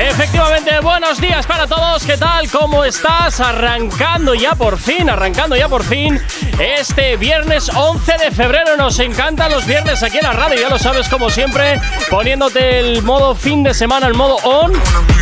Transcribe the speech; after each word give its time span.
Efectivamente, 0.00 0.78
buenos 0.80 1.20
días 1.20 1.44
para 1.44 1.66
todos. 1.66 2.04
¿Qué 2.04 2.16
tal? 2.16 2.48
¿Cómo 2.50 2.84
estás? 2.84 3.40
Arrancando 3.40 4.32
ya 4.32 4.54
por 4.54 4.78
fin, 4.78 5.10
arrancando 5.10 5.56
ya 5.56 5.68
por 5.68 5.82
fin 5.82 6.20
este 6.60 7.16
viernes 7.16 7.68
11 7.74 8.12
de 8.18 8.30
febrero. 8.30 8.76
Nos 8.76 9.00
encantan 9.00 9.50
los 9.50 9.66
viernes 9.66 10.00
aquí 10.04 10.18
en 10.18 10.22
la 10.22 10.32
radio, 10.32 10.60
ya 10.60 10.68
lo 10.68 10.78
sabes, 10.78 11.08
como 11.08 11.30
siempre, 11.30 11.80
poniéndote 12.10 12.78
el 12.78 13.02
modo 13.02 13.34
fin 13.34 13.64
de 13.64 13.74
semana, 13.74 14.06
el 14.06 14.14
modo 14.14 14.36
on. 14.44 14.72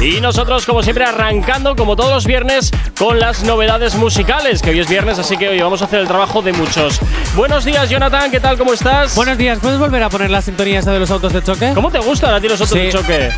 Y 0.03 0.21
nosotros, 0.21 0.67
como 0.67 0.83
siempre, 0.83 1.05
arrancando, 1.07 1.75
como 1.75 1.97
todos 1.97 2.13
los 2.13 2.27
viernes, 2.27 2.71
con 2.99 3.19
las 3.19 3.45
novedades 3.45 3.95
musicales, 3.95 4.61
que 4.61 4.71
hoy 4.71 4.81
es 4.81 4.89
viernes, 4.89 5.19
así 5.19 5.39
que 5.39 5.49
hoy 5.49 5.59
vamos 5.61 5.81
a 5.81 5.87
hacer 5.87 6.01
el 6.01 6.07
trabajo 6.07 6.43
de 6.43 6.53
muchos. 6.53 7.01
Buenos 7.35 7.65
días, 7.65 7.89
Jonathan, 7.89 8.31
¿qué 8.31 8.41
tal? 8.41 8.59
¿Cómo 8.59 8.75
estás? 8.75 9.15
Buenos 9.15 9.39
días, 9.39 9.59
¿puedes 9.59 9.79
volver 9.79 10.03
a 10.03 10.11
poner 10.11 10.31
la 10.31 10.43
sintonía 10.43 10.81
esa 10.81 10.93
de 10.93 10.99
los 10.99 11.11
autos 11.11 11.33
de 11.33 11.43
choque? 11.43 11.73
¿Cómo 11.75 11.91
te 11.91 11.99
gustan 11.99 12.35
a 12.35 12.41
ti 12.43 12.49
los 12.49 12.61
autos 12.61 12.77
Sí. 12.79 12.85
de 12.85 12.93
choque? 12.93 13.31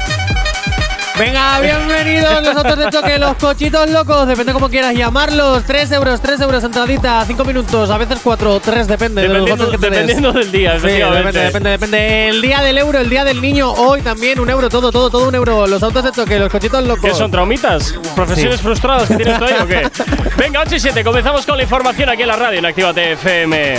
Venga, 1.18 1.58
bienvenidos 1.60 2.42
los 2.42 2.56
autos 2.56 2.76
de 2.78 2.90
choque, 2.90 3.18
los 3.18 3.34
cochitos 3.36 3.90
locos, 3.90 4.26
depende 4.28 4.52
cómo 4.52 4.68
quieras 4.68 4.94
llamarlos. 4.94 5.64
3 5.64 5.92
euros, 5.92 6.20
3 6.20 6.40
euros 6.42 6.62
entradita, 6.62 7.24
5 7.26 7.44
minutos, 7.44 7.90
a 7.90 7.98
veces 7.98 8.20
4, 8.22 8.60
3, 8.60 8.86
depende 8.86 9.22
de 9.22 9.28
los 9.28 9.44
Dependiendo, 9.44 9.64
votos 9.66 9.80
que 9.80 9.86
te 9.86 9.90
des. 9.90 10.06
dependiendo 10.06 10.32
del 10.38 10.52
día, 10.52 10.78
Sí, 10.78 10.86
depende, 10.86 11.40
depende, 11.40 11.70
depende. 11.70 12.28
El 12.28 12.40
día 12.42 12.60
del 12.60 12.78
euro, 12.78 12.98
el 13.00 13.10
día 13.10 13.24
del 13.24 13.40
niño, 13.40 13.72
hoy 13.72 14.00
también 14.02 14.38
un 14.38 14.48
euro, 14.48 14.68
todo, 14.68 14.92
todo, 14.92 15.10
todo 15.10 15.28
un 15.28 15.34
euro. 15.34 15.66
Los 15.66 15.82
autos 15.82 16.04
de 16.04 16.12
choque, 16.12 16.38
los 16.38 16.50
cochitos 16.52 16.84
locos. 16.84 17.04
¿Qué 17.10 17.14
son 17.14 17.30
traumitas? 17.30 17.94
¿Profesiones 18.14 18.60
frustradas 18.60 19.08
que 19.08 19.16
tienes 19.16 19.38
tú 19.38 19.44
ahí 19.44 19.54
o 19.60 19.66
qué? 19.66 19.88
Venga, 20.36 20.60
8 20.60 20.76
y 20.76 20.80
7, 20.80 21.02
comenzamos 21.02 21.44
con 21.44 21.56
la 21.56 21.64
información 21.64 22.08
aquí 22.10 22.22
en 22.22 22.28
la 22.28 22.36
radio 22.36 22.58
en 22.60 22.66
Actívate 22.66 23.12
FM. 23.12 23.74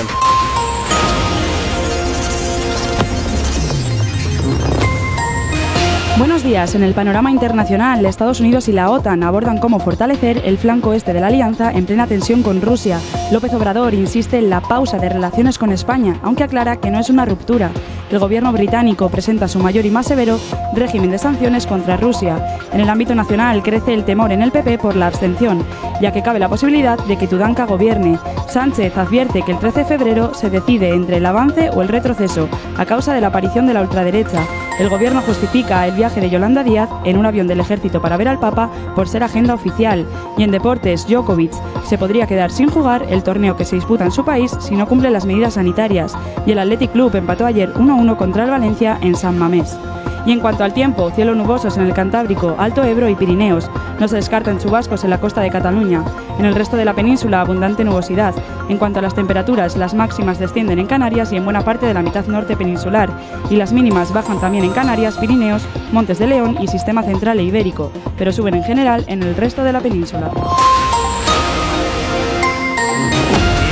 Buenos 6.19 6.43
días. 6.43 6.75
En 6.75 6.83
el 6.83 6.93
panorama 6.93 7.31
internacional, 7.31 8.05
Estados 8.05 8.41
Unidos 8.41 8.67
y 8.67 8.73
la 8.73 8.91
OTAN 8.91 9.23
abordan 9.23 9.57
cómo 9.57 9.79
fortalecer 9.79 10.41
el 10.43 10.57
flanco 10.57 10.91
este 10.91 11.13
de 11.13 11.21
la 11.21 11.27
alianza 11.27 11.71
en 11.71 11.85
plena 11.85 12.07
tensión 12.07 12.43
con 12.43 12.61
Rusia. 12.61 12.99
López 13.31 13.53
Obrador 13.53 13.93
insiste 13.93 14.37
en 14.37 14.49
la 14.49 14.59
pausa 14.59 14.97
de 14.97 15.07
relaciones 15.07 15.57
con 15.57 15.71
España, 15.71 16.19
aunque 16.21 16.43
aclara 16.43 16.75
que 16.75 16.91
no 16.91 16.99
es 16.99 17.09
una 17.09 17.23
ruptura. 17.23 17.71
El 18.11 18.19
gobierno 18.19 18.51
británico 18.51 19.07
presenta 19.07 19.47
su 19.47 19.59
mayor 19.59 19.85
y 19.85 19.91
más 19.91 20.07
severo 20.07 20.37
régimen 20.75 21.11
de 21.11 21.19
sanciones 21.19 21.65
contra 21.65 21.95
Rusia. 21.95 22.57
En 22.73 22.81
el 22.81 22.89
ámbito 22.89 23.15
nacional 23.15 23.63
crece 23.63 23.93
el 23.93 24.03
temor 24.03 24.33
en 24.33 24.41
el 24.41 24.51
PP 24.51 24.77
por 24.77 24.97
la 24.97 25.07
abstención, 25.07 25.63
ya 26.01 26.11
que 26.11 26.21
cabe 26.21 26.39
la 26.39 26.49
posibilidad 26.49 26.97
de 27.05 27.17
que 27.17 27.27
Tudanca 27.27 27.65
gobierne. 27.65 28.19
Sánchez 28.49 28.97
advierte 28.97 29.43
que 29.43 29.53
el 29.53 29.59
13 29.59 29.79
de 29.79 29.85
febrero 29.85 30.33
se 30.33 30.49
decide 30.49 30.89
entre 30.89 31.17
el 31.17 31.25
avance 31.25 31.69
o 31.69 31.81
el 31.81 31.87
retroceso, 31.87 32.49
a 32.77 32.85
causa 32.85 33.13
de 33.13 33.21
la 33.21 33.27
aparición 33.27 33.67
de 33.67 33.73
la 33.73 33.83
ultraderecha. 33.83 34.43
El 34.79 34.89
gobierno 34.89 35.21
justifica 35.21 35.85
el 35.85 35.93
viaje 35.93 36.08
de 36.15 36.29
Yolanda 36.29 36.63
Díaz 36.63 36.89
en 37.05 37.17
un 37.17 37.25
avión 37.25 37.47
del 37.47 37.59
ejército 37.59 38.01
para 38.01 38.17
ver 38.17 38.27
al 38.27 38.39
Papa 38.39 38.69
por 38.95 39.07
ser 39.07 39.23
agenda 39.23 39.53
oficial. 39.53 40.05
Y 40.37 40.43
en 40.43 40.51
deportes, 40.51 41.07
Djokovic 41.07 41.53
se 41.85 41.97
podría 41.97 42.27
quedar 42.27 42.51
sin 42.51 42.69
jugar 42.69 43.05
el 43.09 43.23
torneo 43.23 43.55
que 43.55 43.65
se 43.65 43.75
disputa 43.75 44.05
en 44.05 44.11
su 44.11 44.25
país 44.25 44.51
si 44.59 44.75
no 44.75 44.87
cumple 44.87 45.11
las 45.11 45.25
medidas 45.25 45.53
sanitarias. 45.53 46.17
Y 46.45 46.51
el 46.51 46.59
Athletic 46.59 46.91
Club 46.91 47.15
empató 47.15 47.45
ayer 47.45 47.73
1-1 47.73 48.17
contra 48.17 48.43
el 48.43 48.51
Valencia 48.51 48.97
en 49.01 49.15
San 49.15 49.37
Mamés. 49.37 49.77
Y 50.25 50.31
en 50.31 50.41
cuanto 50.41 50.63
al 50.63 50.73
tiempo, 50.73 51.11
cielo 51.11 51.33
nubosos 51.33 51.77
en 51.77 51.83
el 51.83 51.93
Cantábrico, 51.93 52.55
Alto 52.57 52.83
Ebro 52.83 53.07
y 53.09 53.15
Pirineos. 53.15 53.69
No 53.99 54.07
se 54.07 54.17
descartan 54.17 54.59
chubascos 54.59 55.03
en 55.03 55.09
la 55.09 55.19
costa 55.19 55.41
de 55.41 55.49
Cataluña. 55.49 56.03
En 56.37 56.45
el 56.45 56.55
resto 56.55 56.77
de 56.77 56.85
la 56.85 56.93
península, 56.93 57.41
abundante 57.41 57.83
nubosidad. 57.83 58.33
En 58.69 58.77
cuanto 58.77 58.99
a 58.99 59.01
las 59.01 59.15
temperaturas, 59.15 59.75
las 59.75 59.93
máximas 59.93 60.37
descienden 60.37 60.79
en 60.79 60.87
Canarias 60.87 61.31
y 61.31 61.37
en 61.37 61.45
buena 61.45 61.61
parte 61.61 61.85
de 61.85 61.93
la 61.93 62.01
mitad 62.01 62.25
norte 62.27 62.55
peninsular. 62.55 63.09
Y 63.49 63.55
las 63.55 63.73
mínimas 63.73 64.13
bajan 64.13 64.39
también 64.39 64.65
en 64.65 64.71
Canarias, 64.71 65.17
Pirineos, 65.17 65.65
Montes 65.99 66.17
de 66.17 66.27
León 66.27 66.57
y 66.61 66.67
Sistema 66.69 67.03
Central 67.03 67.39
e 67.39 67.43
Ibérico, 67.43 67.91
pero 68.17 68.31
suben 68.31 68.55
en 68.55 68.63
general 68.63 69.03
en 69.09 69.21
el 69.21 69.35
resto 69.35 69.65
de 69.65 69.73
la 69.73 69.81
península. 69.81 70.31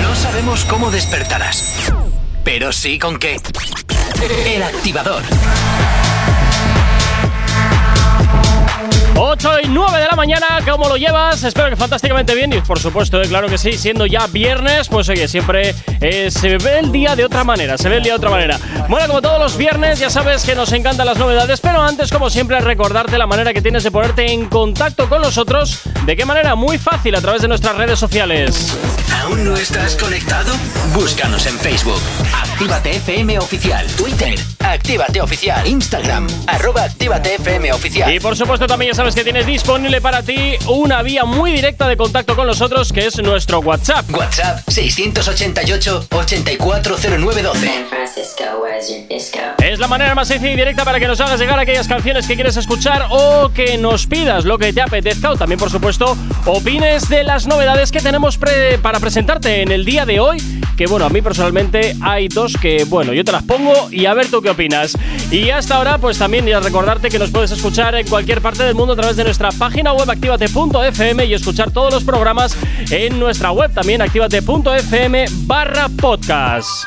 No 0.01 0.13
sabemos 0.13 0.65
cómo 0.65 0.91
despertarás, 0.91 1.89
pero 2.43 2.73
sí 2.73 2.99
con 2.99 3.17
qué. 3.17 3.37
El 4.45 4.61
Activador. 4.61 5.23
8 9.19 9.61
y 9.63 9.67
9 9.69 9.99
de 9.99 10.05
la 10.05 10.15
mañana, 10.15 10.59
¿cómo 10.63 10.87
lo 10.87 10.95
llevas? 10.95 11.43
Espero 11.43 11.69
que 11.69 11.75
fantásticamente 11.75 12.35
bien 12.35 12.53
y 12.53 12.61
por 12.61 12.77
supuesto, 12.77 13.19
eh, 13.19 13.27
claro 13.27 13.47
que 13.47 13.57
sí, 13.57 13.73
siendo 13.73 14.05
ya 14.05 14.27
viernes, 14.27 14.89
pues 14.89 15.09
oye, 15.09 15.27
siempre 15.27 15.73
eh, 16.01 16.29
se 16.29 16.59
ve 16.59 16.77
el 16.77 16.91
día 16.91 17.15
de 17.15 17.25
otra 17.25 17.43
manera, 17.43 17.79
se 17.79 17.89
ve 17.89 17.97
el 17.97 18.03
día 18.03 18.13
de 18.13 18.17
otra 18.17 18.29
manera. 18.29 18.59
Bueno, 18.87 19.07
como 19.07 19.21
todos 19.23 19.39
los 19.39 19.57
viernes, 19.57 19.97
ya 19.97 20.11
sabes 20.11 20.43
que 20.43 20.53
nos 20.53 20.71
encantan 20.71 21.07
las 21.07 21.17
novedades, 21.17 21.61
pero 21.61 21.81
antes, 21.81 22.11
como 22.11 22.29
siempre, 22.29 22.59
recordarte 22.59 23.17
la 23.17 23.25
manera 23.25 23.53
que 23.53 23.61
tienes 23.61 23.83
de 23.83 23.89
ponerte 23.89 24.31
en 24.31 24.45
contacto 24.45 25.09
con 25.09 25.23
nosotros. 25.23 25.81
¿De 26.05 26.15
qué 26.15 26.23
manera? 26.23 26.53
Muy 26.53 26.77
fácil, 26.77 27.15
a 27.15 27.21
través 27.21 27.41
de 27.41 27.47
nuestras 27.47 27.75
redes 27.75 27.97
sociales. 27.97 28.77
¿Aún 29.23 29.43
no 29.43 29.55
estás 29.57 29.95
conectado? 29.95 30.53
Búscanos 30.93 31.45
en 31.47 31.57
Facebook. 31.57 32.01
Actívate 32.33 32.95
FM 32.97 33.39
Oficial. 33.39 33.85
Twitter. 33.97 34.39
Actívate 34.59 35.21
Oficial. 35.21 35.67
Instagram. 35.67 36.27
Arroba 36.47 36.83
Actívate 36.83 37.35
FM 37.35 37.73
Oficial. 37.73 38.13
Y 38.13 38.19
por 38.19 38.35
supuesto 38.35 38.67
también 38.67 38.91
ya 38.91 38.95
sabes 38.95 39.06
que 39.15 39.23
tienes 39.23 39.45
disponible 39.45 40.01
para 40.01 40.21
ti 40.23 40.55
una 40.67 41.01
vía 41.01 41.25
muy 41.25 41.51
directa 41.51 41.87
de 41.87 41.97
contacto 41.97 42.35
con 42.35 42.47
nosotros 42.47 42.91
que 42.93 43.05
es 43.07 43.17
nuestro 43.21 43.59
WhatsApp. 43.59 44.05
WhatsApp 44.13 44.59
688-840912. 44.67 47.53
San 47.53 47.85
Francisco, 47.89 48.43
where's 48.61 48.89
your 48.89 49.07
disco? 49.07 49.39
Es 49.63 49.79
la 49.79 49.87
manera 49.87 50.15
más 50.15 50.27
sencilla 50.27 50.53
y 50.53 50.55
directa 50.55 50.83
para 50.85 50.99
que 50.99 51.07
nos 51.07 51.19
hagas 51.21 51.39
llegar 51.39 51.59
aquellas 51.59 51.87
canciones 51.87 52.27
que 52.27 52.35
quieres 52.35 52.57
escuchar 52.57 53.07
o 53.09 53.49
que 53.53 53.77
nos 53.77 54.07
pidas 54.07 54.45
lo 54.45 54.57
que 54.57 54.73
te 54.73 54.81
apetezca 54.81 55.31
o 55.31 55.35
también 55.37 55.59
por 55.59 55.69
supuesto 55.69 56.17
opines 56.45 57.09
de 57.09 57.23
las 57.23 57.47
novedades 57.47 57.91
que 57.91 57.99
tenemos 57.99 58.37
pre- 58.37 58.77
para 58.79 58.99
presentarte 58.99 59.61
en 59.61 59.71
el 59.71 59.85
día 59.85 60.05
de 60.05 60.19
hoy. 60.19 60.37
Que 60.77 60.85
bueno, 60.85 61.05
a 61.05 61.09
mí 61.09 61.21
personalmente 61.21 61.95
hay 62.01 62.27
dos 62.27 62.53
que 62.61 62.83
bueno, 62.85 63.13
yo 63.13 63.23
te 63.23 63.31
las 63.31 63.43
pongo 63.43 63.89
y 63.91 64.05
a 64.05 64.13
ver 64.13 64.29
tú 64.29 64.41
qué 64.41 64.49
opinas. 64.51 64.93
Y 65.31 65.49
hasta 65.49 65.75
ahora 65.77 65.97
pues 65.97 66.17
también 66.19 66.45
ya 66.45 66.59
recordarte 66.59 67.09
que 67.09 67.19
nos 67.19 67.31
puedes 67.31 67.51
escuchar 67.51 67.95
en 67.95 68.07
cualquier 68.07 68.41
parte 68.41 68.63
del 68.63 68.75
mundo 68.75 68.95
través 68.97 69.15
de 69.15 69.23
nuestra 69.23 69.49
página 69.51 69.93
web 69.93 70.09
activate.fm 70.09 71.25
y 71.25 71.33
escuchar 71.33 71.71
todos 71.71 71.93
los 71.93 72.03
programas 72.03 72.57
en 72.91 73.19
nuestra 73.19 73.51
web 73.51 73.73
también 73.73 74.01
activate.fm 74.01 75.25
barra 75.45 75.87
podcast. 76.01 76.85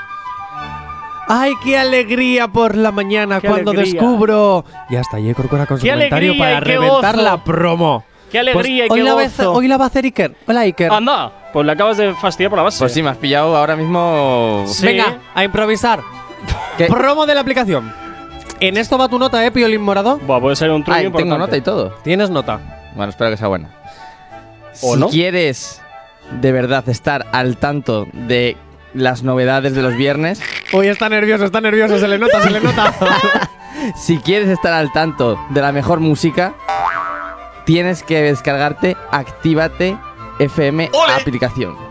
Ay, 1.33 1.53
qué 1.63 1.79
alegría 1.79 2.49
por 2.49 2.77
la 2.77 2.91
mañana 2.91 3.41
Qué 3.41 3.47
cuando 3.49 3.71
alegría. 3.71 3.93
descubro. 4.01 4.65
Ya 4.91 5.01
está, 5.01 5.21
y 5.21 5.33
Corcuera 5.33 5.65
con 5.67 5.79
su 5.79 5.85
Qué 5.85 5.91
comentario 5.93 6.33
alegría 6.33 6.57
para 6.57 6.59
y 6.59 6.77
reventar 6.77 7.15
gozo. 7.17 7.25
la 7.25 7.45
promo. 7.45 8.05
Qué 8.33 8.39
alegría 8.41 8.55
Pues 8.63 8.69
y 8.69 8.81
hoy 8.93 8.99
qué 8.99 9.05
la 9.05 9.15
va 9.15 9.21
a 9.21 9.25
gozo. 9.25 9.35
hacer- 9.43 9.47
Hoy 9.47 9.69
la 9.69 9.77
va 9.77 9.85
a 9.85 9.87
hacer 9.89 10.05
Iker. 10.05 10.37
Hola, 10.47 10.61
Iker. 10.61 10.93
Anda, 10.93 11.33
pues 11.53 11.67
le 11.67 11.73
acabas 11.73 11.97
de 11.99 12.15
fastidiar 12.15 12.51
por 12.51 12.57
la 12.59 12.63
base. 12.65 12.79
Pues 12.81 12.93
sí, 12.93 13.03
me 13.03 13.11
has 13.11 13.17
pillado 13.17 13.57
ahora 13.57 13.77
mismo. 13.77 14.65
Sí. 14.67 14.87
Venga, 14.87 15.19
a 15.35 15.45
improvisar. 15.45 16.01
¿Qué? 16.77 16.87
Promo 16.87 17.27
de 17.27 17.35
la 17.35 17.41
aplicación. 17.43 17.93
En 18.61 18.77
esto 18.77 18.99
va 18.99 19.09
tu 19.09 19.19
nota, 19.19 19.45
¿eh, 19.45 19.51
Piolín 19.51 19.81
Morado? 19.81 20.19
Buah, 20.19 20.41
puede 20.41 20.57
ser 20.57 20.71
un 20.71 20.85
truco 20.85 20.99
Ay, 20.99 21.07
importante. 21.07 21.31
tengo 21.31 21.39
nota 21.39 21.57
y 21.57 21.61
todo. 21.63 21.91
Tienes 22.03 22.29
nota. 22.31 22.61
Bueno, 22.95 23.11
espero 23.11 23.31
que 23.31 23.37
sea 23.39 23.49
buena. 23.49 23.71
¿O 24.83 24.95
si 24.95 25.01
no? 25.01 25.09
quieres 25.09 25.81
de 26.41 26.53
verdad 26.53 26.87
estar 26.89 27.27
al 27.33 27.57
tanto 27.57 28.07
de 28.13 28.57
las 28.95 29.23
novedades 29.23 29.75
de 29.75 29.83
los 29.83 29.97
viernes, 29.97 30.43
Hoy 30.73 30.87
está 30.87 31.09
nervioso, 31.09 31.45
está 31.45 31.61
nervioso, 31.61 31.99
se 31.99 32.07
le 32.07 32.19
nota, 32.19 32.41
se 32.43 32.51
le 32.51 32.61
nota. 32.61 32.95
si 33.97 34.19
quieres 34.19 34.49
estar 34.49 34.73
al 34.73 34.93
tanto 34.93 35.37
de 35.51 35.61
la 35.61 35.73
mejor 35.73 35.99
música, 35.99 36.55
tienes 37.65 38.05
que 38.05 38.23
descargarte 38.23 38.97
Actívate 39.11 39.97
FM 40.39 40.91
aplicación. 41.19 41.90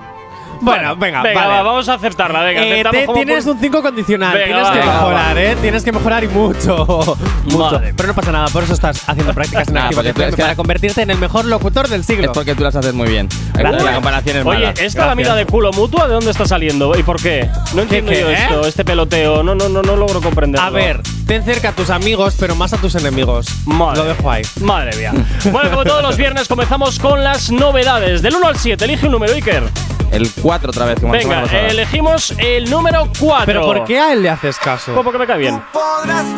Bueno, 0.61 0.95
venga, 0.95 1.21
Venga, 1.21 1.41
vale. 1.41 1.53
va, 1.53 1.61
vamos 1.63 1.89
a 1.89 1.93
aceptarla. 1.95 2.41
Venga, 2.43 2.61
Eh, 2.63 2.71
aceptamos 2.81 3.07
te- 3.07 3.13
tienes 3.25 3.45
por- 3.45 3.53
un 3.55 3.59
5 3.61 3.81
condicional. 3.81 4.33
Venga, 4.33 4.45
tienes 4.45 4.63
va, 4.65 4.71
que 4.73 4.79
venga, 4.79 4.93
mejorar, 4.93 5.37
¿eh? 5.37 5.57
Tienes 5.61 5.83
que 5.83 5.91
mejorar 5.91 6.23
y 6.23 6.27
mucho. 6.27 6.85
mucho. 7.45 7.57
Madre. 7.57 7.93
Pero 7.95 8.07
no 8.07 8.13
pasa 8.15 8.31
nada, 8.31 8.47
por 8.49 8.63
eso 8.63 8.73
estás 8.73 9.03
haciendo 9.07 9.33
prácticas 9.33 9.67
en 9.67 9.77
Ah, 9.77 9.89
es 9.91 10.13
que- 10.13 10.41
para 10.41 10.55
convertirte 10.55 11.01
en 11.01 11.09
el 11.11 11.17
mejor 11.17 11.45
locutor 11.45 11.87
del 11.87 12.01
Es 12.01 12.07
siglo. 12.07 12.31
porque 12.33 12.55
tú 12.55 12.63
las 12.63 12.75
haces 12.75 12.93
muy 12.93 13.07
bien. 13.09 13.27
Gracias. 13.53 13.83
La 13.83 13.93
comparación 13.93 14.37
es 14.37 14.45
Oye, 14.45 14.59
mala. 14.67 14.73
¿esta 14.79 15.05
lamida 15.07 15.35
de 15.35 15.45
culo 15.45 15.71
mutua 15.71 16.07
de 16.07 16.13
dónde 16.13 16.31
está 16.31 16.45
saliendo? 16.45 16.97
¿Y 16.97 17.03
por 17.03 17.21
qué? 17.21 17.49
No 17.73 17.81
entiendo 17.83 18.11
qué, 18.11 18.21
yo 18.21 18.29
eh? 18.29 18.33
esto, 18.33 18.65
este 18.67 18.83
peloteo. 18.85 19.43
No, 19.43 19.55
no, 19.55 19.69
no, 19.69 19.81
no 19.81 19.95
logro 19.95 20.21
comprenderlo. 20.21 20.65
A 20.67 20.69
ver, 20.69 21.01
ten 21.25 21.43
cerca 21.43 21.69
a 21.69 21.71
tus 21.71 21.89
amigos, 21.89 22.35
pero 22.39 22.55
más 22.55 22.73
a 22.73 22.77
tus 22.77 22.95
enemigos. 22.95 23.47
Madre. 23.65 23.97
Lo 24.01 24.05
dejo 24.05 24.29
ahí. 24.31 24.41
Madre 24.61 24.95
mía. 24.97 25.11
bueno, 25.51 25.69
como 25.71 25.83
todos 25.83 26.01
los 26.03 26.17
viernes, 26.17 26.47
comenzamos 26.47 26.99
con 26.99 27.23
las 27.23 27.51
novedades. 27.51 28.21
Del 28.21 28.35
1 28.35 28.47
al 28.47 28.57
7, 28.57 28.85
elige 28.85 29.05
un 29.05 29.13
número, 29.13 29.33
Iker. 29.33 29.63
El 30.11 30.27
4 30.41 30.48
otra 30.49 30.85
vez. 30.85 30.99
Como 30.99 31.13
la 31.13 31.19
Venga, 31.19 31.67
elegimos 31.67 32.33
el 32.37 32.69
número 32.69 33.07
4. 33.19 33.45
¿Pero 33.45 33.61
por 33.63 33.83
qué 33.85 33.99
a 33.99 34.13
él 34.13 34.23
le 34.23 34.29
haces 34.29 34.57
caso? 34.57 34.93
Pues 34.93 35.03
porque 35.03 35.19
me 35.19 35.27
cae 35.27 35.37
bien. 35.37 35.61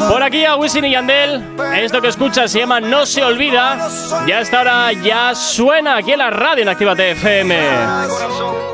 Por 0.09 0.23
aquí 0.23 0.45
a 0.45 0.55
Wisin 0.55 0.85
y 0.85 0.91
Yandel. 0.91 1.55
Esto 1.75 2.01
que 2.01 2.09
escuchas 2.09 2.51
se 2.51 2.59
llama 2.59 2.79
No 2.81 3.05
se 3.05 3.23
olvida. 3.23 3.89
Ya 4.27 4.41
esta 4.41 4.61
hora 4.61 4.91
ya 4.91 5.33
suena 5.35 5.97
aquí 5.97 6.11
en 6.11 6.19
la 6.19 6.29
radio 6.29 6.63
en 6.63 6.69
Actívate 6.69 7.11
FM. 7.11 7.59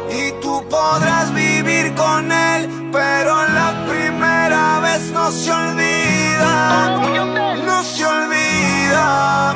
Y 0.09 0.31
tú 0.41 0.63
podrás 0.69 1.33
vivir 1.33 1.93
con 1.93 2.31
él, 2.31 2.89
pero 2.91 3.47
la 3.47 3.73
primera 3.87 4.79
vez 4.79 5.11
no 5.11 5.31
se 5.31 5.51
olvida. 5.51 6.97
No 7.65 7.83
se 7.83 8.05
olvida. 8.05 9.53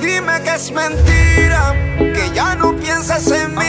Dime 0.00 0.42
que 0.42 0.54
es 0.54 0.70
mentira, 0.70 1.74
que 1.98 2.30
ya 2.34 2.54
no 2.54 2.74
piensas 2.76 3.30
en 3.30 3.54
mí. 3.54 3.64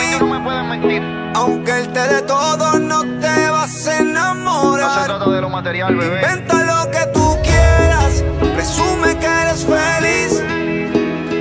Aunque 1.35 1.71
él 1.79 1.87
te 1.93 2.07
dé 2.07 2.21
todo, 2.23 2.79
no 2.79 3.01
te 3.19 3.49
vas 3.49 3.87
a 3.87 3.99
enamorar. 3.99 5.19
de 5.29 5.41
lo 5.41 5.49
material, 5.49 5.95
bebé. 5.95 6.21
Inventa 6.21 6.63
lo 6.63 6.91
que 6.91 7.05
tú 7.13 7.37
quieras, 7.43 8.23
presume 8.55 9.17
que 9.17 9.25
eres 9.25 9.65
feliz. 9.65 10.43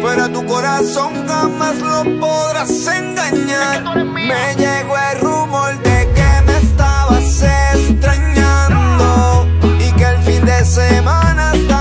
Pero 0.02 0.24
a 0.24 0.28
tu 0.28 0.44
corazón 0.46 1.26
jamás 1.26 1.76
lo 1.78 2.04
podrás 2.20 2.86
engañar. 2.86 4.04
Me 4.06 4.54
llegó 4.56 4.96
el 5.12 5.20
rumor 5.20 5.76
de 5.82 6.08
que 6.14 6.42
me 6.46 6.56
estabas 6.58 7.42
extrañando. 7.74 9.46
Y 9.80 9.92
que 9.92 10.04
el 10.04 10.18
fin 10.18 10.44
de 10.44 10.64
semana 10.64 11.50
hasta 11.50 11.77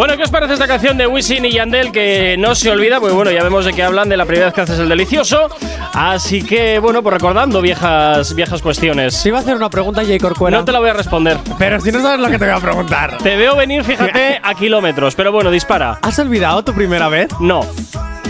Bueno, 0.00 0.16
¿qué 0.16 0.22
os 0.22 0.30
parece 0.30 0.54
esta 0.54 0.66
canción 0.66 0.96
de 0.96 1.06
Wisin 1.06 1.44
y 1.44 1.52
Yandel 1.52 1.92
que 1.92 2.36
no 2.38 2.54
se 2.54 2.70
olvida? 2.70 3.00
Pues 3.00 3.12
bueno, 3.12 3.30
ya 3.32 3.42
vemos 3.42 3.66
de 3.66 3.74
que 3.74 3.82
hablan 3.82 4.08
de 4.08 4.16
la 4.16 4.24
primera 4.24 4.46
vez 4.46 4.54
que 4.54 4.62
haces 4.62 4.78
el 4.78 4.88
delicioso. 4.88 5.50
Así 5.92 6.42
que, 6.42 6.78
bueno, 6.78 7.02
pues 7.02 7.12
recordando 7.12 7.60
viejas, 7.60 8.34
viejas 8.34 8.62
cuestiones. 8.62 9.22
Te 9.22 9.28
iba 9.28 9.36
a 9.36 9.42
hacer 9.42 9.56
una 9.56 9.68
pregunta, 9.68 10.00
J. 10.00 10.18
Corcuera. 10.18 10.56
No 10.56 10.64
te 10.64 10.72
la 10.72 10.78
voy 10.78 10.88
a 10.88 10.94
responder. 10.94 11.36
Pero 11.58 11.82
si 11.82 11.92
no 11.92 12.00
sabes 12.00 12.18
lo 12.18 12.28
que 12.30 12.38
te 12.38 12.46
voy 12.46 12.54
a 12.54 12.60
preguntar. 12.60 13.18
Te 13.18 13.36
veo 13.36 13.54
venir, 13.56 13.84
fíjate, 13.84 14.40
a 14.42 14.54
kilómetros. 14.54 15.14
Pero 15.14 15.32
bueno, 15.32 15.50
dispara. 15.50 15.98
¿Has 16.00 16.18
olvidado 16.18 16.64
tu 16.64 16.72
primera 16.72 17.10
vez? 17.10 17.28
No, 17.38 17.60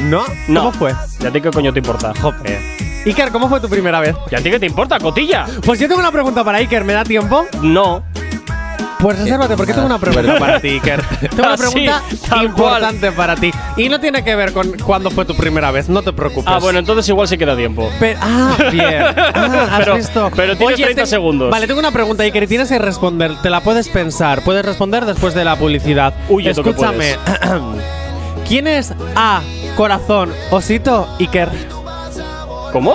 ¿No? 0.01 0.25
no. 0.49 0.61
¿Cómo 0.63 0.73
fue? 0.73 0.93
¿Y 1.21 1.27
a 1.27 1.31
ti 1.31 1.41
qué 1.41 1.53
coño 1.53 1.73
te 1.73 1.79
importa? 1.79 2.13
Jope. 2.21 2.59
Iker, 3.07 3.31
¿cómo 3.31 3.49
fue 3.49 3.61
tu 3.61 3.69
primera 3.69 4.01
vez? 4.01 4.17
¿Y 4.29 4.35
a 4.35 4.39
ti 4.39 4.51
qué 4.51 4.59
te 4.59 4.67
importa, 4.67 4.99
cotilla? 4.99 5.47
Pues 5.65 5.79
yo 5.79 5.87
tengo 5.87 6.01
una 6.01 6.11
pregunta 6.11 6.43
para 6.43 6.59
Iker, 6.59 6.83
¿me 6.83 6.95
da 6.95 7.05
tiempo? 7.05 7.47
No. 7.63 8.03
Pues 9.01 9.19
resérvate, 9.19 9.57
porque 9.57 9.73
tengo 9.73 9.87
una 9.87 9.99
pregunta 10.01 10.39
para 10.39 10.61
ti, 10.61 10.69
Iker. 10.69 11.03
Tengo 11.31 11.43
una 11.43 11.53
Ah, 11.53 11.57
sí, 11.57 11.63
pregunta 11.73 12.03
tal 12.29 12.45
importante 12.45 13.13
para 13.13 13.35
ti. 13.37 13.51
Y 13.77 13.89
no 13.89 13.99
tiene 14.01 14.23
que 14.23 14.35
ver 14.37 14.53
con 14.53 14.73
cuándo 14.85 15.11
fue 15.11 15.25
tu 15.25 15.35
primera 15.35 15.71
vez, 15.71 15.89
no 15.89 16.03
te 16.03 16.13
preocupes. 16.13 16.45
Ah, 16.53 16.59
bueno, 16.59 16.79
entonces 16.79 17.09
igual 17.09 17.27
sí 17.29 17.39
queda 17.39 17.57
tiempo. 17.57 17.91
Pe- 17.99 18.17
ah, 18.21 18.57
bien. 18.73 19.03
Ah, 19.03 19.69
¿has 19.73 19.79
Pero- 19.79 19.95
visto? 19.97 20.31
pero 20.37 20.57
tienes 20.57 20.77
30 20.77 20.95
ten- 20.95 21.07
segundos. 21.07 21.51
Vale, 21.51 21.67
tengo 21.67 21.81
una 21.81 21.93
pregunta, 21.93 22.23
Iker, 22.25 22.43
y 22.43 22.47
tienes 22.47 22.69
que 22.69 22.79
responder. 22.79 23.41
Te 23.43 23.49
la 23.51 23.61
puedes 23.61 23.89
pensar. 23.89 24.43
Puedes 24.43 24.65
responder 24.65 25.07
después 25.07 25.35
de 25.35 25.45
la 25.45 25.57
publicidad. 25.57 26.13
Uy, 26.29 26.47
eso 26.49 26.63
que 26.63 26.71
Escúchame. 26.71 27.17
¿Quién 28.49 28.67
es 28.67 28.93
A, 29.17 29.41
corazón, 29.77 30.33
osito, 30.51 31.09
Iker? 31.21 31.49
¿Cómo? 32.73 32.95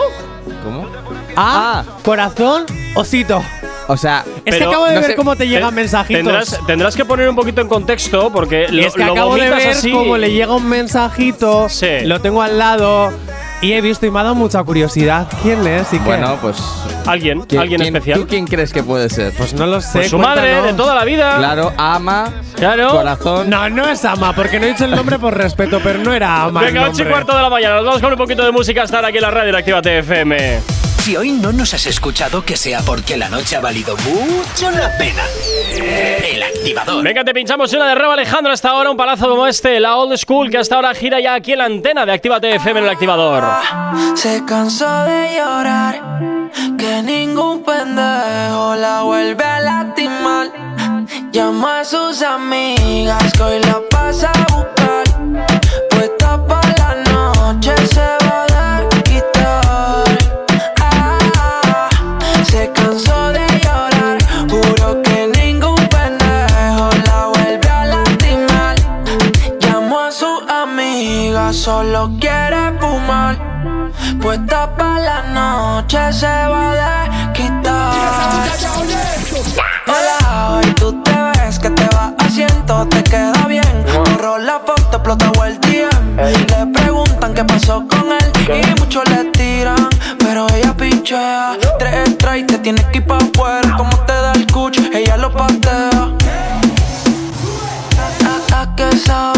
¿Cómo? 0.63 0.87
A, 1.35 1.79
Ah. 1.79 1.83
corazón, 2.03 2.65
osito. 2.95 3.41
O 3.87 3.97
sea, 3.97 4.23
Es 4.45 4.55
que 4.57 4.63
acabo 4.63 4.85
de 4.85 4.95
no 4.95 5.01
ver 5.01 5.09
sé, 5.11 5.15
cómo 5.15 5.35
te 5.35 5.47
llegan 5.47 5.73
mensajitos. 5.73 6.23
Tendrás, 6.23 6.59
tendrás 6.67 6.95
que 6.95 7.05
poner 7.05 7.27
un 7.29 7.35
poquito 7.35 7.61
en 7.61 7.67
contexto 7.67 8.31
porque 8.31 8.67
lo, 8.69 8.81
es 8.83 8.93
que 8.93 9.03
lo 9.05 9.11
acabo 9.13 9.35
de 9.35 9.49
ver 9.49 9.69
así. 9.69 9.91
cómo 9.91 10.17
le 10.17 10.31
llega 10.31 10.53
un 10.53 10.67
mensajito, 10.67 11.67
Sí. 11.69 12.01
lo 12.03 12.21
tengo 12.21 12.41
al 12.41 12.57
lado 12.59 13.11
y 13.61 13.73
he 13.73 13.81
visto 13.81 14.05
y 14.05 14.11
me 14.11 14.19
ha 14.19 14.23
dado 14.23 14.35
mucha 14.35 14.63
curiosidad. 14.63 15.27
¿Quién 15.41 15.65
es? 15.65 15.91
¿Y 15.93 15.97
qué? 15.97 16.03
bueno, 16.05 16.37
pues. 16.41 16.57
Alguien, 17.07 17.41
¿quién- 17.41 17.61
alguien 17.61 17.81
quién- 17.81 17.95
especial. 17.95 18.19
¿Tú 18.19 18.27
quién 18.27 18.45
crees 18.47 18.73
que 18.73 18.81
puede 18.83 19.09
ser? 19.09 19.31
pues 19.37 19.53
no 19.53 19.65
lo 19.67 19.79
sé. 19.81 19.99
Pues 19.99 20.09
su 20.09 20.17
madre 20.17 20.41
de 20.47 20.51
cuéntanos. 20.53 20.77
toda 20.77 20.95
la 20.95 21.05
vida. 21.05 21.37
Claro, 21.37 21.71
ama, 21.77 22.33
Claro. 22.55 22.89
corazón. 22.89 23.49
No, 23.49 23.69
no 23.69 23.87
es 23.89 24.03
Ama, 24.05 24.33
porque 24.33 24.59
no 24.59 24.65
he 24.65 24.69
dicho 24.69 24.85
el 24.85 24.91
nombre 24.91 25.17
por 25.19 25.35
respeto, 25.37 25.79
pero 25.83 25.99
no 25.99 26.13
era 26.13 26.43
Ama. 26.43 26.61
Venga, 26.61 26.87
8 26.89 27.03
y 27.03 27.05
cuarto 27.05 27.35
de 27.35 27.41
la 27.43 27.49
mañana. 27.49 27.75
Nos 27.77 27.85
vamos 27.85 28.01
con 28.01 28.11
un 28.11 28.17
poquito 28.17 28.43
de 28.43 28.51
música 28.51 28.83
ahora 28.91 29.07
aquí 29.09 29.17
en 29.17 29.23
la 29.23 29.31
radio 29.31 29.49
en 29.49 29.55
Actívate 29.55 29.99
FM. 29.99 30.74
Si 31.05 31.15
hoy 31.15 31.33
no 31.33 31.51
nos 31.51 31.71
has 31.75 31.85
escuchado, 31.85 32.43
que 32.43 32.57
sea 32.57 32.79
porque 32.81 33.15
la 33.15 33.29
noche 33.29 33.55
ha 33.55 33.59
valido 33.59 33.95
mucho 33.97 34.71
la 34.71 34.97
pena. 34.97 35.21
El 35.77 36.41
activador. 36.41 37.03
Venga, 37.03 37.23
te 37.23 37.31
pinchamos 37.31 37.71
una 37.73 37.89
de 37.89 37.93
Reba 37.93 38.15
Alejandro 38.15 38.51
hasta 38.51 38.69
ahora, 38.69 38.89
un 38.89 38.97
palazo 38.97 39.29
como 39.29 39.45
este, 39.45 39.79
la 39.79 39.97
old 39.97 40.17
school 40.17 40.49
que 40.49 40.57
hasta 40.57 40.77
ahora 40.77 40.95
gira 40.95 41.19
ya 41.19 41.35
aquí 41.35 41.51
en 41.51 41.59
la 41.59 41.65
antena 41.65 42.07
de 42.07 42.13
Actívate 42.13 42.55
FM 42.55 42.79
en 42.79 42.85
el 42.85 42.91
activador. 42.91 43.43
Se 44.15 44.43
cansó 44.45 45.03
de 45.03 45.35
llorar, 45.37 46.49
que 46.75 47.03
ningún 47.03 47.61
pendejo 47.61 48.73
la 48.73 49.03
vuelve 49.03 49.43
a 49.43 49.59
lastimar. 49.59 50.51
Llama 51.31 51.81
a 51.81 51.85
sus 51.85 52.23
amigas 52.23 53.31
que 53.31 53.43
hoy 53.43 53.59
la 53.59 53.79
pasa 53.91 54.31
a 54.31 54.55
buscar. 54.55 54.94
Se 76.11 76.27
va 76.27 77.03
a 77.03 77.33
quitar. 77.33 77.93
Hola, 79.87 80.51
hoy 80.51 80.65
tú 80.73 81.01
te 81.03 81.11
ves 81.11 81.57
que 81.57 81.69
te 81.69 81.87
va 81.95 82.13
haciendo, 82.19 82.87
te 82.87 83.03
queda 83.03 83.45
bien. 83.47 83.85
Borró 83.93 84.37
la 84.37 84.59
foto, 84.59 84.97
explotó 84.97 85.45
el 85.45 85.59
DM. 85.61 86.17
Le 86.17 86.67
preguntan 86.73 87.33
qué 87.33 87.43
pasó 87.43 87.85
con 87.87 88.11
él 88.11 88.31
y 88.63 88.79
muchos 88.79 89.03
le 89.09 89.25
tiran, 89.31 89.89
pero 90.19 90.47
ella 90.53 90.75
pinchea. 90.75 91.57
Tres 91.79 92.09
strikes, 92.11 92.53
te 92.53 92.59
tienes 92.59 92.85
que 92.85 92.99
ir 92.99 93.07
pa' 93.07 93.17
afuera. 93.17 93.75
Como 93.75 93.97
te 94.05 94.13
da 94.13 94.33
el 94.33 94.45
cuch, 94.47 94.79
ella 94.93 95.17
lo 95.17 95.31
patea. 95.31 96.11
A, 98.53 98.61
a 98.61 98.75
que 98.75 98.97
sabe 98.97 99.34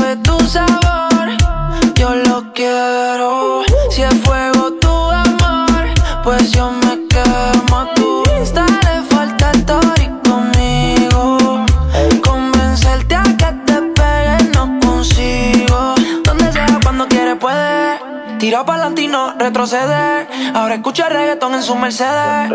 Tira 18.48 18.64
pa'lante 18.64 19.02
y 19.02 19.10
no 19.10 19.34
retroceder. 19.38 20.26
Ahora 20.56 20.76
escucha 20.76 21.10
reggaetón 21.10 21.54
en 21.56 21.62
su 21.62 21.76
Mercedes. 21.76 22.50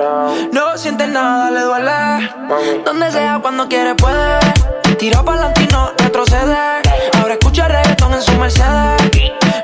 No 0.51 0.79
siente 0.79 1.07
nada, 1.07 1.51
le 1.51 1.61
duele. 1.61 2.83
Donde 2.83 3.13
sea, 3.13 3.41
cuando 3.43 3.69
quiere 3.69 3.95
puede. 3.95 4.39
Tira 4.99 5.23
pa'lante 5.23 5.65
y 5.65 5.67
no 5.67 5.91
retroceder. 5.99 6.81
Ahora 7.21 7.35
escucha 7.35 7.69
reggaetón 7.69 8.15
en 8.15 8.23
su 8.23 8.33
Mercedes. 8.39 9.03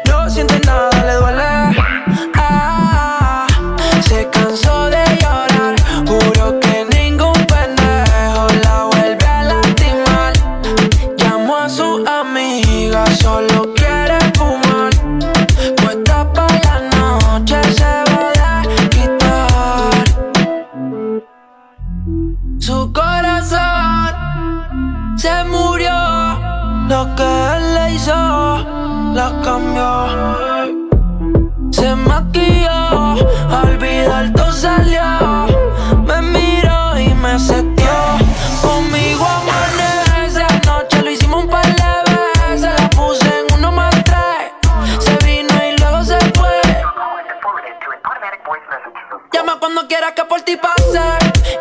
No 0.04 0.28
siente 0.28 0.60
nada, 0.66 0.90
le 1.06 1.14
duele. 1.14 1.47
La 29.18 29.32
cambió. 29.42 29.90
Se 31.72 31.92
maquilló 31.96 33.16
del 33.80 34.12
alto 34.12 34.52
salió. 34.52 35.02
Me 36.06 36.22
miró 36.22 36.98
y 37.00 37.08
me 37.14 37.36
setió. 37.36 37.94
Conmigo 38.62 39.26
amanece. 39.40 40.42
Anoche 40.54 41.02
lo 41.02 41.10
hicimos 41.10 41.42
un 41.44 41.50
par 41.50 41.66
de 41.66 41.92
veces. 42.48 42.80
La 42.80 42.90
puse 42.90 43.28
en 43.40 43.46
uno 43.56 43.72
más 43.72 43.94
tres. 44.04 44.44
Se 45.04 45.14
vino 45.26 45.54
y 45.68 45.76
luego 45.78 46.04
se 46.04 46.18
fue. 46.36 46.60
Llama 49.32 49.58
cuando 49.58 49.88
quieras 49.88 50.12
que 50.12 50.24
por 50.26 50.42
ti 50.42 50.56
pase. 50.56 51.06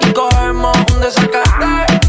Y 0.02 0.14
cogemos 0.14 0.78
un 0.94 1.02
desacate. 1.02 2.07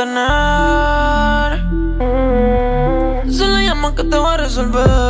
Tener. 0.00 1.60
Tú 3.26 3.32
solo 3.32 3.60
llama 3.60 3.94
que 3.94 4.04
te 4.04 4.16
voy 4.16 4.32
a 4.32 4.36
resolver. 4.38 5.09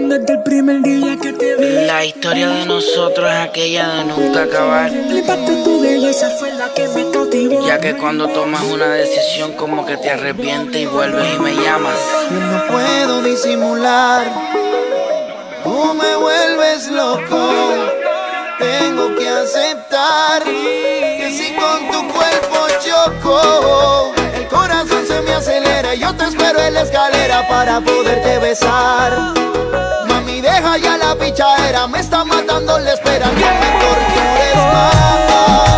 Desde 0.00 0.34
el 0.34 0.42
primer 0.44 0.80
día 0.82 1.16
que 1.20 1.32
te 1.32 1.56
vi. 1.56 1.86
La 1.86 2.04
historia 2.04 2.48
de 2.48 2.66
nosotros 2.66 3.28
es 3.30 3.36
aquella 3.36 3.88
de 3.88 4.04
nunca 4.04 4.44
acabar. 4.44 4.90
Flipaste 4.90 5.64
tu 5.64 5.80
belleza 5.80 6.30
fue 6.38 6.52
la 6.54 6.72
que 6.72 6.86
me 6.88 7.10
cautivó. 7.10 7.66
Ya 7.66 7.80
que 7.80 7.96
cuando 7.96 8.28
tomas 8.28 8.62
una 8.62 8.86
decisión 8.90 9.54
como 9.54 9.84
que 9.84 9.96
te 9.96 10.10
arrepientes 10.10 10.80
y 10.80 10.86
vuelves 10.86 11.34
y 11.34 11.38
me 11.40 11.52
llamas. 11.52 11.98
Yo 12.30 12.38
no 12.38 12.66
puedo 12.68 13.22
disimular. 13.22 14.26
Tú 15.64 15.94
me 15.94 16.16
vuelves 16.16 16.88
loco. 16.88 17.50
Tengo 18.60 19.16
que 19.16 19.28
aceptar 19.28 20.44
que 20.44 21.30
si 21.36 21.54
con 21.54 21.90
tu 21.90 22.14
cuerpo 22.14 22.66
choco, 22.86 24.12
el 24.36 24.46
corazón 24.46 25.04
se 25.06 25.20
me 25.22 25.32
acelera. 25.32 25.94
y 25.94 25.98
Yo 25.98 26.14
te 26.14 26.24
espero 26.24 26.60
en 26.60 26.74
la 26.74 26.82
escalera 26.82 27.17
para 27.46 27.80
poderte 27.80 28.38
besar. 28.38 29.34
Mami, 30.08 30.40
deja 30.40 30.76
ya 30.78 30.96
la 30.96 31.14
pichadera. 31.14 31.86
Me 31.86 32.00
está 32.00 32.24
matando 32.24 32.78
la 32.78 32.94
espera. 32.94 33.26
No 33.26 33.32
me 33.34 33.70
tortures 33.80 34.56
más. 34.72 35.77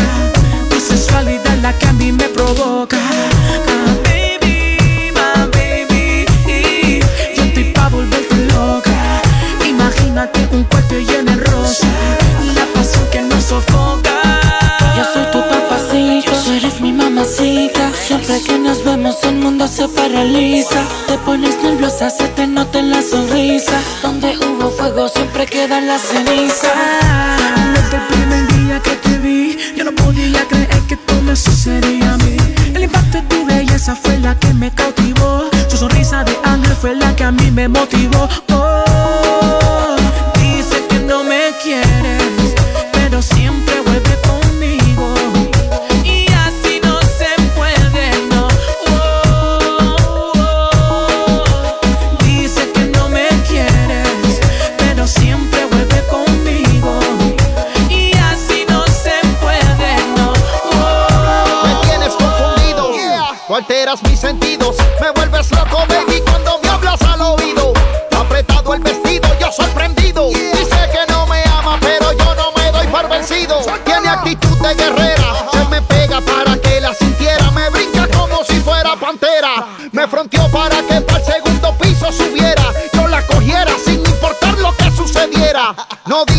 Provoca. 2.53 2.97
Ah, 2.97 3.95
baby, 4.03 5.11
my 5.13 5.47
baby. 5.51 6.25
Yo 7.35 7.43
estoy 7.43 7.65
pa' 7.65 7.89
volverte 7.89 8.35
loca. 8.53 9.21
Imagínate 9.67 10.47
un 10.51 10.63
cuarto 10.65 10.95
lleno 10.95 11.31
de 11.31 11.43
rosa. 11.43 11.87
La 12.55 12.65
pasión 12.73 13.05
que 13.11 13.21
nos 13.21 13.43
sofoca. 13.45 14.15
Yo 14.97 15.03
soy 15.13 15.25
tu 15.31 15.39
papacito, 15.49 16.31
tú 16.43 16.51
eres 16.51 16.81
mi 16.81 16.91
mamacita. 16.91 17.91
Siempre 18.07 18.41
que 18.41 18.59
nos 18.59 18.83
vemos 18.83 19.15
el 19.23 19.35
mundo 19.35 19.67
se 19.67 19.87
paraliza. 19.87 20.83
Te 21.07 21.17
pones 21.19 21.55
nerviosa, 21.63 22.09
se 22.09 22.27
te 22.29 22.47
nota 22.47 22.79
en 22.79 22.91
la 22.91 23.01
sonrisa. 23.01 23.79
Donde 24.01 24.37
hubo 24.37 24.69
fuego 24.71 25.07
siempre 25.07 25.45
quedan 25.45 25.87
las 25.87 26.01
cenizas. 26.01 26.71
Desde 27.75 27.97
el 27.97 28.03
primer 28.07 28.47
día 28.53 28.81
que 28.81 28.95
te 28.95 29.10
la 34.21 34.35
que 34.35 34.53
me 34.53 34.71
cautivó. 34.71 35.49
Su 35.67 35.77
sonrisa 35.77 36.23
de 36.23 36.37
ángel 36.43 36.73
fue 36.73 36.95
la 36.95 37.15
que 37.15 37.23
a 37.23 37.31
mí 37.31 37.49
me 37.51 37.67
motivó. 37.67 38.29
Oh, 38.53 38.70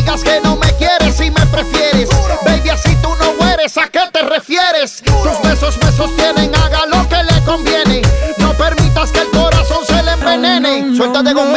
digas 0.03 0.25
que 0.25 0.41
no 0.43 0.57
me 0.57 0.73
quieres 0.77 1.21
y 1.21 1.31
me 1.31 1.47
prefieres. 1.47 2.09
Baby, 2.45 2.71
así 2.71 2.97
tú 2.97 3.11
no 3.21 3.35
mueres, 3.35 3.77
¿a 3.79 3.89
qué 3.89 4.01
te 4.13 4.23
refieres? 4.23 5.03
Tus 5.05 5.49
besos 5.49 5.79
me 5.83 5.93
sostienen, 5.93 6.55
haga 6.55 6.87
lo 6.87 7.09
que 7.09 7.23
le 7.23 7.41
conviene. 7.45 8.03
No 8.39 8.53
permitas 8.55 9.13
que 9.13 9.21
el 9.21 9.31
corazón 9.31 9.85
se 9.87 10.03
le 10.03 10.13
envenene. 10.13 10.97
Suéltate 10.97 11.33
con 11.35 11.52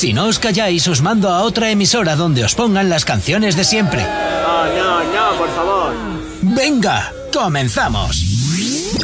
Si 0.00 0.14
no 0.14 0.32
os 0.32 0.38
calláis, 0.38 0.88
os 0.88 1.02
mando 1.02 1.28
a 1.28 1.42
otra 1.44 1.68
emisora 1.68 2.16
donde 2.16 2.40
os 2.42 2.54
pongan 2.54 2.88
las 2.88 3.04
canciones 3.04 3.54
de 3.54 3.64
siempre. 3.64 4.00
No, 4.00 4.64
no, 4.72 5.04
no, 5.04 5.36
por 5.36 5.50
favor. 5.50 5.92
Venga, 6.40 7.12
comenzamos. 7.30 8.16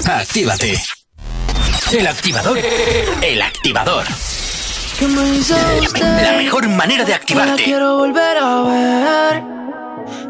Actívate. 0.09 0.81
El 1.93 2.07
activador. 2.07 2.59
El 3.21 3.43
activador. 3.43 4.07
¿Qué 4.99 5.07
me? 5.07 6.23
La 6.23 6.33
mejor 6.39 6.67
manera 6.71 7.05
de 7.05 7.13
activarte. 7.13 7.61
La 7.61 7.63
quiero 7.63 7.99
volver 7.99 8.39
a 8.39 8.63
ver 8.63 9.43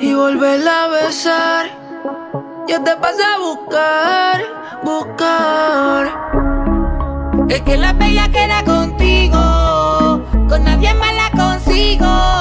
y 0.01 0.15
volverla 0.15 0.83
a 0.83 0.89
besar. 0.89 1.67
Yo 2.67 2.83
te 2.83 2.97
pasé 2.97 3.23
a 3.23 3.39
buscar, 3.39 4.45
buscar. 4.83 6.13
Es 7.51 7.63
que 7.63 7.77
la 7.77 7.93
bella 7.93 8.29
queda 8.33 8.65
con 8.65 8.86
con 10.49 10.65
nadie 10.65 10.95
más 10.95 11.15
la 11.15 11.31
consigo. 11.31 12.36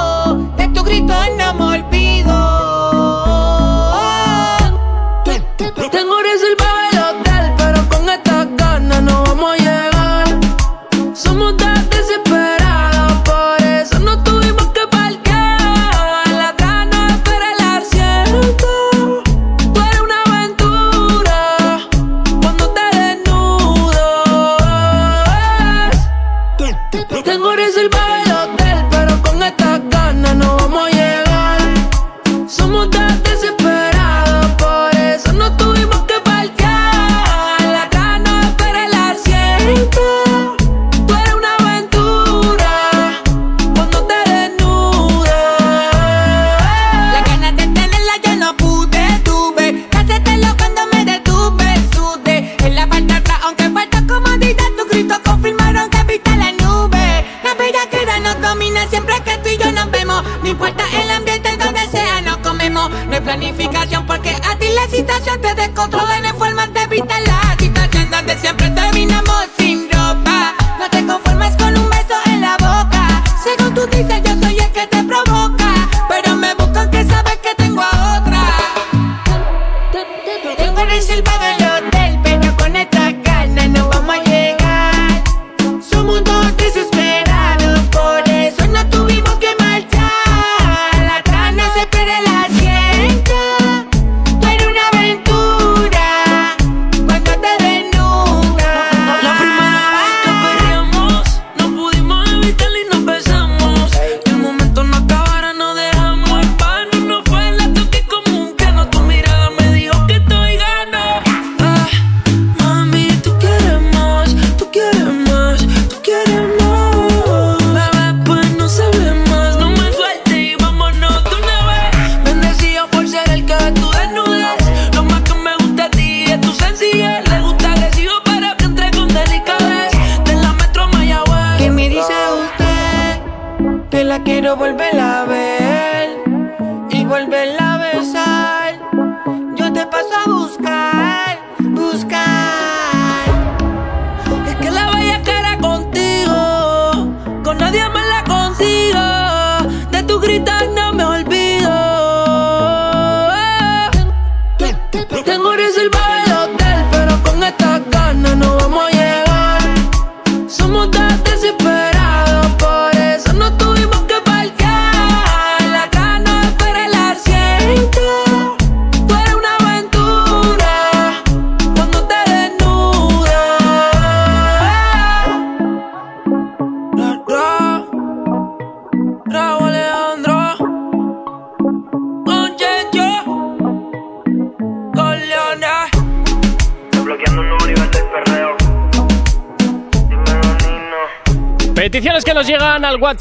planificación 63.25 64.05
porque 64.05 64.29
a 64.29 64.55
ti 64.57 64.67
la 64.73 64.87
situación 64.87 65.41
te 65.41 65.55
descontrola 65.55 66.17
en 66.17 66.37
forma 66.37 66.67
de 66.67 66.87
vital. 66.87 67.23
La 67.25 67.55
situación 67.57 68.11
donde 68.11 68.37
siempre 68.37 68.69
terminamos. 68.69 69.64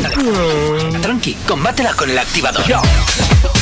tranqui, 1.01 1.33
combátela 1.47 1.93
con 1.93 2.11
el 2.11 2.19
activador. 2.19 2.61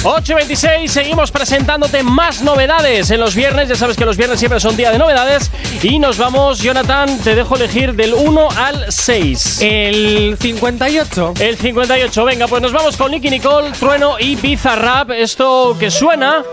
8 0.03 0.31
y 0.31 0.35
26, 0.35 0.89
seguimos 0.89 1.29
presentándote 1.29 2.03
más 2.03 2.41
novedades 2.41 3.11
en 3.11 3.19
los 3.19 3.35
viernes. 3.35 3.67
Ya 3.67 3.75
sabes 3.75 3.97
que 3.97 4.05
los 4.05 4.15
viernes 4.15 4.39
siempre 4.39 4.61
son 4.61 4.77
día 4.77 4.91
de 4.91 4.97
novedades. 4.97 5.51
Y 5.83 5.99
nos 5.99 6.17
vamos, 6.17 6.59
Jonathan, 6.59 7.19
te 7.19 7.35
dejo 7.35 7.57
elegir 7.57 7.93
del 7.93 8.13
1 8.13 8.47
al 8.57 8.85
6. 8.89 9.61
El 9.61 10.37
58. 10.39 11.33
El 11.41 11.57
58, 11.57 12.25
venga, 12.25 12.47
pues 12.47 12.61
nos 12.61 12.71
vamos 12.71 12.95
con 12.95 13.11
Nicky 13.11 13.29
Nicole, 13.29 13.71
Trueno 13.71 14.17
y 14.17 14.37
Bizarrap. 14.37 15.11
Esto 15.11 15.75
que 15.77 15.91
suena 15.91 16.43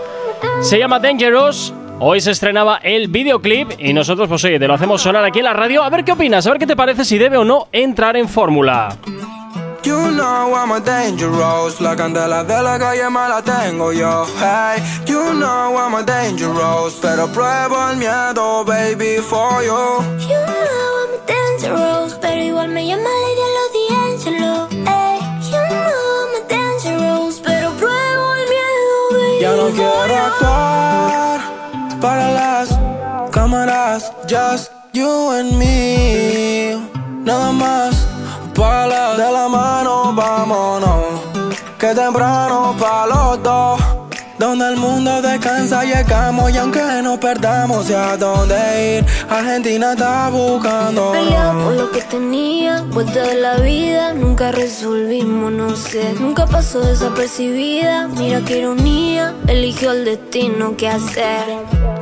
se 0.61 0.77
llama 0.77 0.99
Dangerous. 0.99 1.73
Hoy 1.99 2.19
se 2.19 2.31
estrenaba 2.31 2.79
el 2.83 3.07
videoclip 3.07 3.71
y 3.79 3.93
nosotros, 3.93 4.27
pues 4.27 4.43
oye, 4.43 4.59
te 4.59 4.67
lo 4.67 4.73
hacemos 4.73 5.01
sonar 5.01 5.23
aquí 5.23 5.39
en 5.39 5.45
la 5.45 5.53
radio. 5.53 5.83
A 5.83 5.89
ver 5.89 6.03
qué 6.03 6.11
opinas, 6.11 6.45
a 6.45 6.49
ver 6.49 6.59
qué 6.59 6.67
te 6.67 6.75
parece 6.75 7.05
si 7.05 7.17
debe 7.17 7.37
o 7.37 7.45
no 7.45 7.69
entrar 7.71 8.17
en 8.17 8.27
fórmula. 8.27 8.97
You 9.83 10.11
know 10.11 10.53
I'm 10.53 10.71
a 10.71 10.79
dangerous. 10.79 11.79
La 11.79 11.95
candela 11.95 12.43
de 12.43 12.61
la 12.61 12.77
calle 12.77 13.09
me 13.09 13.27
la 13.29 13.41
tengo 13.41 13.91
yo. 13.91 14.25
Hey, 14.37 14.83
you 15.05 15.33
know 15.33 15.77
I'm 15.77 15.95
a 15.95 16.03
dangerous. 16.03 16.95
Pero 17.01 17.27
pruebo 17.27 17.89
el 17.89 17.97
miedo, 17.97 18.65
baby, 18.65 19.17
for 19.21 19.63
you. 19.63 20.03
You 20.27 20.39
know 20.45 20.97
I'm 21.01 21.13
a 21.13 21.25
dangerous 21.25 22.13
Pero 22.19 22.41
igual 22.41 22.69
me 22.69 22.87
llama 22.87 23.09
Lady 23.23 23.45
D'Angelo 23.89 24.67
Hey, 24.71 25.19
you 25.51 25.61
know 25.69 26.23
I'm 26.23 26.35
a 26.35 26.47
dangerous 26.47 27.39
Pero 27.39 27.71
pruebo 27.79 28.33
el 28.35 28.45
miedo, 28.49 28.95
baby, 29.11 29.39
Ya 29.41 29.51
no 29.55 29.69
quiero 29.69 30.15
actuar 30.29 31.39
Para 32.01 32.31
las 32.31 32.69
cámaras 33.31 34.11
Just 34.27 34.71
you 34.93 35.31
and 35.31 35.57
me. 35.57 36.77
Nada 37.23 37.51
más 37.51 38.06
Para 38.57 39.15
de 39.15 39.31
la 39.31 39.47
mano, 39.47 40.11
vámonos 40.15 41.05
Que 41.77 41.93
temprano 41.93 42.75
pa' 42.79 43.05
los 43.05 43.43
dos 43.43 43.79
Donde 44.39 44.69
el 44.69 44.77
mundo 44.77 45.21
descansa 45.21 45.83
llegamos 45.83 46.51
Y 46.51 46.57
aunque 46.57 46.81
nos 47.03 47.19
perdamos 47.19 47.87
ya 47.87 48.13
a 48.13 48.17
dónde 48.17 48.97
ir 48.97 49.05
Argentina 49.29 49.93
está 49.93 50.29
buscando 50.29 51.11
Pelea 51.11 51.53
por 51.63 51.73
lo 51.73 51.91
que 51.91 52.01
tenía, 52.01 52.81
vuelta 52.81 53.21
de 53.21 53.35
la 53.35 53.57
vida, 53.57 54.15
nunca 54.15 54.51
resolvimos, 54.51 55.51
no 55.51 55.75
sé, 55.75 56.13
nunca 56.19 56.45
pasó 56.47 56.79
desapercibida. 56.79 58.07
Mira 58.07 58.41
qué 58.41 58.59
ironía, 58.59 59.35
eligió 59.47 59.91
el 59.91 60.05
destino 60.05 60.75
que 60.77 60.87
hacer. 60.87 61.43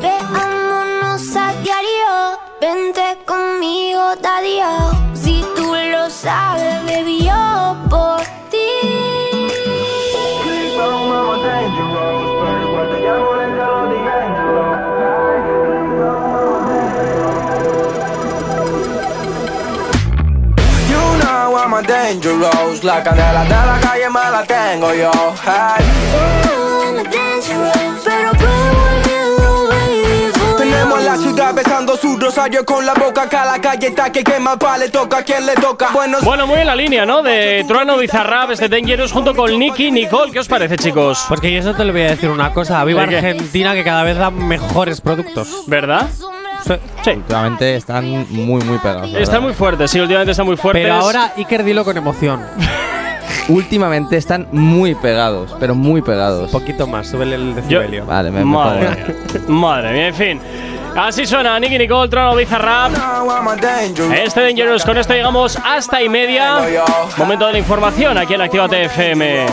Veámonos 0.01 1.35
a 1.35 1.53
diario, 1.63 2.39
vente 2.61 3.17
conmigo, 3.25 4.01
daddy-o. 4.21 5.15
Si 5.15 5.43
tú 5.55 5.75
lo 6.25 6.31
sabes, 6.31 6.85
baby, 6.85 7.23
yo 7.23 7.77
por 7.89 8.21
ti. 8.49 8.57
You 20.87 21.01
know 21.21 21.55
I'm 21.57 21.73
a 21.73 21.81
dangerous 21.83 22.83
La 22.83 23.03
candela 23.03 23.43
de 23.43 23.49
la 23.49 23.79
calle 23.81 24.09
me 24.09 24.31
la 24.31 24.43
tengo 24.45 24.93
yo 24.93 25.11
hey. 25.45 26.74
Con 32.65 32.85
la 32.85 32.93
boca 32.93 33.23
Acá 33.23 33.43
la 33.45 33.59
calle 33.59 33.87
está 33.87 34.11
que 34.11 34.23
quema 34.23 34.57
pa' 34.57 34.77
le 34.77 34.89
toca 34.89 35.17
a 35.19 35.23
quien 35.23 35.45
le 35.45 35.55
toca 35.55 35.89
Bueno, 35.91 36.17
Bueno, 36.21 36.45
muy 36.45 36.59
en 36.59 36.67
la 36.67 36.75
línea, 36.75 37.05
¿no? 37.05 37.23
De 37.23 37.65
Trueno, 37.67 37.97
Bizarrap, 37.97 38.51
este 38.51 38.69
Dangerous 38.69 39.11
junto 39.11 39.35
con 39.35 39.57
Nicky 39.57 39.89
Nicole. 39.91 40.31
¿Qué 40.31 40.39
os 40.39 40.47
parece, 40.47 40.77
chicos? 40.77 41.25
Porque 41.27 41.51
yo 41.51 41.59
eso 41.59 41.73
te 41.73 41.83
lo 41.83 41.91
voy 41.91 42.03
a 42.03 42.09
decir 42.11 42.29
una 42.29 42.53
cosa. 42.53 42.83
Viva. 42.83 43.01
Argentina 43.03 43.73
que 43.73 43.83
cada 43.83 44.03
vez 44.03 44.17
da 44.17 44.29
mejores 44.29 45.01
productos. 45.01 45.63
¿Verdad? 45.67 46.07
Sí. 47.03 47.11
Últimamente 47.11 47.75
están 47.75 48.25
muy, 48.29 48.61
muy 48.63 48.77
pegados. 48.79 49.09
la 49.11 49.19
Está 49.19 49.33
verdad. 49.33 49.47
muy 49.47 49.53
fuerte, 49.53 49.87
sí, 49.87 49.99
últimamente 49.99 50.31
está 50.31 50.43
muy 50.43 50.57
fuerte. 50.57 50.81
Pero 50.83 50.95
ahora 50.95 51.31
Iker 51.37 51.63
dilo 51.63 51.83
con 51.83 51.97
emoción. 51.97 52.41
Últimamente 53.47 54.17
están 54.17 54.47
muy 54.51 54.95
pegados, 54.95 55.55
pero 55.59 55.75
muy 55.75 56.01
pegados. 56.01 56.51
Un 56.53 56.59
poquito 56.59 56.87
más, 56.87 57.07
súbele 57.07 57.35
el 57.35 57.49
Yo- 57.49 57.55
decibelio. 57.55 58.05
Vale, 58.05 58.31
me, 58.31 58.39
me 58.39 58.45
Madre 58.45 58.79
mía. 58.89 58.97
Madre 59.47 59.93
mía, 59.93 60.07
en 60.07 60.15
fin. 60.15 60.41
Así 60.95 61.25
suena 61.25 61.59
Nicky 61.59 61.77
Nicole, 61.77 62.07
Trono 62.07 62.35
Bizarrap. 62.35 62.91
Este 64.13 64.41
Dangerous, 64.41 64.85
con 64.85 64.97
esto 64.97 65.13
llegamos 65.13 65.57
hasta 65.63 66.01
y 66.01 66.09
media. 66.09 66.57
Momento 67.17 67.47
de 67.47 67.53
la 67.53 67.59
información 67.59 68.17
aquí 68.17 68.33
en 68.33 68.41
Actívate 68.41 68.85
FM. 68.85 69.45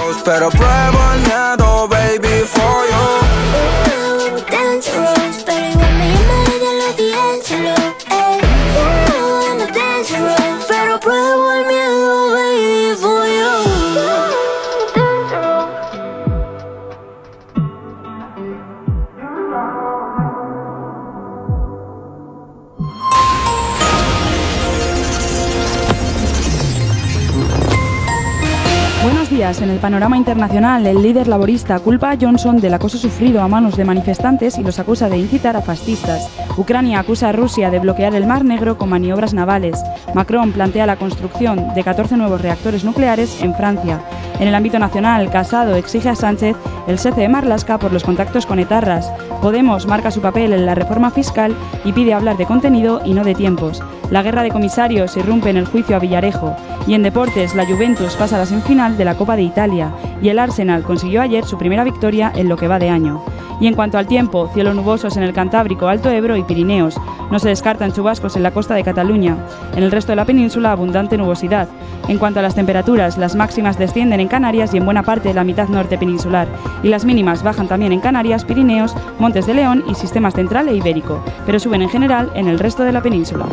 Días. 29.42 29.60
En 29.60 29.70
el 29.70 29.78
panorama 29.80 30.16
internacional, 30.16 30.86
el 30.86 31.02
líder 31.02 31.26
laborista 31.26 31.78
culpa 31.80 32.12
a 32.12 32.18
Johnson 32.20 32.60
del 32.60 32.74
acoso 32.74 32.96
sufrido 32.96 33.40
a 33.40 33.48
manos 33.48 33.76
de 33.76 33.84
manifestantes 33.84 34.56
y 34.56 34.62
los 34.62 34.78
acusa 34.78 35.08
de 35.08 35.18
incitar 35.18 35.56
a 35.56 35.62
fascistas. 35.62 36.30
Ucrania 36.56 37.00
acusa 37.00 37.30
a 37.30 37.32
Rusia 37.32 37.68
de 37.70 37.80
bloquear 37.80 38.14
el 38.14 38.26
Mar 38.26 38.44
Negro 38.44 38.78
con 38.78 38.90
maniobras 38.90 39.34
navales. 39.34 39.82
Macron 40.14 40.52
plantea 40.52 40.86
la 40.86 40.96
construcción 40.96 41.74
de 41.74 41.82
14 41.82 42.16
nuevos 42.16 42.40
reactores 42.40 42.84
nucleares 42.84 43.42
en 43.42 43.54
Francia. 43.54 44.00
En 44.38 44.46
el 44.48 44.54
ámbito 44.54 44.78
nacional, 44.78 45.30
Casado 45.30 45.74
exige 45.74 46.08
a 46.08 46.14
Sánchez 46.14 46.56
el 46.86 46.98
cese 46.98 47.20
de 47.20 47.28
Marlasca 47.28 47.78
por 47.78 47.92
los 47.92 48.04
contactos 48.04 48.46
con 48.46 48.58
etarras. 48.58 49.10
Podemos 49.40 49.86
marca 49.86 50.10
su 50.10 50.20
papel 50.20 50.52
en 50.52 50.66
la 50.66 50.74
reforma 50.74 51.10
fiscal 51.10 51.54
y 51.84 51.92
pide 51.92 52.14
hablar 52.14 52.36
de 52.36 52.46
contenido 52.46 53.00
y 53.04 53.14
no 53.14 53.24
de 53.24 53.34
tiempos. 53.34 53.82
La 54.10 54.22
guerra 54.22 54.42
de 54.42 54.50
comisarios 54.50 55.16
irrumpe 55.16 55.50
en 55.50 55.56
el 55.56 55.66
juicio 55.66 55.96
a 55.96 55.98
Villarejo. 55.98 56.54
Y 56.86 56.94
en 56.94 57.02
deportes, 57.02 57.54
la 57.54 57.64
Juventus 57.64 58.14
pasa 58.16 58.36
a 58.36 58.40
la 58.40 58.46
semifinal 58.46 58.96
de 58.98 59.04
la 59.04 59.14
Copa 59.14 59.31
de 59.36 59.42
Italia. 59.42 59.92
Y 60.22 60.28
el 60.28 60.38
Arsenal 60.38 60.82
consiguió 60.82 61.22
ayer 61.22 61.44
su 61.44 61.58
primera 61.58 61.84
victoria 61.84 62.32
en 62.34 62.48
lo 62.48 62.56
que 62.56 62.68
va 62.68 62.78
de 62.78 62.88
año. 62.88 63.22
Y 63.60 63.68
en 63.68 63.74
cuanto 63.74 63.96
al 63.96 64.08
tiempo, 64.08 64.48
cielos 64.52 64.74
nubosos 64.74 65.16
en 65.16 65.22
el 65.22 65.32
Cantábrico, 65.32 65.86
Alto 65.86 66.10
Ebro 66.10 66.36
y 66.36 66.42
Pirineos. 66.42 66.96
No 67.30 67.38
se 67.38 67.48
descartan 67.48 67.92
chubascos 67.92 68.34
en 68.36 68.42
la 68.42 68.50
costa 68.50 68.74
de 68.74 68.82
Cataluña. 68.82 69.36
En 69.76 69.84
el 69.84 69.92
resto 69.92 70.10
de 70.12 70.16
la 70.16 70.24
península, 70.24 70.72
abundante 70.72 71.16
nubosidad. 71.16 71.68
En 72.08 72.18
cuanto 72.18 72.40
a 72.40 72.42
las 72.42 72.56
temperaturas, 72.56 73.18
las 73.18 73.36
máximas 73.36 73.78
descienden 73.78 74.18
en 74.18 74.26
Canarias 74.26 74.74
y 74.74 74.78
en 74.78 74.84
buena 74.84 75.04
parte 75.04 75.28
de 75.28 75.34
la 75.34 75.44
mitad 75.44 75.68
norte 75.68 75.96
peninsular. 75.96 76.48
Y 76.82 76.88
las 76.88 77.04
mínimas 77.04 77.44
bajan 77.44 77.68
también 77.68 77.92
en 77.92 78.00
Canarias, 78.00 78.44
Pirineos, 78.44 78.96
Montes 79.20 79.46
de 79.46 79.54
León 79.54 79.84
y 79.88 79.94
sistemas 79.94 80.34
central 80.34 80.68
e 80.68 80.74
ibérico. 80.74 81.22
Pero 81.46 81.60
suben 81.60 81.82
en 81.82 81.88
general 81.88 82.32
en 82.34 82.48
el 82.48 82.58
resto 82.58 82.82
de 82.82 82.92
la 82.92 83.00
península. 83.00 83.46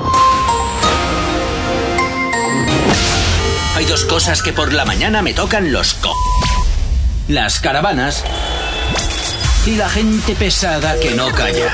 Hay 3.79 3.85
dos 3.85 4.03
cosas 4.03 4.41
que 4.41 4.51
por 4.51 4.73
la 4.73 4.83
mañana 4.83 5.21
me 5.21 5.33
tocan 5.33 5.71
los 5.71 5.93
co... 5.93 6.13
Las 7.29 7.61
caravanas 7.61 8.25
y 9.65 9.77
la 9.77 9.87
gente 9.87 10.35
pesada 10.35 10.99
que 10.99 11.11
no 11.11 11.31
calla. 11.31 11.73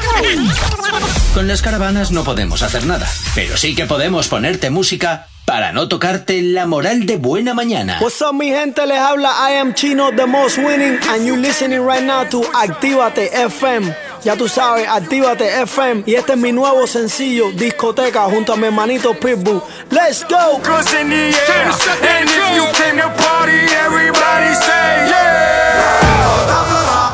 Con 1.33 1.47
las 1.47 1.63
caravanas 1.63 2.11
no 2.11 2.23
podemos 2.23 2.61
hacer 2.61 2.85
nada, 2.85 3.11
pero 3.33 3.57
sí 3.57 3.73
que 3.73 3.87
podemos 3.87 4.27
ponerte 4.27 4.69
música 4.69 5.25
para 5.45 5.71
no 5.71 5.87
tocarte 5.87 6.43
la 6.43 6.67
moral 6.67 7.07
de 7.07 7.17
buena 7.17 7.55
mañana. 7.55 7.97
What's 7.99 8.21
up, 8.21 8.35
mi 8.35 8.51
gente? 8.51 8.85
Les 8.85 8.99
habla 8.99 9.31
I 9.49 9.53
am 9.55 9.73
Chino, 9.73 10.11
the 10.11 10.27
most 10.27 10.59
winning, 10.59 10.99
and 11.09 11.25
you 11.25 11.35
listening 11.35 11.81
right 11.81 12.03
now 12.03 12.23
to 12.29 12.43
Actívate 12.53 13.31
FM. 13.31 13.95
Ya 14.25 14.35
tú 14.35 14.49
sabes, 14.49 14.88
Actívate 14.88 15.61
FM. 15.61 16.01
Y 16.07 16.15
este 16.15 16.33
es 16.33 16.39
mi 16.39 16.51
nuevo 16.51 16.88
sencillo, 16.88 17.51
Discoteca, 17.51 18.23
junto 18.23 18.53
a 18.53 18.55
mi 18.55 18.65
hermanito 18.65 19.13
Pitbull. 19.13 19.61
Let's 19.91 20.23
go! 20.23 20.59
Cause 20.63 20.91
in 20.99 21.11
the 21.11 21.15
air 21.15 21.71
And 22.01 22.27
if 22.27 22.55
you 22.55 22.65
came 22.73 22.97
to 22.97 23.09
party 23.21 23.51
Everybody 23.85 24.55
say 24.55 25.09
yeah 25.09 27.04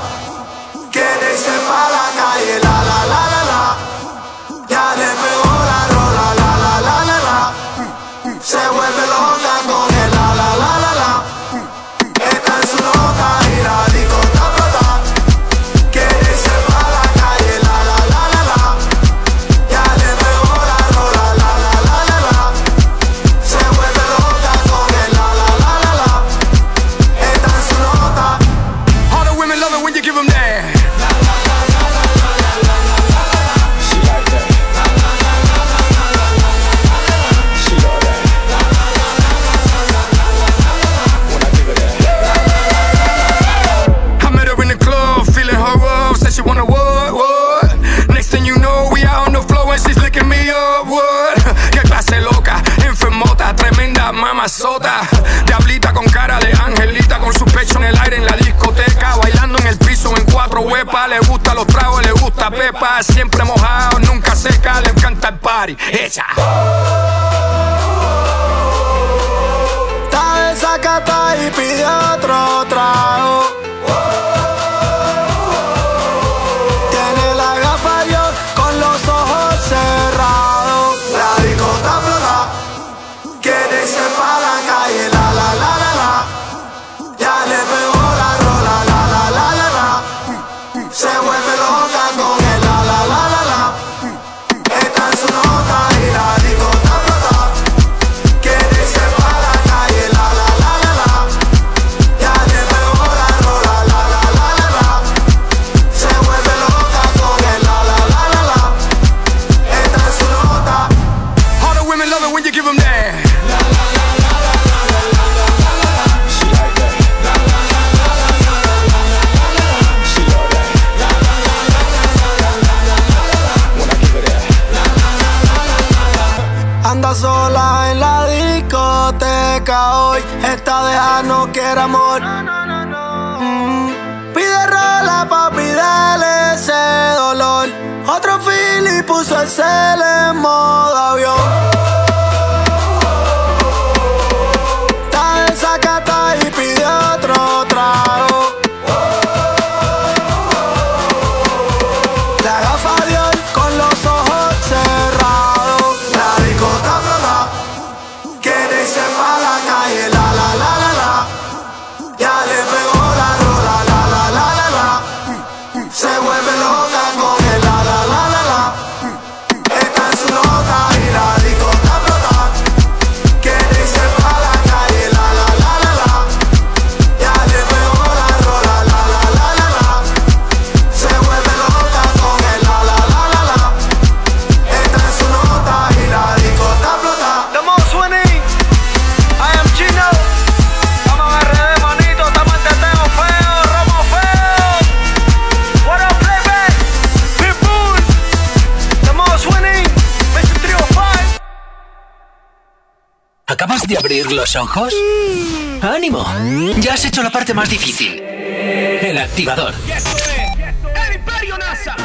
más 207.53 207.69
difícil. 207.69 208.19
El 208.21 209.17
activador. 209.17 209.73
¡El 209.87 211.15
Imperio 211.15 211.57
NASA! 211.57 211.95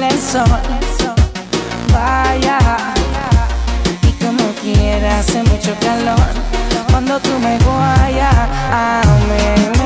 La 0.00 0.10
sol. 0.10 0.44
Vaya, 1.92 2.58
y 4.02 4.24
como 4.24 4.52
quiera, 4.62 5.18
hace 5.18 5.42
mucho 5.42 5.74
calor. 5.80 6.16
Cuando 6.90 7.18
tú 7.20 7.30
me 7.40 7.58
guayas, 7.58 8.48
amén. 8.70 9.79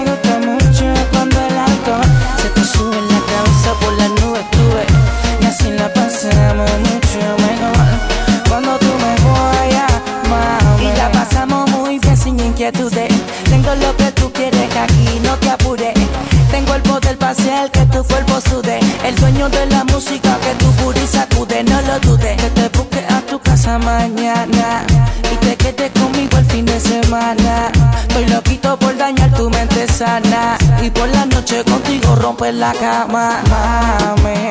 lo 21.95 22.01
dudes. 22.01 22.37
Que 22.37 22.51
te 22.51 22.69
busque 22.77 23.05
a 23.09 23.21
tu 23.23 23.39
casa 23.39 23.79
mañana 23.79 24.85
y 25.33 25.37
te 25.37 25.57
quedes 25.57 25.91
conmigo 25.93 26.39
el 26.39 26.47
fin 26.47 26.65
de 26.65 26.81
semana. 26.81 27.71
Estoy 28.09 28.27
loquito 28.27 28.79
por 28.79 28.97
dañar 28.97 29.33
tu 29.35 29.51
mente 29.51 29.87
sana 29.89 30.57
y 30.83 30.91
por 30.91 31.09
la 31.09 31.27
noche 31.27 31.65
contigo 31.65 32.15
romper 32.17 32.55
la 32.55 32.73
cama. 32.73 33.41
Mame. 33.51 34.51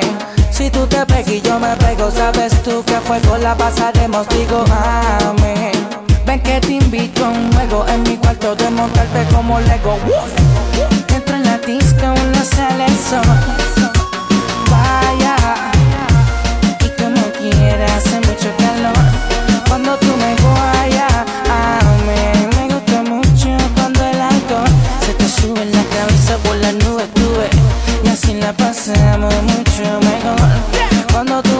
Si 0.52 0.70
tú 0.70 0.86
te 0.88 1.06
pegas 1.06 1.28
y 1.30 1.42
yo 1.42 1.60
me 1.60 1.76
pego, 1.78 2.12
sabes 2.12 2.54
tú 2.64 2.84
que 2.86 3.00
fuego 3.02 3.38
la 3.38 3.56
pasaremos. 3.56 4.28
Digo, 4.30 4.64
amén. 4.72 5.72
Ven 6.26 6.40
que 6.42 6.60
te 6.62 6.74
invito 6.74 7.26
a 7.26 7.30
un 7.30 7.52
juego 7.54 7.86
en 7.88 8.04
mi 8.04 8.18
cuarto 8.18 8.56
de 8.56 8.70
montarte 8.70 9.26
como 9.34 9.60
Lego. 9.60 9.98
Entro 11.10 11.36
en 11.36 11.44
la 11.44 11.58
disco, 11.58 12.06
no 12.06 12.44
sale 12.44 12.86
el 12.86 12.98
sol. 12.98 13.73
hacemos 28.84 29.34
mucho 29.44 29.84
mejor. 30.02 30.36
Cuando 31.14 31.42
tú 31.42 31.53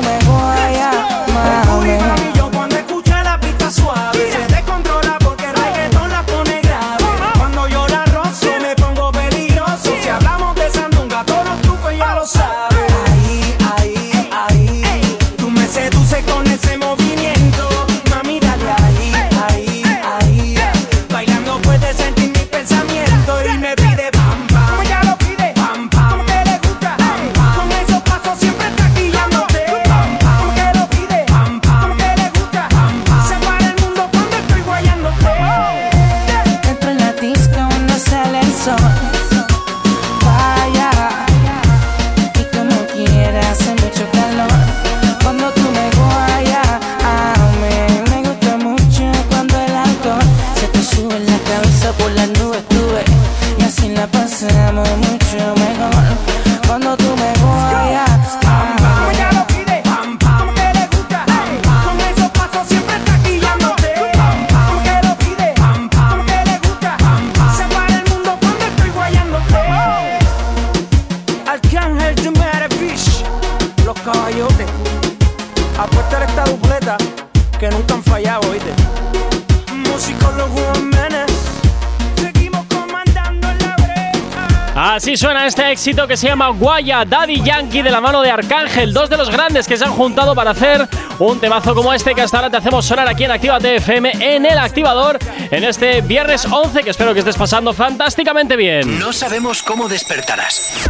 éxito 85.84 86.08
que 86.08 86.16
se 86.16 86.28
llama 86.28 86.48
Guaya 86.48 87.04
Daddy 87.04 87.42
Yankee 87.42 87.82
de 87.82 87.92
la 87.92 88.00
mano 88.00 88.22
de 88.22 88.32
Arcángel, 88.32 88.94
dos 88.94 89.10
de 89.10 89.18
los 89.18 89.30
grandes 89.30 89.68
que 89.68 89.76
se 89.76 89.84
han 89.84 89.92
juntado 89.92 90.34
para 90.34 90.52
hacer 90.52 90.88
un 91.20 91.42
temazo 91.42 91.76
como 91.76 91.94
este 91.94 92.16
que 92.16 92.22
hasta 92.22 92.38
ahora 92.38 92.50
te 92.50 92.56
hacemos 92.56 92.86
sonar 92.86 93.10
aquí 93.10 93.26
en 93.26 93.32
Activa 93.32 93.58
FM 93.58 94.14
en 94.22 94.46
el 94.46 94.58
activador 94.58 95.20
en 95.52 95.66
este 95.66 96.00
viernes 96.00 96.46
11 96.50 96.84
que 96.84 96.90
espero 96.90 97.14
que 97.14 97.20
estés 97.20 97.36
pasando 97.36 97.74
fantásticamente 97.74 98.56
bien. 98.56 98.98
No 98.98 99.12
sabemos 99.12 99.62
cómo 99.62 99.90
despertarás, 99.90 100.90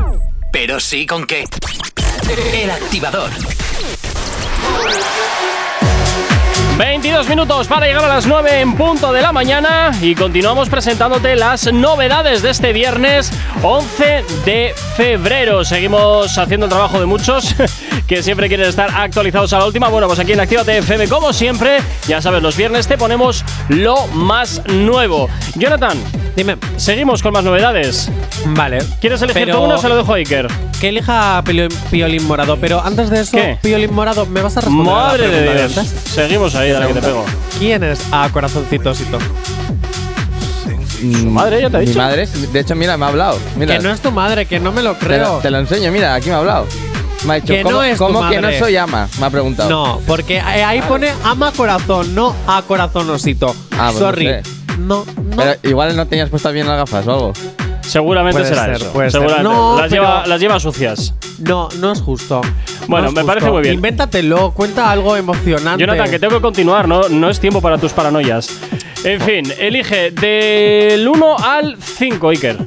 pero 0.52 0.80
sí 0.80 1.08
con 1.08 1.26
qué. 1.26 1.46
El 2.54 2.70
activador. 2.70 3.32
22 6.78 7.30
minutos 7.30 7.68
para 7.68 7.86
llegar 7.86 8.04
a 8.04 8.08
las 8.08 8.26
9 8.26 8.62
en 8.62 8.76
punto 8.76 9.14
de 9.14 9.22
la 9.22 9.32
mañana 9.32 9.92
y 10.02 10.16
continuamos 10.16 10.70
presentándote 10.70 11.36
las 11.36 11.72
novedades 11.72 12.42
de 12.42 12.50
este 12.50 12.74
viernes 12.74 13.32
11 13.62 14.26
de 14.44 14.74
febrero. 14.96 15.64
Seguimos 15.66 16.38
haciendo 16.38 16.66
el 16.66 16.70
trabajo 16.72 17.00
de 17.00 17.06
muchos 17.06 17.56
que 18.08 18.22
siempre 18.24 18.48
quieren 18.48 18.68
estar 18.68 18.90
actualizados 18.96 19.52
a 19.54 19.60
la 19.60 19.66
última. 19.66 19.88
Bueno, 19.90 20.08
pues 20.08 20.20
aquí 20.20 20.34
en 20.34 20.40
Actívate 20.40 20.78
FM, 20.80 21.08
como 21.08 21.34
siempre, 21.34 21.80
ya 22.08 22.22
sabes, 22.22 22.42
los 22.42 22.56
viernes 22.58 22.88
te 22.88 22.98
ponemos 22.98 23.44
lo 23.70 24.08
más 24.08 24.62
nuevo. 24.68 25.30
Jonathan, 25.56 25.98
dime, 26.36 26.58
seguimos 26.78 27.22
con 27.22 27.34
más 27.34 27.44
novedades. 27.44 28.10
Vale. 28.48 28.80
¿Quieres 29.00 29.22
elegir 29.22 29.46
Pero- 29.46 29.58
tú 29.58 29.64
uno 29.64 29.76
o 29.76 29.78
se 29.78 29.90
lo 29.90 29.96
dejo 29.98 30.14
a 30.14 30.18
Iker? 30.18 30.48
Que 30.82 30.90
elija 30.90 31.42
Pio- 31.46 31.70
Piolín 31.90 32.26
Morado. 32.28 32.58
Pero 32.60 32.82
antes 32.84 33.10
de 33.10 33.22
eso, 33.22 33.38
¿Qué? 33.38 33.58
Piolín 33.62 33.94
Morado, 33.94 34.26
¿me 34.26 34.42
vas 34.42 34.58
a 34.58 34.62
responder 34.62 34.94
a 34.94 34.98
la 34.98 35.04
Madre 35.08 35.28
de 35.30 35.68
Dios. 35.68 35.88
Seguimos 36.14 36.56
ahí, 36.56 36.72
dale 36.72 36.88
que 36.88 36.94
te 36.96 37.02
pego. 37.02 37.26
¿Quién 37.58 37.84
es 37.84 38.02
a 38.12 38.30
Corazoncitosito? 38.32 39.18
Su 41.12 41.30
madre 41.30 41.62
ya 41.62 41.70
te 41.70 41.78
ha 41.78 41.80
Mi 41.82 41.86
dicho. 41.88 42.00
madre, 42.00 42.28
de 42.28 42.60
hecho, 42.60 42.76
mira, 42.76 42.98
me 42.98 43.06
ha 43.06 43.10
hablado. 43.10 43.38
Mira, 43.58 43.78
Que 43.78 43.84
no 43.84 43.92
es 43.92 44.00
tu 44.02 44.12
madre, 44.12 44.46
que 44.46 44.60
no 44.60 44.72
me 44.72 44.82
lo 44.82 44.94
te, 44.96 45.06
creo. 45.06 45.36
lo, 45.36 45.40
te 45.40 45.50
lo 45.52 45.60
enseño, 45.60 45.92
mira, 45.92 46.14
aquí 46.16 46.30
me 46.30 46.36
ha 46.36 46.40
hablado. 46.40 46.66
Me 47.26 47.34
ha 47.34 47.36
dicho, 47.36 47.54
Que 47.54 47.62
¿cómo, 47.64 47.78
no 47.78 47.84
es 47.84 47.98
tu 47.98 48.04
cómo 48.06 48.30
que 48.30 48.36
no 48.38 48.42
madre? 48.44 48.60
soy 48.60 48.76
ama? 48.78 49.08
Me 49.20 49.26
ha 49.26 49.30
preguntado. 49.30 49.70
No, 49.70 50.02
porque 50.06 50.40
ahí 50.42 50.82
pone 50.82 51.12
ama 51.24 51.52
corazón, 51.52 52.14
no 52.16 52.36
a 52.48 52.62
corazonosito. 52.64 53.56
Ah, 53.72 53.90
pues 53.92 53.94
no 53.94 54.00
Sorry. 54.00 54.26
sé. 54.28 54.42
No, 54.80 55.06
no. 55.06 55.36
Pero 55.38 55.56
igual 55.64 55.96
no 55.96 56.06
tenías 56.08 56.30
puestas 56.30 56.52
bien 56.54 56.68
las 56.68 56.78
gafas 56.78 57.06
o 57.08 57.12
algo. 57.14 57.34
Seguramente 57.82 58.40
Puede 58.42 58.50
será 58.54 58.66
ser, 58.66 58.76
eso. 58.82 58.94
puede 58.94 59.12
ser. 59.12 59.22
Seguramente. 59.22 59.50
No, 59.54 59.78
las, 59.80 59.92
lleva, 59.92 60.26
las 60.26 60.40
lleva 60.40 60.60
sucias. 60.60 61.14
No, 61.40 61.68
no 61.80 61.92
es 61.92 62.02
justo. 62.02 62.42
Bueno, 62.88 63.06
No 63.06 63.10
es 63.10 63.16
me 63.16 63.24
parece 63.26 63.46
justo. 63.46 63.54
muy 63.54 63.62
bien. 63.64 63.76
Invéntatelo, 63.76 64.52
cuenta 64.52 64.90
algo 64.90 65.16
emocionante. 65.18 65.82
Jonathan, 65.86 66.10
que 66.10 66.18
tengo 66.20 66.36
que 66.36 66.42
continuar, 66.42 66.88
no, 66.88 67.10
no 67.10 67.30
es 67.30 67.40
tiempo 67.40 67.62
para 67.62 67.78
tus 67.78 67.92
paranoias. 67.92 68.48
En 69.06 69.20
fin, 69.20 69.44
elige 69.60 70.12
del 70.12 71.06
1 71.06 71.38
al 71.38 71.76
5, 71.78 72.30
Iker. 72.30 72.58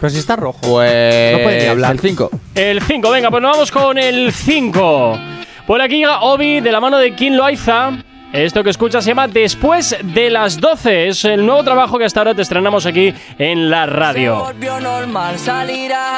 Pero 0.00 0.10
si 0.10 0.18
está 0.18 0.34
rojo. 0.34 0.58
Pues. 0.60 1.36
No 1.36 1.42
puede 1.44 1.62
ni 1.62 1.66
hablar. 1.66 1.92
El 1.92 2.00
5. 2.00 2.30
El 2.56 2.82
5, 2.82 3.10
venga, 3.10 3.30
pues 3.30 3.40
nos 3.40 3.52
vamos 3.52 3.70
con 3.70 3.96
el 3.96 4.32
5. 4.32 5.18
Por 5.64 5.80
aquí 5.80 5.98
llega 5.98 6.22
Obi 6.22 6.60
de 6.60 6.72
la 6.72 6.80
mano 6.80 6.98
de 6.98 7.14
Kim 7.14 7.34
Loaiza. 7.34 7.92
Esto 8.32 8.62
que 8.62 8.70
escuchas 8.70 9.04
se 9.04 9.10
llama 9.10 9.28
Después 9.28 9.96
de 10.02 10.30
las 10.30 10.60
12. 10.60 11.08
Es 11.08 11.24
el 11.24 11.46
nuevo 11.46 11.62
trabajo 11.64 11.98
que 11.98 12.04
hasta 12.04 12.20
ahora 12.20 12.34
te 12.34 12.42
estrenamos 12.42 12.84
aquí 12.86 13.14
en 13.38 13.70
la 13.70 13.86
Se 13.86 13.90
radio. 13.90 14.36
volvió 14.44 14.80
normal 14.80 15.38
salir 15.38 15.92
a 15.92 16.16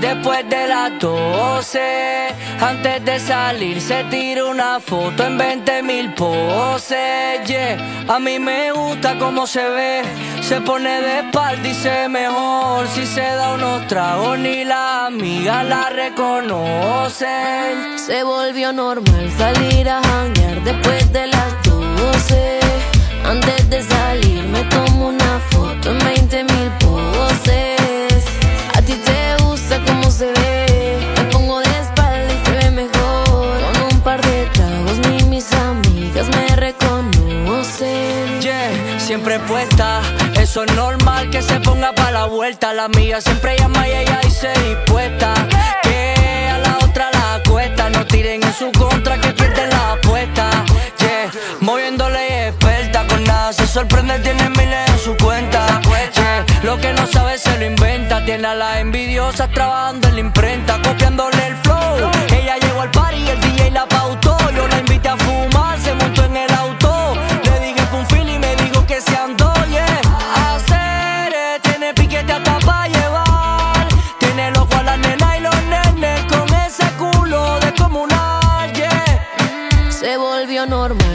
después 0.00 0.48
de 0.48 0.68
las 0.68 0.98
12. 1.00 1.80
Antes 2.60 3.04
de 3.04 3.18
salir 3.18 3.80
se 3.80 4.04
tira 4.04 4.44
una 4.44 4.80
foto 4.80 5.24
en 5.24 5.38
20 5.38 5.82
mil 5.82 6.12
poses. 6.14 7.42
Yeah. 7.46 8.04
A 8.08 8.18
mí 8.18 8.38
me 8.38 8.72
gusta 8.72 9.18
cómo 9.18 9.46
se 9.46 9.66
ve. 9.68 10.02
Se 10.42 10.60
pone 10.60 11.00
de 11.00 11.20
espalda 11.20 11.68
y 11.68 11.74
se 11.74 12.08
mejor. 12.08 12.86
Si 12.88 13.06
se 13.06 13.22
da 13.22 13.54
unos 13.54 13.86
tragos 13.86 14.38
ni 14.38 14.64
las 14.64 15.06
amigas 15.08 15.64
la 15.66 15.88
reconocen. 15.90 17.26
Se 17.98 18.22
volvió 18.22 18.72
normal 18.72 19.30
salir 19.36 19.88
a 19.88 20.00
janguear 20.02 20.62
después 20.62 21.12
de 21.12 21.26
las 21.26 21.50
12. 21.50 21.55
Antes 23.28 23.68
de 23.68 23.82
salir 23.82 24.44
me 24.44 24.62
tomo 24.64 25.08
una 25.08 25.40
foto 25.50 25.90
en 25.90 25.98
20 25.98 26.44
mil 26.44 26.70
poses. 26.78 28.24
A 28.72 28.80
ti 28.82 28.94
te 28.94 29.42
gusta 29.42 29.80
cómo 29.84 30.10
se 30.10 30.26
ve. 30.26 30.98
Me 31.16 31.24
pongo 31.32 31.58
de 31.58 31.70
espalda 31.80 32.32
y 32.32 32.46
se 32.46 32.52
ve 32.52 32.70
mejor. 32.70 33.60
Con 33.64 33.82
un 33.92 34.00
par 34.02 34.20
de 34.22 34.46
tragos 34.54 34.98
ni 35.08 35.24
mis 35.24 35.52
amigas 35.52 36.28
me 36.28 36.54
reconocen. 36.54 38.40
Yeah, 38.40 39.00
siempre 39.00 39.40
puesta. 39.40 40.02
Eso 40.40 40.62
es 40.62 40.72
normal 40.76 41.28
que 41.30 41.42
se 41.42 41.58
ponga 41.58 41.92
para 41.94 42.12
la 42.12 42.26
vuelta. 42.26 42.72
La 42.74 42.86
mía 42.88 43.20
siempre 43.20 43.58
llama 43.58 43.88
y 43.88 43.92
ella 43.92 44.20
dice 44.22 44.52
dispuesta. 44.68 45.34
Que 45.82 46.48
a 46.54 46.58
la 46.58 46.78
otra 46.78 47.10
la 47.12 47.42
cuesta. 47.48 47.90
No 47.90 48.06
tiren 48.06 48.40
en 48.44 48.54
su 48.54 48.70
contra 48.70 49.20
que 49.20 49.32
pierden 49.32 49.70
la 49.70 49.92
apuesta. 49.94 50.48
Yeah, 51.00 51.30
moviéndole 51.60 52.52
sorprende, 53.76 54.18
tiene 54.20 54.48
miles 54.48 54.88
en 54.88 54.98
su 54.98 55.14
cuenta. 55.18 55.82
Yeah, 56.14 56.46
lo 56.62 56.78
que 56.78 56.94
no 56.94 57.06
sabe 57.06 57.36
se 57.36 57.58
lo 57.58 57.66
inventa. 57.66 58.24
Tiene 58.24 58.46
a 58.46 58.54
las 58.54 58.78
envidiosas 58.78 59.50
trabajando 59.50 60.08
en 60.08 60.14
la 60.14 60.20
imprenta. 60.20 60.80
Copiándole 60.80 61.46
el 61.48 61.56
flow. 61.56 62.10
Ella 62.32 62.56
llegó 62.56 62.80
al 62.80 62.90
party 62.90 63.16
y 63.16 63.28
el 63.28 63.40
DJ 63.42 63.70
la 63.72 63.86
pautó. 63.86 64.34
Yo 64.56 64.66
la 64.66 64.78
invité 64.78 65.10
a 65.10 65.16
fumar, 65.18 65.78
se 65.78 65.92
montó 65.94 66.24
en 66.24 66.36
el 66.36 66.52
auto. 66.54 67.16
Le 67.44 67.66
dije 67.66 67.82
un 67.92 68.06
feel 68.06 68.30
y 68.30 68.38
me 68.38 68.56
dijo 68.56 68.86
que 68.86 68.98
se 68.98 69.14
andó, 69.14 69.52
yeah. 69.68 70.00
Hacer, 70.46 71.34
eh, 71.34 71.60
tiene 71.60 71.92
piquete 71.92 72.32
hasta 72.32 72.58
pa' 72.60 72.88
llevar. 72.88 73.88
Tiene 74.18 74.52
loco 74.52 74.74
a 74.74 74.84
la 74.84 74.96
nena 74.96 75.36
y 75.36 75.40
los 75.40 75.62
nenes 75.64 76.24
con 76.32 76.48
ese 76.54 76.86
culo 76.96 77.60
de 77.60 77.74
comunal, 77.74 78.72
yeah. 78.72 79.20
Se 79.90 80.16
volvió 80.16 80.64
normal 80.64 81.05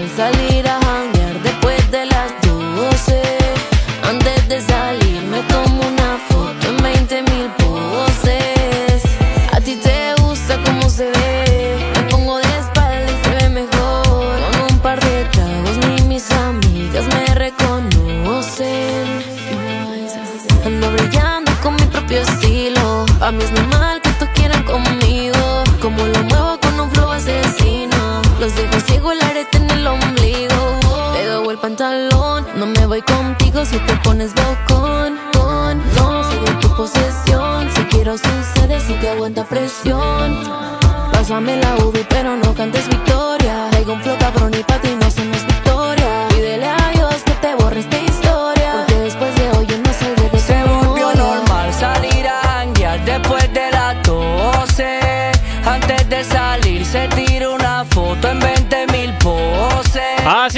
estilo. 23.31 23.37
A 23.37 23.37
mí 23.37 23.43
es 23.43 23.51
normal 23.51 24.01
que 24.01 24.09
tú 24.11 24.25
quieran 24.33 24.63
conmigo. 24.63 25.63
Como 25.81 26.05
lo 26.05 26.23
muevo 26.23 26.59
con 26.59 26.79
un 26.79 26.91
flow 26.91 27.11
asesino. 27.11 28.21
Los 28.39 28.55
dejo 28.55 28.79
ciego 28.81 29.11
el 29.11 29.21
arete 29.21 29.57
en 29.57 29.69
el 29.69 29.87
ombligo. 29.87 30.79
Te 31.13 31.25
doy 31.25 31.49
el 31.49 31.57
pantalón. 31.57 32.45
No 32.55 32.65
me 32.65 32.85
voy 32.85 33.01
contigo 33.01 33.65
si 33.65 33.77
te 33.79 33.95
pones 33.97 34.33
bocón. 34.33 35.17
Con, 35.33 35.77
no 35.95 36.23
soy 36.23 36.39
de 36.45 36.53
tu 36.61 36.75
posesión. 36.75 37.69
Si 37.75 37.83
quiero 37.83 38.17
sucede 38.17 38.79
si 38.79 38.93
te 38.95 39.09
aguanta 39.09 39.43
presión. 39.45 40.37
Pásame 41.11 41.57
la 41.57 41.75
UV 41.75 42.05
pero 42.09 42.35
no 42.35 42.50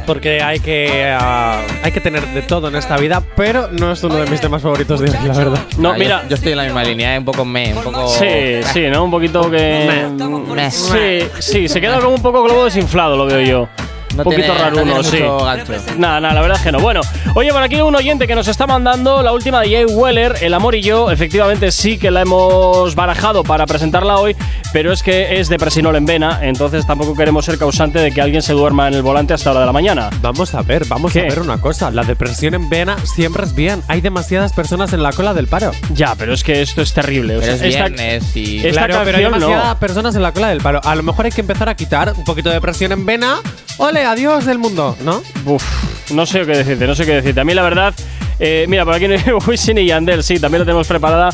porque 0.06 0.42
hay 0.42 0.58
que 0.60 1.14
ah, 1.16 1.60
hay 1.82 1.92
que 1.92 2.00
tener 2.00 2.26
de 2.28 2.42
todo 2.42 2.68
en 2.68 2.76
esta 2.76 2.96
vida, 2.96 3.22
pero 3.36 3.68
no 3.70 3.92
es 3.92 4.02
uno 4.02 4.16
de 4.16 4.28
mis 4.30 4.40
temas 4.40 4.60
favoritos 4.62 5.00
de 5.00 5.10
hoy, 5.10 5.16
la 5.26 5.34
verdad. 5.34 5.58
No, 5.78 5.90
Ah, 5.90 5.92
yo- 5.92 5.98
mira. 5.98 6.24
Yo, 6.28 6.34
estoy 6.34 6.52
en 6.52 6.58
la 6.58 6.64
misma 6.64 6.82
línea, 6.82 7.14
¿eh? 7.14 7.18
un 7.18 7.24
poco 7.24 7.44
me, 7.44 7.72
un 7.74 7.82
poco. 7.82 8.08
Sí, 8.08 8.60
sí, 8.72 8.82
¿no? 8.90 9.04
Un 9.04 9.10
poquito 9.10 9.50
que. 9.50 10.08
Meh. 10.54 10.70
Sí, 10.70 11.20
sí, 11.38 11.68
se 11.68 11.80
queda 11.80 12.00
como 12.00 12.14
un 12.16 12.22
poco 12.22 12.42
globo 12.42 12.64
desinflado, 12.64 13.16
lo 13.16 13.26
veo 13.26 13.40
yo. 13.40 13.68
No 14.14 14.18
un 14.18 14.24
poquito 14.24 14.42
tiene- 14.42 14.48
no 14.58 14.64
raro 14.64 14.82
uno, 14.82 14.92
tiene 15.00 15.04
sí. 15.04 15.22
mucho 15.22 15.44
gancho. 15.44 15.72
Nada, 15.98 16.20
nada, 16.20 16.34
la 16.34 16.40
verdad 16.40 16.58
es 16.58 16.64
que 16.64 16.72
no. 16.72 16.80
Bueno, 16.80 17.00
oye, 17.34 17.52
por 17.52 17.62
aquí 17.62 17.80
un 17.80 17.94
oyente 17.94 18.26
que 18.26 18.34
nos 18.34 18.48
está 18.48 18.66
mandando 18.66 19.22
la 19.22 19.32
última 19.32 19.60
de 19.60 19.70
Jay 19.70 19.84
Weller, 19.84 20.36
El 20.42 20.54
amor 20.54 20.74
y 20.74 20.82
yo. 20.82 21.10
Efectivamente, 21.10 21.70
sí 21.72 21.98
que 21.98 22.10
la 22.10 22.22
hemos 22.22 22.94
barajado 22.94 23.42
para 23.44 23.66
presentarla 23.66 24.18
hoy, 24.18 24.36
pero 24.72 24.92
es 24.92 25.02
que 25.02 25.40
es 25.40 25.48
de 25.48 25.58
presinol 25.58 25.96
en 25.96 26.06
vena, 26.06 26.40
entonces 26.42 26.86
tampoco 26.86 27.14
queremos 27.16 27.44
ser 27.44 27.58
causante 27.58 27.98
de 27.98 28.10
que 28.12 28.20
alguien 28.20 28.42
se 28.42 28.52
duerma 28.52 28.88
en 28.88 28.94
el 28.94 29.02
volante 29.02 29.34
hasta 29.34 29.50
la 29.50 29.52
hora 29.52 29.60
de 29.60 29.66
la 29.66 29.72
mañana. 29.72 30.10
Vamos 30.20 30.54
a 30.54 30.62
ver, 30.62 30.84
vamos 30.86 31.12
¿Qué? 31.12 31.20
a 31.20 31.24
ver 31.24 31.40
una 31.40 31.60
cosa. 31.60 31.90
La 31.90 32.02
depresión 32.04 32.54
en 32.54 32.68
vena 32.68 32.96
siempre 33.04 33.44
es 33.44 33.54
bien. 33.54 33.82
Hay 33.88 34.00
demasiadas 34.00 34.52
personas 34.52 34.92
en 34.92 35.02
la 35.02 35.12
cola 35.12 35.34
del 35.34 35.46
paro. 35.48 35.72
Ya, 35.94 36.14
pero 36.16 36.32
es 36.34 36.42
que 36.44 36.62
esto 36.62 36.82
es 36.82 36.92
terrible. 36.92 37.36
o 37.36 37.40
Pero 37.40 37.56
sea, 37.56 37.66
es 37.66 37.74
esta- 37.74 37.88
viernes 37.88 38.36
y. 38.36 38.66
esta 38.66 38.86
claro, 38.86 39.02
pero 39.04 39.18
hay 39.18 39.24
no. 39.24 39.30
demasiadas 39.30 39.76
personas 39.76 40.14
en 40.14 40.22
la 40.22 40.32
cola 40.32 40.48
del 40.48 40.60
paro. 40.60 40.80
A 40.84 40.94
lo 40.94 41.02
mejor 41.02 41.26
hay 41.26 41.32
que 41.32 41.40
empezar 41.40 41.68
a 41.68 41.74
quitar 41.74 42.12
un 42.16 42.24
poquito 42.24 42.50
de 42.50 42.60
presión 42.60 42.92
en 42.92 43.06
vena. 43.06 43.36
Ole, 43.78 44.04
adiós 44.04 44.44
del 44.44 44.58
mundo, 44.58 44.96
¿no? 45.02 45.22
Uf, 45.44 46.10
no 46.12 46.26
sé 46.26 46.40
qué 46.46 46.58
decirte, 46.58 46.86
no 46.86 46.94
sé 46.94 47.04
qué 47.06 47.14
decirte. 47.14 47.40
A 47.40 47.44
mí 47.44 47.54
la 47.54 47.62
verdad, 47.62 47.94
eh, 48.38 48.66
mira, 48.68 48.84
por 48.84 48.94
aquí 48.94 49.06
Wisin 49.46 49.78
y 49.78 49.86
Yandel, 49.86 50.22
sí, 50.22 50.38
también 50.38 50.60
la 50.60 50.66
tenemos 50.66 50.86
preparada. 50.86 51.30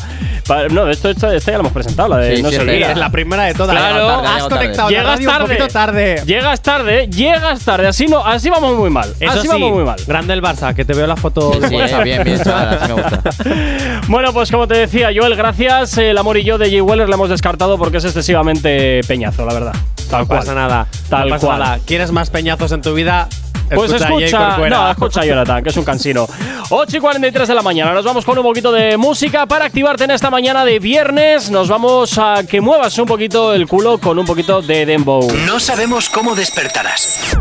No, 0.71 0.85
de 0.85 0.91
esto, 0.91 1.09
esta, 1.09 1.33
esta 1.35 1.51
ya 1.51 1.57
la 1.57 1.61
hemos 1.61 1.71
presentado, 1.73 2.09
la 2.09 2.17
de 2.17 2.35
Sí, 2.37 2.41
No 2.43 2.49
sí, 2.49 2.55
se 2.55 2.61
olvida. 2.61 2.91
Es 2.91 2.97
la 2.97 3.09
primera 3.09 3.43
de 3.43 3.53
todas. 3.53 3.75
Claro. 3.75 4.07
Tarde, 4.07 4.27
Has 4.27 4.37
tarde. 4.47 4.49
conectado 4.55 4.89
la 4.89 4.97
Llegas 4.97 5.13
radio 5.15 5.27
un 5.29 5.33
tarde. 5.35 5.45
poquito 5.55 5.67
tarde. 5.73 6.23
Llegas 6.25 6.61
tarde, 6.61 7.07
llegas 7.07 7.59
tarde, 7.65 7.87
así 7.87 8.07
no, 8.07 8.25
así 8.25 8.49
vamos 8.49 8.75
muy 8.77 8.89
mal. 8.89 9.13
Eso 9.19 9.31
así 9.31 9.41
sí, 9.41 9.47
vamos 9.47 9.71
muy 9.73 9.83
mal. 9.83 9.99
grande 10.07 10.33
el 10.33 10.41
Barça, 10.41 10.73
que 10.73 10.85
te 10.85 10.93
veo 10.93 11.07
la 11.07 11.15
foto 11.15 11.53
Sí, 11.53 11.59
de 11.59 11.67
sí, 11.69 11.75
WhatsApp. 11.75 12.03
bien, 12.03 12.23
bien, 12.23 12.41
chaval, 12.43 12.79
así 12.81 12.93
me 12.93 13.01
gusta. 13.01 13.21
Bueno, 14.07 14.33
pues 14.33 14.49
como 14.49 14.67
te 14.67 14.75
decía, 14.75 15.09
Joel, 15.15 15.35
gracias. 15.35 15.97
El 15.99 16.17
amor 16.17 16.37
y 16.37 16.43
yo 16.43 16.57
de 16.57 16.65
Jay 16.69 16.81
Weller 16.81 17.07
la 17.09 17.15
hemos 17.15 17.29
descartado 17.29 17.77
porque 17.77 17.97
es 17.97 18.05
excesivamente 18.05 19.01
peñazo, 19.07 19.45
la 19.45 19.53
verdad. 19.53 19.73
Tal 20.09 20.21
No 20.21 20.27
cual. 20.27 20.39
pasa 20.39 20.55
nada. 20.55 20.87
Tal 21.09 21.29
no 21.29 21.35
pasa 21.35 21.45
cual. 21.47 21.59
nada. 21.59 21.79
¿Quieres 21.85 22.11
más 22.11 22.29
peñazos 22.31 22.71
en 22.71 22.81
tu 22.81 22.93
vida? 22.95 23.27
Pues 23.73 23.91
Escucha 23.91 24.27
escucha, 24.27 24.69
no, 24.69 24.91
escucha 24.91 25.25
Jonathan, 25.25 25.63
que 25.63 25.69
es 25.69 25.77
un 25.77 25.85
cansino. 25.85 26.27
8 26.69 26.97
y 26.97 26.99
43 26.99 27.47
de 27.47 27.53
la 27.55 27.61
mañana, 27.61 27.93
nos 27.93 28.05
vamos 28.05 28.25
con 28.25 28.37
un 28.37 28.43
poquito 28.43 28.71
de 28.71 28.97
música 28.97 29.45
para 29.45 29.65
activarte 29.65 30.03
en 30.05 30.11
esta 30.11 30.29
mañana 30.29 30.65
de 30.65 30.79
viernes. 30.79 31.49
Nos 31.49 31.67
vamos 31.69 32.17
a 32.17 32.43
que 32.47 32.61
muevas 32.61 32.97
un 32.97 33.05
poquito 33.05 33.53
el 33.53 33.67
culo 33.67 33.99
con 33.99 34.17
un 34.17 34.25
poquito 34.25 34.61
de 34.61 34.85
dembow. 34.85 35.31
No 35.45 35.59
sabemos 35.59 36.09
cómo 36.09 36.35
despertarás, 36.35 37.37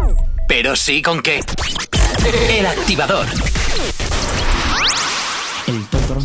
pero 0.47 0.76
sí 0.76 1.03
con 1.03 1.22
qué. 1.22 1.41
El 2.51 2.66
activador. 2.66 3.26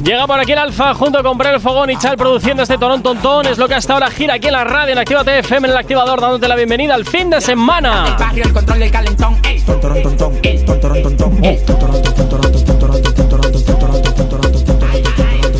Llega 0.03 0.25
por 0.27 0.39
aquí 0.39 0.53
el 0.53 0.59
Alfa 0.59 0.93
junto 0.93 1.21
con 1.21 1.37
Brel 1.37 1.59
Fogón 1.59 1.89
y 1.89 1.97
Chal 1.97 2.15
produciendo 2.15 2.63
este 2.63 2.77
Torón 2.77 3.03
Tontón. 3.03 3.45
Es 3.47 3.57
lo 3.57 3.67
que 3.67 3.75
hasta 3.75 3.93
ahora 3.93 4.09
gira 4.09 4.35
aquí 4.35 4.47
en 4.47 4.53
la 4.53 4.63
radio 4.63 4.93
en 4.93 4.99
Actívate 4.99 5.39
FM 5.39 5.67
en 5.67 5.71
el 5.73 5.77
activador, 5.77 6.21
dándote 6.21 6.47
la 6.47 6.55
bienvenida 6.55 6.93
al 6.93 7.05
fin 7.05 7.29
de 7.29 7.41
semana. 7.41 8.15
barrio, 8.17 8.45
el 8.45 8.53
control 8.53 8.79
del 8.79 8.91
calentón. 8.91 9.37
ey. 9.43 9.59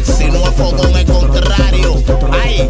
Si 0.04 0.26
no 0.26 0.48
es 0.48 0.56
fogón, 0.56 0.96
es 0.96 1.06
contrario. 1.06 2.04
Ay, 2.32 2.70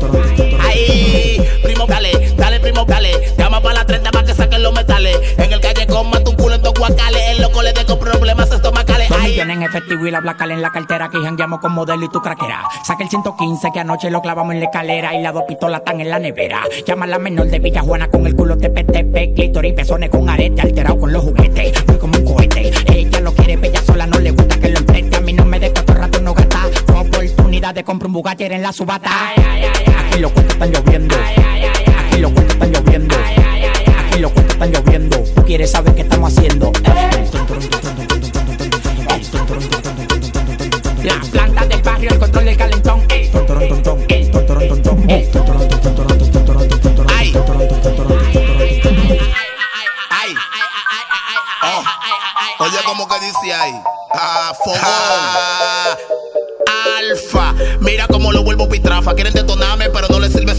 ay, 0.59 1.47
primo, 1.61 1.85
dale, 1.85 2.33
dale, 2.35 2.59
primo, 2.59 2.85
dale. 2.85 3.11
Llama 3.37 3.61
para 3.61 3.75
la 3.75 3.85
30 3.85 4.11
para 4.11 4.25
que 4.25 4.33
saquen 4.33 4.63
los 4.63 4.73
metales. 4.73 5.17
En 5.37 5.53
el 5.53 5.59
calle 5.61 5.85
con 5.85 6.09
mata 6.09 6.29
un 6.31 6.35
culo 6.35 6.55
en 6.55 6.63
dos 6.63 6.73
guacales. 6.73 7.21
El 7.29 7.41
loco 7.41 7.61
le 7.61 7.73
dejo 7.73 7.99
problemas 7.99 8.51
estomacales. 8.51 8.92
Dos 9.09 9.17
Ay, 9.21 9.31
millones 9.31 9.57
en 9.57 9.63
efectivo 9.63 10.07
y 10.07 10.11
la 10.11 10.19
blaca 10.21 10.45
en 10.45 10.61
la 10.61 10.71
cartera 10.71 11.09
que 11.09 11.17
jangueamos 11.19 11.59
con 11.59 11.73
modelo 11.73 12.05
y 12.05 12.09
tu 12.09 12.21
craquera. 12.21 12.63
Saca 12.85 13.03
el 13.03 13.09
115 13.09 13.71
que 13.73 13.79
anoche 13.79 14.09
lo 14.09 14.21
clavamos 14.21 14.53
en 14.53 14.59
la 14.59 14.65
escalera 14.67 15.13
y 15.13 15.21
las 15.21 15.33
dos 15.33 15.43
pistolas 15.47 15.79
están 15.79 15.99
en 15.99 16.09
la 16.09 16.19
nevera. 16.19 16.61
Llama 16.85 17.05
a 17.05 17.07
la 17.07 17.19
menor 17.19 17.47
de 17.47 17.59
Villa 17.59 17.81
Juana 17.81 18.07
con 18.09 18.25
el 18.25 18.35
culo 18.35 18.57
TPTP, 18.57 19.35
clítoris 19.35 19.71
y 19.71 19.75
pezones 19.75 20.09
con 20.09 20.29
arete 20.29 20.61
alterado 20.61 20.99
con 20.99 21.11
los 21.11 21.23
juguetes. 21.23 21.85
Muy 21.87 21.97
como 21.97 22.17
un 22.17 22.25
cohete. 22.25 22.71
Ella 22.87 23.19
lo 23.19 23.33
quiere, 23.33 23.57
pero 23.57 23.73
ella 23.73 23.81
sola 23.83 24.07
no 24.07 24.19
le 24.19 24.31
gusta 24.31 24.59
que 24.59 24.69
lo 24.69 24.79
empreste. 24.79 25.17
A 25.17 25.21
mí 25.21 25.33
no 25.33 25.45
me 25.45 25.59
de 25.59 25.71
cuatro 25.71 25.95
rato 25.95 26.21
no 26.21 26.33
gasta. 26.33 26.59
Con 26.85 26.97
oportunidad 27.07 27.75
de 27.75 27.83
comprar 27.83 28.07
un 28.07 28.13
Bugatti 28.13 28.45
en 28.45 28.61
la 28.61 28.71
subata. 28.71 29.09
Aquí 29.29 30.19
los 30.19 30.31
cuentos 30.31 30.55
están 30.55 30.71
lloviendo. 30.71 31.15
Aquí 31.15 32.19
los 32.19 32.31
cuentos 32.31 32.55
están 32.55 32.71
lloviendo. 32.71 33.15
Aquí 33.15 34.19
los 34.19 34.31
cuentos 34.31 34.53
están 34.53 34.71
lloviendo. 34.71 35.17
Tú 35.35 35.43
quieres 35.43 35.71
saber 35.71 35.95
qué 35.95 36.01
estamos 36.01 36.37
haciendo. 36.37 36.71
La 41.03 41.19
planta 41.31 41.65
del 41.65 41.81
barrio, 41.81 42.09
el 42.09 42.19
control 42.19 42.45
del 42.45 42.57
calentón. 42.57 43.05
ey. 43.09 43.29
ay. 47.07 47.33
Ay. 50.09 50.35
Oh. 51.61 51.83
Oye, 52.63 52.77
como 52.85 53.07
que 53.07 53.19
dice 53.19 53.53
ahí. 53.53 53.73
Ah, 54.11 54.53
fogón. 54.63 54.79
Alfa, 56.97 57.53
mira 57.79 58.07
cómo 58.07 58.31
lo 58.31 58.43
vuelvo 58.43 58.67
pitrafa. 58.67 59.13
Quieren 59.13 59.33
detonarme, 59.33 59.89
pero 59.89 60.07
no 60.09 60.19
les 60.19 60.31
sirve 60.33 60.52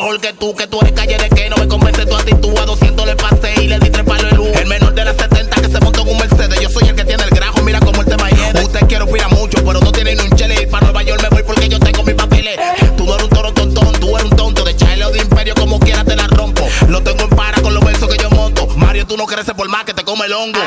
mejor 0.00 0.20
que 0.20 0.32
tú. 0.32 0.54
Que 0.54 0.66
tú 0.66 0.80
eres 0.80 0.92
calle 0.92 1.16
de 1.18 1.28
que 1.28 1.50
no 1.50 1.56
me 1.56 1.68
convence 1.68 2.06
tu 2.06 2.16
actitud. 2.16 2.56
A 2.58 2.64
200 2.64 3.06
le 3.06 3.16
pasé 3.16 3.54
y 3.62 3.68
le 3.68 3.78
di 3.78 3.90
tres 3.90 4.04
palos 4.04 4.30
de 4.30 4.36
luz. 4.36 4.48
El 4.54 4.66
menor 4.66 4.94
de 4.94 5.04
las 5.04 5.16
70 5.16 5.60
que 5.60 5.68
se 5.68 5.80
montó 5.80 6.02
en 6.02 6.08
un 6.08 6.18
Mercedes. 6.18 6.60
Yo 6.60 6.70
soy 6.70 6.88
el 6.88 6.94
que 6.94 7.04
tiene 7.04 7.22
el 7.24 7.30
grajo, 7.30 7.60
mira 7.62 7.80
cómo 7.80 8.00
el 8.00 8.08
tema 8.08 8.30
hiede. 8.30 8.62
Usted 8.62 8.80
quiere 8.86 9.04
opinar 9.04 9.30
mucho, 9.30 9.62
pero 9.64 9.80
no 9.80 9.92
tiene 9.92 10.14
ni 10.14 10.22
un 10.22 10.30
chele. 10.30 10.62
Y 10.62 10.66
para 10.66 10.86
Nueva 10.86 11.02
York 11.02 11.22
me 11.22 11.28
voy 11.28 11.42
porque 11.42 11.68
yo 11.68 11.78
tengo 11.78 12.02
mis 12.02 12.14
papeles. 12.14 12.58
Tú 12.96 13.04
no 13.04 13.14
eres 13.14 13.24
un 13.24 13.30
toro 13.30 13.52
tontón, 13.52 13.92
tú 14.00 14.16
eres 14.16 14.30
un 14.30 14.36
tonto. 14.36 14.64
De 14.64 14.74
Chile 14.74 15.04
o 15.04 15.10
de 15.10 15.18
Imperio, 15.18 15.54
como 15.54 15.78
quiera 15.78 16.04
te 16.04 16.16
la 16.16 16.26
rompo. 16.28 16.66
Lo 16.88 17.02
tengo 17.02 17.22
en 17.22 17.30
para 17.30 17.60
con 17.60 17.74
los 17.74 17.84
versos 17.84 18.08
que 18.08 18.22
yo 18.22 18.30
monto. 18.30 18.66
Mario, 18.76 19.06
tú 19.06 19.16
no 19.16 19.26
creces 19.26 19.54
por 19.54 19.68
más 19.68 19.84
que 19.84 19.92
te 19.92 20.02
come 20.02 20.26
el 20.26 20.32
hongo. 20.32 20.60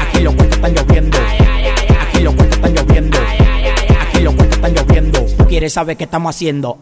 Aquí 0.00 0.20
los 0.22 0.34
cuentos 0.34 0.56
están 0.56 0.74
lloviendo. 0.74 1.18
Aquí 2.02 2.22
los 2.22 2.34
cuentos 2.34 2.56
están 2.56 2.74
lloviendo. 2.74 3.18
Aquí 4.00 4.20
los 4.20 4.34
cuentos 4.34 4.56
están 4.56 4.74
lloviendo. 4.74 5.26
Tú 5.38 5.46
quieres 5.46 5.72
saber 5.72 5.96
qué 5.96 6.04
estamos 6.04 6.34
haciendo 6.34 6.78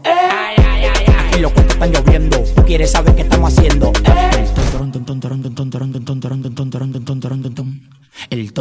los 1.54 1.66
están 1.66 1.92
lloviendo. 1.92 2.42
Tú 2.54 2.64
quieres 2.64 2.90
saber 2.90 3.14
qué 3.14 3.22
estamos 3.22 3.52
haciendo. 3.52 3.92
El 8.30 8.52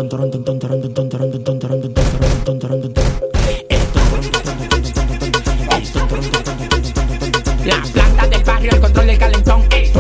La 7.66 7.82
planta 7.94 8.28
del 8.28 8.44
barrio, 8.44 8.72
el 8.72 8.80
control 8.80 9.08
del 9.08 9.18
calentón. 9.18 9.62
El 9.72 9.92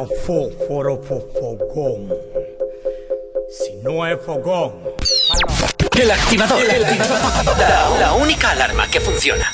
Braulio 0.00 0.16
Fósforo 0.24 1.02
Fogón. 1.02 2.14
Si 3.50 3.74
no 3.82 4.06
es 4.06 4.18
fogón. 4.24 4.72
El 5.98 6.10
activador. 6.10 6.62
La, 7.58 7.98
la 7.98 8.12
única 8.14 8.50
alarma 8.52 8.88
que 8.88 9.00
funciona. 9.00 9.52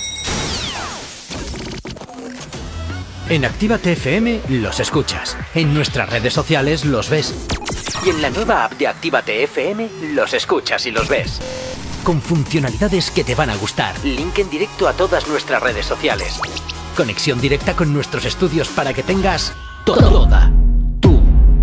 En 3.28 3.44
Actívate 3.44 3.92
FM 3.92 4.42
los 4.51 4.78
escuchas. 4.78 5.36
En 5.55 5.74
nuestras 5.74 6.09
redes 6.11 6.32
sociales 6.32 6.84
los 6.84 7.11
ves. 7.11 7.34
Y 8.05 8.11
en 8.11 8.22
la 8.22 8.30
nueva 8.30 8.64
app 8.64 8.74
de 8.74 8.86
Actívate 8.86 9.42
FM 9.42 9.88
los 10.12 10.32
escuchas 10.32 10.86
y 10.86 10.92
los 10.92 11.09
ves. 11.09 11.40
Con 12.05 12.22
funcionalidades 12.22 13.11
que 13.11 13.24
te 13.24 13.34
van 13.34 13.51
a 13.51 13.57
gustar. 13.57 13.99
Link 14.05 14.38
en 14.38 14.51
directo 14.51 14.86
a 14.86 14.92
todas 14.92 15.26
nuestras 15.26 15.61
redes 15.61 15.86
sociales. 15.86 16.38
Conexión 16.97 17.40
directa 17.40 17.74
con 17.74 17.92
nuestros 17.92 18.24
estudios 18.24 18.68
para 18.68 18.94
que 18.94 19.03
tengas 19.03 19.53
toda 19.87 20.51
tu 21.01 21.22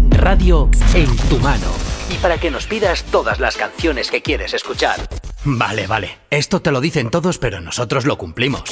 radio 0.10 0.70
en 0.94 1.14
tu 1.28 1.38
mano. 1.40 1.68
Y 2.10 2.16
para 2.16 2.38
que 2.38 2.50
nos 2.50 2.66
pidas 2.66 3.04
todas 3.04 3.40
las 3.40 3.58
canciones 3.58 4.10
que 4.10 4.22
quieres 4.22 4.54
escuchar. 4.54 4.96
Vale, 5.44 5.88
vale. 5.88 6.20
Esto 6.30 6.62
te 6.62 6.72
lo 6.72 6.80
dicen 6.80 7.12
todos, 7.12 7.38
pero 7.38 7.60
nosotros 7.60 8.06
lo 8.06 8.18
cumplimos. 8.18 8.64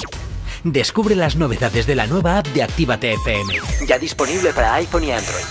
Descubre 0.64 1.16
las 1.16 1.36
novedades 1.36 1.86
de 1.86 1.96
la 1.96 2.08
nueva 2.08 2.38
app 2.38 2.48
de 2.48 2.64
Actívate 2.64 3.14
FM. 3.14 3.60
Ya 3.88 4.00
disponible 4.00 4.54
para 4.54 4.76
iPhone 4.76 5.04
y 5.04 5.12
Android. 5.12 5.44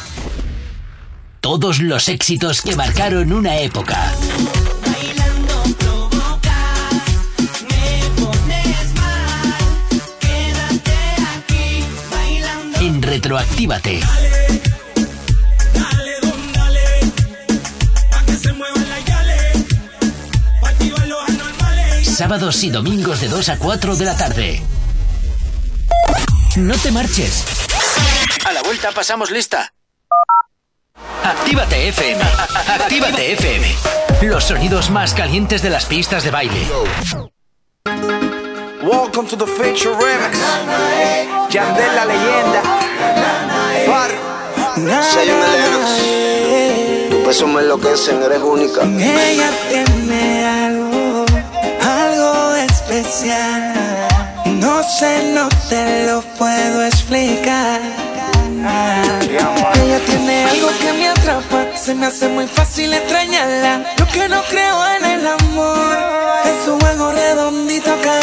Todos 1.42 1.80
los 1.80 2.09
éxitos 2.09 2.62
que 2.62 2.74
marcaron 2.76 3.32
una 3.34 3.59
época. 3.59 4.14
Retroactívate. 13.11 14.00
Sábados 22.04 22.62
y 22.62 22.70
domingos 22.70 23.20
de 23.20 23.26
2 23.26 23.48
a 23.48 23.58
4 23.58 23.96
de 23.96 24.04
la 24.04 24.16
tarde. 24.16 24.62
No 26.54 26.76
te 26.76 26.92
marches. 26.92 27.44
A 28.46 28.52
la 28.52 28.62
vuelta 28.62 28.92
pasamos 28.92 29.32
lista. 29.32 29.72
Actívate 31.24 31.88
FM. 31.88 32.22
Actívate 32.78 33.32
FM. 33.32 33.74
Los 34.22 34.44
sonidos 34.44 34.88
más 34.90 35.14
calientes 35.14 35.62
de 35.62 35.70
las 35.70 35.84
pistas 35.86 36.22
de 36.22 36.30
baile. 36.30 36.68
Welcome 38.84 39.28
to 39.28 39.36
the 39.36 39.46
Future 39.46 39.96
Remix. 39.96 40.38
Yandel 41.50 41.96
la 41.96 42.04
leyenda. 42.04 42.80
Tus 47.24 47.47
me 47.47 47.61
enloquecen, 47.61 48.22
eres 48.22 48.41
única. 48.41 48.83
Ella 48.83 49.51
tiene 49.68 50.45
algo, 50.47 51.24
algo 51.81 52.55
especial. 52.55 53.74
No 54.47 54.83
sé, 54.83 55.33
no 55.33 55.49
te 55.68 56.07
lo 56.07 56.22
puedo 56.39 56.85
explicar. 56.85 57.81
Ella 59.83 60.01
tiene 60.07 60.45
algo 60.45 60.68
que 60.81 60.93
me 60.93 61.09
atrapa, 61.09 61.76
se 61.76 61.95
me 61.95 62.07
hace 62.07 62.28
muy 62.28 62.47
fácil 62.47 62.93
extrañarla. 62.93 63.95
Yo 63.97 64.07
que 64.09 64.28
no 64.28 64.43
creo 64.51 64.87
en 64.97 65.05
el 65.05 65.26
amor, 65.26 65.99
es 66.45 66.68
un 66.68 66.81
juego 66.81 67.12
redondito 67.12 67.91
que 68.03 68.19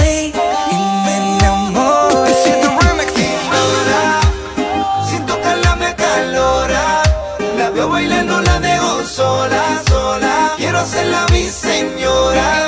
bailando 7.97 8.39
la 8.41 8.59
dejo 8.59 9.05
sola, 9.05 9.81
sola. 9.89 10.53
Quiero 10.57 10.77
hacerla 10.79 11.25
mi 11.31 11.43
señora. 11.43 12.66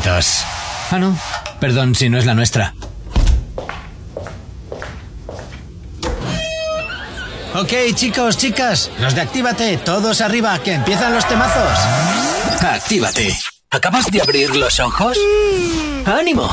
Ah, 0.00 0.98
no. 0.98 1.18
Perdón 1.60 1.94
si 1.94 2.08
no 2.08 2.16
es 2.16 2.24
la 2.24 2.34
nuestra. 2.34 2.74
Ok, 7.54 7.72
chicos, 7.94 8.38
chicas, 8.38 8.90
los 9.00 9.14
de 9.14 9.20
Actívate, 9.20 9.76
todos 9.76 10.22
arriba, 10.22 10.58
que 10.60 10.72
empiezan 10.72 11.12
los 11.12 11.28
temazos. 11.28 11.78
Actívate. 12.62 13.36
¿Acabas 13.70 14.06
de 14.06 14.22
abrir 14.22 14.56
los 14.56 14.80
ojos? 14.80 15.18
Mm. 15.18 16.08
¡Ánimo! 16.08 16.48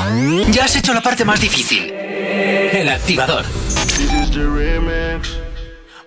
Ya 0.51 0.65
has 0.65 0.75
hecho 0.75 0.93
la 0.93 1.01
parte 1.01 1.23
más 1.23 1.39
difícil. 1.39 1.89
El 1.93 2.89
activador. 2.89 3.45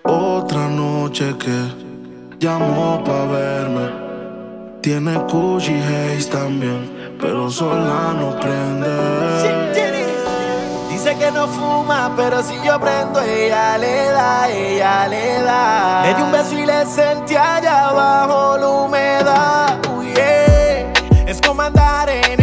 Otra 0.03 0.67
noche 0.67 1.33
que 1.39 2.37
llamó 2.39 3.03
para 3.03 3.25
verme. 3.25 4.03
Tiene 4.83 5.15
Gucci 5.15 5.73
Haze 5.73 6.29
también 6.29 7.02
pero 7.43 7.51
sola 7.51 8.13
no 8.17 8.39
prende. 8.39 8.87
Dice 10.89 11.17
que 11.17 11.29
no 11.29 11.45
fuma, 11.47 12.09
pero 12.15 12.41
si 12.41 12.55
yo 12.63 12.79
prendo, 12.79 13.19
ella 13.19 13.77
le 13.77 14.11
da, 14.11 14.49
ella 14.49 15.07
le 15.09 15.41
da. 15.41 16.03
Le 16.05 16.13
di 16.13 16.21
un 16.21 16.31
beso 16.31 16.53
y 16.57 16.65
le 16.65 16.85
sentí 16.85 17.35
allá 17.35 17.89
abajo 17.89 18.57
la 18.57 18.67
humedad. 18.67 19.77
Uy, 19.93 20.13
yeah. 20.13 20.93
Es 21.27 21.41
como 21.41 21.63
andar 21.63 22.07
en 22.07 22.42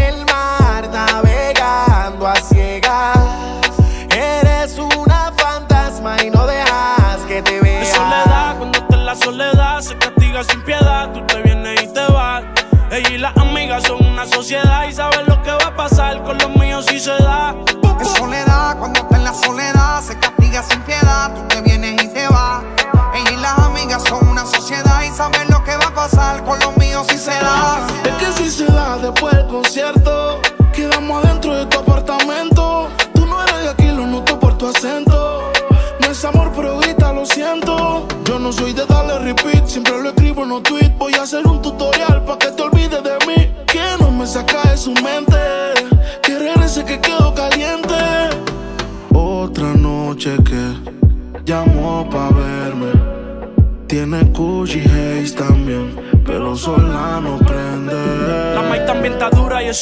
sociedad 14.30 14.88
y 14.88 14.92
saben 14.92 15.26
lo 15.26 15.42
que 15.42 15.50
va 15.50 15.66
a 15.66 15.76
pasar 15.76 16.22
con 16.22 16.38
los 16.38 16.50
míos 16.50 16.86
si 16.88 16.98
se 17.00 17.10
da. 17.10 17.39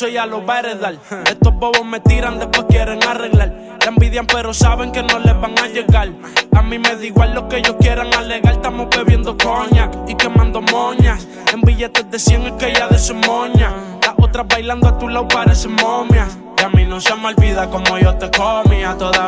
Y 0.09 0.13
ya 0.13 0.27
lo 0.27 0.45
va 0.45 0.59
a. 0.59 0.93
Estos 1.25 1.55
bobos 1.55 1.85
me 1.85 2.01
tiran, 2.01 2.39
después 2.39 2.67
quieren 2.69 3.03
arreglar. 3.05 3.55
La 3.81 3.87
envidian, 3.87 4.27
pero 4.27 4.53
saben 4.53 4.93
que 4.93 5.03
no 5.03 5.19
les 5.19 5.41
van 5.41 5.59
a 5.59 5.67
llegar. 5.69 6.09
A 6.55 6.63
mí 6.63 6.79
me 6.79 6.95
da 6.95 7.05
igual 7.05 7.35
lo 7.35 7.49
que 7.49 7.59
ellos 7.59 7.77
quieran 7.81 8.13
alegar. 8.15 8.55
Estamos 8.55 8.89
bebiendo 8.95 9.37
coña 9.37 9.91
y 10.07 10.15
quemando 10.15 10.61
moñas. 10.61 11.27
En 11.53 11.61
billetes 11.61 12.11
de 12.11 12.19
100 12.19 12.43
es 12.47 12.53
que 12.53 12.75
ya 12.75 12.89
de 12.89 12.99
su 12.99 13.15
moña. 13.15 13.73
Las 14.03 14.15
otras 14.19 14.47
bailando 14.49 14.89
a 14.89 14.99
tu 14.99 15.09
lado 15.09 15.29
parecen 15.29 15.73
momias. 15.73 16.37
Y 16.59 16.65
a 16.65 16.69
mí 16.69 16.85
no 16.85 17.01
se 17.01 17.15
me 17.15 17.29
olvida 17.29 17.71
como 17.71 17.99
yo 17.99 18.15
te 18.17 18.31
comía, 18.31 18.97
todavía 18.97 19.28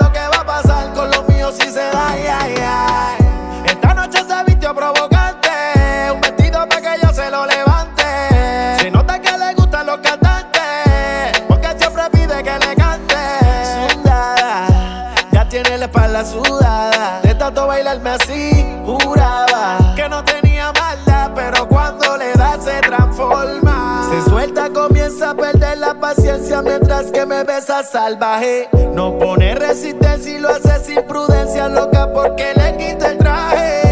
que 27.21 27.25
me 27.27 27.43
besa 27.43 27.83
salvaje. 27.83 28.67
No 28.93 29.17
pone 29.19 29.53
resistencia 29.53 30.37
y 30.37 30.39
lo 30.39 30.49
hace 30.49 30.83
sin 30.83 31.03
prudencia, 31.03 31.67
loca 31.67 32.11
porque 32.11 32.53
le 32.55 32.77
quita 32.77 33.11
el 33.11 33.17
traje. 33.19 33.90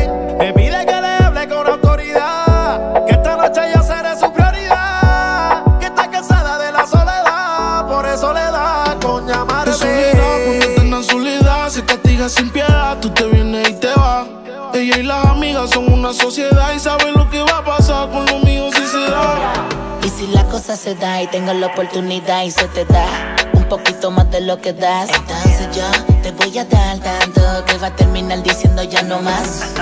Se 20.80 20.96
da 20.96 21.22
y 21.22 21.28
tengo 21.28 21.52
la 21.52 21.68
oportunidad 21.68 22.44
y 22.44 22.52
se 22.52 22.66
te 22.70 22.86
da 22.86 23.06
un 23.52 23.66
poquito 23.66 24.12
más 24.12 24.32
de 24.32 24.40
lo 24.40 24.62
que 24.62 24.72
das, 24.72 25.10
entonces 25.10 25.68
yo 25.76 25.84
te 26.24 26.32
voy 26.32 26.58
a 26.58 26.64
dar 26.64 26.98
tanto 27.00 27.42
que 27.66 27.78
va 27.80 27.88
a 27.88 27.96
terminar 27.96 28.42
diciendo 28.44 28.84
ya 28.84 29.02
no 29.02 29.20
más. 29.20 29.74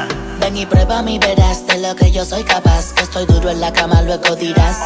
Ven 0.48 0.56
y 0.56 0.66
prueba 0.66 1.02
mi 1.02 1.20
verás 1.20 1.68
de 1.68 1.78
lo 1.80 1.94
que 1.94 2.10
yo 2.10 2.24
soy 2.24 2.42
capaz, 2.46 2.94
que 2.94 3.04
estoy 3.04 3.26
duro 3.26 3.50
en 3.50 3.60
la 3.60 3.74
cama, 3.74 4.02
luego 4.02 4.34
dirás. 4.38 4.78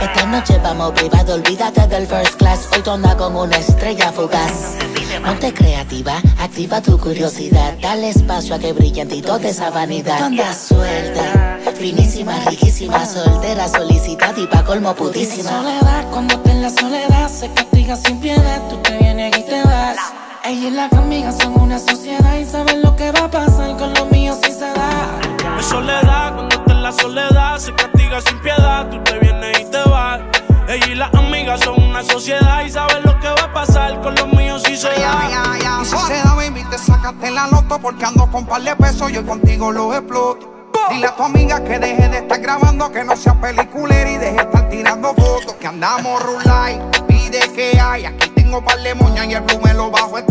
Esta 0.00 0.24
noche 0.24 0.58
vamos 0.64 0.92
privado, 0.92 1.34
olvídate 1.34 1.86
del 1.86 2.06
first 2.06 2.36
class, 2.36 2.66
hoy 2.72 2.80
tona 2.80 3.14
con 3.14 3.36
una 3.36 3.58
estrella 3.58 4.10
fugaz. 4.10 4.78
Ponte 5.22 5.52
creativa, 5.52 6.14
activa 6.38 6.80
tu 6.80 6.98
curiosidad, 6.98 7.74
dale 7.82 8.08
espacio 8.08 8.54
a 8.54 8.58
que 8.58 8.72
brille 8.72 9.02
en 9.02 9.08
ti 9.08 9.20
toda 9.20 9.46
esa 9.46 9.68
vanidad. 9.68 10.22
Anda 10.22 10.54
suelta, 10.54 11.58
finísima, 11.76 12.40
riquísima, 12.46 13.04
soltera, 13.04 13.68
solicita 13.68 14.32
y 14.34 14.46
pa' 14.46 14.64
colmo 14.64 14.94
putísima. 14.94 15.50
soledad, 15.50 16.10
cuando 16.10 16.36
está 16.36 16.52
en 16.52 16.62
la 16.62 16.70
soledad, 16.70 17.28
se 17.28 17.52
castiga 17.52 17.96
sin 17.96 18.18
piedad, 18.18 18.62
tú 18.70 18.78
te 18.78 18.96
vienes 18.96 19.36
y 19.36 19.42
te 19.42 19.62
vas. 19.62 20.21
Ella 20.44 20.68
y 20.68 20.70
las 20.72 20.92
amigas 20.94 21.38
son 21.38 21.60
una 21.60 21.78
sociedad 21.78 22.36
y 22.36 22.44
saben 22.44 22.82
lo 22.82 22.96
que 22.96 23.12
va 23.12 23.26
a 23.26 23.30
pasar 23.30 23.76
con 23.76 23.94
los 23.94 24.10
míos 24.10 24.38
si 24.42 24.50
se 24.50 24.72
da. 24.72 25.20
De 25.56 25.62
soledad, 25.62 26.34
cuando 26.34 26.56
está 26.56 26.72
en 26.72 26.82
la 26.82 26.92
soledad, 26.92 27.58
se 27.58 27.72
castiga 27.74 28.20
sin 28.20 28.40
piedad. 28.40 28.90
Tú 28.90 28.98
te 29.04 29.20
vienes 29.20 29.60
y 29.60 29.64
te 29.66 29.78
vas. 29.88 30.20
Ella 30.68 30.86
y 30.86 30.94
las 30.96 31.14
amigas 31.14 31.60
son 31.60 31.80
una 31.80 32.02
sociedad 32.02 32.64
y 32.64 32.70
saben 32.70 33.04
lo 33.04 33.18
que 33.20 33.28
va 33.28 33.44
a 33.44 33.52
pasar 33.52 34.00
con 34.00 34.16
los 34.16 34.32
míos 34.32 34.62
si 34.66 34.76
se 34.76 34.88
da. 34.88 35.80
Y 35.80 35.84
si 35.84 35.96
se 35.96 36.14
da, 36.14 36.34
baby, 36.34 36.64
te 36.68 36.78
sacaste 36.78 37.30
la 37.30 37.46
loto 37.46 37.78
porque 37.78 38.04
ando 38.04 38.28
con 38.28 38.44
par 38.44 38.62
de 38.62 38.74
pesos, 38.74 39.12
yo 39.12 39.24
contigo 39.24 39.70
los 39.70 39.94
exploto. 39.94 40.61
Dile 40.90 41.06
a 41.06 41.16
tu 41.16 41.22
amiga 41.22 41.62
que 41.62 41.78
deje 41.78 42.08
de 42.08 42.18
estar 42.18 42.40
grabando, 42.40 42.90
que 42.90 43.04
no 43.04 43.16
sea 43.16 43.34
peliculera 43.34 44.10
y 44.10 44.18
deje 44.18 44.36
de 44.36 44.42
estar 44.42 44.68
tirando 44.68 45.14
fotos. 45.14 45.54
Que 45.54 45.66
andamos 45.66 46.22
rulay, 46.22 46.80
pide 47.06 47.40
que 47.54 47.80
hay. 47.80 48.04
Aquí 48.04 48.28
tengo 48.30 48.62
par 48.62 48.78
de 48.80 48.94
moñas 48.94 49.26
y 49.26 49.34
el 49.34 49.42
blue 49.42 49.60
me 49.62 49.74
lo 49.74 49.90
bajo 49.90 50.18
el. 50.18 50.24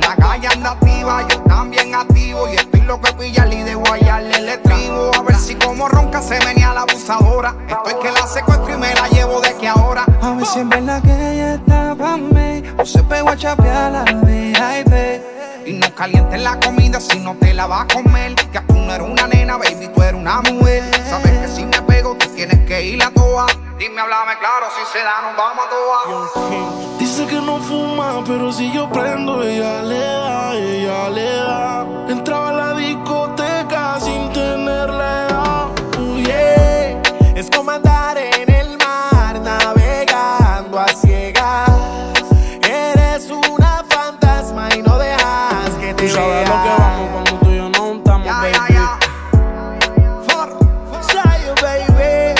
La 0.00 0.16
calle 0.16 0.48
anda 0.48 0.70
activa, 0.72 1.26
yo 1.28 1.40
también 1.42 1.94
activo. 1.94 2.48
Y 2.48 2.56
estoy 2.56 2.80
loco 2.82 3.06
de 3.06 3.12
pillarle 3.14 3.56
y 3.56 3.62
de 3.62 3.74
guayarle 3.74 4.36
el 4.36 4.48
estribo. 4.48 5.10
A 5.14 5.22
ver 5.22 5.36
si 5.36 5.54
como 5.54 5.88
ronca 5.88 6.22
se 6.22 6.38
venía 6.44 6.72
la 6.72 6.82
abusadora. 6.82 7.54
Estoy 7.68 7.94
que 8.02 8.10
la 8.10 8.26
secuestro 8.26 8.74
y 8.74 8.78
me 8.78 8.94
la 8.94 9.08
llevo 9.08 9.40
de 9.40 9.54
que 9.54 9.68
ahora. 9.68 10.04
A 10.22 10.32
ver 10.32 10.46
si 10.46 10.60
es 10.60 10.68
verdad 10.68 11.02
que 11.02 11.32
ella 11.32 11.54
está 11.54 11.94
pa' 11.94 12.16
mí 12.16 12.62
O 12.78 12.84
se 12.84 13.02
pegó 13.04 13.30
a 13.30 13.36
chapear 13.36 13.92
la 13.92 14.04
VIP 14.04 15.37
Y 15.68 15.74
no 15.74 15.94
calientes 15.94 16.40
la 16.40 16.58
comida 16.60 16.98
si 16.98 17.18
no 17.18 17.34
te 17.34 17.52
la 17.52 17.66
vas 17.66 17.82
a 17.82 17.86
comer. 17.88 18.34
Que 18.36 18.58
tú 18.60 18.72
no 18.72 18.90
eres 18.90 19.06
una 19.06 19.26
nena, 19.26 19.58
baby, 19.58 19.90
tú 19.94 20.02
eres 20.02 20.18
una 20.18 20.40
mujer. 20.40 20.82
Sabes 21.10 21.30
que 21.40 21.48
si 21.48 21.66
me 21.66 21.82
pego, 21.82 22.14
tú 22.14 22.26
tienes 22.34 22.66
que 22.66 22.82
ir 22.86 23.02
a 23.02 23.10
toa. 23.10 23.44
Dime, 23.78 24.00
háblame 24.00 24.38
claro, 24.38 24.68
si 24.74 24.98
se 24.98 25.04
da, 25.04 25.20
nos 25.20 25.36
vamos 25.36 25.66
a 25.66 25.68
toa. 25.68 26.98
Dice 26.98 27.26
que 27.26 27.34
no 27.42 27.58
fuma, 27.58 28.24
pero 28.26 28.50
si 28.50 28.72
yo 28.72 28.90
prendo, 28.90 29.42
ella 29.42 29.82
le 29.82 29.98
da, 29.98 30.54
ella 30.54 31.10
le 31.10 31.36
da. 31.36 31.86
Entraba 32.08 32.48
a 32.48 32.52
la 32.52 32.74
discoteca 32.74 34.00
sin 34.00 34.32
tenerle 34.32 35.04
edad. 35.04 35.66
Uh, 35.98 36.16
yeah. 36.16 37.02
Es 37.36 37.50
como 37.54 37.72
andar 37.72 38.16
en 38.16 38.50
el 38.50 38.78
mar 38.78 39.77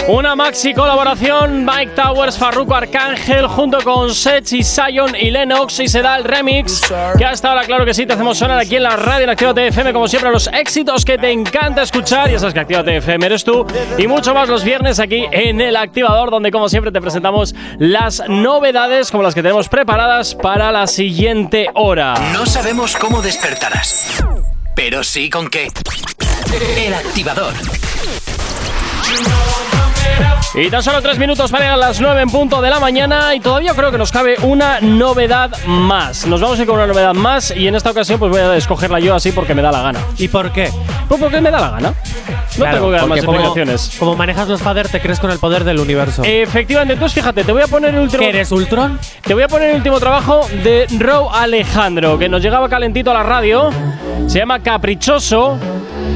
Una 0.08 0.34
maxi 0.34 0.72
colaboración, 0.72 1.66
Mike 1.66 1.92
Towers, 1.94 2.38
Farruko 2.38 2.74
Arcángel, 2.74 3.46
junto 3.46 3.84
con 3.84 4.14
Sech 4.14 4.50
y 4.52 4.64
Sion 4.64 5.14
y 5.14 5.30
Lennox, 5.30 5.80
y 5.80 5.88
se 5.88 6.00
da 6.00 6.16
el 6.16 6.24
remix, 6.24 6.80
que 7.18 7.26
hasta 7.26 7.50
ahora, 7.50 7.64
claro 7.64 7.84
que 7.84 7.92
sí, 7.92 8.06
te 8.06 8.14
hacemos 8.14 8.38
sonar 8.38 8.58
aquí 8.58 8.76
en 8.76 8.84
la 8.84 8.96
radio 8.96 9.24
en 9.24 9.30
Activa 9.30 9.52
FM, 9.52 9.92
como 9.92 10.08
siempre, 10.08 10.30
los 10.30 10.46
éxitos 10.46 11.04
que 11.04 11.18
te 11.18 11.30
encanta 11.30 11.82
escuchar, 11.82 12.30
y 12.30 12.34
esas 12.36 12.54
que 12.54 12.60
Activa 12.60 12.80
FM 12.80 13.26
eres 13.26 13.44
tú, 13.44 13.66
y 13.98 14.06
mucho 14.06 14.32
más 14.32 14.48
los 14.48 14.64
viernes 14.64 14.98
aquí 14.98 15.26
en 15.30 15.60
el 15.60 15.76
activador, 15.76 16.30
donde 16.30 16.50
como 16.50 16.70
siempre 16.70 16.90
te 16.90 17.02
presentamos 17.02 17.54
las 17.78 18.22
novedades, 18.30 19.10
como 19.10 19.22
las 19.22 19.34
que 19.34 19.42
tenemos 19.42 19.68
preparadas 19.68 20.34
para 20.34 20.72
la 20.72 20.86
siguiente 20.86 21.66
hora. 21.74 22.14
No 22.32 22.46
sabemos 22.46 22.96
cómo 22.96 23.20
despertarás, 23.20 24.24
pero 24.74 25.04
sí 25.04 25.28
con 25.28 25.50
qué. 25.50 25.68
El 26.78 26.94
activador. 26.94 27.52
Y 30.54 30.70
tan 30.70 30.82
solo 30.82 31.00
tres 31.02 31.18
minutos 31.18 31.50
para 31.50 31.64
llegar 31.64 31.74
a 31.74 31.86
las 31.88 32.00
9 32.00 32.22
en 32.22 32.30
punto 32.30 32.60
de 32.60 32.70
la 32.70 32.80
mañana 32.80 33.34
y 33.34 33.40
todavía 33.40 33.74
creo 33.74 33.90
que 33.92 33.98
nos 33.98 34.10
cabe 34.10 34.36
una 34.42 34.80
novedad 34.80 35.50
más. 35.66 36.26
Nos 36.26 36.40
vamos 36.40 36.58
a 36.58 36.62
ir 36.62 36.66
con 36.66 36.76
una 36.76 36.86
novedad 36.86 37.14
más 37.14 37.52
y 37.54 37.68
en 37.68 37.74
esta 37.76 37.90
ocasión 37.90 38.18
pues 38.18 38.30
voy 38.30 38.40
a 38.40 38.56
escogerla 38.56 38.98
yo 38.98 39.14
así 39.14 39.30
porque 39.32 39.54
me 39.54 39.62
da 39.62 39.70
la 39.70 39.82
gana. 39.82 40.00
¿Y 40.16 40.26
por 40.28 40.50
qué? 40.50 40.70
Pues 41.06 41.20
porque 41.20 41.40
me 41.40 41.50
da 41.50 41.60
la 41.60 41.70
gana. 41.70 41.90
No 41.90 41.94
Claro, 42.64 42.76
tengo 42.78 42.90
que 42.90 42.96
dar 42.96 43.06
más 43.06 43.20
como- 43.20 43.32
explicaciones. 43.38 43.90
Como 43.98 44.16
manejas 44.16 44.48
los 44.48 44.60
fader, 44.62 44.88
te 44.88 45.00
crees 45.00 45.20
con 45.20 45.30
el 45.30 45.38
poder 45.38 45.62
del 45.64 45.78
universo. 45.78 46.22
Efectivamente, 46.24 46.94
entonces 46.94 47.14
fíjate, 47.14 47.44
te 47.44 47.52
voy 47.52 47.62
a 47.62 47.66
poner 47.68 47.94
el 47.94 48.00
último. 48.00 48.22
¿Que 48.22 48.30
eres 48.30 48.50
Ultron? 48.50 48.98
Te 49.22 49.34
voy 49.34 49.42
a 49.44 49.48
poner 49.48 49.70
el 49.70 49.76
último 49.76 50.00
trabajo 50.00 50.40
de 50.64 50.86
Row 50.98 51.28
Alejandro, 51.30 52.18
que 52.18 52.28
nos 52.28 52.42
llegaba 52.42 52.68
calentito 52.68 53.10
a 53.12 53.14
la 53.14 53.22
radio. 53.22 53.70
Se 54.26 54.38
llama 54.38 54.58
Caprichoso. 54.60 55.58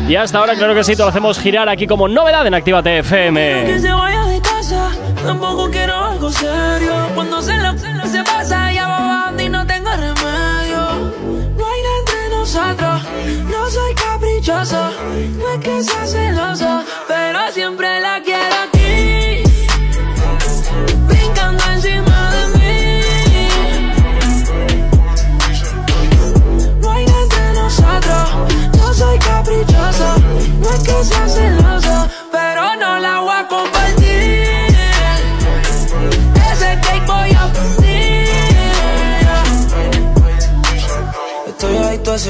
Y 0.09 0.17
hasta 0.17 0.39
ahora, 0.39 0.55
claro 0.55 0.75
que 0.75 0.85
sí, 0.85 0.97
te 0.97 1.03
lo 1.03 1.09
hacemos 1.09 1.39
girar 1.39 1.69
aquí 1.69 1.87
como 1.87 2.09
novedad 2.09 2.47
en 2.47 2.55
Actívate 2.55 2.99
FM. 2.99 3.63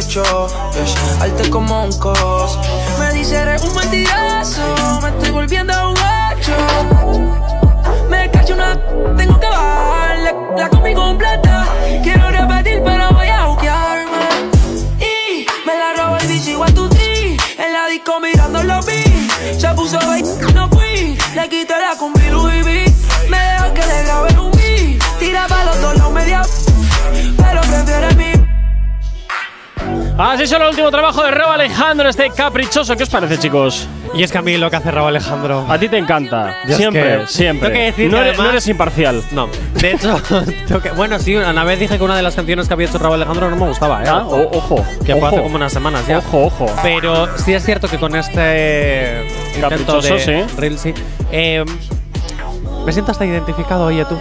Show, 0.01 0.49
yes, 0.73 0.95
arte 1.21 1.51
como 1.51 1.85
un 1.85 1.93
cos. 1.99 2.59
Me 2.99 3.13
dice 3.13 3.37
eres 3.37 3.63
un 3.63 3.75
mentiroso, 3.75 4.63
me 5.03 5.11
estoy 5.11 5.31
volviendo 5.31 5.75
un 5.87 5.95
guacho. 5.95 6.57
Me 8.09 8.31
cacho 8.31 8.55
una, 8.55 8.81
tengo 9.19 9.39
que 9.39 9.47
bajarle 9.47 10.35
la 10.57 10.71
comí 10.71 10.95
completa. 10.95 11.67
Quiero 12.03 12.31
repetir, 12.31 12.81
pero 12.83 13.11
voy 13.13 13.29
a 13.29 13.45
buquearme. 13.49 14.51
Y 14.99 15.47
me 15.67 15.75
la 15.79 15.93
robó 15.95 16.17
el 16.17 16.27
bicho 16.27 16.51
igual 16.53 16.73
tu 16.73 16.89
tri. 16.89 17.37
En 17.59 17.73
la 17.75 17.87
disco 17.89 18.19
mirando 18.19 18.63
los 18.63 18.87
vi. 18.87 19.29
Se 19.61 19.69
puso 19.75 19.99
ahí, 20.09 20.23
no 20.55 20.71
fui. 20.71 21.19
Le 21.35 21.49
quité 21.51 21.75
la 21.79 21.99
combi 21.99 22.31
Louis 22.31 22.65
V. 22.65 22.95
Me 23.29 23.39
dejó 23.39 23.75
que 23.75 23.87
le 23.87 24.03
grabe 24.05 24.41
un 24.41 24.53
beat. 24.53 25.19
Tira 25.19 25.47
para 25.47 25.65
los 25.67 25.81
dos 25.83 25.99
lados 25.99 26.13
media. 26.15 26.41
Pero 27.37 27.61
prefiere 27.61 28.15
mí. 28.15 28.42
Así 30.19 30.47
son 30.47 30.61
el 30.63 30.69
último 30.69 30.91
trabajo 30.91 31.23
de 31.25 31.31
Rob 31.31 31.51
Alejandro, 31.51 32.09
este 32.09 32.31
caprichoso. 32.31 32.95
¿Qué 32.97 33.03
os 33.05 33.09
parece, 33.09 33.39
chicos? 33.39 33.89
Y 34.15 34.23
es 34.23 34.31
que 34.31 34.39
a 34.39 34.43
mí 34.43 34.57
lo 34.59 34.69
que 34.71 34.77
hace 34.77 34.91
Raúl 34.91 35.09
Alejandro. 35.09 35.65
A 35.69 35.79
ti 35.79 35.89
te 35.89 35.97
encanta. 35.97 36.55
Yo 36.67 36.73
es 36.73 36.77
siempre, 36.77 37.03
que- 37.21 37.27
siempre. 37.27 37.69
tengo 37.71 37.79
que 37.81 37.85
decir 37.87 38.11
no, 38.11 38.17
que 38.19 38.23
eres, 38.29 38.39
no 38.39 38.51
eres 38.51 38.69
imparcial. 38.69 39.23
No, 39.33 39.49
de 39.75 39.93
hecho, 39.93 40.21
que- 40.83 40.91
bueno, 40.91 41.19
sí, 41.19 41.35
una 41.35 41.65
vez 41.65 41.81
dije 41.81 41.97
que 41.97 42.05
una 42.05 42.15
de 42.15 42.23
las 42.23 42.35
canciones 42.35 42.69
que 42.69 42.75
había 42.75 42.87
hecho 42.89 42.99
Raúl 42.99 43.15
Alejandro 43.15 43.49
no 43.49 43.57
me 43.57 43.67
gustaba, 43.69 44.03
¿eh? 44.05 44.07
Ah, 44.09 44.25
o- 44.27 44.51
ojo. 44.59 44.85
Que 45.05 45.17
fue 45.17 45.29
hace 45.29 45.43
como 45.43 45.57
unas 45.57 45.73
semanas 45.73 46.07
ya. 46.07 46.19
Ojo, 46.19 46.45
ojo. 46.45 46.67
Pero 46.83 47.39
sí 47.39 47.55
es 47.55 47.65
cierto 47.65 47.89
que 47.89 47.99
con 47.99 48.15
este 48.15 49.27
Caprichoso, 49.61 50.15
de 50.15 50.21
sí. 50.21 50.57
Reel, 50.59 50.79
sí. 50.79 50.93
eh, 51.33 51.65
me 52.85 52.93
siento 52.93 53.13
hasta 53.13 53.25
identificado, 53.25 53.87
oye 53.87 54.05
tú. 54.05 54.19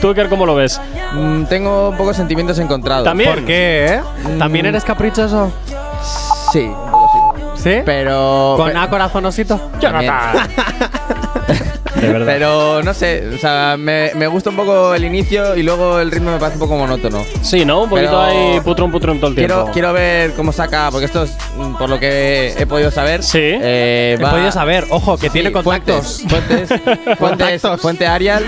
¿Tú, 0.00 0.08
Iker, 0.10 0.28
cómo 0.28 0.46
lo 0.46 0.54
ves? 0.54 0.80
Mm, 1.12 1.44
tengo 1.44 1.90
un 1.90 1.96
poco 1.96 2.12
sentimientos 2.14 2.58
encontrados. 2.58 3.04
¿También? 3.04 3.30
¿Por 3.34 3.44
qué, 3.44 3.86
eh? 3.94 4.00
¿También 4.38 4.66
Mm. 4.66 4.68
eres 4.68 4.84
caprichoso? 4.84 5.52
Sí, 6.52 6.60
un 6.60 6.90
poco 6.90 7.34
sí. 7.56 7.62
¿Sí? 7.62 7.82
Pero. 7.84 8.54
¿Con 8.56 8.70
pe- 8.72 8.78
A 8.78 8.88
corazonosito? 8.88 9.60
también. 9.80 10.12
De 12.00 12.06
verdad. 12.12 12.26
Pero 12.26 12.82
no 12.84 12.94
sé, 12.94 13.24
o 13.34 13.38
sea, 13.38 13.74
me, 13.76 14.12
me 14.14 14.28
gusta 14.28 14.50
un 14.50 14.56
poco 14.56 14.94
el 14.94 15.04
inicio 15.04 15.56
y 15.56 15.64
luego 15.64 15.98
el 15.98 16.12
ritmo 16.12 16.30
me 16.30 16.38
parece 16.38 16.54
un 16.56 16.60
poco 16.60 16.76
monótono. 16.76 17.24
Sí, 17.42 17.64
¿no? 17.64 17.82
Un 17.82 17.88
poquito 17.88 18.06
Pero 18.10 18.20
ahí 18.22 18.60
putrón, 18.60 18.92
putrón 18.92 19.18
todo 19.18 19.30
el 19.30 19.34
Quiero, 19.36 19.54
tiempo. 19.56 19.72
quiero 19.72 19.92
ver 19.92 20.32
cómo 20.34 20.52
saca, 20.52 20.90
porque 20.92 21.06
esto 21.06 21.24
es 21.24 21.32
mm, 21.56 21.74
por 21.74 21.88
lo 21.90 21.98
que 21.98 22.54
he 22.56 22.66
podido 22.66 22.92
saber. 22.92 23.24
Sí. 23.24 23.40
eh, 23.42 24.14
He 24.16 24.22
va- 24.22 24.30
podido 24.30 24.52
saber, 24.52 24.86
ojo, 24.90 25.16
que 25.18 25.28
tiene 25.28 25.48
Sí, 25.48 25.52
contactos. 25.54 26.22
Fuentes, 26.28 26.68
fuentes, 27.18 27.18
fuentes, 27.62 27.80
fuente 27.82 28.06
Arial. 28.06 28.44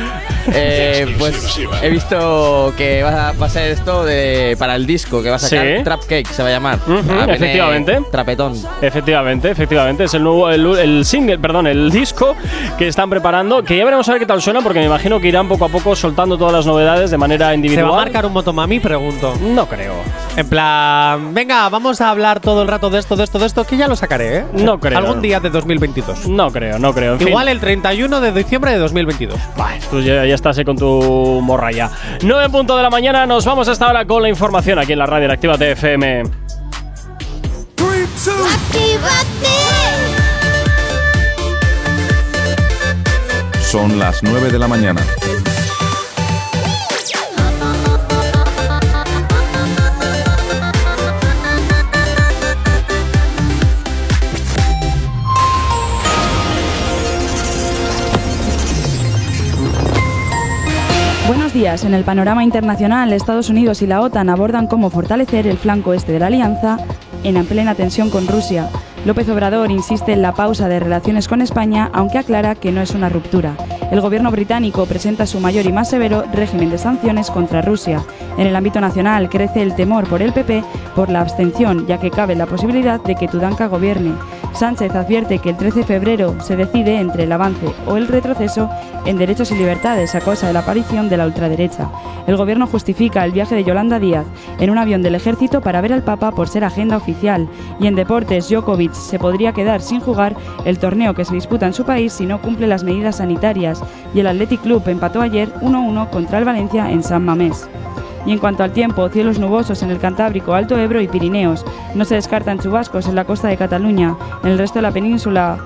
Eh, 0.54 1.14
pues 1.18 1.58
he 1.82 1.88
visto 1.90 2.72
que 2.76 3.02
va, 3.02 3.32
va 3.32 3.46
a 3.46 3.48
ser 3.50 3.70
esto 3.72 4.04
de, 4.04 4.56
para 4.58 4.74
el 4.76 4.86
disco 4.86 5.22
que 5.22 5.30
va 5.30 5.36
a 5.36 5.38
sacar 5.38 5.66
Sí. 5.78 5.84
Trap 5.84 6.00
Cake, 6.06 6.26
se 6.26 6.42
va 6.42 6.48
a 6.48 6.52
llamar. 6.52 6.78
Ujú, 6.86 6.94
Ah, 7.10 7.14
viene 7.26 7.32
efectivamente. 7.34 8.00
Trapetón. 8.10 8.54
Efectivamente, 8.80 9.50
efectivamente. 9.50 10.04
Es 10.04 10.14
el 10.14 10.22
nuevo, 10.22 10.50
el, 10.50 10.64
el 10.78 11.04
single, 11.04 11.38
perdón, 11.38 11.66
el 11.66 11.90
disco 11.90 12.34
que 12.78 12.88
están 12.88 13.10
preparando. 13.10 13.62
Que 13.62 13.76
ya 13.76 13.84
veremos 13.84 14.08
a 14.08 14.12
ver 14.12 14.20
qué 14.20 14.26
tal 14.26 14.40
suena, 14.42 14.60
porque 14.62 14.78
me 14.80 14.86
imagino 14.86 15.20
que 15.20 15.28
irán 15.28 15.48
poco 15.48 15.64
a 15.64 15.68
poco 15.68 15.94
soltando 15.96 16.36
todas 16.38 16.52
las 16.54 16.66
novedades 16.66 17.10
de 17.10 17.18
manera 17.18 17.48
¿Se 17.48 17.54
individual. 17.54 17.90
va 17.90 17.94
a 18.02 18.04
marcar 18.04 18.26
un 18.26 18.32
motomami? 18.32 18.80
Pregunto. 18.80 19.34
No 19.40 19.66
creo. 19.68 19.94
En 20.36 20.48
plan, 20.48 21.34
venga, 21.34 21.68
vamos 21.68 22.00
a 22.00 22.10
hablar 22.10 22.40
todo 22.40 22.62
el 22.62 22.68
rato 22.68 22.90
de 22.90 22.98
esto, 22.98 23.16
de 23.16 23.24
esto, 23.24 23.38
de 23.38 23.46
esto, 23.46 23.64
que 23.64 23.76
ya 23.76 23.88
lo 23.88 23.96
sacaré, 23.96 24.38
¿eh? 24.38 24.44
No 24.54 24.78
creo. 24.78 24.98
Algún 24.98 25.20
día 25.20 25.40
de 25.40 25.50
2022. 25.50 26.28
No 26.28 26.50
creo, 26.50 26.78
no 26.78 26.92
creo. 26.94 27.14
En 27.14 27.18
fin. 27.18 27.28
Igual 27.28 27.48
el 27.48 27.60
31 27.60 28.20
de 28.20 28.32
diciembre 28.32 28.72
de 28.72 28.78
2022. 28.78 29.38
Vale, 29.56 29.80
tú 29.90 30.00
ya, 30.00 30.24
ya 30.24 30.34
estás 30.40 30.56
ahí 30.58 30.64
con 30.64 30.76
tu 30.76 31.40
morra 31.42 31.70
ya. 31.70 31.90
9 32.22 32.46
en 32.46 32.52
punto 32.52 32.76
de 32.76 32.82
la 32.82 32.90
mañana, 32.90 33.26
nos 33.26 33.44
vamos 33.44 33.68
hasta 33.68 33.86
ahora 33.86 34.06
con 34.06 34.22
la 34.22 34.28
información 34.28 34.78
aquí 34.78 34.92
en 34.92 34.98
la 34.98 35.06
radio 35.06 35.26
en 35.26 35.30
Actívate 35.32 35.72
FM. 35.72 36.22
Son 43.62 43.98
las 43.98 44.22
9 44.22 44.50
de 44.50 44.58
la 44.58 44.66
mañana. 44.66 45.00
Buenos 61.30 61.52
días. 61.52 61.84
En 61.84 61.94
el 61.94 62.02
panorama 62.02 62.42
internacional, 62.42 63.12
Estados 63.12 63.50
Unidos 63.50 63.82
y 63.82 63.86
la 63.86 64.00
OTAN 64.00 64.30
abordan 64.30 64.66
cómo 64.66 64.90
fortalecer 64.90 65.46
el 65.46 65.58
flanco 65.58 65.94
este 65.94 66.10
de 66.10 66.18
la 66.18 66.26
alianza 66.26 66.78
en 67.22 67.46
plena 67.46 67.76
tensión 67.76 68.10
con 68.10 68.26
Rusia. 68.26 68.68
López 69.06 69.30
Obrador 69.30 69.70
insiste 69.70 70.12
en 70.12 70.20
la 70.20 70.34
pausa 70.34 70.68
de 70.68 70.78
relaciones 70.78 71.26
con 71.26 71.40
España, 71.40 71.90
aunque 71.94 72.18
aclara 72.18 72.54
que 72.54 72.70
no 72.70 72.82
es 72.82 72.90
una 72.90 73.08
ruptura. 73.08 73.56
El 73.90 74.02
gobierno 74.02 74.30
británico 74.30 74.84
presenta 74.84 75.26
su 75.26 75.40
mayor 75.40 75.64
y 75.64 75.72
más 75.72 75.88
severo 75.88 76.24
régimen 76.32 76.68
de 76.68 76.76
sanciones 76.76 77.30
contra 77.30 77.62
Rusia. 77.62 78.04
En 78.36 78.46
el 78.46 78.54
ámbito 78.54 78.80
nacional 78.80 79.30
crece 79.30 79.62
el 79.62 79.74
temor 79.74 80.06
por 80.06 80.20
el 80.20 80.32
PP 80.34 80.62
por 80.94 81.08
la 81.08 81.22
abstención, 81.22 81.86
ya 81.86 81.98
que 81.98 82.10
cabe 82.10 82.36
la 82.36 82.46
posibilidad 82.46 83.00
de 83.02 83.14
que 83.14 83.26
Tudanca 83.26 83.68
gobierne. 83.68 84.12
Sánchez 84.52 84.94
advierte 84.94 85.38
que 85.38 85.50
el 85.50 85.56
13 85.56 85.80
de 85.80 85.86
febrero 85.86 86.40
se 86.40 86.56
decide 86.56 87.00
entre 87.00 87.24
el 87.24 87.32
avance 87.32 87.66
o 87.86 87.96
el 87.96 88.06
retroceso 88.06 88.68
en 89.06 89.16
derechos 89.16 89.50
y 89.50 89.54
libertades 89.54 90.14
a 90.14 90.20
causa 90.20 90.46
de 90.46 90.52
la 90.52 90.60
aparición 90.60 91.08
de 91.08 91.16
la 91.16 91.26
ultraderecha. 91.26 91.90
El 92.26 92.36
gobierno 92.36 92.66
justifica 92.66 93.24
el 93.24 93.32
viaje 93.32 93.54
de 93.54 93.64
Yolanda 93.64 93.98
Díaz 93.98 94.26
en 94.58 94.70
un 94.70 94.78
avión 94.78 95.02
del 95.02 95.14
ejército 95.14 95.62
para 95.62 95.80
ver 95.80 95.92
al 95.92 96.04
Papa 96.04 96.32
por 96.32 96.48
ser 96.48 96.64
agenda 96.64 96.96
oficial. 96.96 97.48
Y 97.80 97.86
en 97.86 97.94
deportes, 97.94 98.48
Djokovic 98.48 98.89
se 98.92 99.18
podría 99.18 99.52
quedar 99.52 99.80
sin 99.80 100.00
jugar 100.00 100.36
el 100.64 100.78
torneo 100.78 101.14
que 101.14 101.24
se 101.24 101.34
disputa 101.34 101.66
en 101.66 101.74
su 101.74 101.84
país 101.84 102.12
si 102.12 102.26
no 102.26 102.40
cumple 102.40 102.66
las 102.66 102.84
medidas 102.84 103.16
sanitarias. 103.16 103.82
Y 104.14 104.20
el 104.20 104.26
Athletic 104.26 104.62
Club 104.62 104.82
empató 104.86 105.20
ayer 105.20 105.52
1-1 105.60 106.10
contra 106.10 106.38
el 106.38 106.44
Valencia 106.44 106.90
en 106.90 107.02
San 107.02 107.24
Mamés. 107.24 107.68
Y 108.26 108.32
en 108.32 108.38
cuanto 108.38 108.62
al 108.62 108.72
tiempo, 108.72 109.08
cielos 109.08 109.38
nubosos 109.38 109.82
en 109.82 109.90
el 109.90 109.98
Cantábrico, 109.98 110.52
Alto 110.52 110.76
Ebro 110.76 111.00
y 111.00 111.08
Pirineos. 111.08 111.64
No 111.94 112.04
se 112.04 112.16
descartan 112.16 112.58
chubascos 112.58 113.08
en 113.08 113.14
la 113.14 113.24
costa 113.24 113.48
de 113.48 113.56
Cataluña. 113.56 114.16
En 114.44 114.50
el 114.50 114.58
resto 114.58 114.78
de 114.78 114.82
la 114.82 114.92
península, 114.92 115.58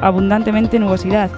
abundantemente 0.00 0.78
nubosidad. 0.78 1.30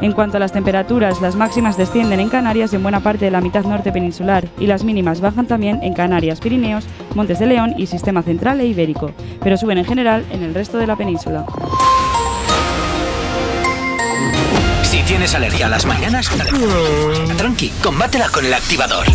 En 0.00 0.12
cuanto 0.12 0.36
a 0.36 0.40
las 0.40 0.52
temperaturas, 0.52 1.20
las 1.20 1.36
máximas 1.36 1.76
descienden 1.76 2.20
en 2.20 2.28
Canarias 2.28 2.72
y 2.72 2.76
en 2.76 2.82
buena 2.82 3.00
parte 3.00 3.24
de 3.24 3.30
la 3.30 3.40
mitad 3.40 3.64
norte 3.64 3.92
peninsular 3.92 4.46
y 4.58 4.66
las 4.66 4.84
mínimas 4.84 5.20
bajan 5.20 5.46
también 5.46 5.82
en 5.82 5.94
Canarias, 5.94 6.40
Pirineos, 6.40 6.86
Montes 7.14 7.38
de 7.38 7.46
León 7.46 7.74
y 7.76 7.86
Sistema 7.86 8.22
Central 8.22 8.60
e 8.60 8.66
Ibérico, 8.66 9.12
pero 9.42 9.56
suben 9.56 9.78
en 9.78 9.84
general 9.84 10.24
en 10.30 10.42
el 10.42 10.54
resto 10.54 10.78
de 10.78 10.86
la 10.86 10.96
península. 10.96 11.46
Si 14.82 15.02
tienes 15.02 15.34
alergia 15.34 15.66
a 15.66 15.70
las 15.70 15.86
mañanas, 15.86 16.30
tranqui, 17.36 17.70
combátela 17.82 18.28
con 18.28 18.44
el 18.44 18.54
activador. 18.54 19.06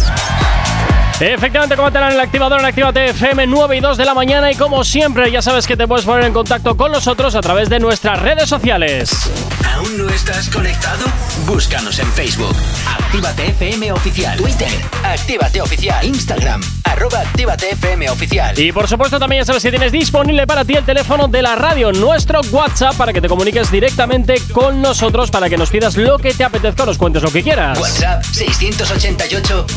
Efectivamente, 1.21 1.75
combátela 1.75 2.07
en 2.07 2.13
el 2.15 2.19
activador 2.19 2.59
en 2.61 2.65
Actívate 2.65 3.09
FM 3.09 3.45
9 3.45 3.77
y 3.77 3.79
2 3.79 3.95
de 3.95 4.05
la 4.05 4.15
mañana 4.15 4.51
y 4.51 4.55
como 4.55 4.83
siempre 4.83 5.29
ya 5.29 5.43
sabes 5.43 5.67
que 5.67 5.77
te 5.77 5.87
puedes 5.87 6.03
poner 6.03 6.25
en 6.25 6.33
contacto 6.33 6.75
con 6.75 6.91
nosotros 6.91 7.35
a 7.35 7.41
través 7.41 7.69
de 7.69 7.79
nuestras 7.79 8.19
redes 8.19 8.49
sociales. 8.49 9.29
¿Aún 9.75 9.99
no 9.99 10.09
estás 10.09 10.49
conectado? 10.49 11.05
Búscanos 11.45 11.99
en 11.99 12.11
Facebook. 12.13 12.55
Actívate 12.87 13.49
FM 13.49 13.91
Oficial. 13.91 14.35
Twitter. 14.37 14.67
Actívate 15.03 15.61
Oficial. 15.61 16.03
Instagram. 16.03 16.61
Arroba 16.85 17.19
Actívate 17.19 17.69
FM 17.69 18.09
Oficial. 18.09 18.57
Y 18.59 18.71
por 18.71 18.87
supuesto 18.87 19.19
también 19.19 19.41
ya 19.41 19.45
sabes 19.45 19.61
que 19.61 19.69
tienes 19.69 19.91
disponible 19.91 20.47
para 20.47 20.65
ti 20.65 20.73
el 20.73 20.83
teléfono 20.83 21.27
de 21.27 21.41
la 21.43 21.55
radio, 21.55 21.91
nuestro 21.91 22.41
WhatsApp, 22.51 22.95
para 22.95 23.13
que 23.13 23.21
te 23.21 23.29
comuniques 23.29 23.71
directamente 23.71 24.41
con 24.51 24.81
nosotros, 24.81 25.29
para 25.29 25.49
que 25.49 25.57
nos 25.57 25.69
pidas 25.69 25.97
lo 25.97 26.17
que 26.17 26.33
te 26.33 26.43
apetezca 26.43 26.85
nos 26.85 26.97
cuentes 26.97 27.21
lo 27.21 27.31
que 27.31 27.43
quieras. 27.43 27.79
WhatsApp 27.79 28.23
688 28.23 29.67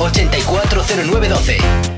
840912. 1.34 1.94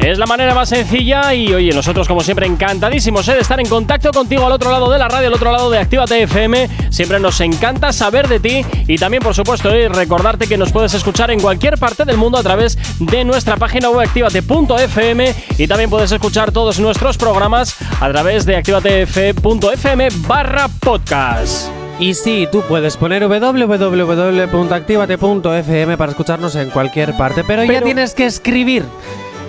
Es 0.00 0.18
la 0.18 0.24
manera 0.24 0.54
más 0.54 0.70
sencilla 0.70 1.34
y 1.34 1.52
oye, 1.52 1.72
nosotros 1.72 2.08
como 2.08 2.22
siempre 2.22 2.46
encantadísimos 2.46 3.28
¿eh? 3.28 3.34
de 3.34 3.40
estar 3.40 3.60
en 3.60 3.68
contacto 3.68 4.10
contigo 4.12 4.46
al 4.46 4.52
otro 4.52 4.70
lado 4.70 4.90
de 4.90 4.98
la 4.98 5.08
radio, 5.08 5.28
al 5.28 5.34
otro 5.34 5.52
lado 5.52 5.70
de 5.70 5.78
Actívate 5.78 6.22
FM. 6.22 6.68
Siempre 6.90 7.20
nos 7.20 7.38
encanta 7.42 7.92
saber 7.92 8.26
de 8.26 8.40
ti 8.40 8.64
y 8.88 8.96
también 8.96 9.22
por 9.22 9.34
supuesto 9.34 9.70
¿eh? 9.70 9.90
recordarte 9.90 10.46
que 10.46 10.56
nos 10.56 10.72
puedes 10.72 10.94
escuchar 10.94 11.30
en 11.30 11.38
cualquier 11.38 11.76
parte 11.76 12.06
del 12.06 12.16
mundo 12.16 12.38
a 12.38 12.42
través 12.42 12.78
de 12.98 13.24
nuestra 13.24 13.58
página 13.58 13.90
web 13.90 14.08
activate.fm 14.08 15.34
y 15.58 15.66
también 15.68 15.90
puedes 15.90 16.10
escuchar 16.10 16.50
todos 16.50 16.80
nuestros 16.80 17.18
programas 17.18 17.76
a 18.00 18.10
través 18.10 18.46
de 18.46 18.56
activatef.fm 18.56 20.08
barra 20.26 20.68
podcast. 20.80 21.79
Y 22.00 22.14
sí, 22.14 22.48
tú 22.50 22.62
puedes 22.66 22.96
poner 22.96 23.28
www.activate.fm 23.28 25.96
para 25.98 26.10
escucharnos 26.12 26.54
en 26.56 26.70
cualquier 26.70 27.14
parte, 27.16 27.44
pero, 27.46 27.62
ya 27.62 27.68
Pero- 27.68 27.84
tienes 27.84 28.14
que 28.14 28.24
escribir. 28.26 28.84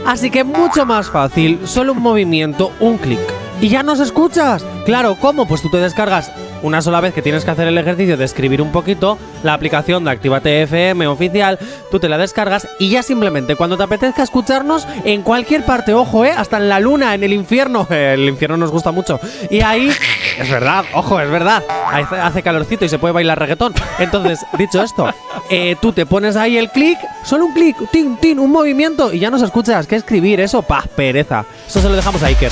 Así 0.05 0.29
que 0.29 0.43
mucho 0.43 0.85
más 0.85 1.09
fácil, 1.09 1.59
solo 1.65 1.93
un 1.93 2.01
movimiento, 2.01 2.71
un 2.79 2.97
clic. 2.97 3.19
Y 3.61 3.69
ya 3.69 3.83
nos 3.83 3.99
escuchas. 3.99 4.65
Claro, 4.85 5.15
¿cómo? 5.19 5.47
Pues 5.47 5.61
tú 5.61 5.69
te 5.69 5.77
descargas 5.77 6.31
una 6.63 6.81
sola 6.81 7.01
vez 7.01 7.13
que 7.13 7.21
tienes 7.21 7.45
que 7.45 7.51
hacer 7.51 7.67
el 7.67 7.77
ejercicio 7.77 8.17
de 8.17 8.25
escribir 8.25 8.61
un 8.61 8.71
poquito, 8.71 9.17
la 9.43 9.53
aplicación 9.53 10.03
de 10.03 10.11
Actívate 10.11 10.63
FM 10.63 11.07
oficial, 11.07 11.59
tú 11.89 11.99
te 11.99 12.09
la 12.09 12.17
descargas 12.17 12.67
y 12.79 12.89
ya 12.89 13.03
simplemente 13.03 13.55
cuando 13.55 13.77
te 13.77 13.83
apetezca 13.83 14.23
escucharnos 14.23 14.87
en 15.03 15.21
cualquier 15.21 15.65
parte, 15.65 15.93
ojo, 15.93 16.25
eh, 16.25 16.31
hasta 16.31 16.57
en 16.57 16.69
la 16.69 16.79
luna, 16.79 17.15
en 17.15 17.23
el 17.23 17.33
infierno, 17.33 17.87
el 17.89 18.27
infierno 18.27 18.57
nos 18.57 18.71
gusta 18.71 18.91
mucho. 18.91 19.19
Y 19.49 19.61
ahí, 19.61 19.91
es 20.37 20.49
verdad, 20.49 20.85
ojo, 20.93 21.19
es 21.19 21.29
verdad, 21.29 21.63
hace, 21.91 22.41
calorcito 22.41 22.85
y 22.85 22.89
se 22.89 22.99
puede 22.99 23.13
bailar 23.13 23.39
reggaetón. 23.39 23.73
Entonces, 23.99 24.39
dicho 24.57 24.81
esto, 24.81 25.07
eh, 25.49 25.75
tú 25.81 25.93
te 25.93 26.05
pones 26.05 26.35
ahí 26.35 26.57
el 26.57 26.69
clic, 26.69 26.97
solo 27.23 27.45
un 27.45 27.53
clic, 27.53 27.77
tin, 27.91 28.17
tin, 28.17 28.39
un 28.39 28.51
movimiento 28.51 29.13
y 29.13 29.19
ya 29.19 29.29
nos 29.29 29.41
escuchas. 29.41 29.87
¿Qué 29.87 29.95
escribir? 29.95 30.39
Eso, 30.39 30.61
pa, 30.61 30.83
pereza. 30.95 31.45
Eso 31.67 31.81
se 31.81 31.89
lo 31.89 31.95
dejamos 31.95 32.21
a 32.23 32.27
Iker. 32.27 32.51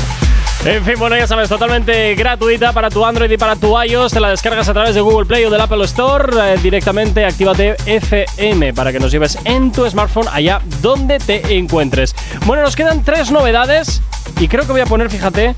En 0.66 0.84
fin, 0.84 0.96
bueno, 1.00 1.16
ya 1.16 1.26
sabes, 1.26 1.48
totalmente 1.48 2.14
gratuita 2.16 2.74
para 2.74 2.90
tu 2.90 3.06
Android 3.06 3.32
y 3.32 3.38
para 3.38 3.56
tu 3.56 3.82
iOS. 3.82 4.12
Te 4.12 4.20
la 4.20 4.30
descargas 4.30 4.68
a 4.68 4.74
través 4.74 4.94
de 4.94 5.00
Google 5.02 5.26
Play 5.26 5.46
o 5.46 5.50
del 5.50 5.62
Apple 5.62 5.84
Store. 5.86 6.54
eh, 6.54 6.58
directamente 6.62 7.24
actívate 7.26 7.78
FM 7.86 8.74
para 8.74 8.92
que 8.92 9.00
nos 9.00 9.12
lleves 9.12 9.38
en 9.46 9.72
tu 9.72 9.90
smartphone 9.90 10.28
allá 10.32 10.62
donde 10.82 11.20
te 11.20 11.56
encuentres. 11.58 12.14
Bueno, 12.46 12.64
nos 12.64 12.76
quedan 12.76 13.04
tres 13.04 13.32
novedades 13.32 14.02
y 14.38 14.50
creo 14.50 14.66
que 14.66 14.74
voy 14.74 14.82
a 14.82 14.86
poner, 14.86 15.10
fíjate, 15.10 15.56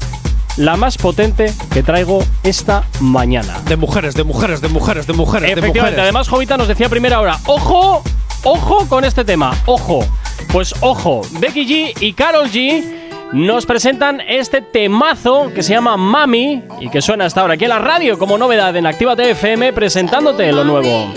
la 0.58 0.78
más 0.78 0.98
potente 0.98 1.52
que 1.74 1.82
traigo 1.82 2.24
esta 2.44 2.84
mañana. 3.00 3.60
De 3.66 3.78
mujeres, 3.78 4.14
de 4.14 4.24
mujeres, 4.24 4.62
de 4.62 4.68
mujeres, 4.70 5.08
de 5.08 5.14
mujeres, 5.14 5.48
de 5.48 5.54
Efectivamente, 5.54 5.80
mujeres. 5.82 6.04
además 6.04 6.30
Jovita 6.30 6.58
nos 6.58 6.68
decía 6.68 6.86
a 6.86 6.90
primera 6.90 7.20
hora, 7.20 7.40
ojo, 7.48 8.04
ojo 8.44 8.88
con 8.88 9.04
este 9.04 9.26
tema, 9.26 9.60
ojo. 9.66 10.06
Pues 10.52 10.76
ojo, 10.82 11.22
Becky 11.40 11.66
G 11.66 11.94
y 12.02 12.14
Carol 12.14 12.50
G 12.52 13.01
nos 13.34 13.66
presentan 13.66 14.22
este 14.22 14.62
temazo 14.62 15.52
que 15.54 15.64
se 15.64 15.74
llama 15.74 15.96
Mami 15.98 16.64
y 16.80 16.90
que 16.90 17.02
suena 17.02 17.26
hasta 17.26 17.42
ahora 17.42 17.54
aquí 17.54 17.64
en 17.64 17.70
la 17.70 17.80
radio 17.80 18.18
como 18.18 18.38
novedad 18.38 18.76
en 18.76 18.86
Actívate 18.86 19.32
FM 19.32 19.74
presentándote 19.74 20.52
lo 20.52 20.64
nuevo. 20.64 21.14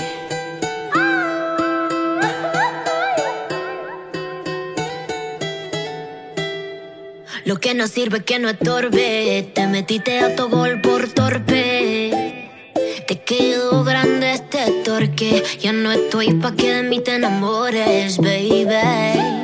Lo 7.45 7.61
que 7.61 7.75
no 7.75 7.89
sirve 7.89 8.25
que 8.25 8.39
no 8.39 8.49
estorbe. 8.49 9.51
Te 9.55 9.67
metiste 9.67 10.21
a 10.21 10.35
tu 10.35 10.49
gol 10.49 10.81
por 10.81 11.09
torpe. 11.09 12.51
Te 13.07 13.21
quedó 13.21 13.85
grande 13.85 14.33
este 14.33 14.71
torque. 14.83 15.43
Ya 15.61 15.73
no 15.73 15.93
estoy 15.93 16.33
pa' 16.35 16.55
que 16.55 16.73
de 16.73 16.83
mí 16.85 17.01
te 17.01 17.17
enamores, 17.17 18.17
baby. 18.17 19.44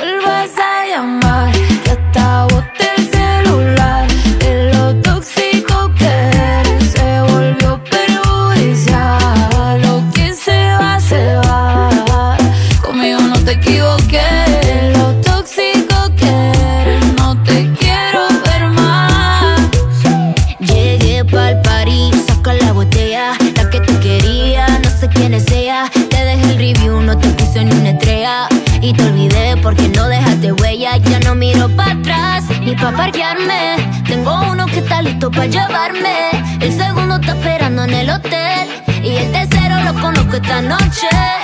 Ni 32.71 32.77
pa' 32.77 32.91
parquearme. 32.91 33.61
Tengo 34.07 34.33
uno 34.51 34.65
que 34.65 34.79
está 34.79 35.01
listo 35.01 35.29
para 35.29 35.47
llevarme. 35.47 36.15
El 36.61 36.71
segundo 36.71 37.15
está 37.15 37.33
esperando 37.33 37.83
en 37.83 37.93
el 37.93 38.09
hotel. 38.09 38.65
Y 39.03 39.15
el 39.17 39.31
tercero 39.31 39.75
lo 39.83 39.93
conozco 40.01 40.35
esta 40.37 40.61
noche. 40.61 41.40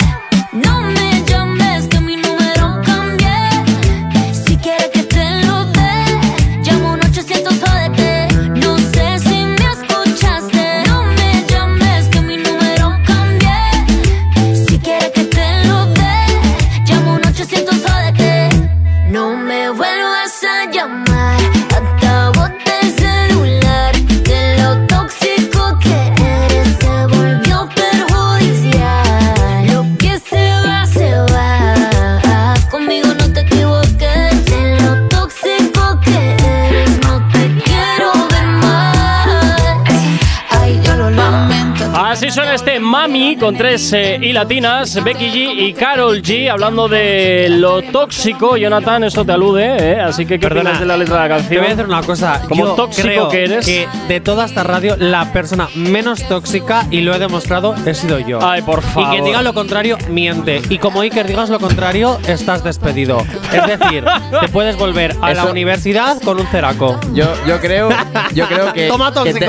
Mami 42.98 43.36
con 43.36 43.56
tres 43.56 43.92
eh, 43.92 44.18
y 44.20 44.32
latinas, 44.32 45.04
Becky 45.04 45.26
G 45.30 45.54
y 45.68 45.72
Carol 45.72 46.20
G, 46.20 46.50
hablando 46.50 46.88
de 46.88 47.46
lo 47.48 47.80
tóxico. 47.80 48.56
Jonathan, 48.56 49.04
esto 49.04 49.24
te 49.24 49.30
alude, 49.30 49.76
¿eh? 49.92 50.00
Así 50.00 50.26
que 50.26 50.34
¿qué 50.40 50.48
Perdona, 50.48 50.70
opinas 50.70 50.80
de 50.80 50.86
la 50.86 50.96
letra 50.96 51.22
de 51.22 51.28
la 51.28 51.36
Te 51.36 51.40
canción? 51.42 51.60
voy 51.62 51.66
a 51.66 51.76
decir 51.76 51.84
una 51.86 52.02
cosa. 52.02 52.42
Como 52.48 52.64
Yo 52.66 52.72
tóxico 52.72 53.06
creo 53.06 53.28
que 53.28 53.44
eres. 53.44 53.64
que 53.64 53.86
de 54.08 54.20
toda 54.20 54.46
esta 54.46 54.64
radio, 54.64 54.96
la 54.98 55.32
persona 55.32 55.68
menos 55.76 56.24
tóxica, 56.26 56.86
y 56.90 57.02
lo 57.02 57.14
he 57.14 57.20
demostrado, 57.20 57.76
he 57.86 57.94
sido 57.94 58.18
yo. 58.18 58.40
Ay, 58.42 58.62
por 58.62 58.80
Y 58.80 58.82
favor. 58.82 59.10
quien 59.12 59.24
diga 59.24 59.42
lo 59.42 59.54
contrario, 59.54 59.96
miente. 60.10 60.60
Y 60.68 60.78
como 60.78 61.00
Iker 61.02 61.24
digas 61.28 61.50
lo 61.50 61.60
contrario, 61.60 62.18
estás 62.26 62.64
despedido. 62.64 63.24
Es 63.52 63.78
decir, 63.78 64.02
te 64.40 64.48
puedes 64.48 64.76
volver 64.76 65.14
a 65.22 65.34
la 65.34 65.42
Eso- 65.42 65.50
universidad 65.52 66.20
con 66.20 66.40
un 66.40 66.48
ceraco. 66.48 66.98
Yo, 67.14 67.26
yo 67.46 67.60
creo, 67.60 67.90
yo 68.34 68.48
creo 68.48 68.72
que. 68.72 68.88
Toma 68.88 69.12
que 69.22 69.34
te- 69.34 69.48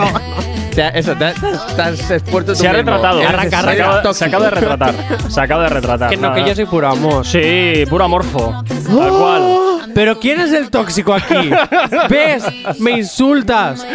eso, 0.78 1.16
te, 1.16 1.26
has- 1.26 1.76
te 1.76 1.82
has 1.82 2.12
expuesto 2.12 2.56
Se 2.56 2.68
ha 2.68 2.74
retratado. 2.74 3.20
Se, 3.20 3.26
acaba, 3.28 3.98
se 3.98 4.02
tóxico. 4.04 4.26
acaba 4.26 4.46
de 4.46 4.52
retratar. 4.52 4.96
Se 5.30 5.42
acaba 5.42 5.64
de 5.64 5.70
retratar. 5.70 6.10
Que 6.10 6.18
no, 6.18 6.34
que 6.34 6.44
yo 6.46 6.56
soy 6.56 6.66
puro 6.66 6.88
amor. 6.90 7.26
Sí, 7.26 7.86
puro 7.90 8.06
amorfo. 8.06 8.64
Tal 8.68 9.10
cual. 9.10 9.92
Pero 9.94 10.20
¿quién 10.20 10.40
es 10.40 10.52
el 10.54 10.70
tóxico 10.70 11.14
aquí? 11.14 11.50
¿Ves? 12.10 12.44
Me 12.80 12.92
insultas. 12.92 13.86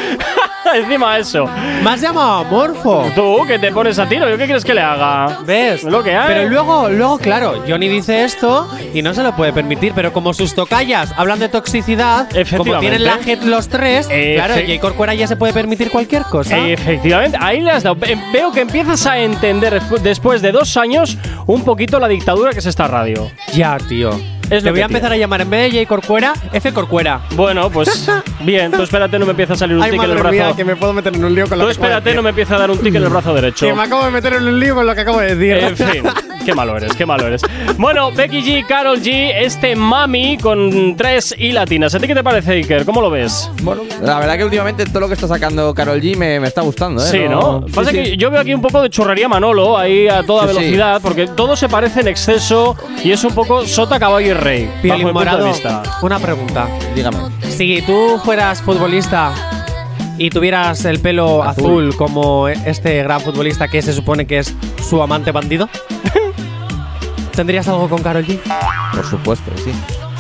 Encima 0.75 1.19
eso. 1.19 1.47
Me 1.83 1.91
has 1.91 2.01
llamado 2.01 2.39
amorfo. 2.39 3.11
Tú, 3.15 3.39
que 3.47 3.59
te 3.59 3.71
pones 3.73 3.99
a 3.99 4.09
tiro. 4.09 4.29
¿Yo 4.29 4.37
qué 4.39 4.45
quieres 4.47 4.65
que 4.65 4.75
le 4.75 4.81
haga? 4.81 5.41
¿Ves? 5.45 5.83
Lo 5.85 6.03
que 6.03 6.17
hay. 6.17 6.29
Pero 6.29 6.49
luego, 6.49 6.89
luego, 6.89 7.19
claro, 7.19 7.62
Johnny 7.69 7.89
dice 7.89 8.25
esto 8.25 8.69
y 8.93 9.03
no 9.03 9.12
se 9.15 9.23
lo 9.23 9.35
puede 9.37 9.53
permitir, 9.53 9.93
pero 9.95 10.12
como 10.12 10.33
sus 10.35 10.55
tocallas 10.55 11.12
hablan 11.17 11.39
de 11.39 11.49
toxicidad, 11.49 12.29
como 12.57 12.79
tienen 12.81 13.05
la 13.05 13.19
jet 13.19 13.43
los 13.45 13.69
tres, 13.69 14.09
Efe- 14.09 14.35
claro, 14.37 14.55
J. 14.55 14.81
Corcuera 14.81 15.15
ya 15.15 15.27
se 15.27 15.37
puede 15.37 15.53
permitir 15.53 15.91
cualquier 15.91 16.23
cosa. 16.23 16.57
Efectivamente, 16.59 17.37
ahí 17.41 17.61
le 17.61 17.71
has 17.71 17.83
dado. 17.83 17.97
Ve- 17.97 18.19
Veo 18.33 18.51
que 18.53 18.61
empiezas 18.61 19.07
a 19.07 19.19
entender 19.19 19.81
despu- 19.81 19.99
después 20.01 20.41
de 20.43 20.53
dos 20.53 20.77
años 20.77 21.19
un 21.47 21.62
poquito 21.65 21.99
la 22.01 22.09
dictadura 22.09 22.53
que 22.53 22.59
es 22.61 22.67
esta 22.67 22.89
radio. 22.89 23.31
ya, 23.53 23.77
tío. 23.89 24.11
Es 24.51 24.62
Te 24.62 24.70
voy 24.70 24.78
que 24.78 24.82
a 24.82 24.86
empezar 24.86 25.11
tiene. 25.11 25.14
a 25.16 25.18
llamar 25.18 25.40
en 25.40 25.51
vez 25.51 25.72
de 25.72 25.78
J. 25.80 25.88
Corcuera, 25.88 26.32
F. 26.53 26.72
Corcuera. 26.72 27.20
Bueno, 27.34 27.70
pues 27.70 28.09
bien, 28.40 28.70
tú 28.72 28.82
espérate, 28.82 29.18
no 29.18 29.24
me 29.26 29.30
empieza 29.30 29.55
a 29.55 29.57
salir 29.57 29.76
un 29.76 29.82
Ay, 29.82 29.90
tic 29.92 30.03
en 30.03 30.11
el 30.11 30.16
brazo. 30.18 30.30
mía, 30.32 30.53
que 30.57 30.64
me 30.64 30.76
puedo 30.76 30.92
meter 30.92 31.14
en 31.14 31.24
un 31.24 31.34
lío 31.34 31.49
con 31.49 31.59
lo 31.59 31.64
Tú 31.64 31.68
que 31.68 31.72
acabo 31.72 31.86
de 31.88 31.92
espérate, 31.95 32.14
no 32.16 32.22
me 32.22 32.30
empieza 32.30 32.55
a 32.57 32.59
dar 32.59 32.70
un 32.70 32.78
tic 32.78 32.95
en 32.95 33.03
el 33.03 33.09
brazo 33.09 33.34
derecho. 33.34 33.66
Que 33.66 33.74
me 33.74 33.82
acabo 33.82 34.05
de 34.05 34.11
meter 34.11 34.32
en 34.34 34.42
un 34.47 34.61
lío 34.61 34.74
con 34.74 34.86
lo 34.86 34.95
que 34.95 35.01
acabo 35.01 35.20
de 35.20 35.34
decir. 35.34 35.64
En 35.64 35.76
fin, 35.76 36.03
qué 36.45 36.55
malo 36.55 36.76
eres, 36.76 36.92
qué 36.95 37.07
malo 37.07 37.26
eres. 37.26 37.42
Bueno, 37.78 38.12
Becky 38.12 38.42
G, 38.42 38.66
Carol 38.66 39.01
G, 39.01 39.32
este 39.36 39.74
mami 39.76 40.36
con 40.38 40.95
tres 40.97 41.34
y 41.38 41.53
latinas. 41.53 41.95
¿A 41.95 41.99
ti 42.01 42.07
qué 42.07 42.14
te 42.14 42.22
parece, 42.22 42.53
Iker? 42.53 42.84
¿Cómo 42.84 43.01
lo 43.01 43.11
ves? 43.11 43.51
Bueno, 43.62 43.82
la 44.03 44.18
verdad 44.18 44.36
que 44.36 44.45
últimamente 44.45 44.84
todo 44.86 45.01
lo 45.01 45.09
que 45.09 45.14
está 45.14 45.26
sacando 45.26 45.74
Carol 45.74 46.01
G 46.01 46.16
me, 46.16 46.38
me 46.38 46.49
está 46.49 46.61
gustando, 46.61 47.03
¿eh? 47.03 47.07
Sí, 47.11 47.20
¿no? 47.28 47.64
Sí, 47.66 47.72
Pasa 47.74 47.90
sí. 47.90 47.97
que 47.97 48.16
yo 48.18 48.30
veo 48.30 48.40
aquí 48.40 48.53
un 48.53 48.61
poco 48.62 48.82
de 48.82 48.90
churrería 48.90 49.26
Manolo, 49.28 49.78
ahí 49.78 50.07
a 50.07 50.22
toda 50.22 50.42
Sí, 50.45 50.51
sí. 50.51 50.57
velocidad, 50.59 51.01
porque 51.03 51.26
todo 51.28 51.57
se 51.57 51.68
parece 51.68 52.01
en 52.03 52.09
exceso 52.09 52.76
y 53.03 53.11
es 53.12 53.24
un 53.24 53.34
poco 53.34 53.66
sota, 53.66 53.99
caballo 53.99 54.34
y 54.35 54.41
rey. 54.41 54.64
bajo 54.66 54.80
Piolín 54.82 55.07
mi 55.07 55.12
punto 55.12 55.20
de 55.20 55.30
Morado, 55.32 55.47
vista. 55.53 55.82
una 56.03 56.18
pregunta. 56.18 56.68
Dígame. 56.95 57.18
Si 57.51 57.82
tú 57.87 58.20
fueras 58.24 58.61
futbolista 58.62 59.32
y 60.18 60.30
tuvieras 60.30 60.85
el 60.85 61.01
pelo 61.01 61.43
azul. 61.43 61.64
Azul. 61.91 61.97
como 61.97 62.49
este 62.49 63.03
gran 63.03 63.20
futbolista 63.20 63.68
que 63.68 63.82
se 63.82 63.93
supone 63.93 64.26
que 64.26 64.39
es 64.39 64.55
su 64.89 65.03
amante 65.03 65.32
bandido, 65.32 65.68
¿tendrías 67.35 67.66
algo 67.68 67.89
con 67.89 68.03
Carol 68.03 68.24
G? 68.24 68.39
Por 68.95 69.05
supuesto, 69.07 69.51
sí. 69.64 69.72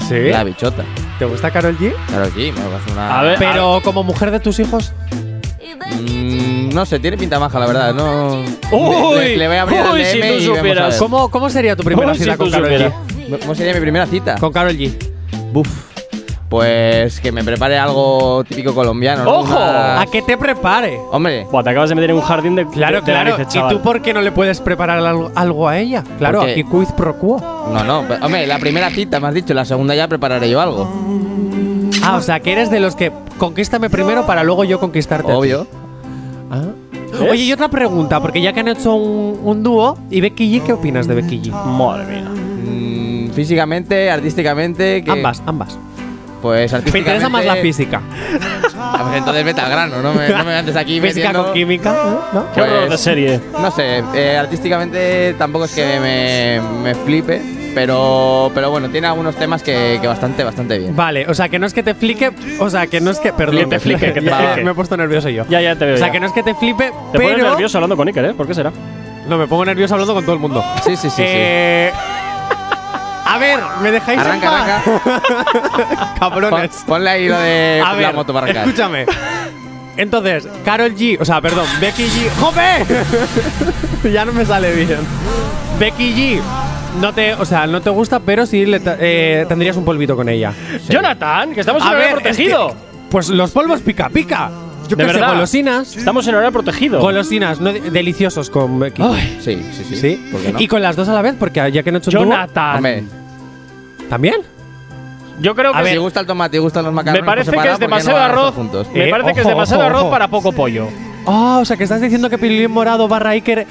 Sí. 0.08 0.28
La 0.30 0.44
bichota. 0.44 0.84
¿Te 1.18 1.24
gusta 1.24 1.50
Carol 1.50 1.76
G? 1.78 1.94
Carol 2.10 2.30
G, 2.34 2.52
me 2.52 2.60
parece 2.60 2.92
una. 2.92 3.20
A 3.20 3.22
ver, 3.22 3.38
Pero 3.38 3.80
como 3.82 4.02
mujer 4.02 4.30
de 4.30 4.40
tus 4.40 4.58
hijos. 4.58 4.92
Mm, 6.00 6.70
no 6.74 6.84
sé, 6.84 6.98
tiene 6.98 7.16
pinta 7.16 7.38
maja, 7.38 7.58
la 7.58 7.66
verdad. 7.66 7.94
No. 7.94 8.42
Uy, 8.72 9.16
le, 9.16 9.36
le 9.36 9.46
voy 9.48 9.56
a 9.56 9.62
abrir 9.62 9.80
uy, 9.92 10.00
el 10.00 10.06
si 10.06 10.18
DM 10.18 10.28
tú 10.28 10.34
y 10.34 10.40
vemos 10.40 10.56
a 10.56 10.56
supieras. 10.58 10.88
ver. 10.90 10.98
¿Cómo, 10.98 11.30
¿Cómo 11.30 11.50
sería 11.50 11.76
tu 11.76 11.84
primera 11.84 12.12
Uy, 12.12 12.18
cita 12.18 12.32
si 12.32 12.38
con 12.38 12.46
tú 12.48 12.52
Carol 12.52 12.66
supieras. 12.66 12.92
¿Cómo 13.40 13.54
sería 13.54 13.74
mi 13.74 13.80
primera 13.80 14.06
cita? 14.06 14.36
Con 14.38 14.52
Carol 14.52 14.72
G. 14.76 14.92
Buf. 15.52 15.68
Pues 16.48 17.18
que 17.20 17.32
me 17.32 17.42
prepare 17.42 17.78
algo 17.78 18.44
típico 18.44 18.74
colombiano. 18.74 19.24
¿no? 19.24 19.30
¡Ojo! 19.38 19.56
Una- 19.56 20.00
A 20.02 20.06
que 20.06 20.22
te 20.22 20.36
prepare. 20.36 20.98
Hombre, 21.10 21.46
Buah, 21.50 21.64
te 21.64 21.70
acabas 21.70 21.88
de 21.88 21.96
meter 21.96 22.10
en 22.10 22.16
un 22.16 22.22
jardín 22.22 22.54
de 22.54 22.66
Claro, 22.68 22.96
de- 22.96 23.00
de 23.06 23.12
claro. 23.12 23.30
narices, 23.30 23.52
¿Y 23.54 23.58
chaval. 23.58 23.74
tú 23.76 23.82
por 23.82 24.02
qué 24.02 24.14
no 24.14 24.20
le 24.22 24.30
puedes 24.30 24.60
preparar 24.60 24.98
algo, 25.00 25.32
algo 25.34 25.68
a 25.68 25.78
ella? 25.78 26.04
Claro, 26.18 26.38
¿Por 26.40 26.46
qué? 26.46 26.52
aquí 26.52 26.64
quiz 26.64 26.92
pro 26.92 27.16
quo. 27.18 27.40
no, 27.72 27.82
no. 27.82 28.04
pero, 28.06 28.24
hombre, 28.24 28.46
la 28.46 28.58
primera 28.60 28.88
cita 28.90 29.18
me 29.18 29.26
has 29.28 29.34
dicho, 29.34 29.52
la 29.52 29.64
segunda 29.64 29.94
ya 29.96 30.06
prepararé 30.06 30.48
yo 30.48 30.60
algo. 30.60 30.88
Ah, 32.04 32.16
o 32.16 32.20
sea, 32.20 32.38
que 32.38 32.52
eres 32.52 32.70
de 32.70 32.78
los 32.78 32.94
que 32.94 33.10
conquístame 33.38 33.90
primero 33.90 34.24
para 34.26 34.44
luego 34.44 34.62
yo 34.62 34.78
conquistarte. 34.78 35.26
a 35.26 35.34
ti. 35.34 35.38
Obvio. 35.40 35.66
Ah. 36.52 36.62
Oye, 37.30 37.44
y 37.44 37.52
otra 37.52 37.68
pregunta, 37.68 38.20
porque 38.20 38.40
ya 38.40 38.52
que 38.52 38.60
han 38.60 38.68
hecho 38.68 38.94
un, 38.94 39.40
un 39.42 39.62
dúo, 39.62 39.98
¿y 40.10 40.20
Becky 40.20 40.52
G 40.60 40.62
qué 40.64 40.72
opinas 40.72 41.08
de 41.08 41.14
Becky 41.14 41.40
G? 41.40 41.50
Madre 41.52 42.04
mía. 42.06 42.24
Físicamente, 43.34 44.10
artísticamente. 44.10 45.02
Que, 45.04 45.10
Ambas, 45.10 45.42
ambas. 45.46 45.78
Pues 46.42 46.72
Me 46.72 46.78
artísticamente. 46.78 46.98
interesa 46.98 47.28
más 47.30 47.44
la 47.46 47.56
física. 47.56 48.00
Ah, 48.78 48.98
pues 49.04 49.16
entonces 49.16 49.44
vete 49.44 49.60
al 49.62 49.70
grano, 49.70 50.02
no 50.02 50.12
me, 50.12 50.28
no 50.28 50.44
me 50.44 50.54
andes 50.54 50.76
aquí 50.76 51.00
Física 51.00 51.28
metiendo- 51.28 51.44
con 51.44 51.52
química, 51.54 51.90
¿eh? 51.92 52.16
¿no? 52.34 52.52
Qué 52.54 52.60
horror 52.60 52.90
de 52.90 52.98
serie. 52.98 53.40
No 53.52 53.70
sé, 53.70 54.02
eh, 54.14 54.36
artísticamente 54.36 55.34
tampoco 55.38 55.64
es 55.64 55.72
que 55.74 55.98
me, 56.00 56.60
me 56.82 56.94
flipe, 56.94 57.40
pero, 57.74 58.50
pero 58.54 58.70
bueno, 58.70 58.90
tiene 58.90 59.06
algunos 59.06 59.36
temas 59.36 59.62
que, 59.62 59.98
que 60.02 60.06
bastante, 60.06 60.44
bastante 60.44 60.78
bien. 60.78 60.94
Vale, 60.94 61.26
o 61.26 61.32
sea, 61.32 61.48
que 61.48 61.58
no 61.58 61.66
es 61.66 61.72
que 61.72 61.82
te 61.82 61.94
flique, 61.94 62.30
o 62.58 62.68
sea, 62.68 62.88
que 62.88 63.00
no 63.00 63.10
es 63.10 63.18
que, 63.20 63.32
perdón, 63.32 63.60
Que 63.60 63.66
te 63.66 63.80
flique, 63.80 64.12
que 64.12 64.20
te 64.20 64.26
Ya, 64.26 64.36
flique. 64.36 64.64
me 64.64 64.72
he 64.72 64.74
puesto 64.74 64.98
nervioso 64.98 65.30
yo. 65.30 65.46
Ya, 65.48 65.62
ya 65.62 65.76
te 65.76 65.86
veo. 65.86 65.94
O 65.94 65.98
sea, 65.98 66.08
ya. 66.08 66.12
que 66.12 66.20
no 66.20 66.26
es 66.26 66.32
que 66.34 66.42
te 66.42 66.54
flipe, 66.54 66.90
Te 67.12 67.18
pero 67.18 67.30
pones 67.30 67.42
nervioso 67.42 67.78
hablando 67.78 67.96
con 67.96 68.06
Iker, 68.08 68.24
¿eh? 68.26 68.34
¿Por 68.34 68.46
qué 68.46 68.52
será? 68.54 68.70
no 69.26 69.38
me 69.38 69.46
pongo 69.46 69.64
nervioso 69.64 69.94
hablando 69.94 70.12
con 70.12 70.22
todo 70.24 70.34
el 70.34 70.40
mundo. 70.40 70.62
Sí, 70.84 70.94
sí, 70.96 71.08
sí. 71.08 71.22
Eh, 71.24 71.90
A 73.34 73.38
ver, 73.38 73.60
¿me 73.82 73.90
dejáis 73.90 74.20
en 74.20 74.26
Arranca, 74.26 74.50
paz? 74.50 74.82
sí. 74.84 74.90
Cabrones. 76.20 76.70
Pon- 76.70 76.86
ponle 76.86 77.10
ahí 77.10 77.28
lo 77.28 77.38
de 77.38 77.82
A 77.84 77.92
la 77.92 77.98
ver, 77.98 78.14
moto 78.14 78.32
para 78.32 78.44
arrancar. 78.46 78.66
escúchame. 78.68 79.06
Entonces, 79.96 80.48
Carol 80.64 80.94
G, 80.94 81.18
o 81.20 81.24
sea, 81.24 81.40
perdón, 81.40 81.66
Becky 81.80 82.04
G. 82.04 82.28
¡Jope! 82.40 84.10
ya 84.12 84.24
no 84.24 84.32
me 84.32 84.44
sale 84.44 84.72
bien. 84.74 84.98
Becky 85.78 86.12
G, 86.14 86.40
no 87.00 87.12
te, 87.12 87.34
o 87.34 87.44
sea, 87.44 87.66
no 87.66 87.80
te 87.80 87.90
gusta, 87.90 88.18
pero 88.20 88.44
sí 88.46 88.66
le 88.66 88.80
ta- 88.80 88.96
eh, 88.98 89.44
tendrías 89.48 89.76
un 89.76 89.84
polvito 89.84 90.16
con 90.16 90.28
ella. 90.28 90.52
Jonathan, 90.88 91.54
que 91.54 91.60
estamos 91.60 91.82
en 91.82 91.88
horario 91.88 92.10
protegido. 92.16 92.68
es 92.68 92.74
que, 92.74 92.78
pues 93.10 93.28
los 93.28 93.50
polvos 93.52 93.80
pica 93.82 94.08
pica. 94.08 94.50
Yo 94.88 94.96
De 94.96 95.04
qué 95.06 95.12
sé, 95.12 95.16
verdad. 95.18 95.32
golosinas. 95.34 95.96
Estamos 95.96 96.26
en 96.26 96.34
horario 96.34 96.52
protegido. 96.52 97.00
Golosinas, 97.00 97.58
no, 97.60 97.72
deliciosos 97.72 98.50
con 98.50 98.78
Becky. 98.80 99.00
G. 99.00 99.40
Sí, 99.40 99.66
sí, 99.72 99.84
sí. 99.88 99.96
¿Sí? 99.96 100.28
¿Por 100.30 100.40
qué 100.42 100.52
no? 100.52 100.60
Y 100.60 100.68
con 100.68 100.82
las 100.82 100.94
dos 100.96 101.08
a 101.08 101.14
la 101.14 101.22
vez, 101.22 101.34
porque 101.38 101.70
ya 101.72 101.82
que 101.82 101.90
no 101.92 101.98
he 101.98 102.00
hecho 102.00 102.10
un 102.10 102.16
dúo- 102.26 102.32
Jonathan. 102.32 102.76
Hombre, 102.76 103.04
¿También? 104.08 104.36
Yo 105.40 105.54
creo 105.54 105.72
que 105.72 105.84
si 105.90 105.96
gusta 105.96 106.20
el 106.20 106.26
tomate 106.26 106.56
y 106.58 106.60
gustan 106.60 106.84
los 106.84 106.92
macarrones 106.94 107.22
me 107.22 107.26
parece 107.26 107.50
por 107.52 107.62
que 107.62 107.68
es 107.68 107.72
¿por 107.72 107.80
qué 107.80 107.84
demasiado 107.86 108.18
no 108.18 108.24
arroz. 108.24 108.54
juntos? 108.54 108.86
Me 108.94 109.08
Eh, 109.08 109.10
parece 109.10 109.32
que 109.34 109.40
es 109.40 109.46
ojo, 109.46 109.54
demasiado 109.54 109.82
ojo, 109.82 109.90
arroz 109.90 110.02
ojo. 110.02 110.10
para 110.10 110.28
poco 110.28 110.52
pollo. 110.52 110.86
Ah, 111.26 111.58
o 111.60 111.64
sea, 111.64 111.76
que 111.76 111.82
estás 111.84 112.00
diciendo 112.00 112.30
que 112.30 112.38
Pilín 112.38 112.70
Morado 112.70 113.08
barra 113.08 113.30
Iker 113.30 113.66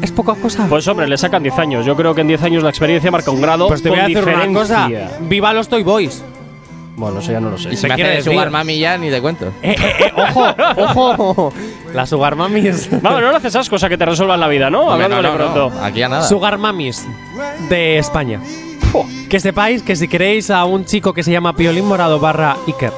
es 0.00 0.12
poca 0.12 0.34
cosa. 0.34 0.66
Pues 0.68 0.86
hombre, 0.88 1.06
le 1.06 1.18
sacan 1.18 1.42
10 1.42 1.58
años. 1.58 1.84
Yo 1.84 1.94
creo 1.96 2.14
que 2.14 2.22
en 2.22 2.28
10 2.28 2.42
años 2.44 2.62
la 2.62 2.70
experiencia 2.70 3.10
marca 3.10 3.30
un 3.30 3.42
grado 3.42 3.68
Pues 3.68 3.82
te 3.82 3.90
voy 3.90 3.98
con 3.98 4.04
a 4.04 4.08
decir 4.08 4.24
una 4.24 4.46
cosa. 4.58 4.86
diferencia. 4.86 5.18
Viva 5.28 5.52
los 5.52 5.68
Toy 5.68 5.82
Boys. 5.82 6.24
Bueno, 6.96 7.18
eso 7.18 7.32
ya 7.32 7.40
no 7.40 7.50
lo 7.50 7.58
sé. 7.58 7.72
Y 7.72 7.76
si 7.76 7.86
me 7.88 7.94
quiere 7.96 8.10
hace 8.10 8.16
decir? 8.18 8.32
sugar 8.32 8.50
mami 8.50 8.78
ya, 8.78 8.96
ni 8.96 9.10
te 9.10 9.20
cuento. 9.20 9.48
Eh, 9.62 9.74
eh, 9.78 9.94
eh, 10.06 10.12
ojo, 10.16 10.54
ojo. 10.78 11.52
Las 11.92 12.08
Sugar 12.08 12.34
Mamis. 12.36 12.88
Vamos, 13.02 13.20
no 13.20 13.30
le 13.30 13.36
haces 13.36 13.48
esas 13.54 13.68
cosas 13.68 13.88
que 13.90 13.98
te 13.98 14.04
resuelvan 14.06 14.38
la 14.40 14.48
vida, 14.48 14.68
¿no? 14.70 14.82
Hombre, 14.82 15.04
Hablándole 15.04 15.28
no, 15.28 15.34
no, 15.34 15.52
pronto. 15.52 15.70
no, 15.80 15.84
Aquí 15.84 16.02
a 16.02 16.08
nada. 16.08 16.22
Sugar 16.22 16.56
Mamis 16.58 17.04
de 17.68 17.98
España. 17.98 18.40
Que 19.28 19.40
sepáis 19.40 19.82
que 19.82 19.96
si 19.96 20.06
queréis 20.08 20.50
a 20.50 20.64
un 20.64 20.84
chico 20.84 21.12
que 21.12 21.22
se 21.22 21.32
llama 21.32 21.54
Piolín 21.54 21.86
Morado 21.86 22.20
barra 22.20 22.56
Iker, 22.66 22.92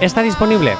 está 0.00 0.22
disponible. 0.22 0.74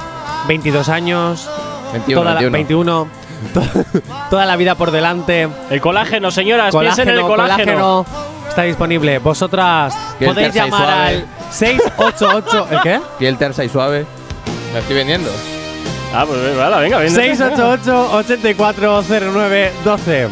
22 0.48 0.88
años, 0.88 1.48
21, 1.92 2.20
toda 2.20 2.34
la- 2.34 2.40
21. 2.50 3.04
21, 3.04 3.08
to- 3.54 3.84
toda 4.30 4.44
la 4.46 4.56
vida 4.56 4.74
por 4.76 4.90
delante. 4.90 5.48
El 5.70 5.80
colágeno, 5.80 6.30
señoras, 6.30 6.74
piensen 6.74 7.08
en 7.08 7.16
el 7.16 7.22
Colágeno, 7.22 7.54
colágeno. 7.74 8.04
colágeno, 8.04 8.48
está 8.48 8.62
disponible. 8.62 9.18
Vosotras 9.18 9.94
podéis 10.24 10.54
llamar 10.54 10.80
suave. 10.80 10.94
al 11.16 11.26
688. 11.50 12.66
¿El 12.70 12.80
qué? 12.80 13.00
Piel 13.18 13.36
tersa 13.38 13.64
y 13.64 13.68
suave. 13.68 14.06
Me 14.72 14.78
estoy 14.80 14.96
vendiendo. 14.96 15.30
Ah, 16.14 16.24
pues 16.26 16.40
venga, 16.42 16.78
venga, 16.78 16.98
venga. 16.98 17.22
688-840912. 19.02 20.28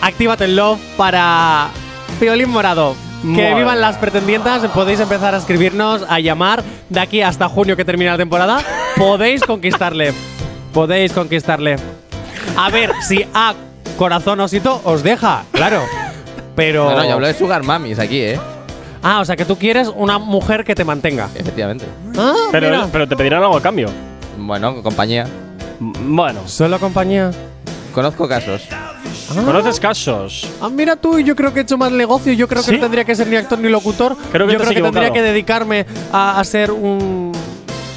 Actívate 0.00 0.44
el 0.44 0.56
love 0.56 0.78
para 0.96 1.68
Piolín 2.20 2.50
Morado. 2.50 2.94
Que 3.22 3.26
Madre 3.28 3.54
vivan 3.56 3.80
las 3.80 3.96
pretendientas. 3.96 4.64
Podéis 4.68 5.00
empezar 5.00 5.34
a 5.34 5.38
escribirnos, 5.38 6.04
a 6.08 6.20
llamar. 6.20 6.62
De 6.88 7.00
aquí 7.00 7.20
hasta 7.20 7.48
junio 7.48 7.76
que 7.76 7.84
termina 7.84 8.12
la 8.12 8.16
temporada. 8.18 8.60
Podéis 8.96 9.42
conquistarle. 9.42 10.12
Podéis 10.72 11.12
conquistarle. 11.12 11.76
A 12.56 12.70
ver, 12.70 12.92
si 13.06 13.24
a 13.34 13.54
corazón 13.96 14.40
osito 14.40 14.80
os 14.84 15.02
deja, 15.02 15.42
claro. 15.52 15.82
Pero. 16.54 16.90
No, 16.90 16.96
no, 16.96 17.04
yo 17.04 17.12
hablo 17.14 17.26
de 17.26 17.34
sugar 17.34 17.62
mamis 17.62 17.98
aquí, 17.98 18.20
¿eh? 18.20 18.40
Ah, 19.02 19.20
o 19.20 19.24
sea 19.24 19.36
que 19.36 19.44
tú 19.44 19.56
quieres 19.56 19.90
una 19.94 20.18
mujer 20.18 20.64
que 20.64 20.74
te 20.74 20.84
mantenga. 20.84 21.28
Efectivamente. 21.34 21.84
Ah, 22.16 22.34
Pero, 22.50 22.68
mira. 22.70 22.86
pero 22.90 23.06
te 23.08 23.16
pedirán 23.16 23.42
algo 23.42 23.56
a 23.56 23.62
cambio. 23.62 23.88
Bueno, 24.36 24.82
compañía. 24.82 25.26
M- 25.80 25.92
Bueno, 26.00 26.40
Solo 26.46 26.78
compañía. 26.80 27.30
Conozco 27.98 28.28
casos. 28.28 28.62
¿Conoces 29.44 29.80
casos? 29.80 30.48
Ah, 30.62 30.68
mira 30.68 30.94
tú, 30.94 31.18
yo 31.18 31.34
creo 31.34 31.52
que 31.52 31.58
he 31.58 31.62
hecho 31.64 31.76
más 31.76 31.90
negocio. 31.90 32.32
Yo 32.32 32.46
creo 32.46 32.62
que 32.62 32.70
no 32.70 32.78
tendría 32.78 33.02
que 33.04 33.16
ser 33.16 33.26
ni 33.26 33.34
actor 33.34 33.58
ni 33.58 33.68
locutor. 33.68 34.16
Creo 34.30 34.46
que 34.46 34.52
yo 34.52 34.58
creo 34.60 34.70
que 34.72 34.82
tendría 34.82 35.12
que 35.12 35.20
dedicarme 35.20 35.84
a, 36.12 36.38
a 36.38 36.44
ser 36.44 36.70
un 36.70 37.32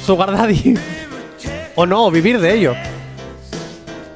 sugar 0.04 0.32
daddy. 0.32 0.76
o 1.76 1.86
no, 1.86 2.06
o 2.06 2.10
vivir 2.10 2.40
de 2.40 2.52
ello. 2.52 2.74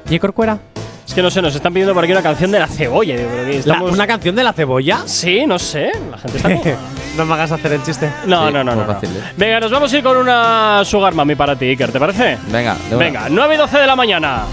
¿Y 0.09 0.19
Corcuera? 0.19 0.59
Es 1.07 1.13
que 1.13 1.21
no 1.21 1.31
sé, 1.31 1.41
nos 1.41 1.55
están 1.55 1.71
pidiendo 1.71 1.93
por 1.93 2.03
aquí 2.03 2.11
una 2.11 2.21
canción 2.21 2.51
de 2.51 2.59
la 2.59 2.67
cebolla. 2.67 3.15
digo, 3.15 3.29
estamos- 3.47 3.91
¿Una 3.93 4.05
canción 4.05 4.35
de 4.35 4.43
la 4.43 4.51
cebolla? 4.51 5.03
Sí, 5.05 5.45
no 5.47 5.57
sé. 5.57 5.89
La 6.11 6.17
gente 6.17 6.35
está. 6.37 6.49
como- 6.49 6.63
no 7.17 7.25
me 7.25 7.33
hagas 7.33 7.53
hacer 7.53 7.71
el 7.71 7.83
chiste. 7.83 8.11
No, 8.25 8.47
Sí, 8.47 8.53
no, 8.53 8.61
no, 8.61 8.75
no, 8.75 8.85
no. 8.85 8.93
fácil, 8.93 9.09
¿eh? 9.15 9.21
Venga, 9.37 9.61
nos 9.61 9.71
vamos 9.71 9.93
a 9.93 9.97
ir 9.97 10.03
con 10.03 10.17
una 10.17 10.81
Sugar 10.83 11.13
Mami 11.15 11.35
para 11.35 11.55
ti, 11.55 11.63
Iker, 11.69 11.93
¿te 11.93 11.97
parece? 11.99 12.37
Venga, 12.51 12.75
de 12.89 12.95
una. 12.97 13.05
Venga, 13.05 13.27
9 13.29 13.55
y 13.55 13.57
12 13.57 13.77
de 13.79 13.87
la 13.87 13.95
mañana. 13.95 14.43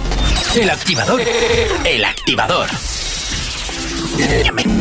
El 0.56 0.70
activador. 0.70 1.20
El 1.84 2.04
activador. 2.04 2.68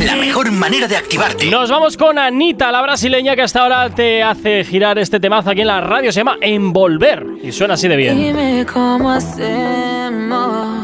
La 0.04 0.14
mejor 0.14 0.52
manera 0.52 0.86
de 0.86 0.96
activarte. 0.96 1.50
Nos 1.50 1.68
vamos 1.68 1.96
con 1.96 2.16
Anita, 2.16 2.70
la 2.70 2.80
brasileña 2.80 3.34
que 3.34 3.42
hasta 3.42 3.62
ahora 3.62 3.90
te 3.90 4.22
hace 4.22 4.62
girar 4.62 4.98
este 5.00 5.18
temazo 5.18 5.50
aquí 5.50 5.62
en 5.62 5.66
la 5.66 5.80
radio. 5.80 6.12
Se 6.12 6.20
llama 6.20 6.36
Envolver 6.40 7.26
y 7.42 7.50
suena 7.50 7.74
así 7.74 7.88
de 7.88 7.96
bien. 7.96 8.16
Dime 8.16 8.64
cómo 8.72 9.10
hacemos. 9.10 10.83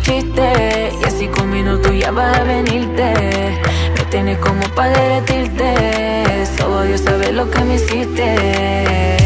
Chiste 0.00 0.92
y 1.00 1.04
así 1.04 1.26
con 1.28 1.50
minutos 1.50 1.90
ya 1.98 2.10
vas 2.10 2.38
a 2.38 2.44
venirte. 2.44 3.58
Me 3.96 4.04
tienes 4.10 4.38
como 4.38 4.62
para 4.74 4.90
derretirte. 4.90 6.46
Solo 6.58 6.82
Dios 6.82 7.00
sabe 7.00 7.32
lo 7.32 7.50
que 7.50 7.60
me 7.60 7.76
hiciste. 7.76 9.25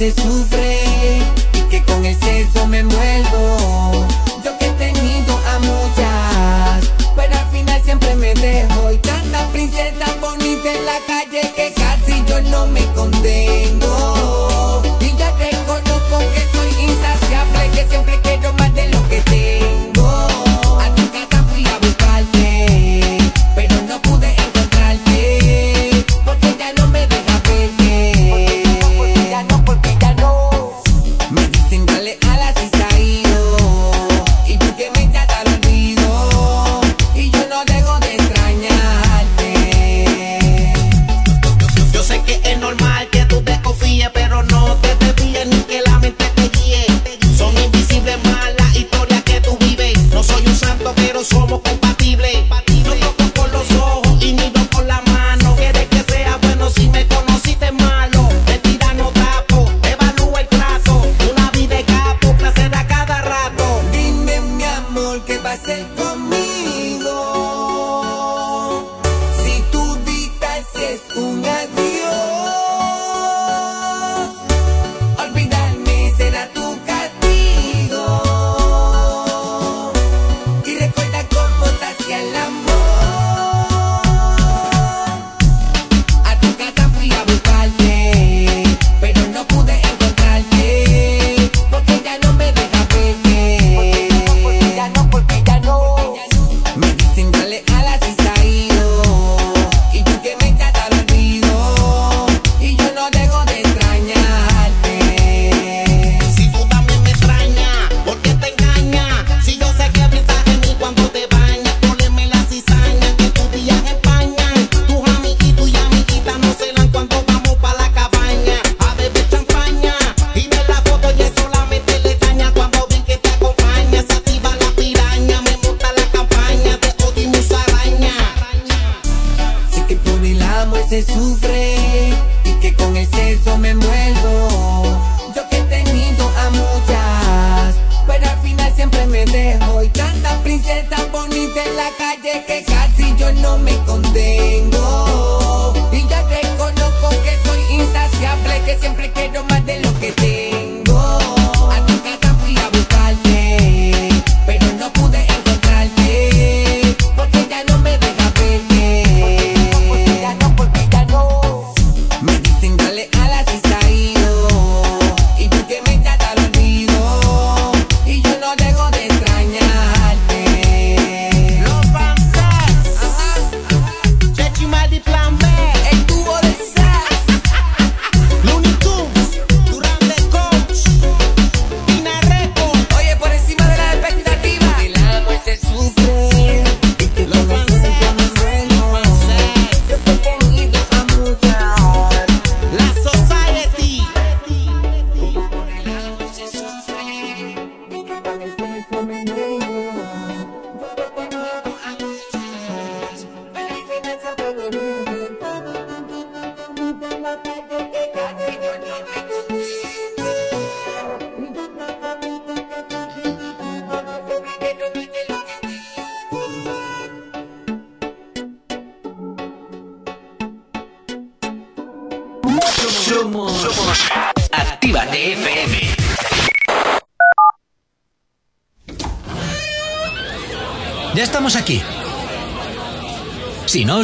Se 0.00 0.12
sufre 0.12 0.78
y 1.52 1.60
que 1.68 1.84
con 1.84 2.06
el 2.06 2.18
sexo 2.18 2.66
me 2.66 2.78
envuelvo. 2.78 4.06
Yo 4.42 4.56
que 4.56 4.68
he 4.68 4.72
tenido 4.72 5.38
a 5.46 5.58
muchas, 5.58 6.90
pero 7.14 7.38
al 7.38 7.50
final 7.50 7.82
siempre 7.84 8.14
me 8.16 8.32
dejo. 8.32 8.92
Y 8.92 8.96
tanta 8.96 9.46
princesa 9.48 10.06
bonita 10.18 10.72
en 10.72 10.86
la 10.86 10.98
calle 11.06 11.52
que 11.54 11.74
casi 11.74 12.24
yo 12.26 12.40
no 12.50 12.66
me 12.68 12.82
contengo. 12.94 14.09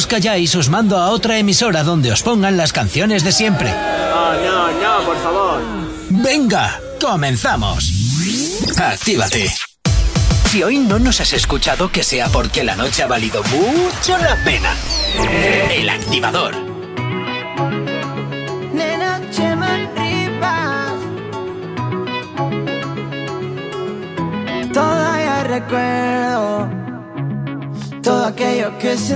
calláis, 0.07 0.55
os 0.55 0.69
mando 0.69 0.97
a 0.97 1.11
otra 1.11 1.39
emisora 1.39 1.83
donde 1.83 2.13
os 2.13 2.23
pongan 2.23 2.57
las 2.57 2.73
canciones 2.73 3.25
de 3.25 3.33
siempre. 3.33 3.71
No, 3.71 4.33
no, 4.35 4.69
no, 4.73 5.05
por 5.05 5.17
favor. 5.23 5.63
Venga, 6.11 6.81
comenzamos. 7.01 7.91
Actívate. 8.77 9.53
Si 10.51 10.63
hoy 10.63 10.79
no 10.79 10.99
nos 10.99 11.21
has 11.21 11.33
escuchado, 11.33 11.91
que 11.91 12.03
sea 12.03 12.29
porque 12.29 12.65
la 12.65 12.77
noche 12.77 13.03
ha 13.03 13.07
valido 13.07 13.43
mucho 13.45 14.17
la 14.19 14.37
pena. 14.45 14.75
El 15.71 15.89
activador. 15.89 16.66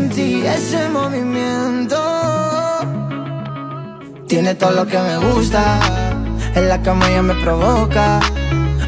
sentí 0.00 0.46
ese 0.46 0.88
movimiento. 0.88 1.96
Tiene 4.26 4.54
todo 4.54 4.72
lo 4.72 4.86
que 4.86 4.98
me 4.98 5.16
gusta. 5.18 5.62
En 6.54 6.68
la 6.68 6.80
cama 6.80 7.10
ya 7.10 7.22
me 7.22 7.34
provoca. 7.34 8.20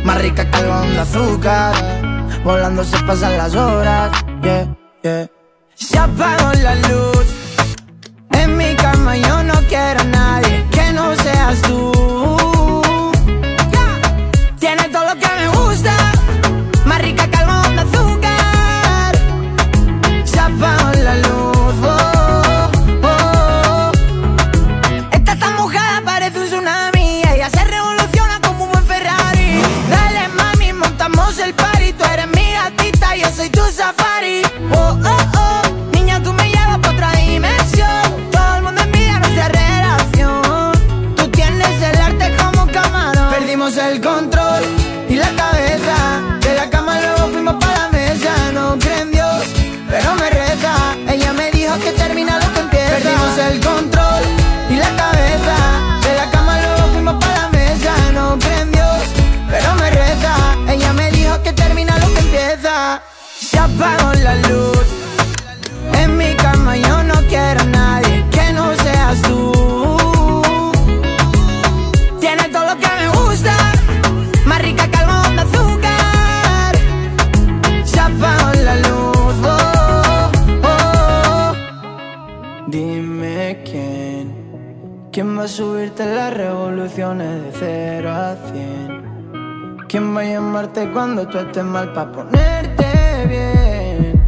Más 0.04 0.20
rica 0.22 0.50
que 0.50 0.58
el 0.58 0.94
de 0.94 0.98
azúcar. 0.98 1.74
Volando 2.44 2.84
se 2.84 2.98
pasan 3.04 3.36
las 3.36 3.54
horas. 3.54 4.10
Yeah. 4.42 4.71
De 86.88 87.52
0 87.60 88.10
a 88.10 88.36
100? 88.50 89.86
¿Quién 89.88 90.16
va 90.16 90.22
a 90.22 90.24
llamarte 90.24 90.90
cuando 90.90 91.26
tú 91.28 91.38
estés 91.38 91.62
mal 91.62 91.92
para 91.92 92.10
ponerte 92.10 93.26
bien? 93.28 94.20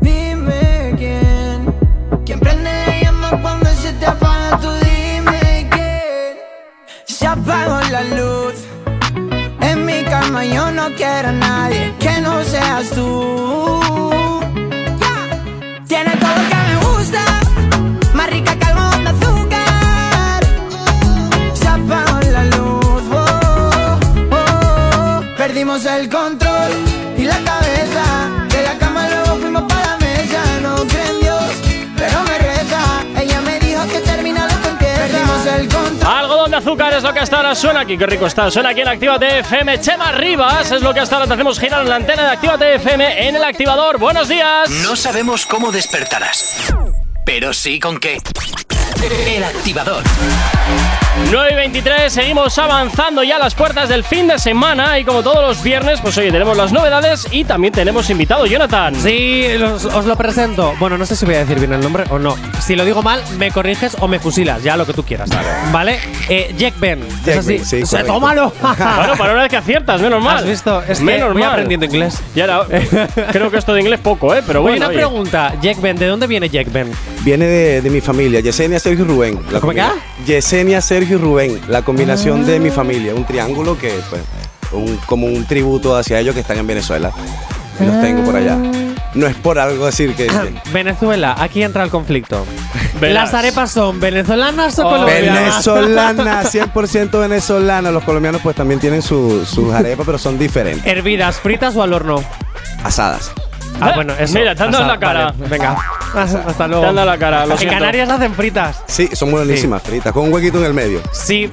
Dime 0.00 0.92
quién. 0.98 1.72
¿Quién 2.26 2.40
prende 2.40 2.64
la 2.64 3.00
llama 3.00 3.30
cuando 3.40 3.66
se 3.66 3.92
te 3.92 4.06
apaga? 4.06 4.58
Tú 4.58 4.70
dime 4.82 5.68
quién. 5.70 6.36
Se 7.04 7.26
apagó 7.28 7.80
la 7.92 8.02
luz. 8.02 8.54
En 9.60 9.86
mi 9.86 10.02
cama 10.02 10.44
yo 10.44 10.70
no 10.72 10.88
quiero 10.96 11.28
a 11.28 11.32
nadie 11.32 11.94
que 12.00 12.20
no 12.20 12.42
seas 12.42 12.90
tú. 12.90 14.40
Tiene 15.86 16.16
todo 16.16 16.49
perdimos 25.70 25.86
el 25.86 26.08
control 26.08 26.70
y 27.16 27.24
la 27.24 27.38
cabeza. 27.44 28.46
De 28.48 28.62
la 28.62 28.78
cama 28.78 29.08
luego 29.08 29.40
fuimos 29.40 29.62
para 29.62 29.86
la 29.86 29.96
mesa. 29.98 30.42
No 30.62 30.74
creo 30.86 31.06
en 31.06 31.20
Dios, 31.20 31.44
pero 31.96 32.22
me 32.22 32.38
reza. 32.38 32.80
Ella 33.20 33.40
me 33.40 33.60
dijo 33.60 33.86
que 33.88 34.00
termina 34.00 34.46
lo 34.46 34.60
que 34.62 34.68
empieza. 34.68 34.96
Perdimos 34.96 35.46
el 35.46 35.68
control. 35.68 36.12
Algodón 36.12 36.50
de 36.50 36.56
azúcar 36.56 36.94
es 36.94 37.02
lo 37.02 37.12
que 37.12 37.20
hasta 37.20 37.36
ahora 37.36 37.54
suena 37.54 37.80
aquí. 37.80 37.96
Qué 37.96 38.06
rico 38.06 38.26
está. 38.26 38.50
Suena 38.50 38.70
aquí 38.70 38.80
en 38.80 38.88
Actívate 38.88 39.38
FM. 39.40 39.80
Chema 39.80 40.12
Rivas 40.12 40.72
es 40.72 40.82
lo 40.82 40.92
que 40.92 41.00
hasta 41.00 41.16
ahora 41.16 41.28
te 41.28 41.34
hacemos 41.34 41.58
girar 41.58 41.82
en 41.82 41.88
la 41.88 41.96
antena 41.96 42.24
de 42.24 42.30
Actívate 42.30 42.74
FM 42.76 43.28
en 43.28 43.36
el 43.36 43.44
activador. 43.44 43.98
Buenos 43.98 44.28
días. 44.28 44.68
No 44.70 44.96
sabemos 44.96 45.46
cómo 45.46 45.70
despertarás, 45.70 46.72
pero 47.24 47.52
sí 47.52 47.78
con 47.78 47.98
qué. 47.98 48.18
El 49.02 49.42
activador. 49.44 50.02
9 51.30 51.48
y 51.52 51.54
23, 51.54 52.12
seguimos 52.12 52.56
avanzando 52.58 53.22
ya 53.22 53.36
a 53.36 53.38
las 53.38 53.54
puertas 53.54 53.88
del 53.88 54.04
fin 54.04 54.28
de 54.28 54.38
semana 54.38 54.98
y 54.98 55.04
como 55.04 55.22
todos 55.22 55.42
los 55.46 55.62
viernes, 55.62 56.00
pues 56.00 56.16
oye, 56.18 56.30
tenemos 56.30 56.56
las 56.56 56.70
novedades 56.72 57.26
y 57.30 57.44
también 57.44 57.72
tenemos 57.72 58.08
invitado, 58.10 58.44
Jonathan. 58.46 58.94
Sí, 58.94 59.46
los- 59.58 59.84
os 59.86 60.04
lo 60.04 60.16
presento. 60.16 60.74
Bueno, 60.78 60.98
no 60.98 61.06
sé 61.06 61.16
si 61.16 61.24
voy 61.24 61.34
a 61.36 61.38
decir 61.40 61.58
bien 61.58 61.72
el 61.72 61.80
nombre 61.80 62.04
o 62.10 62.18
no. 62.18 62.36
Si 62.60 62.76
lo 62.76 62.84
digo 62.84 63.02
mal, 63.02 63.22
me 63.38 63.50
corriges 63.50 63.96
o 64.00 64.08
me 64.08 64.18
fusilas, 64.18 64.62
ya 64.62 64.76
lo 64.76 64.84
que 64.86 64.92
tú 64.92 65.02
quieras. 65.02 65.30
¿Vale? 65.72 65.98
Eh, 66.28 66.54
Jack 66.58 66.74
Ben. 66.78 67.02
¿Es 67.02 67.24
Jack 67.24 67.38
así? 67.38 67.56
Ben, 67.56 67.64
sí, 67.64 67.82
O 67.82 67.86
sea, 67.86 68.04
tómalo. 68.04 68.52
Bueno, 68.62 69.16
para 69.16 69.32
una 69.32 69.42
vez 69.42 69.50
que 69.50 69.56
aciertas, 69.56 70.00
menos 70.00 70.22
mal. 70.22 70.38
¿Has 70.38 70.46
visto? 70.46 70.82
Es 70.86 70.98
que 70.98 71.04
menos 71.04 71.32
voy 71.32 71.42
mal. 71.42 71.52
aprendiendo 71.52 71.86
inglés. 71.86 72.20
Ya 72.34 72.46
creo 73.32 73.50
que 73.50 73.56
esto 73.58 73.72
de 73.74 73.80
inglés 73.80 74.00
poco, 74.00 74.34
¿eh? 74.34 74.42
Pero 74.46 74.60
Oye, 74.60 74.70
bueno. 74.72 74.76
una 74.86 74.88
oye. 74.88 74.96
pregunta. 74.98 75.54
Jack 75.62 75.80
Ben, 75.80 75.96
¿de 75.96 76.06
dónde 76.06 76.26
viene 76.26 76.48
Jack 76.48 76.70
Ben? 76.72 76.90
Viene 77.22 77.46
de, 77.46 77.82
de 77.82 77.90
mi 77.90 78.00
familia, 78.00 78.40
Yesenia, 78.40 78.78
Sergio 78.90 79.04
y 79.04 79.08
Rubén. 79.08 79.34
La 79.50 79.60
¿Cómo 79.60 79.72
combina- 79.72 79.92
Yesenia, 80.26 80.80
Sergio 80.80 81.16
y 81.16 81.20
Rubén, 81.20 81.60
la 81.68 81.82
combinación 81.82 82.44
de 82.44 82.58
mi 82.58 82.70
familia, 82.70 83.14
un 83.14 83.24
triángulo 83.24 83.78
que, 83.78 83.92
pues, 84.10 84.22
un- 84.72 84.96
como 85.06 85.26
un 85.28 85.44
tributo 85.46 85.96
hacia 85.96 86.18
ellos 86.18 86.34
que 86.34 86.40
están 86.40 86.58
en 86.58 86.66
Venezuela. 86.66 87.12
Y 87.78 87.84
los 87.84 88.00
tengo 88.00 88.24
por 88.24 88.34
allá. 88.36 88.56
No 89.14 89.26
es 89.26 89.34
por 89.36 89.58
algo 89.60 89.86
decir 89.86 90.14
que. 90.14 90.28
Venezuela, 90.72 91.34
aquí 91.38 91.62
entra 91.62 91.84
el 91.84 91.90
conflicto. 91.90 92.44
Verás. 93.00 93.30
¿Las 93.32 93.34
arepas 93.34 93.70
son 93.70 93.98
venezolanas 94.00 94.76
o 94.80 94.86
Oh, 94.86 94.90
colombianas? 94.90 95.64
Venezolana, 95.64 96.42
100% 96.50 97.20
venezolana. 97.20 97.90
Los 97.92 98.02
colombianos 98.04 98.40
pues 98.42 98.56
también 98.56 98.80
tienen 98.80 99.02
su- 99.02 99.44
sus 99.46 99.72
arepas, 99.72 100.04
pero 100.04 100.18
son 100.18 100.36
diferentes. 100.38 100.84
¿Hervidas, 100.86 101.36
fritas 101.38 101.74
o 101.76 101.82
al 101.82 101.92
horno? 101.92 102.22
Asadas. 102.84 103.30
Ah, 103.80 103.92
bueno, 103.94 104.12
eso. 104.18 104.38
Mira, 104.38 104.54
te 104.54 104.62
han 104.62 104.70
dado 104.70 104.86
la 104.86 104.98
cara. 104.98 105.32
vale, 105.32 105.48
venga. 105.48 105.76
Hasta 106.14 106.66
luego. 106.68 106.82
Te 106.82 106.88
han 106.88 106.94
dado 106.94 107.06
la 107.06 107.18
cara, 107.18 107.46
lo 107.46 107.52
en 107.52 107.58
siento. 107.58 107.78
Canarias 107.78 108.08
hacen 108.08 108.34
fritas. 108.34 108.82
Sí, 108.86 109.08
son 109.12 109.30
buenísimas 109.30 109.82
fritas, 109.82 110.12
con 110.12 110.24
un 110.24 110.32
huequito 110.32 110.58
en 110.58 110.64
el 110.64 110.74
medio. 110.74 111.00
Sí. 111.12 111.50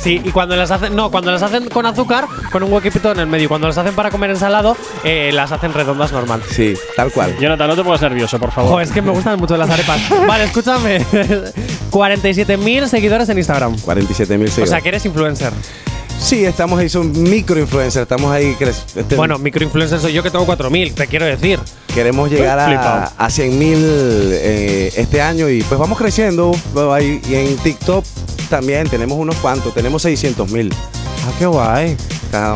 Sí, 0.00 0.22
y 0.24 0.30
cuando 0.30 0.54
las 0.54 0.70
hacen, 0.70 0.94
no, 0.94 1.10
cuando 1.10 1.32
las 1.32 1.42
hacen 1.42 1.68
con 1.68 1.84
azúcar, 1.84 2.26
con 2.52 2.62
un 2.62 2.72
huequito 2.72 3.10
en 3.10 3.18
el 3.18 3.26
medio. 3.26 3.48
Cuando 3.48 3.66
las 3.66 3.76
hacen 3.78 3.94
para 3.94 4.10
comer 4.10 4.30
ensalado, 4.30 4.76
eh, 5.02 5.30
las 5.34 5.50
hacen 5.50 5.74
redondas 5.74 6.12
normal. 6.12 6.40
Sí, 6.48 6.74
tal 6.94 7.10
cual. 7.10 7.36
Jonathan, 7.40 7.66
no 7.66 7.74
te 7.74 7.82
pongas 7.82 8.02
nervioso, 8.02 8.38
por 8.38 8.52
favor. 8.52 8.80
Es 8.80 8.92
que 8.92 9.02
me 9.02 9.10
gustan 9.10 9.38
mucho 9.40 9.56
las 9.56 9.68
arepas. 9.68 10.00
vale, 10.26 10.44
escúchame. 10.44 11.04
47.000 11.90 12.86
seguidores 12.86 13.28
en 13.28 13.38
Instagram. 13.38 13.76
47 13.80 14.38
mil 14.38 14.48
seguidores. 14.48 14.70
O 14.70 14.72
sea, 14.72 14.80
que 14.80 14.88
eres 14.90 15.04
influencer. 15.04 15.52
Sí, 16.20 16.44
estamos 16.44 16.78
ahí, 16.78 16.88
son 16.88 17.10
microinfluencers, 17.22 18.02
estamos 18.02 18.30
ahí. 18.32 18.56
este- 18.96 19.16
Bueno, 19.16 19.38
microinfluencer 19.38 19.98
soy 20.00 20.12
yo 20.12 20.22
que 20.22 20.30
tengo 20.30 20.44
4.000, 20.46 20.92
te 20.94 21.06
quiero 21.06 21.24
decir. 21.26 21.58
Queremos 21.94 22.28
llegar 22.30 22.58
a, 22.58 23.04
a 23.16 23.30
100 23.30 23.58
mil 23.58 23.78
este 24.96 25.20
año 25.22 25.48
y 25.48 25.62
pues 25.62 25.78
vamos 25.80 25.96
creciendo. 25.96 26.52
Y 27.00 27.34
en 27.34 27.56
TikTok 27.58 28.04
también 28.50 28.88
tenemos 28.88 29.16
unos 29.18 29.36
cuantos, 29.36 29.72
tenemos 29.74 30.02
600 30.02 30.50
mil. 30.50 30.72
Ah, 31.26 31.32
qué 31.38 31.46
guay. 31.46 31.96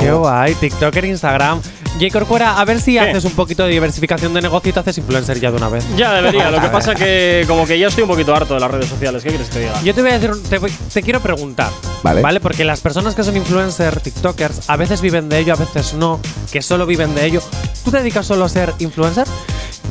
Qué 0.00 0.12
guay. 0.12 0.54
TikToker, 0.54 1.04
Instagram. 1.06 1.60
J. 2.00 2.10
Corcuera, 2.10 2.58
a 2.58 2.64
ver 2.64 2.80
si 2.80 2.98
haces 2.98 3.24
un 3.24 3.32
poquito 3.32 3.64
de 3.64 3.70
diversificación 3.70 4.32
de 4.34 4.40
negocio 4.42 4.70
y 4.70 4.72
te 4.72 4.80
haces 4.80 4.98
influencer 4.98 5.38
ya 5.38 5.50
de 5.50 5.56
una 5.58 5.68
vez. 5.68 5.84
Ya 5.96 6.12
debería, 6.12 6.50
lo 6.50 6.60
que 6.60 6.68
pasa 6.72 6.94
que 6.94 7.44
como 7.46 7.66
que 7.66 7.78
ya 7.78 7.88
estoy 7.88 8.02
un 8.02 8.08
poquito 8.08 8.34
harto 8.34 8.54
de 8.54 8.60
las 8.60 8.70
redes 8.70 8.86
sociales. 8.88 9.22
¿Qué 9.22 9.28
quieres 9.28 9.46
que 9.48 9.54
te 9.54 9.60
diga? 9.60 9.80
Yo 9.82 9.94
te 9.94 10.00
voy 10.02 10.10
a 10.10 10.14
decir, 10.14 10.30
un- 10.32 10.42
te, 10.42 10.58
voy- 10.58 10.72
te 10.92 11.02
quiero 11.02 11.20
preguntar, 11.20 11.70
Vale. 12.02 12.40
Porque 12.40 12.64
las 12.64 12.80
personas 12.80 13.14
que 13.14 13.22
son 13.22 13.36
influencers, 13.36 14.02
TikTokers, 14.02 14.68
a 14.68 14.76
veces 14.76 15.00
viven 15.00 15.28
de 15.28 15.38
ello, 15.38 15.52
a 15.52 15.56
veces 15.56 15.94
no, 15.94 16.18
que 16.50 16.60
solo 16.62 16.84
viven 16.86 17.14
de 17.14 17.26
ello. 17.26 17.40
¿Tú 17.84 17.92
te 17.92 17.98
dedicas 17.98 18.26
solo 18.26 18.44
a 18.44 18.48
ser 18.48 18.72
influencer? 18.80 19.26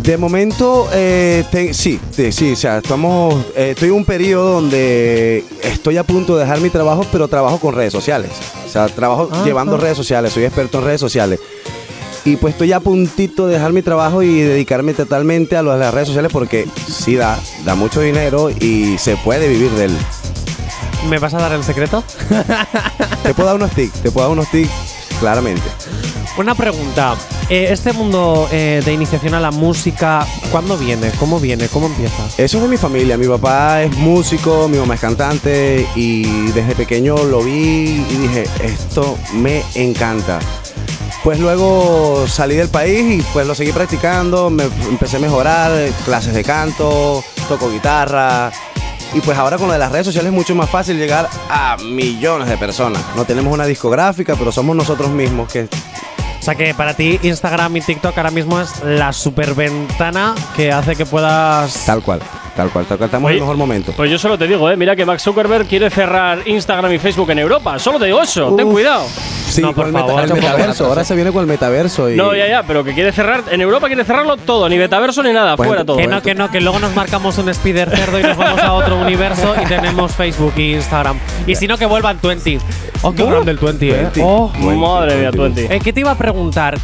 De 0.03 0.17
momento, 0.17 0.89
eh, 0.93 1.45
te- 1.51 1.73
sí, 1.73 1.99
sí, 2.11 2.31
sí, 2.33 2.51
o 2.53 2.55
sea, 2.57 2.79
estamos, 2.79 3.35
eh, 3.55 3.69
estoy 3.71 3.89
en 3.89 3.95
un 3.95 4.05
periodo 4.05 4.53
donde 4.53 5.45
estoy 5.63 5.95
a 5.97 6.03
punto 6.03 6.35
de 6.35 6.41
dejar 6.43 6.59
mi 6.59 6.69
trabajo, 6.69 7.05
pero 7.11 7.27
trabajo 7.29 7.59
con 7.59 7.73
redes 7.75 7.93
sociales. 7.93 8.31
O 8.65 8.69
sea, 8.69 8.87
trabajo 8.87 9.29
Ah, 9.31 9.43
llevando 9.45 9.75
ah. 9.75 9.79
redes 9.79 9.95
sociales, 9.97 10.33
soy 10.33 10.43
experto 10.43 10.79
en 10.79 10.85
redes 10.85 10.99
sociales. 10.99 11.39
Y 12.23 12.35
pues 12.35 12.53
estoy 12.53 12.72
a 12.72 12.80
puntito 12.80 13.48
de 13.48 13.56
dejar 13.56 13.73
mi 13.73 13.81
trabajo 13.81 14.22
y 14.22 14.41
dedicarme 14.41 14.93
totalmente 14.93 15.57
a 15.57 15.64
lo 15.64 15.73
de 15.73 15.80
las 15.80 15.93
redes 15.93 16.10
sociales 16.10 16.31
porque 16.31 16.68
sí 16.88 17.15
da, 17.15 17.39
da 17.65 17.76
mucho 17.76 18.02
dinero 18.02 18.49
y 18.49 18.98
se 18.99 19.18
puede 19.18 19.48
vivir 19.48 19.72
de 19.72 19.85
él. 19.85 19.98
¿Me 21.10 21.18
vas 21.18 21.34
a 21.34 21.39
dar 21.39 21.52
el 21.53 21.64
secreto? 21.64 22.03
Te 23.23 23.34
puedo 23.34 23.48
dar 23.48 23.56
unos 23.56 23.72
tics, 23.72 24.02
te 24.02 24.11
puedo 24.11 24.27
dar 24.27 24.34
unos 24.34 24.49
tics 24.52 24.69
claramente. 25.19 25.64
Una 26.38 26.56
pregunta. 26.56 27.15
Eh, 27.49 27.68
este 27.69 27.91
mundo 27.93 28.48
eh, 28.52 28.81
de 28.84 28.93
iniciación 28.93 29.34
a 29.34 29.39
la 29.39 29.52
música, 29.52 30.26
¿cuándo 30.52 30.77
viene? 30.77 31.11
¿Cómo 31.19 31.39
viene? 31.39 31.68
¿Cómo 31.68 31.88
empieza? 31.88 32.23
Eso 32.38 32.57
es 32.57 32.64
de 32.64 32.69
mi 32.69 32.77
familia. 32.77 33.18
Mi 33.18 33.27
papá 33.27 33.84
es 33.84 33.95
músico, 33.98 34.68
mi 34.68 34.77
mamá 34.77 34.95
es 34.95 35.02
cantante 35.02 35.85
y 35.95 36.52
desde 36.52 36.73
pequeño 36.76 37.18
lo 37.26 37.41
vi 37.41 38.06
y 38.10 38.18
dije, 38.22 38.45
esto 38.64 39.18
me 39.34 39.64
encanta. 39.76 40.39
Pues 41.23 41.39
luego 41.39 42.26
salí 42.27 42.56
del 42.56 42.69
país 42.69 43.19
y 43.19 43.22
pues 43.31 43.45
lo 43.45 43.53
seguí 43.53 43.72
practicando, 43.72 44.49
me 44.49 44.64
empecé 44.89 45.18
a 45.18 45.19
mejorar, 45.19 45.72
clases 46.03 46.34
de 46.34 46.43
canto, 46.43 47.23
toco 47.48 47.69
guitarra. 47.69 48.52
Y 49.14 49.19
pues 49.22 49.38
ahora 49.38 49.57
con 49.57 49.68
lo 49.68 49.73
de 49.73 49.80
las 49.80 49.91
redes 49.91 50.07
sociales 50.07 50.31
es 50.31 50.35
mucho 50.35 50.56
más 50.56 50.69
fácil 50.69 50.98
llegar 50.98 51.30
a 51.49 51.77
millones 51.77 52.48
de 52.48 52.57
personas. 52.57 53.03
No 53.15 53.26
tenemos 53.26 53.53
una 53.53 53.65
discográfica, 53.65 54.35
pero 54.35 54.52
somos 54.52 54.76
nosotros 54.76 55.10
mismos 55.11 55.52
que 55.52 55.68
O 56.39 56.43
sea 56.43 56.56
que 56.56 56.73
para 56.73 56.95
ti 56.95 57.19
Instagram 57.22 57.77
y 57.77 57.81
TikTok 57.81 58.18
ahora 58.18 58.31
mismo 58.31 58.60
es 58.60 58.81
la 58.84 59.14
superventana 59.14 60.34
que 60.56 60.72
hace 60.72 60.95
que 60.95 61.06
puedas... 61.06 61.85
Tal 61.85 62.02
cual, 62.02 62.22
tal 62.55 62.69
cual, 62.69 62.85
tal 62.85 62.97
cual. 62.97 63.07
Estamos 63.07 63.29
en 63.31 63.35
el 63.35 63.41
mejor 63.41 63.57
momento. 63.57 63.93
Pues 63.95 64.09
yo 64.11 64.17
solo 64.17 64.37
te 64.37 64.47
digo, 64.47 64.69
eh, 64.69 64.77
mira 64.77 64.95
que 64.95 65.05
Mark 65.05 65.19
Zuckerberg 65.19 65.65
quiere 65.67 65.89
cerrar 65.89 66.39
Instagram 66.45 66.91
y 66.93 66.99
Facebook 66.99 67.29
en 67.31 67.39
Europa. 67.39 67.77
Solo 67.79 67.99
te 67.99 68.05
digo 68.05 68.21
eso, 68.21 68.55
ten 68.55 68.69
cuidado. 68.71 69.05
Sí, 69.49 69.61
con 69.61 69.87
el, 69.87 69.91
meta- 69.93 70.23
el 70.23 70.33
metaverso. 70.33 70.85
Ahora 70.85 71.03
se 71.03 71.13
viene 71.13 71.31
con 71.31 71.41
el 71.41 71.47
metaverso. 71.47 72.09
Y 72.09 72.15
No, 72.15 72.33
ya, 72.33 72.47
ya, 72.47 72.63
pero 72.63 72.83
que 72.85 72.93
quiere 72.93 73.11
cerrar. 73.11 73.43
En 73.51 73.59
Europa 73.59 73.87
quiere 73.87 74.05
cerrarlo 74.05 74.37
todo, 74.37 74.69
ni 74.69 74.77
metaverso 74.77 75.21
ni 75.23 75.33
nada, 75.33 75.57
Pues 75.57 75.67
fuera 75.67 75.83
todo. 75.83 75.97
Que 75.97 76.07
no, 76.07 76.21
que 76.21 76.33
no, 76.35 76.49
que 76.49 76.61
luego 76.61 76.79
nos 76.79 76.95
marcamos 76.95 77.37
un 77.37 77.49
spider 77.49 77.89
cerdo 77.89 78.17
y 78.19 78.23
nos 78.23 78.37
vamos 78.37 78.61
a 78.61 78.71
otro 78.73 78.97
universo 78.97 79.53
y 79.61 79.65
tenemos 79.65 80.13
Facebook 80.13 80.53
e 80.55 80.71
Instagram. 80.71 81.19
Y 81.47 81.55
si 81.55 81.67
no, 81.67 81.77
que 81.77 81.85
vuelvan 81.85 82.17
20. 82.23 82.59
Oh, 83.01 83.11
qué 83.13 83.25
grande 83.25 83.51
el 83.51 83.57
20, 83.57 83.89
eh. 83.89 83.93
20. 83.93 84.21
Oh. 84.23 84.49
Madre 84.57 85.15
mía, 85.17 85.31
20. 85.31 85.75
Eh, 85.75 85.79
¿Qué 85.83 85.91
te 85.91 85.99
iba 85.99 86.11
a 86.11 86.15
preguntar? 86.17 86.77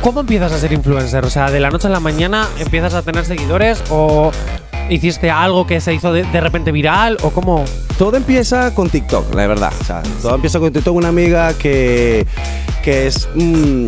¿Cómo 0.00 0.20
empiezas 0.20 0.52
a 0.52 0.58
ser 0.58 0.72
influencer? 0.72 1.24
O 1.26 1.30
sea, 1.30 1.50
de 1.50 1.60
la 1.60 1.70
noche 1.70 1.88
a 1.88 1.90
la 1.90 2.00
mañana 2.00 2.46
empiezas 2.58 2.94
a 2.94 3.02
tener 3.02 3.24
seguidores 3.26 3.82
o 3.90 4.30
hiciste 4.88 5.30
algo 5.30 5.66
que 5.66 5.80
se 5.80 5.94
hizo 5.94 6.12
de, 6.12 6.24
repente 6.40 6.72
viral 6.72 7.18
o 7.22 7.30
cómo? 7.30 7.64
Todo 7.98 8.16
empieza 8.16 8.74
con 8.74 8.90
TikTok, 8.90 9.34
la 9.34 9.46
verdad. 9.46 9.72
Todo 10.22 10.34
empieza 10.34 10.58
con 10.58 10.72
TikTok. 10.72 10.94
Una 10.94 11.08
amiga 11.08 11.52
que, 11.54 12.26
que 12.82 13.06
es 13.06 13.28
mm, 13.34 13.86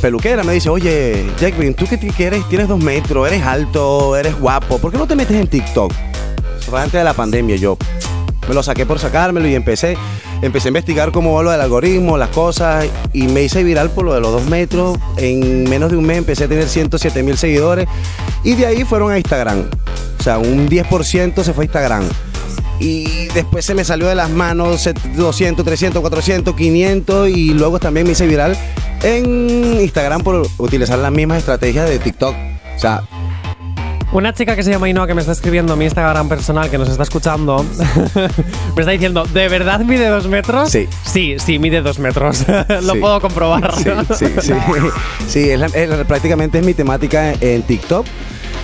peluquera 0.00 0.42
me 0.44 0.52
dice, 0.52 0.68
oye, 0.68 1.24
Jackvin, 1.40 1.74
tú 1.74 1.86
que, 1.86 1.98
que 1.98 2.24
eres, 2.24 2.48
tienes 2.48 2.68
dos 2.68 2.82
metros, 2.82 3.26
eres 3.26 3.42
alto, 3.42 4.16
eres 4.16 4.38
guapo, 4.38 4.78
¿por 4.78 4.92
qué 4.92 4.98
no 4.98 5.06
te 5.06 5.16
metes 5.16 5.36
en 5.36 5.46
TikTok? 5.46 5.92
Eso 6.58 6.70
fue 6.70 6.80
antes 6.80 6.98
de 6.98 7.04
la 7.04 7.14
pandemia. 7.14 7.56
Yo 7.56 7.76
me 8.48 8.54
lo 8.54 8.62
saqué 8.62 8.86
por 8.86 8.98
sacármelo 8.98 9.46
y 9.46 9.54
empecé, 9.54 9.96
empecé 10.42 10.68
a 10.68 10.70
investigar 10.70 11.12
cómo 11.12 11.34
va 11.34 11.42
lo 11.42 11.50
del 11.50 11.60
algoritmo, 11.60 12.16
las 12.16 12.30
cosas, 12.30 12.86
y 13.12 13.28
me 13.28 13.42
hice 13.42 13.62
viral 13.62 13.90
por 13.90 14.04
lo 14.04 14.14
de 14.14 14.20
los 14.20 14.32
dos 14.32 14.46
metros. 14.46 14.98
En 15.18 15.68
menos 15.68 15.90
de 15.90 15.96
un 15.96 16.06
mes 16.06 16.18
empecé 16.18 16.44
a 16.44 16.48
tener 16.48 16.68
107 16.68 17.22
mil 17.22 17.36
seguidores 17.36 17.86
y 18.44 18.54
de 18.54 18.66
ahí 18.66 18.84
fueron 18.84 19.12
a 19.12 19.18
Instagram. 19.18 19.64
O 20.18 20.22
sea, 20.22 20.38
un 20.38 20.68
10% 20.68 21.42
se 21.44 21.52
fue 21.52 21.64
a 21.64 21.66
Instagram. 21.66 22.04
Y 22.80 23.26
después 23.34 23.64
se 23.64 23.74
me 23.74 23.84
salió 23.84 24.06
de 24.06 24.14
las 24.14 24.30
manos 24.30 24.80
set- 24.82 24.98
200, 25.16 25.64
300, 25.64 26.00
400, 26.00 26.54
500 26.54 27.28
y 27.28 27.50
luego 27.52 27.80
también 27.80 28.06
me 28.06 28.12
hice 28.12 28.26
viral 28.26 28.56
en 29.02 29.80
Instagram 29.80 30.22
por 30.22 30.46
utilizar 30.58 30.98
las 30.98 31.10
mismas 31.12 31.38
estrategias 31.38 31.88
de 31.88 31.98
TikTok. 31.98 32.34
O 32.76 32.78
sea, 32.78 33.02
Una 34.10 34.32
chica 34.32 34.56
que 34.56 34.62
se 34.62 34.70
llama 34.70 34.88
Inoa 34.88 35.06
que 35.06 35.12
me 35.14 35.20
está 35.20 35.32
escribiendo 35.32 35.74
a 35.74 35.76
mi 35.76 35.84
Instagram 35.84 36.30
personal, 36.30 36.70
que 36.70 36.78
nos 36.78 36.88
está 36.88 37.02
escuchando, 37.02 37.62
me 38.74 38.80
está 38.80 38.90
diciendo, 38.90 39.24
¿de 39.26 39.48
verdad 39.48 39.80
mide 39.80 40.08
dos 40.08 40.26
metros? 40.28 40.70
Sí. 40.70 40.88
Sí, 41.04 41.36
sí, 41.38 41.58
mide 41.58 41.82
dos 41.82 41.98
metros. 41.98 42.46
Lo 42.82 42.94
Sí. 42.94 42.98
puedo 43.00 43.20
comprobar. 43.20 43.74
Sí, 43.76 43.84
sí, 44.16 44.26
sí. 44.40 44.52
Sí, 45.28 45.50
es 45.50 45.60
la- 45.60 45.66
es 45.66 45.88
la- 45.90 46.04
prácticamente 46.04 46.58
es 46.58 46.64
mi 46.64 46.72
temática 46.72 47.32
en, 47.34 47.38
en 47.42 47.62
TikTok. 47.62 48.06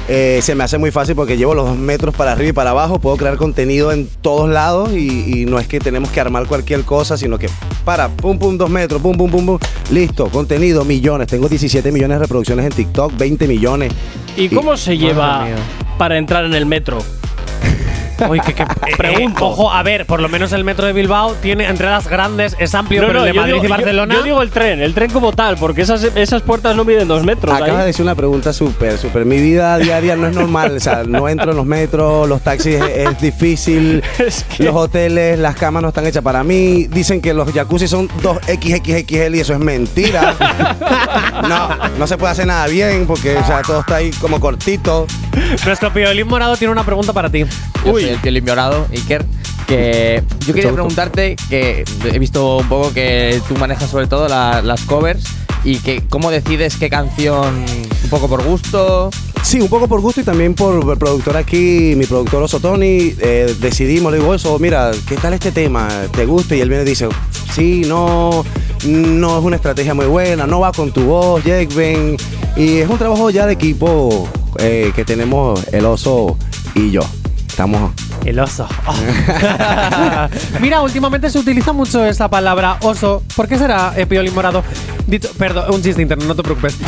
Eh, 0.08 0.40
se 0.42 0.54
me 0.54 0.64
hace 0.64 0.76
muy 0.76 0.90
fácil 0.90 1.14
porque 1.14 1.36
llevo 1.36 1.54
los 1.54 1.66
dos 1.66 1.78
metros 1.78 2.14
para 2.14 2.32
arriba 2.32 2.50
y 2.50 2.52
para 2.52 2.70
abajo, 2.70 2.98
puedo 2.98 3.16
crear 3.16 3.36
contenido 3.36 3.90
en 3.90 4.06
todos 4.20 4.50
lados 4.50 4.92
y, 4.92 5.42
y 5.42 5.46
no 5.46 5.58
es 5.58 5.66
que 5.66 5.80
tenemos 5.80 6.10
que 6.10 6.20
armar 6.20 6.46
cualquier 6.46 6.82
cosa, 6.82 7.16
sino 7.16 7.38
que 7.38 7.48
para, 7.84 8.08
pum, 8.08 8.38
pum, 8.38 8.58
dos 8.58 8.68
metros, 8.68 9.00
pum, 9.00 9.16
pum, 9.16 9.30
pum, 9.30 9.46
pum, 9.46 9.58
listo, 9.90 10.28
contenido, 10.28 10.84
millones. 10.84 11.28
Tengo 11.28 11.48
17 11.48 11.90
millones 11.90 12.18
de 12.18 12.24
reproducciones 12.24 12.66
en 12.66 12.72
TikTok, 12.72 13.16
20 13.16 13.48
millones. 13.48 13.92
¿Y 14.36 14.48
cómo 14.48 14.76
se 14.76 14.98
lleva 14.98 15.46
para 15.96 16.18
entrar 16.18 16.44
en 16.44 16.54
el 16.54 16.66
metro? 16.66 16.98
Uy, 18.28 18.40
que, 18.40 18.54
que- 18.54 18.64
Pregunto. 18.96 19.40
eh, 19.44 19.48
ojo, 19.48 19.70
a 19.72 19.82
ver, 19.82 20.06
por 20.06 20.20
lo 20.20 20.28
menos 20.28 20.52
el 20.52 20.64
metro 20.64 20.86
de 20.86 20.92
Bilbao 20.92 21.34
tiene 21.42 21.66
entradas 21.66 22.08
grandes, 22.08 22.56
es 22.58 22.74
amplio, 22.74 23.02
pero 23.06 23.20
el 23.20 23.26
de 23.26 23.32
Madrid 23.34 23.52
digo- 23.54 23.64
y 23.64 23.68
yo- 23.68 23.74
Barcelona. 23.74 24.14
Yo, 24.14 24.22
digo 24.22 24.42
el 24.42 24.50
tren, 24.50 24.80
el 24.80 24.94
tren 24.94 25.10
como 25.10 25.32
tal, 25.32 25.56
porque 25.56 25.82
esas, 25.82 26.02
esas 26.04 26.42
puertas 26.42 26.76
no 26.76 26.84
miden 26.84 27.08
dos 27.08 27.24
metros. 27.24 27.54
Acabas 27.54 27.80
de 27.80 27.86
decir 27.86 28.02
una 28.04 28.14
pregunta 28.14 28.52
súper, 28.52 28.98
súper. 28.98 29.24
Mi 29.24 29.38
vida 29.38 29.76
diaria 29.78 30.16
no 30.16 30.26
es 30.28 30.34
normal. 30.34 30.76
O 30.76 30.80
sea, 30.80 31.02
no 31.04 31.28
entro 31.28 31.50
en 31.50 31.56
los 31.56 31.66
metros, 31.66 32.28
los 32.28 32.40
taxis 32.42 32.74
es, 32.76 33.08
es 33.08 33.20
difícil. 33.20 34.02
Los 34.58 34.74
hoteles, 34.74 35.38
las 35.38 35.56
camas 35.56 35.82
no 35.82 35.88
están 35.88 36.06
hechas 36.06 36.22
para 36.22 36.42
mí. 36.44 36.86
Dicen 36.88 37.20
que 37.20 37.34
los 37.34 37.50
jacuzzi 37.52 37.88
son 37.88 38.08
2XXXL 38.08 39.36
y 39.36 39.40
eso 39.40 39.52
es 39.52 39.58
mentira. 39.58 40.34
No, 41.48 41.68
no 41.98 42.06
se 42.06 42.16
puede 42.16 42.32
hacer 42.32 42.46
nada 42.46 42.66
bien 42.66 43.06
porque 43.06 43.36
o 43.36 43.44
sea, 43.46 43.60
todo 43.62 43.80
está 43.80 43.96
ahí 43.96 44.10
como 44.12 44.40
cortito. 44.40 45.06
Nuestro 45.66 45.92
piolín 45.92 46.26
morado 46.28 46.56
tiene 46.56 46.72
una 46.72 46.84
pregunta 46.84 47.12
para 47.12 47.28
ti. 47.28 47.44
Yo 47.84 47.92
soy 48.04 48.14
el 48.14 48.20
Piolín 48.20 48.44
Morado, 48.44 48.86
Iker. 48.92 49.24
Que 49.66 50.22
yo 50.46 50.52
quería 50.52 50.72
preguntarte 50.72 51.36
que 51.48 51.84
he 52.12 52.18
visto 52.18 52.58
un 52.58 52.68
poco 52.68 52.92
que 52.92 53.40
tú 53.48 53.56
manejas 53.56 53.88
sobre 53.90 54.06
todo 54.06 54.28
la- 54.28 54.60
las 54.60 54.82
covers 54.82 55.24
y 55.64 55.78
que 55.78 56.02
cómo 56.10 56.30
decides 56.30 56.76
qué 56.76 56.90
canción 56.90 57.64
un 58.04 58.10
poco 58.10 58.28
por 58.28 58.42
gusto. 58.44 59.08
Sí, 59.42 59.60
un 59.60 59.68
poco 59.68 59.88
por 59.88 60.02
gusto 60.02 60.20
y 60.20 60.24
también 60.24 60.54
por 60.54 60.90
el 60.92 60.98
productor 60.98 61.38
aquí, 61.38 61.94
mi 61.96 62.04
productor 62.04 62.42
Oso 62.42 62.60
Tony, 62.60 63.14
eh, 63.18 63.54
decidimos, 63.60 64.12
le 64.12 64.18
digo, 64.18 64.34
eso, 64.34 64.58
mira, 64.58 64.90
¿qué 65.08 65.16
tal 65.16 65.32
este 65.32 65.50
tema? 65.50 65.88
¿Te 66.14 66.26
gusta? 66.26 66.54
Y 66.56 66.60
él 66.60 66.68
viene 66.68 66.84
y 66.84 66.88
dice, 66.88 67.08
sí, 67.54 67.82
no, 67.86 68.44
no 68.86 69.38
es 69.38 69.44
una 69.44 69.56
estrategia 69.56 69.94
muy 69.94 70.06
buena, 70.06 70.46
no 70.46 70.60
va 70.60 70.72
con 70.72 70.92
tu 70.92 71.04
voz, 71.04 71.42
Jake, 71.42 71.74
ven. 71.74 72.16
Y 72.56 72.78
es 72.78 72.88
un 72.88 72.98
trabajo 72.98 73.30
ya 73.30 73.46
de 73.46 73.54
equipo 73.54 74.28
eh, 74.58 74.92
que 74.94 75.04
tenemos 75.06 75.62
el 75.72 75.86
Oso 75.86 76.36
y 76.74 76.90
yo. 76.90 77.00
Estamos... 77.54 77.92
El 78.24 78.40
oso. 78.40 78.66
Mira, 80.60 80.80
últimamente 80.80 81.30
se 81.30 81.38
utiliza 81.38 81.72
mucho 81.72 82.04
esa 82.04 82.28
palabra 82.28 82.78
oso. 82.82 83.22
¿Por 83.36 83.46
qué 83.46 83.56
será 83.56 83.92
eh, 83.96 84.06
piolín 84.06 84.34
morado? 84.34 84.64
Dicho, 85.06 85.30
perdón, 85.38 85.72
un 85.72 85.80
chiste 85.80 86.02
interno, 86.02 86.24
no 86.24 86.34
te 86.34 86.42
preocupes. 86.42 86.76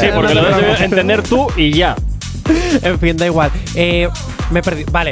Sí, 0.00 0.06
porque 0.14 0.34
lo 0.34 0.42
debes 0.42 0.78
de 0.78 0.84
entender 0.86 1.22
tú 1.22 1.48
y 1.54 1.70
ya. 1.72 1.94
En 2.80 2.98
fin, 2.98 3.14
da 3.18 3.26
igual. 3.26 3.50
Eh, 3.74 4.08
me 4.50 4.62
perdí. 4.62 4.84
Vale, 4.90 5.10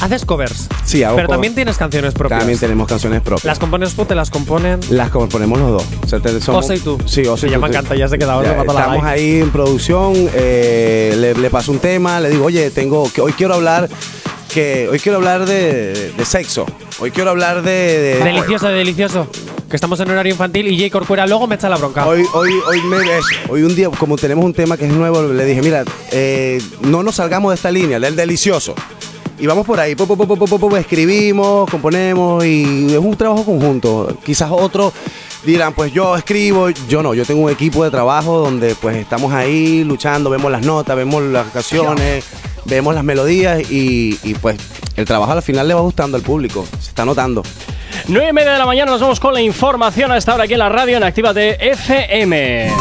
haces 0.00 0.24
covers. 0.24 0.68
Sí, 0.84 1.02
hago 1.02 1.16
Pero 1.16 1.28
también 1.28 1.54
tienes 1.54 1.76
canciones 1.78 2.14
propias. 2.14 2.40
También 2.40 2.58
tenemos 2.58 2.86
canciones 2.86 3.20
propias. 3.22 3.44
¿Las 3.44 3.58
compones 3.58 3.94
tú? 3.94 4.04
¿Te 4.04 4.14
las 4.14 4.30
componen? 4.30 4.80
Las 4.90 5.10
componemos 5.10 5.58
los 5.58 5.70
dos. 5.72 5.84
O 6.04 6.08
sea, 6.08 6.20
te- 6.20 6.40
somos- 6.40 6.64
Oso 6.64 6.74
y 6.74 6.80
tú. 6.80 6.98
Sí, 7.06 7.22
Oso 7.26 7.46
y 7.46 7.50
Ya 7.50 7.56
tú. 7.56 7.62
me 7.62 7.68
encanta, 7.68 7.94
ya 7.96 8.08
se 8.08 8.18
queda 8.18 8.34
ahora 8.34 8.48
Ya, 8.48 8.52
me 8.54 8.58
mata 8.64 8.72
la 8.74 8.80
Estamos 8.80 9.04
like. 9.04 9.20
ahí 9.20 9.40
en 9.40 9.50
producción, 9.50 10.12
eh, 10.34 11.14
le, 11.16 11.34
le 11.34 11.50
paso 11.50 11.72
un 11.72 11.78
tema, 11.78 12.20
le 12.20 12.30
digo, 12.30 12.44
oye, 12.44 12.70
tengo 12.70 13.10
que 13.12 13.20
hoy 13.20 13.32
quiero 13.32 13.54
hablar 13.54 13.88
que 14.52 14.88
hoy 14.90 14.98
quiero 14.98 15.18
hablar 15.18 15.44
de, 15.46 16.12
de 16.16 16.24
sexo. 16.24 16.64
Hoy 16.98 17.10
quiero 17.10 17.30
hablar 17.30 17.62
de, 17.62 17.70
de- 17.72 18.24
Delicioso, 18.24 18.68
delicioso. 18.68 19.26
Que 19.68 19.74
estamos 19.76 19.98
en 20.00 20.08
horario 20.10 20.30
infantil 20.32 20.68
y 20.68 20.78
Jay 20.78 20.88
Corcuera 20.90 21.26
luego 21.26 21.46
me 21.48 21.56
echa 21.56 21.68
la 21.68 21.76
bronca. 21.76 22.06
Hoy, 22.06 22.22
hoy, 22.34 22.50
hoy, 22.68 22.80
me 22.82 22.96
hoy 23.48 23.62
un 23.64 23.74
día, 23.74 23.90
como 23.90 24.16
tenemos 24.16 24.44
un 24.44 24.54
tema 24.54 24.76
que 24.76 24.86
es 24.86 24.92
nuevo, 24.92 25.22
le 25.24 25.44
dije, 25.44 25.60
mira, 25.60 25.84
eh, 26.12 26.62
no 26.82 27.02
nos 27.02 27.16
salgamos 27.16 27.50
de 27.50 27.56
esta 27.56 27.70
línea, 27.72 27.98
del 27.98 28.14
delicioso. 28.14 28.74
Y 29.38 29.46
vamos 29.46 29.66
por 29.66 29.78
ahí, 29.78 29.94
po, 29.94 30.76
escribimos, 30.76 31.68
componemos 31.70 32.44
y 32.44 32.86
es 32.92 32.98
un 32.98 33.16
trabajo 33.16 33.44
conjunto. 33.44 34.16
Quizás 34.24 34.50
otros 34.50 34.94
dirán, 35.44 35.74
pues 35.74 35.92
yo 35.92 36.16
escribo, 36.16 36.70
yo 36.88 37.02
no, 37.02 37.14
yo 37.14 37.24
tengo 37.24 37.42
un 37.42 37.50
equipo 37.50 37.84
de 37.84 37.90
trabajo 37.90 38.38
donde 38.38 38.74
pues 38.74 38.96
estamos 38.96 39.32
ahí 39.32 39.84
luchando, 39.84 40.30
vemos 40.30 40.50
las 40.50 40.64
notas, 40.64 40.96
vemos 40.96 41.22
las 41.22 41.48
canciones, 41.48 42.24
vemos 42.64 42.94
las 42.94 43.04
melodías 43.04 43.70
y, 43.70 44.18
y, 44.22 44.34
pues 44.34 44.56
el 44.96 45.04
trabajo 45.04 45.32
al 45.32 45.42
final 45.42 45.68
le 45.68 45.74
va 45.74 45.82
gustando 45.82 46.16
al 46.16 46.22
público, 46.22 46.66
se 46.80 46.88
está 46.88 47.04
notando. 47.04 47.42
9 48.08 48.28
y 48.28 48.32
media 48.32 48.52
de 48.52 48.58
la 48.58 48.66
mañana 48.66 48.90
nos 48.90 49.00
vamos 49.00 49.20
con 49.20 49.34
la 49.34 49.40
información 49.40 50.12
a 50.12 50.16
esta 50.16 50.34
hora 50.34 50.44
aquí 50.44 50.54
en 50.54 50.60
la 50.60 50.68
radio 50.68 50.96
en 50.96 51.02
Actívate 51.02 51.70
FM. 51.70 52.72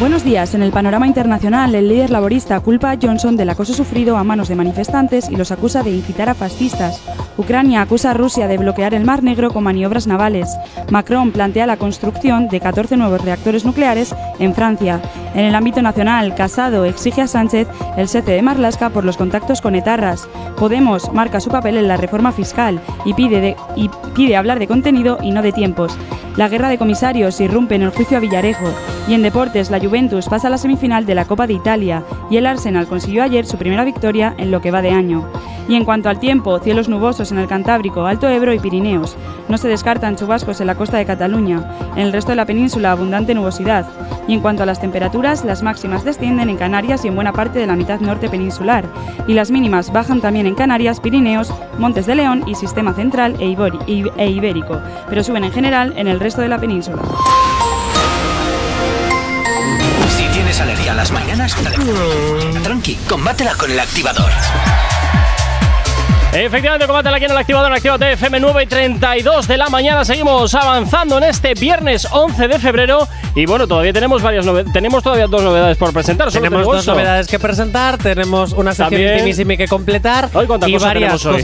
Buenos 0.00 0.22
días. 0.22 0.54
En 0.54 0.62
el 0.62 0.70
panorama 0.70 1.08
internacional, 1.08 1.74
el 1.74 1.88
líder 1.88 2.10
laborista 2.10 2.60
culpa 2.60 2.92
a 2.92 2.98
Johnson 3.02 3.36
del 3.36 3.50
acoso 3.50 3.74
sufrido 3.74 4.16
a 4.16 4.22
manos 4.22 4.46
de 4.46 4.54
manifestantes 4.54 5.28
y 5.28 5.34
los 5.34 5.50
acusa 5.50 5.82
de 5.82 5.90
incitar 5.90 6.28
a 6.28 6.34
fascistas. 6.34 7.02
Ucrania 7.36 7.82
acusa 7.82 8.12
a 8.12 8.14
Rusia 8.14 8.46
de 8.46 8.58
bloquear 8.58 8.94
el 8.94 9.04
Mar 9.04 9.24
Negro 9.24 9.50
con 9.52 9.64
maniobras 9.64 10.06
navales. 10.06 10.56
Macron 10.92 11.32
plantea 11.32 11.66
la 11.66 11.78
construcción 11.78 12.48
de 12.48 12.60
14 12.60 12.96
nuevos 12.96 13.24
reactores 13.24 13.64
nucleares 13.64 14.14
en 14.38 14.54
Francia. 14.54 15.00
En 15.34 15.44
el 15.44 15.54
ámbito 15.56 15.82
nacional, 15.82 16.32
Casado 16.36 16.84
exige 16.84 17.22
a 17.22 17.26
Sánchez 17.26 17.66
el 17.96 18.08
cese 18.08 18.30
de 18.32 18.42
Marlasca 18.42 18.90
por 18.90 19.04
los 19.04 19.16
contactos 19.16 19.60
con 19.60 19.74
etarras. 19.74 20.28
Podemos 20.56 21.12
marca 21.12 21.40
su 21.40 21.50
papel 21.50 21.76
en 21.76 21.88
la 21.88 21.96
reforma 21.96 22.30
fiscal 22.30 22.80
y 23.04 23.14
pide, 23.14 23.40
de- 23.40 23.56
y 23.74 23.90
pide 24.14 24.36
hablar 24.36 24.60
de 24.60 24.68
contenido 24.68 25.18
y 25.22 25.32
no 25.32 25.42
de 25.42 25.50
tiempos. 25.52 25.98
La 26.36 26.48
guerra 26.48 26.68
de 26.68 26.78
comisarios 26.78 27.40
irrumpe 27.40 27.74
en 27.74 27.82
el 27.82 27.90
juicio 27.90 28.16
a 28.16 28.20
Villarejo. 28.20 28.66
Y 29.08 29.14
en 29.14 29.22
deportes, 29.22 29.70
la 29.70 29.78
Juventus 29.88 30.28
pasa 30.28 30.48
a 30.48 30.50
la 30.50 30.58
semifinal 30.58 31.06
de 31.06 31.14
la 31.14 31.24
Copa 31.24 31.46
de 31.46 31.54
Italia 31.54 32.02
y 32.30 32.36
el 32.36 32.44
Arsenal 32.44 32.86
consiguió 32.86 33.22
ayer 33.22 33.46
su 33.46 33.56
primera 33.56 33.84
victoria 33.84 34.34
en 34.36 34.50
lo 34.50 34.60
que 34.60 34.70
va 34.70 34.82
de 34.82 34.90
año. 34.90 35.24
Y 35.66 35.76
en 35.76 35.86
cuanto 35.86 36.10
al 36.10 36.20
tiempo, 36.20 36.58
cielos 36.58 36.90
nubosos 36.90 37.32
en 37.32 37.38
el 37.38 37.48
Cantábrico, 37.48 38.04
Alto 38.04 38.28
Ebro 38.28 38.52
y 38.52 38.58
Pirineos. 38.58 39.16
No 39.48 39.56
se 39.56 39.66
descartan 39.68 40.16
chubascos 40.16 40.60
en 40.60 40.66
la 40.66 40.74
costa 40.74 40.98
de 40.98 41.06
Cataluña. 41.06 41.62
En 41.96 42.02
el 42.02 42.12
resto 42.12 42.32
de 42.32 42.36
la 42.36 42.44
península, 42.44 42.92
abundante 42.92 43.34
nubosidad. 43.34 43.86
Y 44.26 44.34
en 44.34 44.40
cuanto 44.40 44.62
a 44.62 44.66
las 44.66 44.80
temperaturas, 44.80 45.42
las 45.46 45.62
máximas 45.62 46.04
descienden 46.04 46.50
en 46.50 46.58
Canarias 46.58 47.06
y 47.06 47.08
en 47.08 47.14
buena 47.14 47.32
parte 47.32 47.58
de 47.58 47.66
la 47.66 47.76
mitad 47.76 48.00
norte 48.00 48.28
peninsular. 48.28 48.84
Y 49.26 49.32
las 49.32 49.50
mínimas 49.50 49.90
bajan 49.90 50.20
también 50.20 50.46
en 50.46 50.54
Canarias, 50.54 51.00
Pirineos, 51.00 51.50
Montes 51.78 52.04
de 52.04 52.14
León 52.14 52.44
y 52.46 52.56
Sistema 52.56 52.92
Central 52.92 53.36
e, 53.40 53.56
e 54.16 54.30
Ibérico. 54.30 54.80
Pero 55.08 55.24
suben 55.24 55.44
en 55.44 55.52
general 55.52 55.94
en 55.96 56.08
el 56.08 56.20
resto 56.20 56.42
de 56.42 56.48
la 56.48 56.58
península. 56.58 57.02
Tienes 60.58 60.74
alergia 60.74 60.92
a 60.92 60.94
las 60.96 61.12
mañanas, 61.12 61.56
tranqui, 62.64 62.96
combátela 63.08 63.54
con 63.54 63.70
el 63.70 63.78
activador. 63.78 64.28
Efectivamente, 66.32 66.86
combate 66.88 67.08
aquí 67.10 67.26
en 67.26 67.30
el 67.30 67.36
activador 67.36 67.70
en 67.70 67.76
Actívate 67.76 68.12
FM 68.14 68.40
9 68.40 68.62
y 68.64 68.66
32 68.66 69.46
de 69.46 69.56
la 69.56 69.68
mañana. 69.68 70.04
Seguimos 70.04 70.52
avanzando 70.56 71.18
en 71.18 71.24
este 71.24 71.54
viernes 71.54 72.08
11 72.10 72.48
de 72.48 72.58
febrero. 72.58 73.06
Y 73.36 73.46
bueno, 73.46 73.68
todavía 73.68 73.92
tenemos 73.92 74.20
varias 74.20 74.44
novedades. 74.44 74.72
Tenemos 74.72 75.04
todavía 75.04 75.28
dos 75.28 75.44
novedades 75.44 75.76
por 75.76 75.92
presentar. 75.92 76.32
Solo 76.32 76.42
Tenemos 76.42 76.66
dos 76.66 76.86
novedades 76.88 77.28
que 77.28 77.38
presentar, 77.38 77.96
tenemos 77.96 78.52
una 78.52 78.74
sección 78.74 79.00
intimísima 79.00 79.56
que 79.56 79.68
completar 79.68 80.28
Hoy, 80.32 80.48
¿cuánta 80.48 80.68
y 80.68 80.72
cosa 80.72 80.86
varias 80.86 81.24
hoy? 81.24 81.40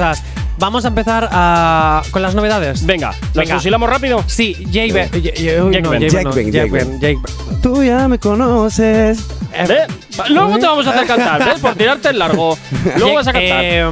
Vamos 0.56 0.84
a 0.84 0.88
empezar 0.88 1.28
a- 1.32 2.02
con 2.10 2.22
las 2.22 2.34
novedades. 2.34 2.86
Venga, 2.86 3.12
¿las 3.34 3.50
fusilamos 3.50 3.88
rápido? 3.90 4.22
Sí, 4.26 4.54
Jake 4.70 4.92
Ben. 4.92 5.10
Jake- 5.10 5.42
Ben. 5.70 6.70
Ben, 6.70 7.00
Ben. 7.00 7.18
Tú 7.62 7.82
ya 7.82 8.06
me 8.08 8.18
conoces. 8.18 9.24
¿Ve? 9.68 9.78
Luego 10.30 10.58
te 10.58 10.66
vamos 10.66 10.86
a 10.86 10.90
hacer 10.90 11.06
cantar, 11.06 11.44
¿ves? 11.44 11.60
Por 11.60 11.74
tirarte 11.74 12.08
el 12.10 12.18
largo. 12.18 12.56
Luego 12.98 13.14
vas 13.14 13.26
a 13.26 13.32
cantar. 13.32 13.64
Eh, 13.64 13.90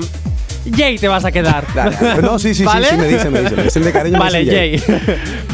Jay 0.77 0.97
te 0.99 1.09
vas 1.09 1.25
a 1.25 1.33
quedar. 1.33 1.67
Dale. 1.75 1.97
No, 2.23 2.39
sí, 2.39 2.49
sí, 2.51 2.55
sí, 2.57 2.65
¿Vale? 2.65 2.89
sí, 2.91 2.97
me 2.97 3.09
dice, 3.09 3.31
me 3.31 3.41
dice. 3.43 3.57
Dice 3.63 3.79
el 3.81 3.85
de 3.87 3.93
cariño. 3.93 4.19
me 4.19 4.25
Vale, 4.25 4.39
dice 4.41 4.53
Jay. 4.55 4.83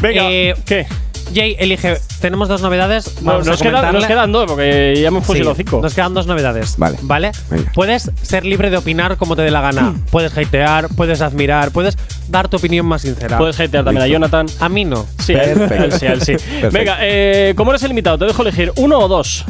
Venga, 0.02 0.22
Eh, 0.30 0.55
¿qué? 0.66 0.86
Jay, 1.34 1.56
elige. 1.59 1.98
Tenemos 2.20 2.48
dos 2.48 2.62
novedades. 2.62 3.20
No, 3.22 3.32
Vamos 3.32 3.46
a 3.46 3.50
nos, 3.50 3.60
quedan, 3.62 3.72
nos 3.74 3.80
comentarle. 3.82 4.06
quedan 4.09 4.32
dos, 4.32 4.46
porque 4.46 4.98
ya 5.00 5.09
hemos 5.09 5.24
fusilado 5.24 5.55
Sí, 5.55 5.62
cinco. 5.64 5.80
Nos 5.82 5.94
quedan 5.94 6.14
dos 6.14 6.26
novedades. 6.26 6.74
Vale. 6.78 6.98
¿Vale? 7.02 7.32
Venga. 7.50 7.70
Puedes 7.74 8.10
ser 8.22 8.44
libre 8.44 8.70
de 8.70 8.76
opinar 8.76 9.16
como 9.16 9.36
te 9.36 9.42
dé 9.42 9.50
la 9.50 9.60
gana. 9.60 9.94
puedes 10.10 10.36
hatear, 10.36 10.88
puedes 10.96 11.20
admirar, 11.20 11.70
puedes 11.70 11.96
dar 12.28 12.48
tu 12.48 12.56
opinión 12.56 12.86
más 12.86 13.02
sincera. 13.02 13.38
Puedes 13.38 13.59
hatear 13.60 13.84
también 13.84 14.05
a 14.05 14.09
Jonathan. 14.09 14.46
A 14.60 14.68
mí 14.68 14.84
no. 14.84 15.06
Sí, 15.18 15.32
él, 15.34 15.55
Perfecto. 15.59 15.74
a 15.74 15.84
él 15.86 15.92
sí, 15.92 16.06
a 16.06 16.12
él 16.12 16.20
sí. 16.22 16.32
Perfecto. 16.60 16.70
Venga, 16.72 16.96
eh, 17.00 17.55
¿cómo 17.56 17.70
eres 17.70 17.82
el 17.84 17.90
invitado? 17.90 18.18
Te 18.18 18.24
dejo 18.24 18.42
elegir 18.42 18.72
uno 18.76 18.98
o 18.98 19.09
dos. 19.09 19.44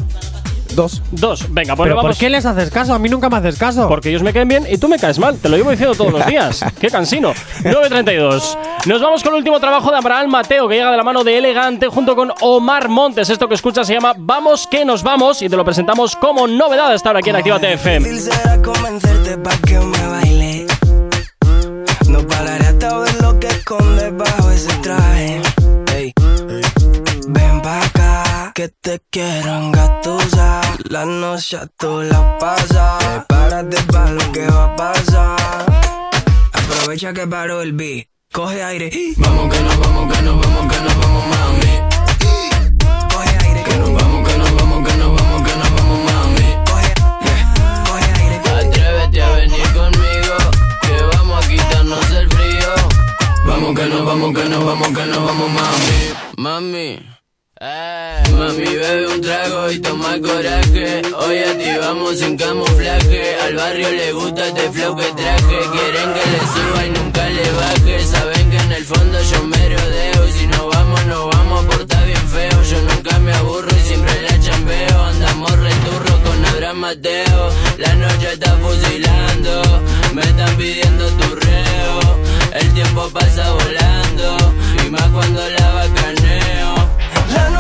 Dos. 0.75 1.03
Dos. 1.11 1.53
Venga, 1.53 1.75
pues 1.75 1.87
¿Pero 1.87 1.97
vamos. 1.97 2.11
por 2.11 2.19
qué 2.19 2.31
les 2.31 2.47
haces 2.47 2.71
caso? 2.71 2.95
A 2.95 2.99
mí 2.99 3.09
nunca 3.09 3.29
me 3.29 3.37
haces 3.39 3.59
caso. 3.59 3.89
Porque 3.89 4.11
ellos 4.11 4.23
me 4.23 4.33
caen 4.33 4.49
bien 4.49 4.67
y 4.71 4.79
tú 4.79 4.89
me 4.89 4.99
caes 4.99 5.19
mal. 5.19 5.37
Te 5.39 5.49
lo 5.49 5.57
llevo 5.57 5.71
diciendo 5.71 5.95
todos 5.95 6.13
los 6.13 6.25
días. 6.27 6.65
Qué 6.81 6.89
cansino. 6.89 7.33
9.32. 7.63 8.59
Nos 8.87 9.01
vamos 9.03 9.23
con 9.23 9.33
el 9.33 9.39
último 9.39 9.59
trabajo 9.61 9.91
de 9.91 9.97
Abraham 9.99 10.31
Mateo, 10.31 10.69
que 10.69 10.77
llega 10.77 10.91
de 10.91 10.97
la 10.97 11.03
mano 11.05 11.25
de 11.25 11.39
Elegante 11.39 11.89
junto 11.89 12.15
con 12.15 12.33
Omar 12.41 12.89
Montes. 12.89 13.29
Esto 13.31 13.49
que 13.49 13.55
escuchas 13.55 13.87
se 13.87 13.95
llama 13.95 14.13
Vamos 14.17 14.67
que 14.67 14.85
nos 14.85 15.03
vamos 15.03 15.43
y 15.43 15.49
te 15.49 15.57
lo 15.57 15.65
presentamos 15.65 16.15
como 16.17 16.47
novedad 16.47 16.93
hasta 16.93 17.09
ahora 17.09 17.21
aquí 17.21 17.31
en 17.31 17.37
Actívate 17.37 17.73
FM. 17.73 18.09
Difícil 18.09 18.33
será 18.33 18.63
convencerte 18.63 19.39
pa' 19.39 19.57
que 19.67 19.79
me 19.79 20.07
baile. 20.09 20.67
No 22.09 22.27
pararé 22.27 22.67
hasta 22.67 22.99
ver 22.99 23.21
lo 23.23 23.39
que 23.41 23.47
escondes 23.49 24.17
bajo 24.17 24.51
ese 24.51 24.73
traje. 24.83 25.41
Que 28.59 28.69
te 28.71 29.01
quiero 29.09 29.57
engatusar. 29.57 30.65
La 30.91 31.05
noche 31.05 31.59
tú 31.77 32.03
la 32.03 32.39
pasas. 32.39 33.25
Prepárate 33.29 33.81
pa' 33.83 34.11
lo 34.11 34.33
que 34.33 34.49
va 34.49 34.65
a 34.65 34.75
pasar. 34.75 35.65
Aprovecha 36.53 37.13
que 37.13 37.25
paró 37.29 37.63
el 37.63 37.73
beat. 37.73 38.09
Coge 38.33 38.65
aire. 38.65 38.91
Vamos 39.19 39.55
que 39.55 39.61
nos 39.61 39.79
vamos, 39.79 40.13
que 40.13 40.23
nos 40.23 40.41
vamos, 40.41 40.73
que 40.73 40.81
nos 40.81 40.97
vamos, 40.99 41.25
mami. 41.29 41.73
Coge 43.15 43.47
aire. 43.47 43.63
Que 43.63 43.77
nos 43.77 43.93
vamos, 43.93 44.29
que 44.29 44.39
nos 44.39 44.53
vamos, 44.57 44.89
que 44.89 44.97
nos 44.97 45.11
vamos, 45.17 45.43
que 45.47 45.55
nos 45.61 45.71
vamos, 45.77 45.99
mami. 46.11 46.47
Atrévete 48.59 49.23
a 49.23 49.31
venir 49.37 49.73
conmigo, 49.73 50.37
que 50.83 51.17
vamos 51.17 51.45
a 51.45 51.49
quitarnos 51.49 52.11
el 52.11 52.29
frío. 52.29 52.75
Vamos 53.47 53.73
que 53.77 53.87
nos 53.87 54.05
vamos, 54.05 54.35
que 54.35 54.49
nos 54.49 54.65
vamos, 54.65 54.89
que 54.89 55.07
nos 55.07 55.25
vamos, 55.25 55.49
mami. 55.49 55.99
Mami, 56.37 57.18
eh, 57.61 58.23
mami, 58.33 58.65
bebe 58.65 59.07
un 59.09 59.21
trago 59.21 59.71
y 59.71 59.79
toma 59.81 60.19
coraje. 60.21 61.03
Hoy 61.19 61.39
activamos 61.39 62.19
sin 62.19 62.37
camuflaje. 62.37 63.37
Al 63.43 63.55
barrio 63.57 63.91
le 63.91 64.13
gusta 64.13 64.47
este 64.47 64.71
flow 64.71 64.97
que 64.97 65.13
traje. 65.13 65.59
Quieren 65.73 66.15
que 66.15 66.31
le 66.31 66.39
suba 66.53 66.87
y 66.87 66.91
nunca 66.91 67.29
le 67.29 67.51
baje. 67.53 68.05
Saben 68.05 68.51
que 68.51 68.57
en 68.57 68.73
el 68.73 68.85
fondo 68.85 69.19
yo 69.23 69.45
me 69.45 69.69
rodeo. 69.69 70.33
Si 70.33 70.47
no 70.47 70.69
vamos, 70.69 71.07
no 71.07 71.29
vamos 71.29 71.65
por 71.67 71.81
estar 71.81 72.05
bien 72.07 72.29
feo. 72.29 72.63
Yo 72.63 72.81
nunca 72.83 73.19
me 73.19 73.33
aburro 73.33 73.69
y 73.77 73.89
siempre 73.89 74.23
la 74.23 74.41
chambeo. 74.41 75.03
Andamos 75.05 75.51
returro 75.59 76.23
con 76.23 76.47
Abraham 76.47 76.77
Mateo. 76.79 77.51
La 77.79 77.95
noche 77.95 78.33
está 78.35 78.57
fusilando. 78.57 79.83
Me 80.15 80.23
están 80.23 80.57
pidiendo 80.57 81.07
tu 81.09 81.35
reo. 81.35 82.19
El 82.53 82.73
tiempo 82.75 83.09
pasa 83.13 83.53
volando. 83.53 84.55
Y 84.85 84.91
más 84.91 85.09
cuando 85.09 85.49
la 85.49 85.73
bacaneo. 85.73 86.88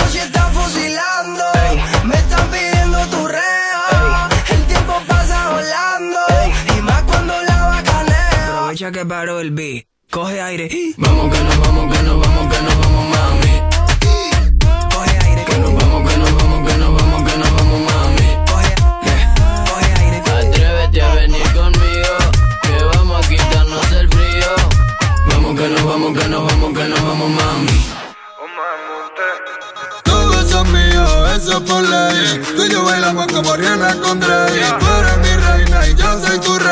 Noche 0.08 0.22
está 0.22 0.48
fusilando. 0.48 1.44
Me 2.04 2.14
están 2.14 2.50
pidiendo 2.50 2.98
tu 3.08 3.28
reo. 3.28 4.28
El 4.48 4.64
tiempo 4.64 4.94
pasa 5.06 5.50
volando. 5.50 6.18
Y 6.74 6.80
más 6.80 7.02
cuando 7.02 7.34
la 7.42 7.66
bacaneo. 7.66 8.56
Aprovecha 8.56 8.90
que 8.90 9.04
paró 9.04 9.40
el 9.40 9.50
beat. 9.50 9.84
Coge 10.10 10.40
aire. 10.40 10.70
Vamos 10.96 11.30
que 11.30 11.44
nos 11.44 11.58
vamos, 11.60 11.94
que 11.94 12.02
nos 12.04 12.20
vamos, 12.22 12.54
que 12.54 12.62
nos 12.62 12.78
vamos, 12.78 13.04
mami. 13.16 13.52
Coge 14.94 15.18
aire. 15.26 15.44
Que 15.44 15.58
nos 15.58 15.74
vamos, 15.74 16.10
que 16.10 16.16
nos 16.16 16.34
vamos, 16.36 16.70
que 16.70 16.78
nos 16.78 16.94
vamos, 16.96 17.30
que 17.30 17.38
nos 17.38 17.52
vamos, 17.52 17.80
mami. 17.92 18.28
Atrévete 20.38 21.02
a 21.02 21.14
venir 21.16 21.52
conmigo, 21.52 22.14
que 22.62 22.84
vamos 22.96 23.26
a 23.26 23.28
quitarnos 23.28 23.92
el 23.92 24.08
frío. 24.08 24.56
Vamos 25.26 25.60
que 25.60 25.68
nos 25.68 25.84
vamos, 25.84 26.18
que 26.18 26.28
nos 26.28 26.46
vamos, 26.46 26.78
que 26.78 26.84
nos 26.88 27.02
vamos, 27.02 27.30
mami. 27.30 27.97
Eso 31.38 31.64
por 31.64 31.82
ley. 31.82 32.42
Tú 32.56 32.64
y 32.64 32.70
yo 32.70 32.82
bailamos 32.84 33.26
como 33.28 33.54
Rihanna 33.56 33.94
con 34.00 34.18
Drake. 34.18 34.60
Tú 34.80 34.86
reina 35.68 35.86
y 35.86 35.94
yo 35.94 36.18
soy 36.26 36.38
tu 36.40 36.58
rey. 36.58 36.66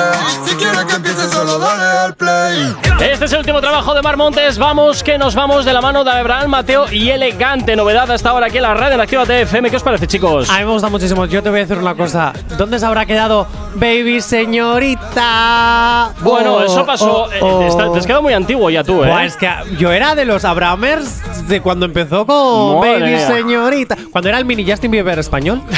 Si 0.47 0.55
quieres 0.57 0.85
que 0.85 0.95
empiece, 0.97 1.29
solo 1.29 1.59
dale 1.59 1.85
al 1.99 2.15
play. 2.15 2.75
Este 3.01 3.25
es 3.27 3.33
el 3.33 3.39
último 3.41 3.61
trabajo 3.61 3.95
de 3.95 4.03
Mar 4.03 4.17
Montes. 4.17 4.59
Vamos 4.59 5.03
que 5.03 5.19
nos 5.19 5.35
vamos 5.35 5.65
de 5.65 5.73
la 5.73 5.81
mano 5.81 6.05
de 6.05 6.11
Abraham 6.11 6.51
Mateo 6.51 6.87
y 6.91 7.11
Elegante. 7.11 7.77
Novedad 7.77 8.11
hasta 8.11 8.31
ahora 8.31 8.47
aquí 8.47 8.57
en 8.59 8.63
la 8.63 8.75
red 8.75 8.93
en 8.93 9.01
Actívate 9.01 9.43
FM. 9.43 9.71
¿Qué 9.71 9.77
os 9.77 9.83
parece, 9.83 10.07
chicos? 10.07 10.49
A 10.51 10.59
mí 10.59 10.65
me 10.65 10.73
gusta 10.73 10.89
muchísimo. 10.89 11.27
Yo 11.27 11.43
te 11.43 11.51
voy 11.51 11.59
a 11.61 11.63
decir 11.63 11.79
una 11.79 11.95
cosa. 11.95 12.33
¿Dónde 12.57 12.79
se 12.79 12.87
habrá 12.87 13.05
quedado 13.07 13.47
Baby 13.75 14.21
Señorita? 14.21 16.13
Bueno, 16.21 16.55
Oh, 16.57 16.63
eso 16.63 16.87
pasó. 16.87 17.25
oh, 17.25 17.29
oh. 17.41 17.59
te, 17.61 17.67
está- 17.67 17.93
te 17.93 17.99
has 17.99 18.07
quedado 18.07 18.23
muy 18.23 18.33
antiguo 18.33 18.71
ya 18.71 18.83
tú, 18.85 19.03
¿eh? 19.05 19.09
Buah, 19.09 19.25
es 19.25 19.37
que 19.37 19.51
yo 19.79 19.93
era 19.93 20.15
de 20.15 20.25
los 20.25 20.45
Abrahamers 20.45 21.49
de 21.49 21.61
cuando 21.61 21.85
empezó 21.87 22.25
con 22.27 22.77
Madre 22.81 23.01
Baby 23.01 23.13
mía. 23.15 23.27
Señorita. 23.27 23.97
Cuando 24.11 24.29
era 24.31 24.39
el 24.39 24.45
mini 24.45 24.69
Justin 24.69 24.91
Bieber 24.91 25.19
español. 25.19 25.61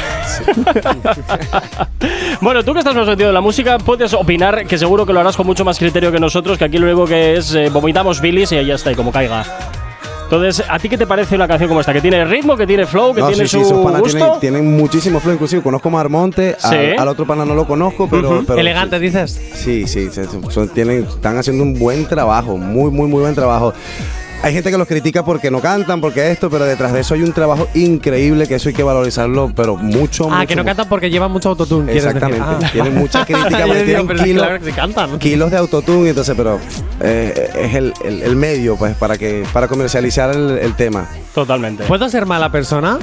Bueno, 2.40 2.62
tú 2.64 2.72
que 2.72 2.78
estás 2.78 2.94
más 2.94 3.07
metido 3.08 3.28
en 3.30 3.34
la 3.34 3.40
música, 3.40 3.78
puedes 3.78 4.12
opinar, 4.14 4.66
que 4.66 4.78
seguro 4.78 5.04
que 5.06 5.12
lo 5.12 5.20
harás 5.20 5.36
con 5.36 5.46
mucho 5.46 5.64
más 5.64 5.78
criterio 5.78 6.12
que 6.12 6.20
nosotros, 6.20 6.58
que 6.58 6.64
aquí 6.64 6.78
lo 6.78 6.86
único 6.86 7.06
que 7.06 7.36
es 7.36 7.54
eh, 7.54 7.70
vomitamos 7.70 8.20
bilis 8.20 8.52
y 8.52 8.64
ya 8.64 8.74
está, 8.74 8.92
y 8.92 8.94
como 8.94 9.10
caiga. 9.12 9.44
Entonces, 10.24 10.62
¿a 10.68 10.78
ti 10.78 10.90
qué 10.90 10.98
te 10.98 11.06
parece 11.06 11.34
una 11.36 11.48
canción 11.48 11.68
como 11.68 11.80
esta? 11.80 11.94
¿Que 11.94 12.02
tiene 12.02 12.22
ritmo, 12.26 12.54
que 12.54 12.66
tiene 12.66 12.84
flow, 12.86 13.14
que 13.14 13.22
No, 13.22 13.28
tiene 13.28 13.48
sí, 13.48 13.56
sí, 13.58 13.64
su 13.64 13.70
esos 13.70 13.82
panas 13.84 14.02
gusto? 14.02 14.18
tienen, 14.18 14.40
tienen 14.40 14.76
muchísimo 14.76 15.20
flow. 15.20 15.32
Inclusive 15.32 15.62
conozco 15.62 15.88
a 15.88 15.92
Marmonte, 15.92 16.54
al- 16.62 16.70
Sí. 16.70 16.76
al, 16.98 17.08
otro 17.08 17.26
pana 17.26 17.46
no 17.46 17.54
lo 17.54 17.66
conozco, 17.66 18.08
pero. 18.10 18.28
Ujú. 18.30 18.44
pero- 18.46 18.58
Elegante, 18.60 18.98
dices. 18.98 19.40
Sí, 19.54 19.86
sí, 19.86 20.10
son- 20.50 20.68
tienen, 20.68 21.04
están 21.04 21.38
haciendo 21.38 21.62
un 21.64 21.78
buen 21.78 22.04
trabajo, 22.06 22.58
muy, 22.58 22.90
muy, 22.90 23.08
muy 23.08 23.22
buen 23.22 23.34
trabajo. 23.34 23.72
Hay 24.40 24.52
gente 24.54 24.70
que 24.70 24.78
los 24.78 24.86
critica 24.86 25.24
porque 25.24 25.50
no 25.50 25.60
cantan, 25.60 26.00
porque 26.00 26.30
esto, 26.30 26.48
pero 26.48 26.64
detrás 26.64 26.92
de 26.92 27.00
eso 27.00 27.14
hay 27.14 27.22
un 27.22 27.32
trabajo 27.32 27.66
increíble 27.74 28.46
que 28.46 28.54
eso 28.54 28.68
hay 28.68 28.74
que 28.74 28.84
valorizarlo, 28.84 29.52
pero 29.54 29.74
mucho, 29.76 30.28
Ah, 30.30 30.36
mucho, 30.38 30.46
que 30.46 30.56
no 30.56 30.64
cantan 30.64 30.88
porque 30.88 31.10
llevan 31.10 31.32
mucho 31.32 31.48
autotune. 31.50 31.92
Exactamente. 31.92 32.44
Ah. 32.46 32.58
Tienen 32.72 32.94
mucha 32.94 33.24
crítica 33.26 33.66
porque 33.66 33.82
digo, 33.84 34.04
tienen 34.06 34.24
kilos, 34.24 34.42
claro 34.46 34.58
que 34.60 34.66
sí 34.66 34.72
cantan. 34.72 35.18
kilos 35.18 35.50
de 35.50 35.56
autotune, 35.56 36.10
entonces, 36.10 36.34
pero 36.36 36.58
eh, 37.00 37.50
es 37.56 37.74
el, 37.74 37.92
el- 38.04 38.22
el 38.22 38.36
medio 38.36 38.76
pues 38.76 38.94
para 38.96 39.18
que 39.18 39.44
para 39.52 39.66
comercializar 39.66 40.30
el, 40.34 40.56
el 40.58 40.74
tema. 40.76 41.08
Totalmente. 41.34 41.82
¿Puedo 41.84 42.08
ser 42.08 42.24
mala 42.24 42.50
persona? 42.52 42.98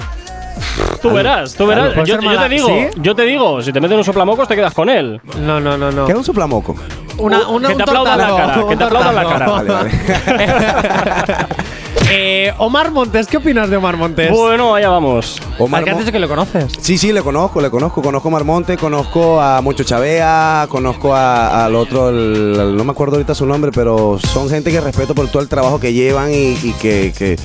Tú 1.01 1.11
verás, 1.11 1.53
tú 1.53 1.67
verás. 1.67 1.93
¿Puedo 1.93 2.05
Yo, 2.05 2.17
yo 2.21 2.39
te 2.39 2.49
digo, 2.49 2.67
¿Sí? 2.67 2.87
yo 3.01 3.15
te 3.15 3.23
digo, 3.23 3.61
si 3.61 3.73
te 3.73 3.81
meten 3.81 3.97
un 3.97 4.03
soplamocos 4.05 4.47
te 4.47 4.55
quedas 4.55 4.73
con 4.73 4.89
él. 4.89 5.19
No, 5.41 5.59
no, 5.59 5.77
no, 5.77 5.91
no. 5.91 6.05
¿Qué 6.05 6.13
es 6.13 6.17
un 6.17 6.23
soplamoco? 6.23 6.75
Una, 7.17 7.47
una, 7.47 7.67
que 7.69 7.73
un 7.73 7.77
te 7.77 7.83
aplaudan 7.83 8.17
la 8.17 8.27
cara, 8.35 8.65
que 8.67 8.75
te 8.75 8.83
aplaudan 8.83 9.15
la 9.15 9.23
cara. 9.25 9.47
Vale, 9.47 9.71
vale. 9.71 9.91
Eh, 12.11 12.53
Omar 12.59 12.91
Montes, 12.91 13.25
¿qué 13.25 13.37
opinas 13.37 13.67
de 13.67 13.77
Omar 13.77 13.97
Montes? 13.97 14.29
Bueno, 14.31 14.75
allá 14.75 14.89
vamos. 14.89 15.41
Omar 15.57 15.79
Al 15.79 15.85
que 15.85 15.89
has 15.89 15.95
Mo- 15.95 16.01
dicho 16.01 16.11
que 16.11 16.19
lo 16.19 16.27
conoces. 16.27 16.71
Sí, 16.79 16.99
sí, 16.99 17.11
le 17.11 17.23
conozco, 17.23 17.59
le 17.61 17.71
conozco. 17.71 18.03
Conozco 18.03 18.27
a 18.27 18.31
Marmonte, 18.31 18.77
conozco 18.77 19.41
a 19.41 19.59
Mocho 19.61 19.83
Chavea, 19.83 20.67
conozco 20.69 21.15
a- 21.15 21.65
al 21.65 21.73
otro, 21.75 22.09
el- 22.09 22.55
el- 22.59 22.77
no 22.77 22.83
me 22.83 22.91
acuerdo 22.91 23.15
ahorita 23.15 23.33
su 23.33 23.47
nombre, 23.47 23.71
pero 23.73 24.19
son 24.19 24.47
gente 24.49 24.71
que 24.71 24.79
respeto 24.81 25.15
por 25.15 25.27
todo 25.29 25.41
el 25.41 25.49
trabajo 25.49 25.79
que 25.79 25.93
llevan 25.93 26.31
y, 26.31 26.51
y 26.61 26.75
que, 26.79 27.11
que, 27.17 27.37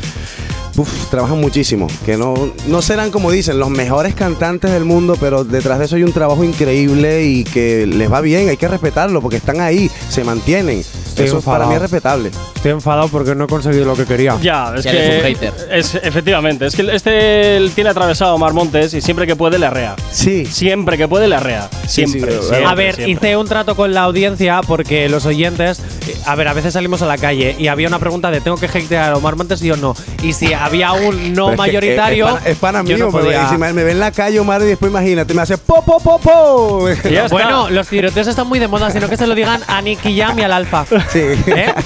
uf, 0.81 1.11
trabajan 1.11 1.41
muchísimo. 1.41 1.87
Que 2.05 2.17
no, 2.17 2.35
no 2.69 2.83
serán, 2.83 3.11
como 3.11 3.31
dicen, 3.31 3.59
los 3.59 3.71
mejores 3.71 4.15
cantantes 4.15 4.71
del 4.73 4.85
mundo, 4.85 5.17
pero 5.21 5.45
detrás 5.45 5.79
de 5.79 5.85
eso 5.85 5.97
hay 5.97 6.03
un 6.03 6.13
trabajo 6.13 6.45
increíble 6.45 7.25
y 7.25 7.45
que 7.45 7.87
les 7.87 8.11
va 8.11 8.21
bien, 8.21 8.49
hay 8.49 8.57
que 8.57 8.69
respetarlo 8.69 9.21
porque 9.21 9.37
están 9.37 9.61
ahí, 9.61 9.91
se 10.09 10.25
mantienen. 10.25 10.83
Eso 11.25 11.37
enfadado. 11.37 11.63
para 11.65 11.69
mí 11.71 11.75
es 11.77 11.83
respetable. 11.83 12.31
Estoy 12.57 12.73
enfadado 12.73 13.09
porque 13.09 13.35
no 13.35 13.45
he 13.45 13.47
conseguido 13.49 13.85
lo 13.85 13.95
que 13.97 14.05
quería. 14.05 14.37
Ya, 14.43 14.73
es 14.77 14.85
Ya 14.85 14.91
que. 14.93 14.99
eres 14.99 15.19
un 15.19 15.25
hater. 15.27 15.69
Es, 15.71 15.95
efectivamente, 15.95 16.67
es 16.67 16.75
que 16.77 16.83
este 16.95 17.71
tiene 17.75 17.91
atravesado 17.91 18.37
Mar 18.39 18.53
Montes 18.53 18.95
y 18.95 19.01
siempre 19.01 19.27
que 19.27 19.37
puede 19.37 19.59
le 19.59 19.67
arrea. 19.67 19.97
Sí. 20.11 20.47
Siempre 20.47 20.97
que 20.99 21.09
puede 21.09 21.29
le 21.29 21.37
arrea. 21.37 21.69
Sí, 21.87 22.07
Siempre. 22.07 22.33
sí, 22.33 22.39
siempre, 22.49 22.65
a 22.65 22.75
ver, 22.75 22.95
siempre. 22.97 23.29
hice 23.29 23.37
un 23.37 23.47
trato 23.47 23.75
con 23.77 23.93
la 23.95 24.03
audiencia 24.03 24.61
porque 24.67 25.09
los 25.09 25.27
oyentes, 25.27 25.81
eh, 26.09 26.17
a 26.27 26.35
ver, 26.37 26.49
a 26.49 26.53
veces 26.53 26.75
salimos 26.75 27.03
a 27.03 27.07
la 27.07 27.19
calle 27.19 27.57
y 27.59 27.69
había 27.69 27.89
una 27.89 27.99
pregunta 27.99 28.31
de 28.31 28.41
tengo 28.41 28.57
que 28.57 28.67
hatear 28.67 29.13
a 29.13 29.17
Omar 29.17 29.37
Montes 29.37 29.63
y 29.63 29.71
o 29.71 29.77
no. 29.77 29.95
Y 30.23 30.33
si 30.33 30.53
había 30.53 30.93
un 30.93 31.33
no 31.35 31.47
Pero 31.47 31.51
es 31.51 31.51
que 31.53 31.57
mayoritario, 31.57 32.27
Es, 32.29 32.33
pana, 32.35 32.49
es 32.51 32.57
pana 32.59 32.79
yo 32.85 32.97
mío, 32.97 33.07
no 33.07 33.11
podía. 33.13 33.49
si 33.49 33.57
me, 33.57 33.73
me 33.73 33.85
ve 33.85 33.93
en 33.93 34.01
la 34.01 34.13
calle, 34.13 34.39
Omar, 34.41 34.61
y 34.63 34.67
después 34.67 34.91
imagínate, 34.91 35.35
me 35.35 35.43
hace 35.43 35.59
po, 35.59 35.83
po, 35.85 35.99
po, 35.99 36.19
po. 36.19 36.89
Bueno, 37.31 37.71
los 37.71 37.89
tiroteos 37.89 38.27
están 38.27 38.47
muy 38.47 38.59
de 38.59 38.69
moda, 38.69 38.91
sino 38.91 39.09
que 39.09 39.17
se 39.17 39.27
lo 39.27 39.35
digan 39.35 39.61
a 39.67 39.81
Nicky 39.83 40.19
Jam 40.19 40.39
y 40.39 40.43
al 40.43 40.53
Alfa. 40.53 40.85
Sí. 41.13 41.21
¿Eh? 41.47 41.73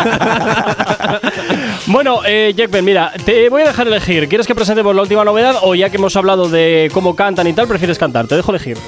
Bueno, 1.86 2.20
eh, 2.26 2.54
Jackben, 2.56 2.84
mira, 2.84 3.12
te 3.24 3.48
voy 3.50 3.62
a 3.62 3.66
dejar 3.66 3.86
elegir. 3.86 4.26
¿Quieres 4.28 4.46
que 4.46 4.54
presentemos 4.54 4.94
la 4.96 5.02
última 5.02 5.24
novedad 5.24 5.56
o 5.62 5.74
ya 5.74 5.90
que 5.90 5.96
hemos 5.98 6.16
hablado 6.16 6.48
de 6.48 6.90
cómo 6.94 7.14
cantan 7.14 7.46
y 7.46 7.52
tal, 7.52 7.66
prefieres 7.68 7.98
cantar? 7.98 8.26
Te 8.26 8.36
dejo 8.36 8.50
elegir. 8.52 8.78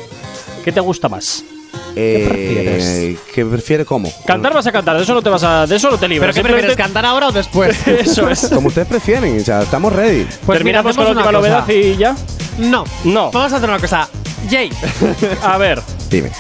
¿Qué 0.64 0.72
te 0.72 0.80
gusta 0.80 1.08
más? 1.08 1.44
Eh, 1.94 2.26
prefieres? 2.28 3.18
¿Qué 3.34 3.44
prefiere 3.44 3.84
cómo? 3.84 4.10
Cantar 4.26 4.54
vas 4.54 4.66
a 4.66 4.72
cantar, 4.72 4.96
de 4.96 5.02
eso 5.02 5.12
no 5.14 5.22
te 5.22 5.28
vas 5.28 5.42
a, 5.44 5.66
de 5.66 5.76
eso 5.76 5.90
no 5.90 5.96
te 5.96 6.00
¿Pero 6.00 6.14
libras. 6.14 6.34
qué 6.34 6.42
prefieres, 6.42 6.74
cantar 6.76 7.04
ahora 7.04 7.28
o 7.28 7.32
después? 7.32 7.76
Eso 7.86 8.28
es. 8.30 8.48
Como 8.48 8.68
ustedes 8.68 8.88
prefieren, 8.88 9.38
o 9.40 9.44
sea, 9.44 9.62
estamos 9.62 9.92
ready. 9.92 10.24
Pues 10.46 10.64
mira, 10.64 10.82
Terminamos 10.82 10.96
con 10.96 11.04
la 11.04 11.10
última 11.10 11.32
novedad 11.32 11.68
y 11.68 11.96
ya. 11.96 12.16
No, 12.58 12.84
No. 13.04 13.30
vamos 13.30 13.52
a 13.52 13.56
hacer 13.56 13.68
una 13.68 13.78
cosa. 13.78 14.08
Jay, 14.50 14.70
A 15.42 15.58
ver. 15.58 15.82
Dime. 16.10 16.30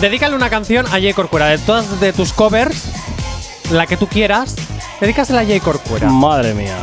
dedícale 0.00 0.34
una 0.34 0.50
canción 0.50 0.84
a 0.86 0.90
Jay 0.90 1.12
Corcuera. 1.12 1.46
De 1.46 1.58
todas 1.58 2.00
de 2.00 2.12
tus 2.12 2.32
covers, 2.32 2.84
la 3.70 3.86
que 3.86 3.96
tú 3.96 4.06
quieras, 4.06 4.54
dedícasela 5.00 5.40
a 5.40 5.44
Jay 5.44 5.60
Corcuera. 5.60 6.08
Madre 6.08 6.54
mía. 6.54 6.76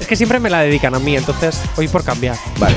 Es 0.00 0.06
que 0.06 0.16
siempre 0.16 0.40
me 0.40 0.50
la 0.50 0.60
dedican 0.60 0.94
a 0.94 0.98
mí, 0.98 1.16
entonces 1.16 1.60
hoy 1.76 1.88
por 1.88 2.04
cambiar. 2.04 2.36
Vale. 2.58 2.76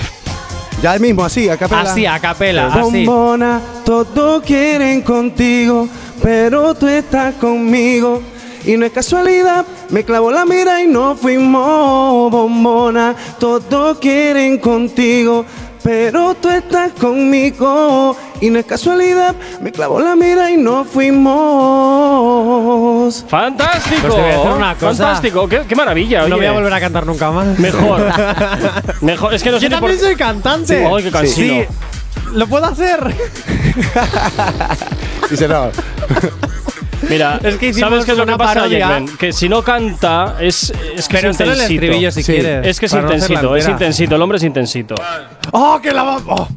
Ya 0.82 1.00
mismo, 1.00 1.24
así, 1.24 1.50
a 1.50 1.58
capela. 1.58 1.82
Así, 1.82 2.06
a 2.06 2.20
capela, 2.20 2.68
así. 2.68 3.06
Bombona, 3.06 3.62
todos 3.84 4.44
quieren 4.44 5.02
contigo, 5.02 5.88
pero 6.22 6.76
tú 6.76 6.88
estás 6.88 7.36
conmigo. 7.36 8.22
Y 8.66 8.78
no 8.78 8.86
es 8.86 8.92
casualidad, 8.92 9.66
me 9.90 10.04
clavó 10.04 10.32
la 10.32 10.44
mira 10.44 10.82
y 10.82 10.88
no 10.88 11.16
fuimos 11.16 12.32
bombona. 12.32 13.16
Todos 13.40 14.00
quieren 14.00 14.58
contigo, 14.58 15.46
pero 15.86 16.34
tú 16.34 16.50
estás 16.50 16.92
conmigo. 16.94 18.18
Y 18.42 18.50
no 18.50 18.58
es 18.58 18.66
casualidad, 18.66 19.36
me 19.62 19.72
clavó 19.72 20.00
la 20.00 20.16
mira 20.16 20.50
y 20.50 20.58
no 20.58 20.84
fuimos. 20.84 21.24
¡Fantástico! 23.30 24.02
Pues 24.02 24.16
te 24.16 24.22
voy 24.22 24.32
a 24.32 24.38
decir 24.38 24.52
una 24.52 24.74
cosa. 24.74 25.04
¡Fantástico! 25.06 25.48
¡Qué, 25.48 25.62
qué 25.70 25.76
maravilla! 25.76 26.22
No 26.28 26.38
oye. 26.38 26.38
voy 26.38 26.46
a 26.48 26.52
volver 26.54 26.74
a 26.74 26.80
cantar 26.80 27.06
nunca 27.06 27.30
más. 27.30 27.60
Mejor. 27.60 28.02
Mejor. 29.02 29.36
Es 29.36 29.44
que 29.44 29.52
no 29.52 29.60
sé 29.60 29.66
Yo 29.66 29.70
por- 29.70 29.80
también 29.82 30.00
soy 30.00 30.16
cantante. 30.16 30.80
Sí, 30.80 30.84
ay, 30.92 31.04
qué 31.04 31.12
cansino. 31.12 31.54
Sí. 31.54 31.68
¿Lo 32.34 32.48
puedo 32.48 32.66
hacer? 32.66 33.00
Dice 35.30 35.48
no. 35.48 35.70
Mira, 37.10 37.40
Es 37.44 37.56
que 37.58 37.74
¿sabes 37.74 38.06
qué 38.06 38.12
es 38.12 38.18
lo 38.18 38.26
que 38.26 38.36
pasa. 38.36 38.68
Jackman? 38.68 39.08
Que 39.18 39.32
si 39.34 39.48
no 39.50 39.62
canta, 39.64 40.36
es, 40.40 40.74
es 40.96 41.08
que 41.08 41.18
Pero 41.18 41.32
es 41.32 41.40
el 41.40 41.48
intensito. 41.48 41.74
estribillo 41.74 42.12
si 42.12 42.24
quieres, 42.24 42.68
Es 42.68 42.80
que 42.80 42.86
es 42.88 42.92
para 42.92 43.04
no 43.08 43.14
intensito, 43.14 43.56
es 43.56 43.68
intensito. 43.68 44.16
El 44.16 44.22
hombre 44.22 44.38
es 44.38 44.44
intensito. 44.44 44.96
¡Oh, 45.52 45.80
que 45.82 45.92
la 45.92 46.04
va! 46.04 46.18
oh. 46.28 46.48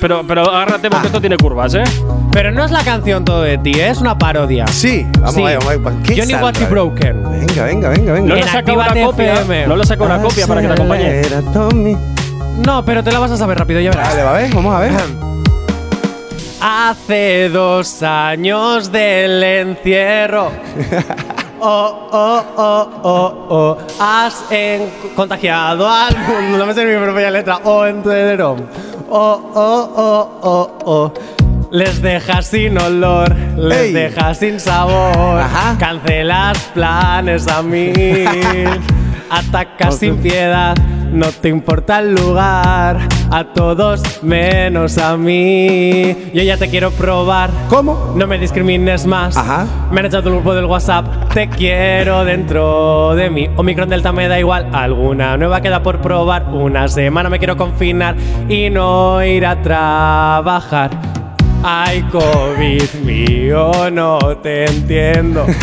Pero, 0.00 0.24
pero 0.26 0.50
agárrate 0.50 0.86
Ah. 0.86 0.90
porque 0.90 1.06
esto 1.08 1.20
tiene 1.20 1.36
curvas, 1.36 1.74
¿eh? 1.74 1.84
Pero 2.32 2.50
no 2.52 2.64
es 2.64 2.70
la 2.70 2.82
canción 2.84 3.22
todo 3.24 3.42
de 3.42 3.58
ti, 3.58 3.72
¿eh? 3.72 3.90
es 3.90 3.98
una 3.98 4.16
parodia. 4.16 4.66
Sí, 4.68 5.06
vamos 5.18 5.34
Sí. 5.34 5.42
a 5.42 5.44
ver, 5.44 5.58
vamos 5.58 5.74
a 5.74 5.76
ver. 5.90 6.02
¿Qué 6.04 6.16
Johnny 6.20 6.32
You 6.32 6.66
Broken. 6.70 7.22
Venga, 7.46 7.64
venga, 7.64 7.88
venga, 7.90 8.12
venga. 8.14 8.28
No 8.28 8.34
le 8.34 8.42
saca 8.48 8.72
una 8.72 8.88
copia. 8.94 9.34
FM. 9.34 9.66
No 9.66 9.76
le 9.76 9.84
saca 9.84 10.04
una 10.04 10.22
copia 10.22 10.46
para 10.46 10.60
que 10.62 10.66
te 10.68 10.72
acompañe. 10.72 11.22
No, 12.64 12.82
pero 12.84 13.02
te 13.04 13.12
la 13.12 13.18
vas 13.18 13.30
a 13.30 13.36
saber 13.36 13.58
rápido, 13.58 13.80
ya 13.80 13.90
verás. 13.90 14.08
Vale, 14.10 14.22
va 14.22 14.30
a 14.30 14.38
ver, 14.38 14.54
vamos 14.54 14.74
a 14.74 14.80
ver. 14.80 14.92
Hace 16.64 17.48
dos 17.48 18.02
años 18.02 18.90
del 18.92 19.42
encierro. 19.42 20.50
Oh, 21.64 22.08
oh, 22.10 22.44
oh, 22.56 22.90
oh, 23.04 23.46
oh. 23.50 23.78
Has 24.00 24.44
en- 24.50 24.90
contagiado 25.14 25.88
al 25.88 26.12
mundo. 26.18 26.58
No 26.58 26.66
me 26.66 26.74
sé 26.74 26.84
mi 26.84 27.00
propia 27.00 27.30
letra. 27.30 27.60
Oh, 27.62 27.86
entero. 27.86 28.56
Oh, 29.08 29.52
oh, 29.54 29.92
oh, 29.96 30.40
oh, 30.42 30.78
oh. 30.84 31.12
Les 31.70 32.02
dejas 32.02 32.46
sin 32.46 32.76
olor, 32.80 33.32
les 33.56 33.78
Ey. 33.78 33.92
dejas 33.92 34.38
sin 34.38 34.58
sabor. 34.58 35.38
Ajá. 35.38 35.76
Cancelas 35.78 36.58
planes 36.74 37.46
a 37.46 37.62
mí. 37.62 37.92
Atacas 39.30 39.98
sin 39.98 40.16
piedad, 40.18 40.74
no 41.12 41.28
te 41.30 41.48
importa 41.48 42.00
el 42.00 42.14
lugar. 42.14 42.98
A 43.30 43.44
todos 43.44 44.22
menos 44.22 44.98
a 44.98 45.16
mí. 45.16 46.16
Yo 46.34 46.42
ya 46.42 46.56
te 46.56 46.68
quiero 46.68 46.90
probar. 46.90 47.50
¿Cómo? 47.68 48.14
No 48.16 48.26
me 48.26 48.38
discrimines 48.38 49.06
más. 49.06 49.36
Ajá. 49.36 49.66
Me 49.90 50.00
han 50.00 50.06
echado 50.06 50.28
el 50.28 50.36
grupo 50.36 50.54
del 50.54 50.64
WhatsApp. 50.64 51.32
Te 51.32 51.48
quiero 51.48 52.24
dentro 52.24 53.14
de 53.14 53.30
mí. 53.30 53.48
Omicron 53.56 53.88
Delta 53.88 54.12
me 54.12 54.28
da 54.28 54.38
igual. 54.38 54.68
Alguna 54.72 55.36
nueva 55.36 55.60
queda 55.60 55.82
por 55.82 56.00
probar. 56.00 56.48
Una 56.52 56.88
semana 56.88 57.28
me 57.28 57.38
quiero 57.38 57.56
confinar 57.56 58.16
y 58.48 58.70
no 58.70 59.24
ir 59.24 59.46
a 59.46 59.60
trabajar. 59.62 60.90
Ay, 61.62 62.02
COVID 62.10 62.94
mío, 63.04 63.90
no 63.90 64.18
te 64.42 64.64
entiendo. 64.64 65.46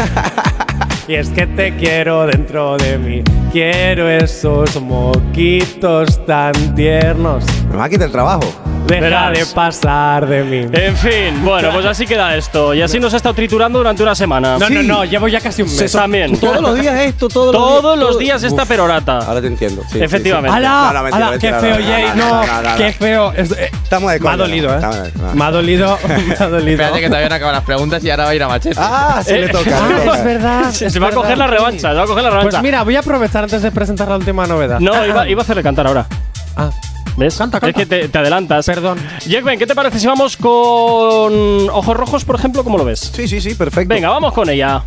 Y 1.10 1.16
es 1.16 1.30
que 1.30 1.48
te 1.48 1.76
quiero 1.76 2.28
dentro 2.28 2.78
de 2.78 3.00
mí. 3.00 3.24
Quiero 3.52 4.08
esos 4.08 4.80
moquitos 4.80 6.24
tan 6.26 6.54
tiernos. 6.76 7.44
Me 7.70 7.78
va 7.78 7.84
a 7.86 7.90
quitar 7.90 8.08
el 8.08 8.12
trabajo. 8.12 8.42
Deja 8.88 9.02
Verás. 9.02 9.38
de 9.38 9.46
pasar 9.54 10.26
de 10.26 10.44
mí. 10.44 10.66
En 10.74 10.98
fin, 10.98 11.46
bueno, 11.46 11.70
pues 11.72 11.86
así 11.86 12.08
queda 12.08 12.36
esto. 12.36 12.74
Y 12.74 12.82
así 12.82 13.00
nos 13.00 13.14
ha 13.14 13.18
estado 13.18 13.36
triturando 13.36 13.78
durante 13.78 14.02
una 14.02 14.16
semana. 14.16 14.58
No, 14.58 14.68
no, 14.68 14.82
Sí. 14.82 14.88
no, 14.88 15.06
llevo 15.06 15.28
ya 15.28 15.40
casi 15.40 15.62
un 15.62 15.76
mes. 15.76 15.92
También. 15.92 16.36
Todos 16.40 16.60
los 16.60 16.74
días 16.80 17.00
esto, 17.02 17.28
todos 17.30 17.54
los 17.54 17.62
días. 17.70 17.82
Todos 17.82 18.00
los 18.00 18.10
todo- 18.10 18.18
días 18.20 18.42
esta 18.42 18.64
Uf, 18.64 18.68
perorata. 18.68 19.20
Ahora 19.20 19.42
te 19.42 19.48
entiendo. 19.48 19.84
sí, 19.84 20.00
sí, 20.00 20.04
Efectivamente. 20.04 20.50
sí. 20.60 20.66
¡Hala! 20.66 20.88
No, 20.92 20.94
no, 20.94 21.04
mentira, 21.04 21.28
¡Hala! 21.28 21.38
¡Qué 21.38 21.52
mentira, 21.52 21.60
feo, 21.60 21.80
no, 21.80 21.86
no, 21.86 21.92
Jay! 21.94 22.04
no, 22.04 22.16
¡No! 22.16 22.46
no, 22.48 22.62
no, 22.64 22.70
no. 22.72 22.76
¡Qué 22.78 22.94
feo! 22.94 23.34
Es- 23.34 23.52
eh, 23.52 23.70
Estamos 23.84 24.12
de 24.12 24.20
Me 24.20 24.30
ha 24.30 24.38
dolido, 24.38 24.68
no, 24.70 24.74
¿eh? 24.74 24.78
estamos 24.78 25.04
de- 25.04 25.12
no. 25.22 25.34
Me 25.36 25.44
ha 25.46 25.52
dolido. 25.52 25.98
Me 26.08 26.34
ha 26.40 26.50
dolido. 26.50 26.72
Espérate 26.72 27.00
que 27.02 27.08
todavía 27.08 27.30
no 27.30 27.36
acaban 27.36 27.54
las 27.56 27.64
preguntas 27.64 28.04
y 28.04 28.10
ahora 28.10 28.24
va 28.24 28.30
a 28.32 28.36
ir 28.36 28.42
a 28.44 28.48
machete. 28.48 28.76
Ah, 28.80 29.22
sí 29.24 29.34
Eh, 29.34 29.42
le 29.42 29.50
toca. 29.50 29.70
Ah, 29.72 29.88
le 29.88 30.06
toca. 30.06 30.18
es 30.18 30.24
verdad. 30.26 30.72
Se, 30.72 31.00
va 31.00 31.08
a 31.10 31.12
coger 31.12 31.38
la 31.38 31.46
revancha, 31.48 31.90
se 31.92 31.96
va 31.96 32.04
a 32.04 32.08
coger 32.08 32.24
la 32.24 32.30
revancha. 32.32 32.50
Pues 32.50 32.64
mira, 32.64 32.84
voy 32.84 32.96
a 32.96 33.00
aprovechar 33.02 33.44
antes 33.44 33.62
de 33.62 33.72
presentar 33.72 34.08
la 34.08 34.16
última 34.18 34.48
novedad. 34.48 34.80
no, 34.80 35.06
iba, 35.06 35.28
iba 35.30 35.42
a 35.42 35.44
hacerle 35.44 35.62
cantar 35.62 35.86
ahora. 35.86 36.08
Ah, 36.58 36.72
¿Ves? 37.20 37.38
Canta, 37.38 37.60
canta. 37.60 37.82
Es 37.82 37.88
que 37.88 38.02
te, 38.02 38.08
te 38.08 38.18
adelantas. 38.18 38.66
perdón. 38.66 38.98
Jackman, 39.28 39.60
¿qué 39.60 39.68
te 39.68 39.76
parece 39.76 40.00
si 40.00 40.08
vamos 40.08 40.38
con 40.38 40.50
Ojos 41.70 41.98
Rojos, 41.98 42.24
por 42.24 42.36
ejemplo? 42.36 42.64
¿Cómo 42.64 42.78
lo 42.78 42.86
ves? 42.86 43.12
Sí, 43.14 43.28
sí, 43.28 43.42
sí, 43.42 43.56
perfecto. 43.56 43.94
Venga, 43.94 44.10
vamos 44.10 44.34
con 44.34 44.50
ella. 44.50 44.84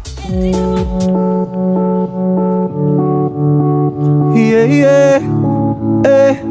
Yeah, 4.35 4.67
yeah, 4.67 5.17
eh. 6.07 6.43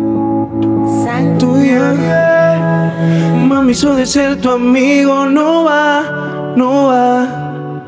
Tuya. 1.40 2.94
Mami, 3.48 3.72
eso 3.72 3.96
de 3.96 4.06
ser 4.06 4.40
tu 4.40 4.52
amigo 4.52 5.26
no 5.26 5.64
va, 5.64 6.54
no 6.56 6.88
va. 6.88 7.86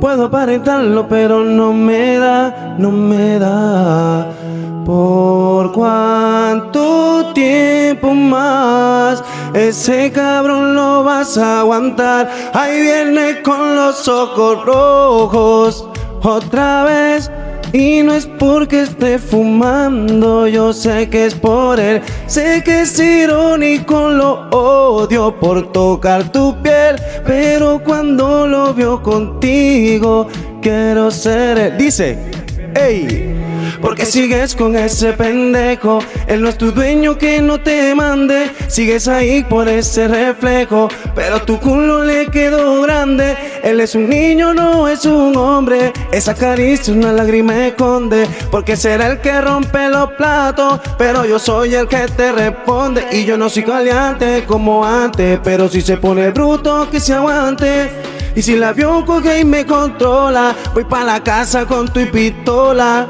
Puedo 0.00 0.26
aparentarlo, 0.26 1.06
pero 1.08 1.44
no 1.44 1.72
me 1.72 2.16
da, 2.18 2.74
no 2.78 2.90
me 2.90 3.38
da. 3.38 4.43
¿Por 4.84 5.72
cuánto 5.72 7.32
tiempo 7.32 8.12
más 8.12 9.24
ese 9.54 10.12
cabrón 10.12 10.74
lo 10.74 11.02
vas 11.02 11.38
a 11.38 11.60
aguantar? 11.60 12.30
Ahí 12.52 12.82
viene 12.82 13.40
con 13.40 13.76
los 13.76 14.06
ojos 14.08 14.64
rojos 14.66 15.88
otra 16.22 16.84
vez. 16.84 17.30
Y 17.72 18.02
no 18.04 18.14
es 18.14 18.26
porque 18.26 18.82
esté 18.82 19.18
fumando, 19.18 20.46
yo 20.46 20.72
sé 20.72 21.08
que 21.08 21.26
es 21.26 21.34
por 21.34 21.80
él. 21.80 22.02
Sé 22.26 22.62
que 22.64 22.82
es 22.82 22.96
irónico, 23.00 24.10
lo 24.10 24.48
odio 24.50 25.34
por 25.40 25.72
tocar 25.72 26.30
tu 26.30 26.54
piel. 26.62 26.96
Pero 27.26 27.80
cuando 27.82 28.46
lo 28.46 28.74
veo 28.74 29.02
contigo, 29.02 30.28
quiero 30.60 31.10
ser 31.10 31.58
él. 31.58 31.76
Dice, 31.76 32.43
ey. 32.74 33.34
Porque 33.80 34.06
sigues 34.06 34.54
con 34.54 34.76
ese 34.76 35.12
pendejo. 35.12 35.98
Él 36.26 36.42
no 36.42 36.48
es 36.48 36.56
tu 36.56 36.72
dueño 36.72 37.18
que 37.18 37.40
no 37.40 37.60
te 37.60 37.94
mande. 37.94 38.50
Sigues 38.68 39.08
ahí 39.08 39.44
por 39.44 39.68
ese 39.68 40.08
reflejo. 40.08 40.88
Pero 41.14 41.42
tu 41.42 41.58
culo 41.60 42.04
le 42.04 42.26
quedó 42.28 42.82
grande. 42.82 43.36
Él 43.62 43.80
es 43.80 43.94
un 43.94 44.08
niño, 44.08 44.54
no 44.54 44.88
es 44.88 45.04
un 45.04 45.36
hombre. 45.36 45.92
Esa 46.12 46.34
caricia 46.34 46.94
una 46.94 47.12
lágrima 47.12 47.66
esconde. 47.66 48.26
Porque 48.50 48.76
será 48.76 49.08
el 49.08 49.20
que 49.20 49.40
rompe 49.40 49.88
los 49.88 50.12
platos. 50.12 50.80
Pero 50.98 51.24
yo 51.24 51.38
soy 51.38 51.74
el 51.74 51.88
que 51.88 52.06
te 52.16 52.32
responde. 52.32 53.06
Y 53.12 53.24
yo 53.24 53.36
no 53.36 53.48
soy 53.48 53.64
caliente 53.64 54.44
como 54.46 54.84
antes. 54.84 55.38
Pero 55.42 55.68
si 55.68 55.80
se 55.80 55.96
pone 55.96 56.30
bruto, 56.30 56.88
que 56.90 57.00
se 57.00 57.14
aguante. 57.14 57.90
Y 58.36 58.42
si 58.42 58.56
la 58.56 58.72
vio 58.72 59.04
coge 59.04 59.40
y 59.40 59.44
me 59.44 59.64
controla, 59.64 60.54
voy 60.74 60.84
pa' 60.84 61.04
la 61.04 61.22
casa 61.22 61.64
con 61.66 61.86
tu 61.88 62.00
pistola. 62.10 63.06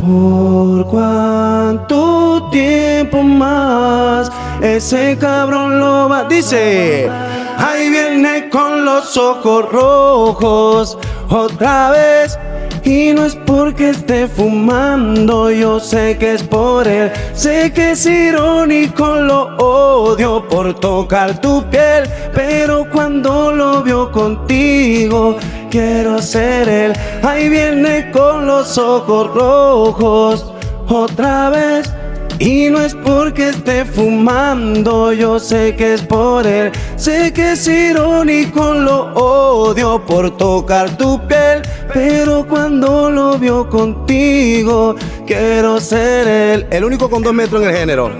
¿Por 0.00 0.86
cuánto 0.86 2.48
tiempo 2.50 3.22
más 3.22 4.30
ese 4.62 5.18
cabrón 5.18 5.78
lo 5.78 6.08
va? 6.08 6.24
Dice, 6.24 7.10
ahí 7.58 7.90
viene 7.90 8.48
con 8.48 8.84
los 8.84 9.16
ojos 9.16 9.70
rojos 9.70 10.98
otra 11.28 11.90
vez. 11.90 12.38
Y 12.84 13.14
no 13.14 13.24
es 13.24 13.34
porque 13.34 13.90
esté 13.90 14.28
fumando, 14.28 15.50
yo 15.50 15.80
sé 15.80 16.18
que 16.18 16.34
es 16.34 16.42
por 16.42 16.86
él. 16.86 17.10
Sé 17.32 17.72
que 17.72 17.92
es 17.92 18.04
irónico, 18.04 19.16
lo 19.16 19.56
odio 19.56 20.46
por 20.48 20.74
tocar 20.78 21.40
tu 21.40 21.62
piel. 21.70 22.04
Pero 22.34 22.86
cuando 22.92 23.52
lo 23.52 23.82
veo 23.82 24.12
contigo, 24.12 25.36
quiero 25.70 26.20
ser 26.20 26.68
él. 26.68 26.92
Ahí 27.22 27.48
viene 27.48 28.10
con 28.10 28.46
los 28.46 28.76
ojos 28.76 29.34
rojos 29.34 30.52
otra 30.86 31.48
vez. 31.48 31.90
Y 32.38 32.68
no 32.68 32.80
es 32.80 32.94
porque 32.94 33.50
esté 33.50 33.84
fumando, 33.84 35.12
yo 35.12 35.38
sé 35.38 35.74
que 35.76 35.94
es 35.94 36.02
por 36.02 36.46
él. 36.46 36.72
Sé 36.96 37.32
que 37.32 37.52
es 37.52 37.66
irónico, 37.68 38.74
lo 38.74 39.12
odio 39.14 40.04
por 40.04 40.36
tocar 40.36 40.96
tu 40.96 41.24
piel. 41.26 41.62
Pero 41.92 42.46
cuando 42.46 43.10
lo 43.10 43.38
veo 43.38 43.68
contigo, 43.68 44.96
quiero 45.26 45.80
ser 45.80 46.26
él. 46.26 46.66
El 46.70 46.84
único 46.84 47.08
con 47.08 47.22
dos 47.22 47.32
metros 47.32 47.62
en 47.62 47.68
el 47.68 47.76
género. 47.76 48.10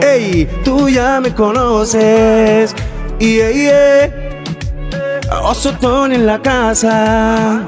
Ey, 0.00 0.48
tú 0.64 0.88
ya 0.88 1.20
me 1.20 1.34
conoces. 1.34 2.74
Y 3.18 3.40
ey, 3.40 3.66
ey. 3.66 4.27
Oso 5.30 5.72
Tony 5.74 6.14
en 6.16 6.26
la 6.26 6.40
casa. 6.40 7.62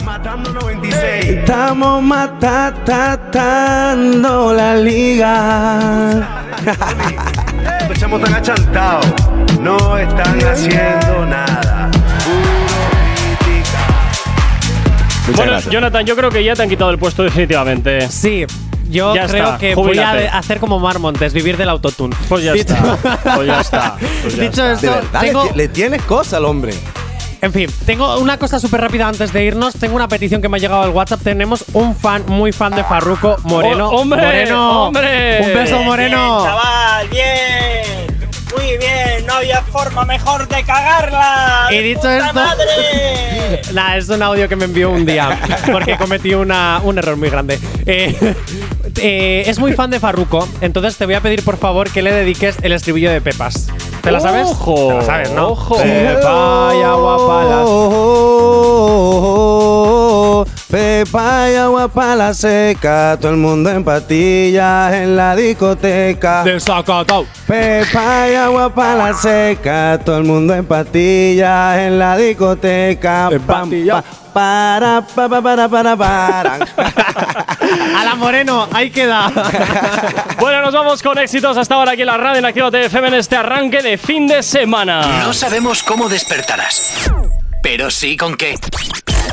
Estamos 0.82 2.02
matando 2.02 2.52
la 4.54 4.76
liga. 4.76 6.26
estamos 7.92 8.20
tan 8.22 8.34
achantados. 8.34 9.06
No 9.60 9.98
están 9.98 10.38
haciendo 10.44 11.26
nada. 11.26 11.90
Bueno, 15.36 15.52
gracias. 15.52 15.72
Jonathan, 15.72 16.04
yo 16.06 16.16
creo 16.16 16.30
que 16.30 16.42
ya 16.42 16.54
te 16.54 16.62
han 16.62 16.68
quitado 16.68 16.90
el 16.90 16.98
puesto 16.98 17.22
definitivamente. 17.22 18.08
Sí, 18.10 18.46
yo 18.88 19.14
Ya 19.14 19.26
creo 19.28 19.44
está, 19.44 19.58
que 19.58 19.74
voy 19.76 19.98
a 19.98 20.36
hacer 20.38 20.58
como 20.58 20.80
Mar 20.80 20.98
Montes, 20.98 21.32
vivir 21.32 21.56
del 21.56 21.68
autotune. 21.68 22.16
Pues 22.28 22.42
ya 22.42 22.52
Dicho- 22.52 22.74
está. 22.74 23.18
Pues 23.36 23.46
ya 23.46 23.60
está. 23.60 23.96
Pues 24.22 24.34
ya 24.36 24.42
Dicho 24.42 24.64
está. 24.64 24.72
esto, 24.72 24.86
De 24.86 24.92
verdad, 24.96 25.20
tengo- 25.20 25.50
le 25.54 25.68
tienes 25.68 26.02
cosa 26.02 26.38
al 26.38 26.46
hombre. 26.46 26.74
En 27.42 27.52
fin, 27.52 27.70
tengo 27.86 28.18
una 28.18 28.36
cosa 28.36 28.58
súper 28.60 28.82
rápida 28.82 29.08
antes 29.08 29.32
de 29.32 29.44
irnos. 29.44 29.74
Tengo 29.74 29.96
una 29.96 30.08
petición 30.08 30.42
que 30.42 30.48
me 30.48 30.58
ha 30.58 30.60
llegado 30.60 30.82
al 30.82 30.90
WhatsApp. 30.90 31.20
Tenemos 31.22 31.64
un 31.72 31.96
fan, 31.96 32.24
muy 32.26 32.52
fan 32.52 32.74
de 32.74 32.84
Farruko 32.84 33.36
Moreno. 33.44 33.88
Oh, 33.88 34.00
¡Hombre! 34.00 34.22
Moreno. 34.22 34.82
¡Hombre! 34.88 35.40
Un 35.46 35.54
beso, 35.54 35.78
Moreno. 35.82 36.42
Bien, 36.42 36.50
chaval, 36.50 37.08
bien. 37.08 38.10
Muy 38.56 38.76
bien, 38.78 39.26
no 39.26 39.34
había 39.34 39.62
forma 39.62 40.04
mejor 40.04 40.46
de 40.48 40.62
cagarla. 40.64 41.68
Y 41.70 41.76
¡De 41.76 41.82
dicho 41.82 42.00
puta 42.00 42.18
esto- 42.26 42.34
madre! 42.34 42.66
Nah, 43.72 43.96
es 43.96 44.08
un 44.08 44.22
audio 44.22 44.48
que 44.48 44.54
me 44.54 44.64
envió 44.66 44.90
un 44.90 45.04
día 45.04 45.36
porque 45.72 45.96
cometí 45.96 46.34
una, 46.34 46.80
un 46.84 46.98
error 46.98 47.16
muy 47.16 47.30
grande. 47.30 47.58
Eh, 47.86 48.34
eh, 48.96 49.42
es 49.46 49.58
muy 49.58 49.72
fan 49.72 49.90
de 49.90 49.98
Farruko, 49.98 50.48
entonces 50.60 50.96
te 50.96 51.04
voy 51.04 51.14
a 51.14 51.20
pedir 51.20 51.44
por 51.44 51.56
favor 51.56 51.90
que 51.90 52.00
le 52.02 52.12
dediques 52.12 52.56
el 52.62 52.72
estribillo 52.72 53.10
de 53.10 53.20
Pepas. 53.20 53.68
¿Te 54.02 54.10
la 54.10 54.20
sabes? 54.20 54.48
Ojo, 54.50 54.74
Te 54.74 54.94
la 54.94 55.02
sabes, 55.02 55.30
¿no? 55.32 55.48
ojo. 55.50 55.76
Pepa 55.76 56.70
y 56.74 56.82
agua 56.82 57.16
pala. 57.26 57.64
Oh, 57.66 59.39
Pepa 60.70 61.50
y 61.50 61.56
agua 61.56 61.88
para 61.88 62.14
la 62.14 62.32
seca, 62.32 63.18
todo 63.20 63.32
el 63.32 63.38
mundo 63.38 63.70
en 63.70 63.82
patillas 63.82 64.94
en 64.94 65.16
la 65.16 65.34
discoteca. 65.34 66.44
Desacatado. 66.44 67.26
Pepa 67.44 68.28
y 68.30 68.34
agua 68.36 68.72
para 68.72 68.94
la 69.08 69.14
seca, 69.14 69.98
todo 70.04 70.18
el 70.18 70.24
mundo 70.24 70.54
en 70.54 70.64
patillas 70.64 71.76
en 71.76 71.98
la 71.98 72.16
discoteca. 72.16 73.30
Pam, 73.44 73.68
pa, 73.84 74.04
para, 74.32 75.02
pa, 75.02 75.28
pa, 75.28 75.42
para, 75.42 75.68
para, 75.68 75.96
para. 75.96 76.54
A 77.98 78.04
la 78.04 78.14
Moreno, 78.14 78.68
ahí 78.72 78.90
queda. 78.90 79.32
Bueno, 80.38 80.62
nos 80.62 80.72
vamos 80.72 81.02
con 81.02 81.18
éxitos 81.18 81.56
hasta 81.56 81.74
ahora 81.74 81.92
aquí 81.92 82.00
en 82.00 82.06
la 82.06 82.16
radio 82.16 82.38
en 82.38 82.44
Activa 82.46 82.68
FM 82.68 83.08
en 83.08 83.14
este 83.14 83.36
arranque 83.36 83.82
de 83.82 83.98
fin 83.98 84.26
de 84.26 84.42
semana. 84.42 85.24
No 85.24 85.34
sabemos 85.34 85.82
cómo 85.82 86.08
despertarás, 86.08 87.10
pero 87.62 87.90
sí 87.90 88.16
con 88.16 88.36
qué. 88.36 88.54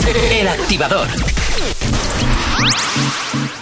El 0.32 0.48
activador. 0.48 1.08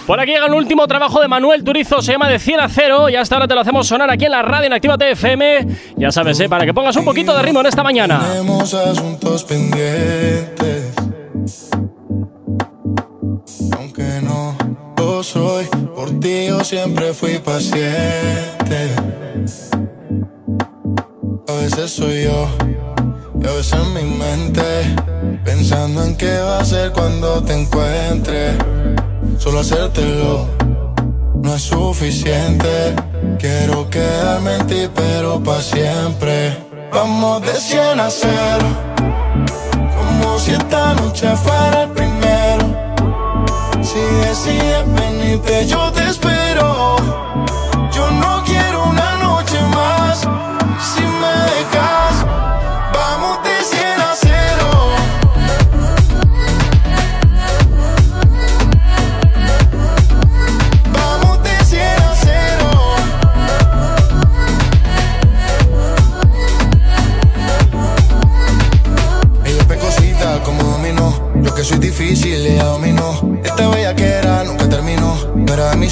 Por 0.06 0.20
aquí 0.20 0.30
llega 0.30 0.46
el 0.46 0.54
último 0.54 0.86
trabajo 0.86 1.20
de 1.20 1.26
Manuel 1.26 1.64
Turizo, 1.64 2.00
se 2.00 2.12
llama 2.12 2.28
De 2.28 2.38
100 2.38 2.60
a 2.60 2.68
0 2.68 3.08
y 3.08 3.16
hasta 3.16 3.34
ahora 3.34 3.48
te 3.48 3.54
lo 3.56 3.60
hacemos 3.62 3.88
sonar 3.88 4.08
aquí 4.08 4.26
en 4.26 4.30
la 4.30 4.42
radio 4.42 4.66
en 4.66 4.72
Activa 4.72 4.96
FM. 5.00 5.66
Ya 5.96 6.12
sabes, 6.12 6.38
¿eh? 6.38 6.48
para 6.48 6.64
que 6.64 6.72
pongas 6.72 6.94
un 6.94 7.04
poquito 7.04 7.36
de 7.36 7.42
ritmo 7.42 7.60
en 7.60 7.66
esta 7.66 7.82
mañana. 7.82 8.20
Tenemos 8.20 8.72
asuntos 8.72 9.42
pendientes. 9.42 10.94
Aunque 13.76 14.20
no 14.22 14.56
lo 14.96 15.24
soy, 15.24 15.64
por 15.96 16.20
ti 16.20 16.46
yo 16.46 16.62
siempre 16.62 17.12
fui 17.12 17.38
paciente. 17.38 18.94
A 21.48 21.52
veces 21.52 21.90
soy 21.90 22.24
yo, 22.24 22.48
y 23.40 23.46
a 23.46 23.52
veces 23.52 23.72
en 23.72 23.94
mi 23.94 24.02
mente, 24.02 24.96
pensando 25.44 26.04
en 26.04 26.16
qué 26.16 26.38
va 26.38 26.60
a 26.60 26.64
ser 26.64 26.92
cuando 26.92 27.42
te 27.42 27.54
encuentre. 27.60 28.56
Solo 29.38 29.60
hacértelo 29.60 30.56
no 31.46 31.54
es 31.54 31.62
suficiente. 31.62 32.94
Quiero 33.38 33.88
quedarme 33.88 34.56
en 34.56 34.66
ti, 34.66 34.88
pero 34.94 35.40
para 35.42 35.62
siempre. 35.62 36.56
Vamos 36.92 37.42
de 37.42 37.54
100 37.54 38.00
a 38.00 38.10
0. 38.10 38.32
Como 39.96 40.38
si 40.38 40.52
esta 40.52 40.94
noche 40.94 41.28
fuera 41.36 41.82
el 41.84 41.90
primero. 41.90 42.64
Si 43.82 44.00
decides 44.26 44.84
venirte, 44.94 45.66
yo 45.66 45.92
te 45.92 46.08
espero. 46.08 46.45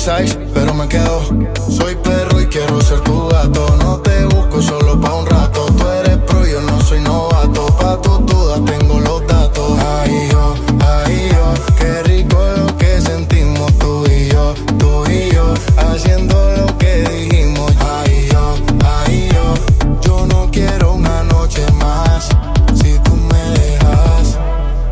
Pero 0.07 0.75
me 0.75 0.87
quedó. 0.87 1.23
Soy 1.71 1.95
perro 1.97 2.39
y 2.39 2.47
quiero 2.47 2.79
ser 2.83 3.01
tu 3.01 3.27
gato. 3.29 3.75
No 3.83 3.97
te 4.01 4.27
busco 4.27 4.61
solo 4.61 5.01
pa' 5.01 5.15
un 5.15 5.25
rato. 5.25 5.65
Tú 5.65 5.89
eres 5.89 6.19
pro, 6.19 6.47
yo 6.47 6.61
no 6.61 6.79
soy 6.83 7.01
novato. 7.01 7.67
Pa' 7.81 7.99
tus 8.03 8.27
dudas 8.27 8.61
tengo 8.67 9.01
los 9.01 9.27
datos. 9.27 9.79
Ay, 10.03 10.29
yo, 10.31 10.55
ay, 10.85 11.31
yo. 11.33 11.75
Qué 11.79 12.03
rico 12.03 12.37
lo 12.55 12.77
que 12.77 13.01
sentimos 13.01 13.73
tú 13.79 14.05
y 14.07 14.29
yo, 14.29 14.53
tú 14.79 15.11
y 15.11 15.33
yo. 15.33 15.55
Haciendo 15.79 16.35
lo 16.59 16.77
que 16.77 17.09
dijimos. 17.09 17.73
Ay, 17.81 18.29
yo, 18.31 18.57
ay, 18.85 19.31
yo. 19.33 20.01
Yo 20.03 20.27
no 20.27 20.51
quiero 20.51 20.93
una 20.93 21.23
noche 21.23 21.65
más. 21.81 22.29
Si 22.75 22.99
tú 22.99 23.17
me 23.17 23.43
dejas, 23.59 24.39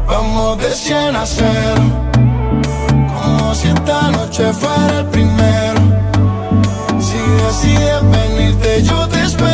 vamos 0.07 0.59
de 0.59 0.71
100 0.71 1.17
a 1.17 1.27
0. 1.27 2.12
Esta 3.75 4.11
noche 4.11 4.53
fuera 4.53 4.99
el 4.99 5.07
primero. 5.07 5.81
Si 7.01 7.19
decides 7.19 8.03
venirte, 8.11 8.83
yo 8.83 9.09
te 9.09 9.23
espero. 9.23 9.52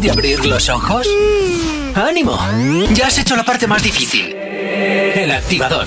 De 0.00 0.10
abrir 0.10 0.44
los 0.46 0.68
ojos? 0.68 1.06
¡Ánimo! 1.94 2.38
Ya 2.94 3.08
has 3.08 3.18
hecho 3.18 3.36
la 3.36 3.44
parte 3.44 3.66
más 3.66 3.82
difícil. 3.82 4.34
El 4.34 5.30
activador. 5.30 5.86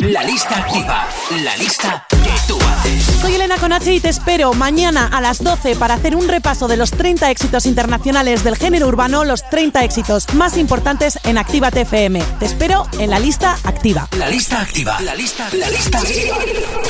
La 0.00 0.22
lista 0.22 0.56
activa. 0.58 1.08
La 1.42 1.56
lista 1.56 2.06
que 2.08 2.30
tú 2.46 2.58
haces. 2.58 3.04
Soy 3.20 3.34
Elena 3.34 3.56
Conache 3.56 3.94
y 3.94 4.00
te 4.00 4.08
espero 4.08 4.52
mañana 4.52 5.08
a 5.12 5.20
las 5.20 5.42
12 5.42 5.76
para 5.76 5.94
hacer 5.94 6.16
un 6.16 6.28
repaso 6.28 6.68
de 6.68 6.76
los 6.76 6.90
30 6.90 7.30
éxitos 7.30 7.66
internacionales 7.66 8.44
del 8.44 8.56
género 8.56 8.86
urbano, 8.86 9.24
los 9.24 9.48
30 9.48 9.82
éxitos 9.84 10.32
más 10.34 10.56
importantes 10.56 11.18
en 11.24 11.38
Actívate 11.38 11.82
FM. 11.82 12.22
Te 12.38 12.46
espero 12.46 12.86
en 12.98 13.10
la 13.10 13.18
lista 13.18 13.56
activa. 13.64 14.08
La 14.18 14.28
lista 14.28 14.60
activa. 14.60 15.00
La 15.00 15.14
lista, 15.14 15.48
la 15.52 15.70
lista 15.70 16.00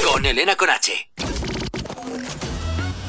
con 0.05 0.27
Elena 0.27 0.57
Conache. 0.57 1.11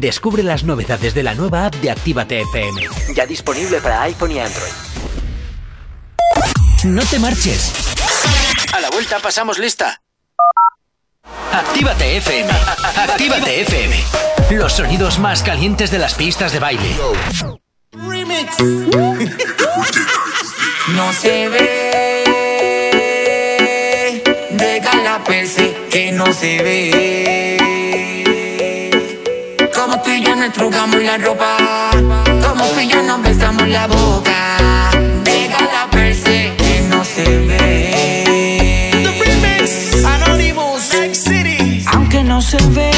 Descubre 0.00 0.42
las 0.42 0.64
novedades 0.64 1.14
de 1.14 1.22
la 1.22 1.34
nueva 1.34 1.66
app 1.66 1.74
de 1.76 1.88
Actívate 1.88 2.40
FM. 2.40 2.88
Ya 3.14 3.26
disponible 3.26 3.80
para 3.80 4.02
iPhone 4.02 4.32
y 4.32 4.40
Android. 4.40 4.72
No 6.82 7.02
te 7.04 7.20
marches. 7.20 7.72
A 8.72 8.80
la 8.80 8.90
vuelta 8.90 9.20
pasamos 9.20 9.58
lista. 9.58 10.00
Actívate 11.52 12.16
FM. 12.16 12.50
Actívate 12.96 13.60
FM. 13.62 13.96
Los 14.50 14.72
sonidos 14.72 15.20
más 15.20 15.44
calientes 15.44 15.92
de 15.92 15.98
las 15.98 16.14
pistas 16.14 16.52
de 16.52 16.58
baile. 16.58 16.96
Remix. 17.92 18.58
no 20.88 21.12
se 21.12 21.48
ve. 21.48 21.84
Que 25.90 26.10
no 26.10 26.32
se 26.32 26.62
ve 26.62 27.43
nos 30.44 30.52
trocamos 30.52 31.02
la 31.02 31.16
ropa. 31.16 31.56
Como 32.46 32.74
que 32.74 32.86
ya 32.86 33.02
nos 33.02 33.22
besamos 33.22 33.66
la 33.68 33.86
boca. 33.86 34.90
Pega 35.24 35.58
la 35.72 35.88
perse 35.90 36.52
que 36.58 36.80
no 36.90 37.02
se 37.04 37.24
ve. 37.48 38.90
The 39.04 39.12
remix, 39.24 40.04
Anonymous, 40.04 40.82
City. 41.12 41.84
Aunque 41.92 42.22
no 42.22 42.42
se 42.42 42.58
ve. 42.74 42.93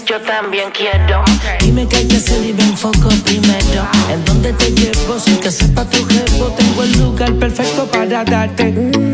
yo 0.00 0.18
también 0.22 0.70
quiero. 0.70 1.22
Dime 1.60 1.86
qué 1.86 1.96
hay 1.96 2.08
que 2.08 2.16
hacer 2.16 2.42
y 2.44 2.52
me 2.54 2.62
enfoco 2.62 3.08
primero. 3.24 3.86
¿En 4.10 4.24
dónde 4.24 4.52
te 4.54 4.70
llevo? 4.70 5.18
Sin 5.18 5.36
que 5.36 5.50
sepa 5.50 5.84
tu 5.84 5.98
jevo, 6.06 6.46
tengo 6.56 6.82
el 6.82 6.98
lugar 6.98 7.34
perfecto 7.34 7.86
para 7.86 8.24
darte. 8.24 9.11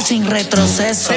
sin 0.00 0.26
retroceso. 0.26 1.12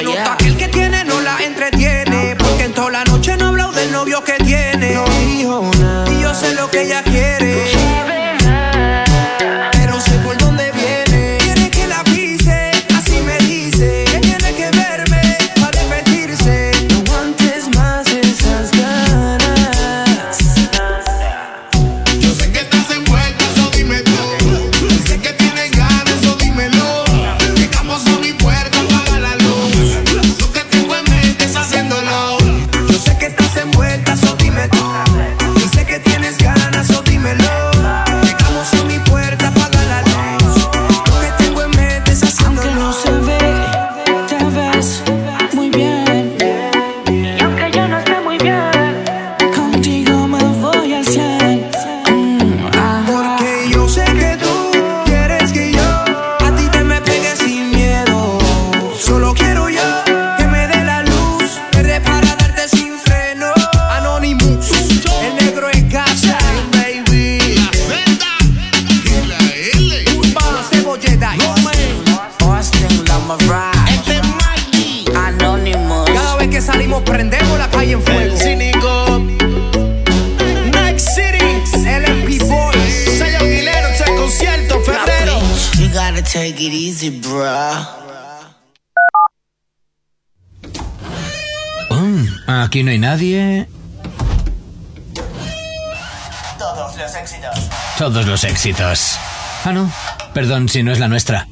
Ah, 99.64 99.72
no. 99.72 99.88
Perdón 100.34 100.68
si 100.68 100.82
no 100.82 100.90
es 100.90 100.98
la 100.98 101.06
nuestra. 101.06 101.46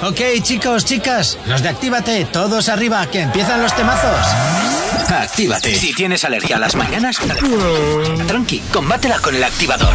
Ok, 0.00 0.20
chicos, 0.42 0.86
chicas, 0.86 1.38
los 1.46 1.62
de 1.62 1.68
Actívate, 1.68 2.24
todos 2.24 2.70
arriba, 2.70 3.06
que 3.06 3.20
empiezan 3.20 3.60
los 3.62 3.76
temazos. 3.76 4.26
Actívate. 5.10 5.74
Si 5.74 5.92
tienes 5.92 6.24
alergia 6.24 6.56
a 6.56 6.58
las 6.58 6.74
mañanas, 6.74 7.18
tranqui, 8.26 8.60
combátela 8.72 9.18
con 9.18 9.34
el 9.34 9.44
activador. 9.44 9.92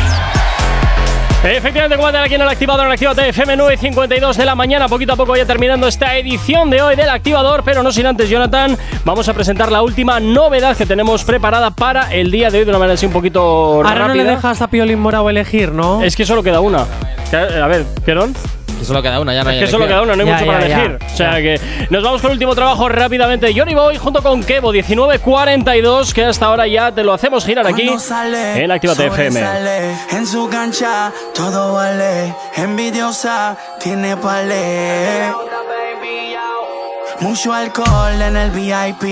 Efectivamente, 1.43 1.95
combate 1.95 2.17
aquí 2.17 2.35
en 2.35 2.41
el 2.41 2.49
activador 2.49 2.87
en 2.87 2.91
Actívate 2.91 3.29
FM 3.29 3.57
9.52 3.57 4.35
de 4.35 4.45
la 4.45 4.55
mañana. 4.55 4.87
Poquito 4.89 5.13
a 5.13 5.15
poco 5.15 5.35
ya 5.35 5.45
terminando 5.45 5.87
esta 5.87 6.17
edición 6.17 6.69
de 6.69 6.81
hoy 6.81 6.95
del 6.95 7.09
activador, 7.09 7.61
pero 7.63 7.83
no 7.83 7.91
sin 7.91 8.05
antes, 8.05 8.29
Jonathan, 8.29 8.75
vamos 9.05 9.29
a 9.29 9.33
presentar 9.33 9.71
la 9.71 9.81
última 9.81 10.19
novedad 10.19 10.75
que 10.75 10.85
tenemos 10.85 11.23
preparada 11.23 11.71
para 11.71 12.11
el 12.13 12.31
día 12.31 12.49
de 12.49 12.59
hoy 12.59 12.65
de 12.65 12.71
una 12.71 12.79
manera 12.79 12.95
así 12.95 13.05
un 13.05 13.13
poquito 13.13 13.41
Ahora 13.75 14.07
no 14.07 14.13
le 14.13 14.23
rápida. 14.23 14.35
dejas 14.35 14.61
a 14.61 14.67
Piolín 14.67 14.99
Morao 14.99 15.29
elegir, 15.29 15.71
¿no? 15.71 16.03
Es 16.03 16.15
que 16.15 16.25
solo 16.25 16.43
queda 16.43 16.59
una. 16.59 16.85
A 17.31 17.67
ver, 17.67 17.85
¿Pierón? 18.03 18.33
Que 18.79 18.85
solo 18.85 19.01
queda 19.01 19.19
una, 19.19 19.33
ya 19.33 19.43
no 19.43 19.49
hay 19.49 19.57
Es 19.59 19.65
que 19.65 19.71
solo 19.71 19.87
queda 19.87 20.01
una, 20.01 20.15
no 20.15 20.21
hay 20.23 20.27
Ya, 20.27 20.33
mucho 20.33 20.45
ya, 20.45 20.51
para 20.51 20.67
ya. 20.67 20.83
elegir. 20.85 20.99
O 21.13 21.17
sea 21.17 21.31
que 21.37 21.59
nos 21.89 22.03
vamos 22.03 22.21
con 22.21 22.29
el 22.31 22.35
último 22.35 22.53
trabajo 22.55 22.87
rápidamente. 22.89 23.53
Johnny 23.55 23.73
Boy 23.73 23.97
junto 23.97 24.21
con 24.21 24.43
Kevo 24.43 24.71
1942, 24.71 26.13
que 26.13 26.25
hasta 26.25 26.45
ahora 26.45 26.67
ya 26.67 26.91
te 26.91 27.03
lo 27.03 27.13
hacemos 27.13 27.43
girar 27.45 27.65
aquí 27.67 27.89
sale, 27.99 28.63
en 28.63 28.71
Actívate 28.71 29.07
FM. 29.07 29.31
sobresale, 29.31 29.95
En 30.11 30.27
su 30.27 30.47
cancha 30.49 31.11
todo 31.33 31.73
vale. 31.73 32.33
Envidiosa 32.55 33.57
tiene 33.81 34.15
palé. 34.17 35.31
Mucho 37.19 37.51
alcohol 37.51 38.21
en 38.21 38.37
el 38.37 38.51
VIP. 38.51 39.03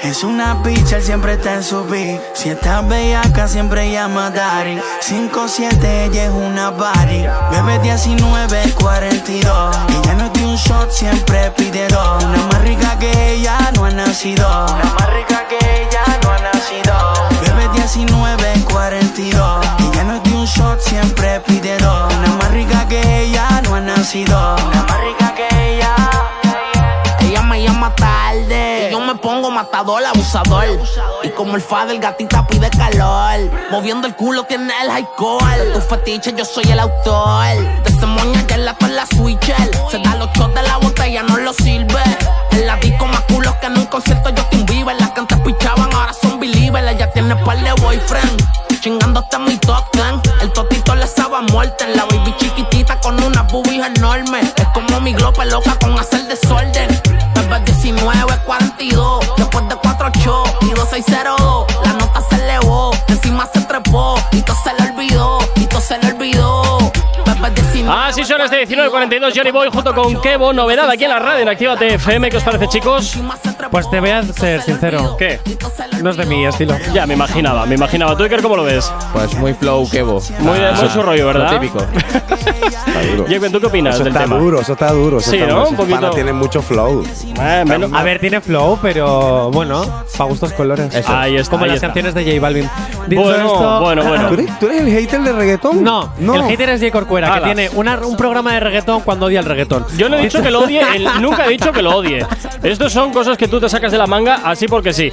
Es 0.00 0.24
una 0.24 0.54
bitch, 0.54 0.92
él 0.92 1.02
siempre 1.02 1.34
está 1.34 1.54
en 1.54 1.62
su 1.62 1.84
beat. 1.84 2.18
Si 2.34 2.48
está 2.48 2.80
bellaca, 2.80 3.46
siempre 3.48 3.92
llama 3.92 4.30
Dari. 4.30 4.80
5-7, 5.02 5.84
ella 5.84 6.24
es 6.24 6.30
una 6.30 6.70
body. 6.70 7.26
Bebe 7.50 7.78
19, 7.80 8.72
42. 8.80 9.76
Ella 9.88 10.14
no 10.14 10.30
de 10.30 10.46
un 10.46 10.56
shot, 10.56 10.90
siempre 10.90 11.50
pide 11.50 11.86
dos. 11.88 12.24
Una 12.24 12.46
más 12.46 12.62
rica 12.62 12.98
que 12.98 13.34
ella 13.34 13.58
no 13.74 13.84
ha 13.84 13.90
nacido. 13.90 14.48
Una 14.48 14.94
más 14.98 15.12
rica 15.12 15.46
que 15.46 15.58
ella 15.82 16.04
no 16.22 16.30
ha 16.30 16.38
nacido. 16.38 16.94
Bebe 17.42 17.68
19, 17.74 18.64
42. 18.72 19.66
Ella 19.92 20.04
no 20.04 20.18
de 20.18 20.32
un 20.32 20.46
shot, 20.46 20.80
siempre 20.80 21.40
pide 21.40 21.76
dos. 21.76 22.14
Una 22.14 22.36
más 22.36 22.50
rica 22.52 22.88
que 22.88 23.24
ella 23.24 23.60
no 23.64 23.74
ha 23.74 23.80
nacido. 23.80 24.56
Una 24.66 24.82
más 24.84 25.00
rica 25.02 25.34
que 25.34 25.74
ella. 25.74 26.29
Ella 27.30 27.42
me 27.42 27.62
llama 27.62 27.94
tarde. 27.94 28.88
Y 28.88 28.90
yo 28.90 28.98
me 28.98 29.14
pongo 29.14 29.52
matador, 29.52 30.04
abusador. 30.04 30.66
Y 31.22 31.28
como 31.28 31.54
el 31.54 31.62
fa 31.62 31.86
del 31.86 32.00
gatita 32.00 32.44
pide 32.44 32.68
calor. 32.70 33.48
Moviendo 33.70 34.08
el 34.08 34.16
culo 34.16 34.42
tiene 34.42 34.72
el 34.82 34.90
alcohol. 34.90 35.40
De 35.56 35.70
tu 35.74 35.80
fetiche 35.80 36.34
yo 36.36 36.44
soy 36.44 36.64
el 36.64 36.80
autor. 36.80 37.54
De 37.84 37.88
ese 37.88 38.04
moña 38.04 38.44
que 38.48 38.56
la 38.56 38.76
la 38.88 39.06
switcher. 39.06 39.70
Se 39.92 39.98
da 40.00 40.16
los 40.16 40.28
shots 40.32 40.54
de 40.56 40.62
la 40.62 40.78
botella, 40.78 41.22
no 41.22 41.36
lo 41.36 41.52
sirve. 41.52 42.02
En 42.50 42.66
la 42.66 42.74
disco 42.78 43.06
más 43.06 43.20
culos 43.32 43.54
que 43.60 43.66
en 43.66 43.78
un 43.78 43.86
concierto 43.86 44.30
yo 44.30 44.44
te 44.46 44.56
Bieber. 44.64 44.96
Las 44.98 45.10
que 45.10 45.20
antes 45.20 45.38
pichaban 45.38 45.88
ahora 45.94 46.12
son 46.12 46.40
believers. 46.40 46.90
Ella 46.90 47.12
tiene 47.12 47.36
par 47.36 47.62
de 47.62 47.72
boyfriend. 47.80 48.42
Chingando 48.80 49.20
hasta 49.20 49.38
mi 49.38 49.56
top 49.58 49.88
ten. 49.92 50.20
El 50.40 50.52
totito 50.52 50.96
le 50.96 51.06
sabe 51.06 51.36
a 51.36 51.42
muerte. 51.42 51.86
La 51.94 52.06
baby 52.06 52.34
chiquitita 52.38 52.98
con 52.98 53.22
unas 53.22 53.46
boobies 53.52 53.86
enormes. 53.86 54.52
Es 54.56 54.66
como 54.74 55.00
mi 55.00 55.12
glope 55.12 55.44
loca 55.44 55.76
con 55.78 55.96
hacer 55.96 56.26
desorden. 56.26 56.99
Bebé 57.90 58.02
19, 58.02 58.38
42. 58.46 59.36
Después 59.36 59.68
de 59.68 59.74
4 59.76 60.10
shows 60.20 60.50
y 60.62 60.70
2602. 60.70 61.69
Así 67.92 68.24
son 68.24 68.38
las 68.38 68.50
de 68.50 68.66
19.42, 68.68 69.32
Johnny 69.34 69.50
Boy 69.50 69.68
junto 69.72 69.92
con 69.94 70.20
Kevo. 70.20 70.52
Novedad 70.52 70.88
aquí 70.88 71.04
en 71.04 71.10
la 71.10 71.18
radio 71.18 71.42
en 71.42 71.48
Actívate 71.48 71.94
FM. 71.94 72.30
¿Qué 72.30 72.36
os 72.36 72.42
parece, 72.44 72.68
chicos? 72.68 73.18
Pues 73.70 73.90
te 73.90 73.98
voy 74.00 74.10
a 74.10 74.22
ser 74.22 74.62
sincero. 74.62 75.16
¿Qué? 75.18 75.40
No 76.02 76.10
es 76.10 76.16
de 76.16 76.26
mi 76.26 76.46
estilo. 76.46 76.76
Ya, 76.94 77.06
me 77.06 77.14
imaginaba, 77.14 77.66
me 77.66 77.74
imaginaba. 77.74 78.16
¿Tú, 78.16 78.22
Iker, 78.24 78.42
cómo 78.42 78.56
lo 78.56 78.62
ves? 78.64 78.92
Pues 79.12 79.34
muy 79.34 79.54
flow, 79.54 79.88
Kevo. 79.90 80.20
Muy, 80.38 80.58
de- 80.58 80.72
muy 80.72 80.88
su 80.88 81.02
rollo, 81.02 81.26
¿verdad? 81.26 81.52
Lo 81.52 81.60
típico. 81.60 81.78
Jake, 83.28 83.50
¿tú 83.50 83.60
qué 83.60 83.66
opinas 83.66 83.94
Eso 83.94 84.04
del 84.04 84.12
está 84.12 84.24
tema? 84.24 84.36
duro, 84.38 84.60
eso 84.60 84.72
está 84.72 84.92
duro. 84.92 85.18
eso 85.18 85.30
Sí, 85.30 85.36
está 85.38 85.52
¿no? 85.52 85.68
Un 85.68 85.76
poquito. 85.76 86.10
tiene 86.10 86.32
mucho 86.32 86.62
flow. 86.62 87.04
Eh, 87.40 87.64
menos- 87.66 87.92
A 87.92 88.02
ver, 88.02 88.18
tiene 88.20 88.40
flow, 88.40 88.78
pero 88.80 89.50
bueno, 89.50 89.84
para 90.16 90.24
gustos 90.30 90.52
colores. 90.52 90.94
Eso. 90.94 91.12
Ahí 91.16 91.36
está, 91.36 91.50
Como 91.50 91.64
ahí 91.64 91.70
las 91.70 91.76
está. 91.76 91.88
canciones 91.88 92.14
de 92.14 92.24
J 92.24 92.40
Balvin. 92.40 92.68
Dicho 93.06 93.22
Bueno, 93.22 93.46
esto- 93.46 93.80
bueno, 93.80 94.04
bueno. 94.04 94.28
¿Tú 94.28 94.34
eres, 94.34 94.58
tú 94.58 94.66
eres 94.66 94.80
el 94.82 94.88
hater 94.90 95.20
de 95.22 95.32
reggaetón? 95.32 95.82
No, 95.84 96.12
el 96.18 96.42
hater 96.44 96.68
es 96.70 96.80
J. 96.80 96.92
Corcuera, 96.92 97.28
que 97.28 97.36
Ala. 97.38 97.46
tiene 97.46 97.68
una- 97.80 97.98
un 98.06 98.16
programa 98.16 98.52
de 98.54 98.60
reggaetón 98.60 99.00
cuando 99.02 99.26
odia 99.26 99.40
el 99.40 99.46
reggaetón. 99.46 99.84
Yo 99.96 100.08
no 100.08 100.16
he 100.16 100.22
dicho 100.22 100.42
que 100.42 100.50
lo 100.50 100.60
odie, 100.60 100.80
él 100.96 101.06
nunca 101.20 101.46
he 101.46 101.50
dicho 101.50 101.72
que 101.72 101.82
lo 101.82 101.96
odie. 101.96 102.24
Estos 102.62 102.92
son 102.92 103.12
cosas 103.12 103.36
que 103.36 103.48
tú 103.48 103.58
te 103.60 103.68
sacas 103.68 103.90
de 103.92 103.98
la 103.98 104.06
manga 104.06 104.40
así 104.44 104.66
porque 104.68 104.92
sí. 104.92 105.10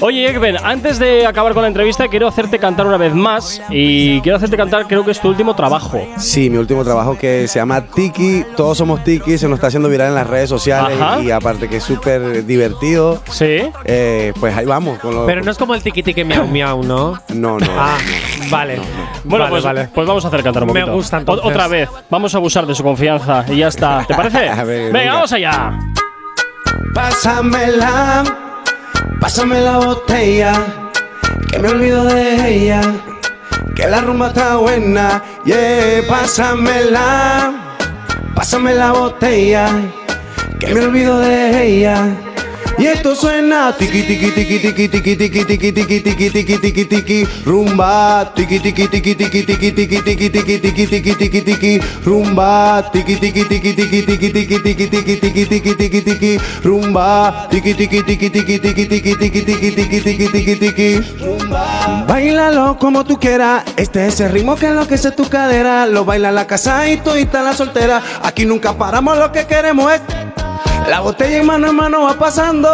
Oye, 0.00 0.28
Ekben, 0.30 0.56
antes 0.62 0.98
de 0.98 1.26
acabar 1.26 1.52
con 1.54 1.62
la 1.62 1.68
entrevista, 1.68 2.08
quiero 2.08 2.28
hacerte 2.28 2.58
cantar 2.58 2.86
una 2.86 2.96
vez 2.96 3.14
más. 3.14 3.62
Y 3.70 4.20
quiero 4.22 4.36
hacerte 4.36 4.56
cantar, 4.56 4.86
creo 4.86 5.04
que 5.04 5.10
es 5.12 5.20
tu 5.20 5.28
último 5.28 5.54
trabajo. 5.54 6.06
Sí, 6.18 6.50
mi 6.50 6.58
último 6.58 6.84
trabajo 6.84 7.16
que 7.18 7.46
se 7.48 7.58
llama 7.58 7.82
Tiki, 7.82 8.44
todos 8.56 8.78
somos 8.78 9.02
Tiki, 9.04 9.38
se 9.38 9.48
nos 9.48 9.56
está 9.56 9.68
haciendo 9.68 9.88
viral 9.88 10.08
en 10.08 10.14
las 10.14 10.26
redes 10.26 10.48
sociales 10.48 10.98
Ajá. 11.00 11.20
y 11.22 11.30
aparte 11.30 11.68
que 11.68 11.76
es 11.78 11.84
súper 11.84 12.44
divertido. 12.46 13.22
Sí. 13.30 13.58
Eh, 13.84 14.32
pues 14.40 14.56
ahí 14.56 14.64
vamos. 14.66 14.98
Con 14.98 15.14
lo- 15.14 15.26
Pero 15.26 15.42
no 15.42 15.50
es 15.50 15.58
como 15.58 15.74
el 15.74 15.82
tiki 15.82 16.02
tiki 16.02 16.24
miau 16.24 16.46
miau, 16.46 16.82
¿no? 16.82 17.20
No, 17.34 17.58
no. 17.58 17.66
Ah, 17.76 17.96
vale. 18.50 18.76
Bueno, 19.24 19.44
Vale, 19.44 19.50
pues, 19.50 19.64
vale. 19.64 19.88
pues 19.94 20.06
vamos 20.06 20.24
a 20.24 20.28
hacer 20.28 20.42
cantar 20.42 20.62
un 20.62 20.72
Me 20.72 20.80
poquito. 20.80 20.96
gusta, 20.96 21.16
O- 21.16 21.20
entonces. 21.20 21.44
Otra 21.46 21.68
vez, 21.68 21.88
vamos 22.10 22.34
a 22.34 22.38
abusar 22.38 22.66
de 22.66 22.74
su 22.74 22.82
confianza 22.82 23.44
y 23.48 23.58
ya 23.58 23.68
está. 23.68 24.04
¿Te 24.06 24.14
parece? 24.14 24.48
A 24.48 24.64
ver, 24.64 24.92
venga, 24.92 24.98
venga. 24.98 25.14
vamos 25.14 25.32
allá. 25.32 25.78
Pásamela, 26.94 28.24
pásame 29.20 29.60
la 29.60 29.78
botella, 29.78 30.52
que 31.50 31.58
me 31.58 31.68
olvido 31.68 32.04
de 32.04 32.48
ella, 32.48 32.80
que 33.74 33.86
la 33.86 34.00
rumba 34.00 34.28
está 34.28 34.56
buena, 34.56 35.22
yeah, 35.44 36.02
pásamela, 36.08 37.76
pásame 38.34 38.74
la 38.74 38.92
botella, 38.92 39.68
que 40.58 40.74
me 40.74 40.80
olvido 40.80 41.18
de 41.18 41.66
ella. 41.66 42.25
Y 42.78 42.86
esto 42.86 43.14
suena 43.16 43.74
tiki 43.76 44.02
tiki 44.02 44.30
tiki 44.32 44.58
tiki 44.58 44.88
tiki 44.88 45.16
tiki 45.16 45.44
tiki 45.44 45.72
tiki 45.72 46.00
tiki 46.02 46.30
tiki 46.30 46.58
tiki 46.58 46.84
tiki 46.84 47.26
rumba 47.46 48.32
tiki 48.34 48.60
tiki 48.60 48.86
tiki 48.88 49.14
tiki 49.14 49.42
tiki 49.42 49.72
tiki 49.72 50.02
tiki 50.02 50.30
tiki 50.30 50.60
tiki 50.60 50.86
tiki 50.86 51.14
tiki 51.14 51.42
tiki 51.42 51.80
rumba 52.04 52.90
tiki 52.92 53.16
tiki 53.16 53.44
tiki 53.44 53.74
tiki 53.74 54.04
tiki 54.04 54.32
tiki 54.32 54.62
tiki 54.62 54.90
tiki 54.90 55.20
tiki 55.20 55.46
tiki 55.48 55.76
tiki 55.76 56.02
tiki 56.04 56.38
rumba 56.62 57.48
tiki 57.50 57.74
tiki 57.74 58.02
tiki 58.02 58.30
tiki 58.30 58.58
tiki 58.60 58.88
tiki 58.88 59.16
tiki 59.16 59.44
tiki 59.44 59.74
tiki 59.74 60.00
tiki 60.02 60.28
tiki 60.32 60.58
tiki 60.58 61.00
rumba 61.24 62.04
Bailalo 62.06 62.76
como 62.78 63.04
tú 63.04 63.18
quieras, 63.18 63.64
este 63.76 64.06
es 64.06 64.20
el 64.20 64.32
ritmo 64.32 64.54
que 64.56 64.66
enloquece 64.66 65.10
tu 65.12 65.28
cadera, 65.28 65.86
lo 65.86 66.04
baila 66.04 66.30
la 66.30 66.46
casa 66.46 66.88
y 66.88 66.98
todita 66.98 67.42
la 67.42 67.54
soltera, 67.54 68.02
aquí 68.22 68.44
nunca 68.44 68.74
paramos, 68.74 69.16
lo 69.18 69.32
que 69.32 69.46
queremos 69.46 69.92
es 69.92 70.00
la 70.88 71.00
botella 71.00 71.38
en 71.38 71.46
mano 71.46 71.68
en 71.68 71.74
mano 71.76 72.02
va 72.02 72.14
pasando, 72.14 72.68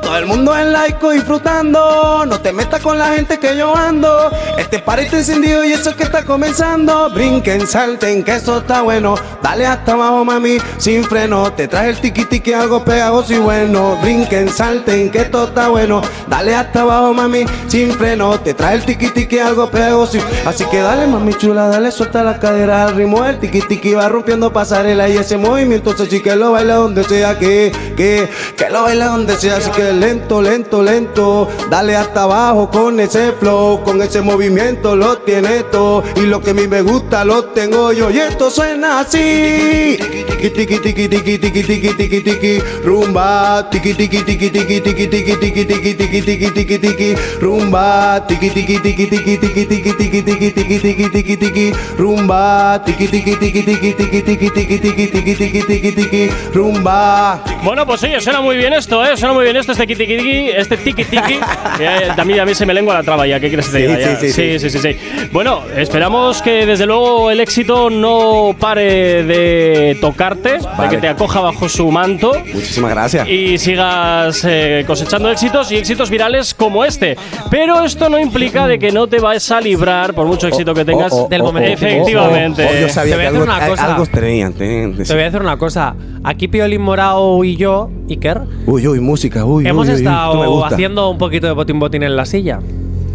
todo 0.00 0.16
el 0.16 0.26
mundo 0.26 0.56
en 0.56 0.72
laico 0.72 1.10
disfrutando. 1.10 2.24
No 2.26 2.40
te 2.40 2.52
metas 2.52 2.80
con 2.80 2.96
la 2.98 3.08
gente 3.08 3.38
que 3.38 3.56
yo 3.56 3.76
ando. 3.76 4.30
Este 4.56 4.78
party 4.78 5.04
está 5.04 5.18
encendido 5.18 5.64
y 5.64 5.72
eso 5.72 5.90
es 5.90 5.96
que 5.96 6.04
está 6.04 6.24
comenzando. 6.24 7.10
Brinquen, 7.10 7.66
salten, 7.66 8.22
que 8.22 8.36
eso 8.36 8.58
está 8.58 8.82
bueno. 8.82 9.16
Dale 9.42 9.66
hasta 9.66 9.92
abajo, 9.92 10.24
mami, 10.24 10.58
sin 10.78 11.04
freno. 11.04 11.52
Te 11.52 11.66
traje 11.66 11.90
el 11.90 12.00
tiki 12.00 12.24
tiki, 12.24 12.52
algo 12.52 12.84
pegajoso 12.84 13.34
y 13.34 13.38
bueno. 13.38 13.96
Brinquen, 14.00 14.48
salten, 14.48 15.10
que 15.10 15.18
esto 15.22 15.44
está 15.44 15.68
bueno. 15.68 16.02
Dale 16.28 16.54
hasta 16.54 16.82
abajo, 16.82 17.12
mami, 17.14 17.44
sin 17.66 17.90
freno. 17.92 18.38
Te 18.40 18.54
traje 18.54 18.76
el 18.76 18.84
tiki 18.84 19.08
tiki, 19.10 19.38
algo 19.40 19.68
pegajoso. 19.70 20.18
y- 20.18 20.22
Así 20.46 20.64
que 20.66 20.80
dale, 20.80 21.06
mami 21.08 21.34
chula, 21.34 21.68
dale, 21.68 21.90
suelta 21.90 22.22
la 22.22 22.38
cadera 22.38 22.84
al 22.84 22.94
ritmo 22.94 23.24
del 23.24 23.38
tiki 23.38 23.60
tiki. 23.62 23.94
Va 23.94 24.08
rompiendo 24.08 24.52
pasarela 24.52 25.08
y 25.08 25.16
ese 25.16 25.36
movimiento, 25.36 25.90
ese 25.90 26.06
sí 26.06 26.20
que 26.22 26.36
lo 26.36 26.52
baila 26.52 26.76
donde 26.76 27.02
sea 27.04 27.38
que, 27.38 27.55
que, 27.96 28.28
que 28.56 28.70
lo 28.70 28.82
baila 28.82 29.06
donde 29.06 29.36
sea. 29.36 29.56
Así 29.56 29.70
que 29.70 29.92
lento, 29.92 30.42
lento, 30.42 30.82
lento. 30.82 31.48
Dale 31.70 31.96
hasta 31.96 32.22
abajo 32.24 32.70
con 32.70 33.00
ese 33.00 33.32
flow, 33.32 33.82
con 33.82 34.00
ese 34.02 34.20
movimiento 34.20 34.96
lo 34.96 35.18
tiene 35.18 35.62
todo. 35.72 36.02
Y 36.16 36.20
lo 36.26 36.40
que 36.40 36.50
a 36.50 36.54
mí 36.54 36.66
me 36.68 36.82
gusta 36.82 37.24
lo 37.24 37.44
tengo 37.46 37.92
yo. 37.92 38.10
Y 38.10 38.18
esto 38.18 38.50
suena 38.50 39.00
así. 39.00 39.98
Tiki 40.28 40.50
tiki 40.50 40.78
tiki 40.78 41.08
tiki 41.08 41.38
tiki 41.38 41.62
tiki 41.62 41.92
tiki 41.98 42.20
tiki 42.22 42.58
rumba. 42.84 43.68
Tiki 43.70 43.94
tiki 43.94 44.22
tiki 44.22 44.50
tiki 44.50 44.80
tiki 44.80 45.08
tiki 45.08 45.36
tiki 45.36 45.64
tiki 45.64 45.94
tiki 45.94 46.22
tiki 46.22 46.50
tiki 46.50 46.78
tiki 46.78 47.14
rumba. 47.40 48.24
Tiki 48.28 48.50
tiki 48.50 48.78
tiki 48.78 49.06
tiki 49.06 49.36
tiki 49.38 49.66
tiki 49.66 49.92
tiki 49.94 50.22
tiki 50.22 50.52
tiki 50.52 50.78
tiki 50.80 51.08
tiki 51.10 51.36
tiki 51.36 51.66
rumba. 51.98 52.82
Tiki 52.84 53.06
tiki 53.08 53.34
tiki 53.40 53.62
tiki 53.64 53.94
tiki 53.94 54.22
tiki 54.22 54.50
tiki 54.50 54.78
tiki 54.80 55.06
tiki 55.10 55.34
tiki 55.36 55.62
tiki 55.66 55.92
tiki 55.98 56.22
rumba. 56.54 57.40
Bueno, 57.62 57.84
pues 57.86 58.02
oye, 58.04 58.20
suena 58.20 58.40
muy 58.40 58.56
bien 58.56 58.72
esto, 58.72 59.04
¿eh? 59.04 59.16
Suena 59.16 59.34
muy 59.34 59.44
bien 59.44 59.56
esto, 59.56 59.72
este 59.72 59.86
tiki 59.86 60.06
tiki, 60.16 60.48
este 60.50 60.76
tiki 60.76 61.04
tiki. 61.04 61.34
Eh, 61.80 62.08
también 62.14 62.40
a 62.40 62.44
mí 62.44 62.54
se 62.54 62.64
me 62.64 62.72
lengua 62.72 62.94
la 62.94 63.02
traba 63.02 63.26
ya, 63.26 63.40
¿qué 63.40 63.50
crees 63.50 63.68
que 63.68 63.76
Sí, 63.86 64.26
sí, 64.30 64.32
sí, 64.32 64.58
sí, 64.58 64.70
sí, 64.70 64.70
sí, 64.70 64.78
sí. 64.78 65.28
Bueno, 65.32 65.62
esperamos 65.76 66.42
que 66.42 66.64
desde 66.66 66.86
luego 66.86 67.30
el 67.30 67.40
éxito 67.40 67.90
no 67.90 68.54
pare 68.58 69.24
de 69.24 69.96
tocarte, 70.00 70.58
de 70.58 70.58
Vale. 70.60 70.88
que 70.90 70.96
te 70.98 71.08
acoja 71.08 71.40
bajo 71.40 71.68
su 71.68 71.90
manto. 71.90 72.32
Muchísimas 72.54 72.90
gracias. 72.92 73.28
y 73.28 73.58
sigas 73.58 74.44
eh, 74.48 74.84
cosechando 74.86 75.30
éxitos 75.30 75.70
y 75.72 75.76
éxitos 75.76 76.08
virales 76.10 76.54
como 76.54 76.84
este. 76.84 77.16
Pero 77.50 77.84
esto 77.84 78.08
no 78.08 78.18
implica 78.18 78.66
de 78.68 78.78
que 78.78 78.92
no 78.92 79.06
te 79.06 79.18
vas 79.18 79.50
a 79.50 79.60
librar, 79.60 80.14
por 80.14 80.26
mucho 80.26 80.46
éxito 80.48 80.72
que 80.74 80.84
tengas, 80.84 81.12
Oh, 81.12 81.24
oh, 81.24 81.28
del 81.28 81.40
oh, 81.42 81.44
momento. 81.46 81.70
oh, 81.70 81.86
Efectivamente. 81.86 82.64
oh, 82.64 82.68
oh, 82.70 82.80
yo 82.80 82.88
sabía 82.88 83.16
Te 83.16 83.16
voy 83.16 83.20
que 83.22 83.26
a 83.26 83.30
algo, 83.30 83.42
una 83.44 83.68
cosa. 83.68 83.86
algo 83.94 84.06
tenían, 84.06 84.52
tenían. 84.52 84.96
Te 84.96 85.12
voy 85.12 85.22
a 85.22 85.24
decir 85.24 85.40
una 85.40 85.56
cosa. 85.56 85.94
Aquí 86.24 86.48
Piolín 86.48 86.80
Morao 86.82 87.35
y 87.44 87.56
yo, 87.56 87.90
Iker, 88.08 88.42
Uy, 88.66 88.86
uy, 88.86 89.00
música, 89.00 89.44
uy, 89.44 89.66
hemos 89.66 89.88
uy, 89.88 89.94
estado 89.94 90.64
haciendo 90.64 91.10
un 91.10 91.18
poquito 91.18 91.46
de 91.46 91.52
botín 91.52 91.78
botín 91.78 92.02
en 92.02 92.16
la 92.16 92.24
silla. 92.26 92.60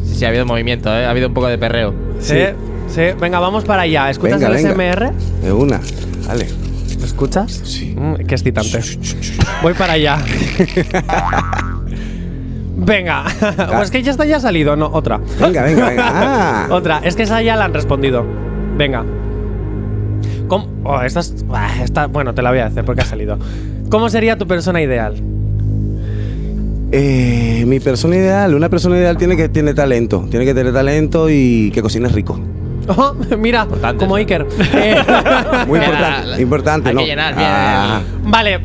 Sí, 0.06 0.16
sí, 0.16 0.26
ha 0.26 0.30
habido 0.30 0.46
movimiento, 0.46 0.90
¿eh? 0.96 1.06
Ha 1.06 1.10
habido 1.10 1.28
un 1.30 1.34
poco 1.34 1.48
de 1.48 1.58
perreo. 1.58 1.94
Sí, 2.20 2.38
sí. 2.88 3.02
Venga, 3.20 3.40
vamos 3.40 3.64
para 3.64 3.84
allá. 3.84 4.10
¿Escuchas 4.10 4.40
Venga, 4.40 4.56
el 4.58 4.64
venga. 4.76 4.94
SMR? 4.94 5.12
De 5.46 5.52
una, 5.54 5.80
dale. 6.28 6.48
¿Lo 7.00 7.06
escuchas? 7.06 7.52
Sí. 7.64 7.96
qué 8.28 8.36
excitante. 8.36 8.80
Voy 9.64 9.74
para 9.74 9.94
allá. 9.94 10.18
Venga. 12.78 13.26
o 13.78 13.82
es 13.82 13.92
que 13.92 14.02
ya 14.02 14.12
está 14.12 14.26
ya 14.26 14.38
ha 14.38 14.40
salido, 14.40 14.76
no, 14.76 14.88
otra. 14.88 15.20
Venga, 15.40 15.64
venga, 15.64 15.90
venga. 15.90 16.04
Ah. 16.14 16.68
otra. 16.72 17.00
Es 17.04 17.16
que 17.16 17.24
esa 17.24 17.42
ya 17.42 17.56
la 17.56 17.66
han 17.66 17.74
respondido. 17.74 18.26
Venga. 18.78 19.04
¿Cómo? 20.48 20.68
Oh, 20.84 21.02
esta, 21.02 21.20
es- 21.20 21.46
ah, 21.54 21.70
esta- 21.84 22.08
bueno, 22.08 22.34
te 22.34 22.42
la 22.42 22.50
voy 22.50 22.60
a 22.60 22.66
hacer 22.68 22.84
porque 22.84 23.02
ha 23.02 23.06
salido. 23.06 23.38
¿Cómo 23.92 24.10
sería 24.10 24.38
tu 24.38 24.48
persona 24.48 24.82
ideal? 24.82 25.16
Eh, 26.94 27.66
mi 27.68 27.82
persona 27.82 28.16
ideal, 28.16 28.56
una 28.56 28.70
persona 28.70 28.98
ideal 28.98 29.18
tiene 29.18 29.36
que 29.36 29.50
tener 29.50 29.76
talento, 29.76 30.26
tiene 30.32 30.46
que 30.46 30.54
tener 30.54 30.72
talento 30.72 31.30
y 31.30 31.72
que 31.72 31.82
cocine 31.82 32.08
rico. 32.08 32.40
Oh, 32.88 33.14
mira, 33.38 33.68
como 34.00 34.16
Iker. 34.16 34.48
Eh, 34.76 34.96
Muy 35.68 35.80
importante, 35.80 36.42
importante, 36.42 36.90
hay 36.90 36.96
¿no? 36.96 37.02
que 37.02 37.08
llenar 37.08 37.36
bien. 37.36 37.50
Ah, 37.50 38.02
vale. 38.24 38.62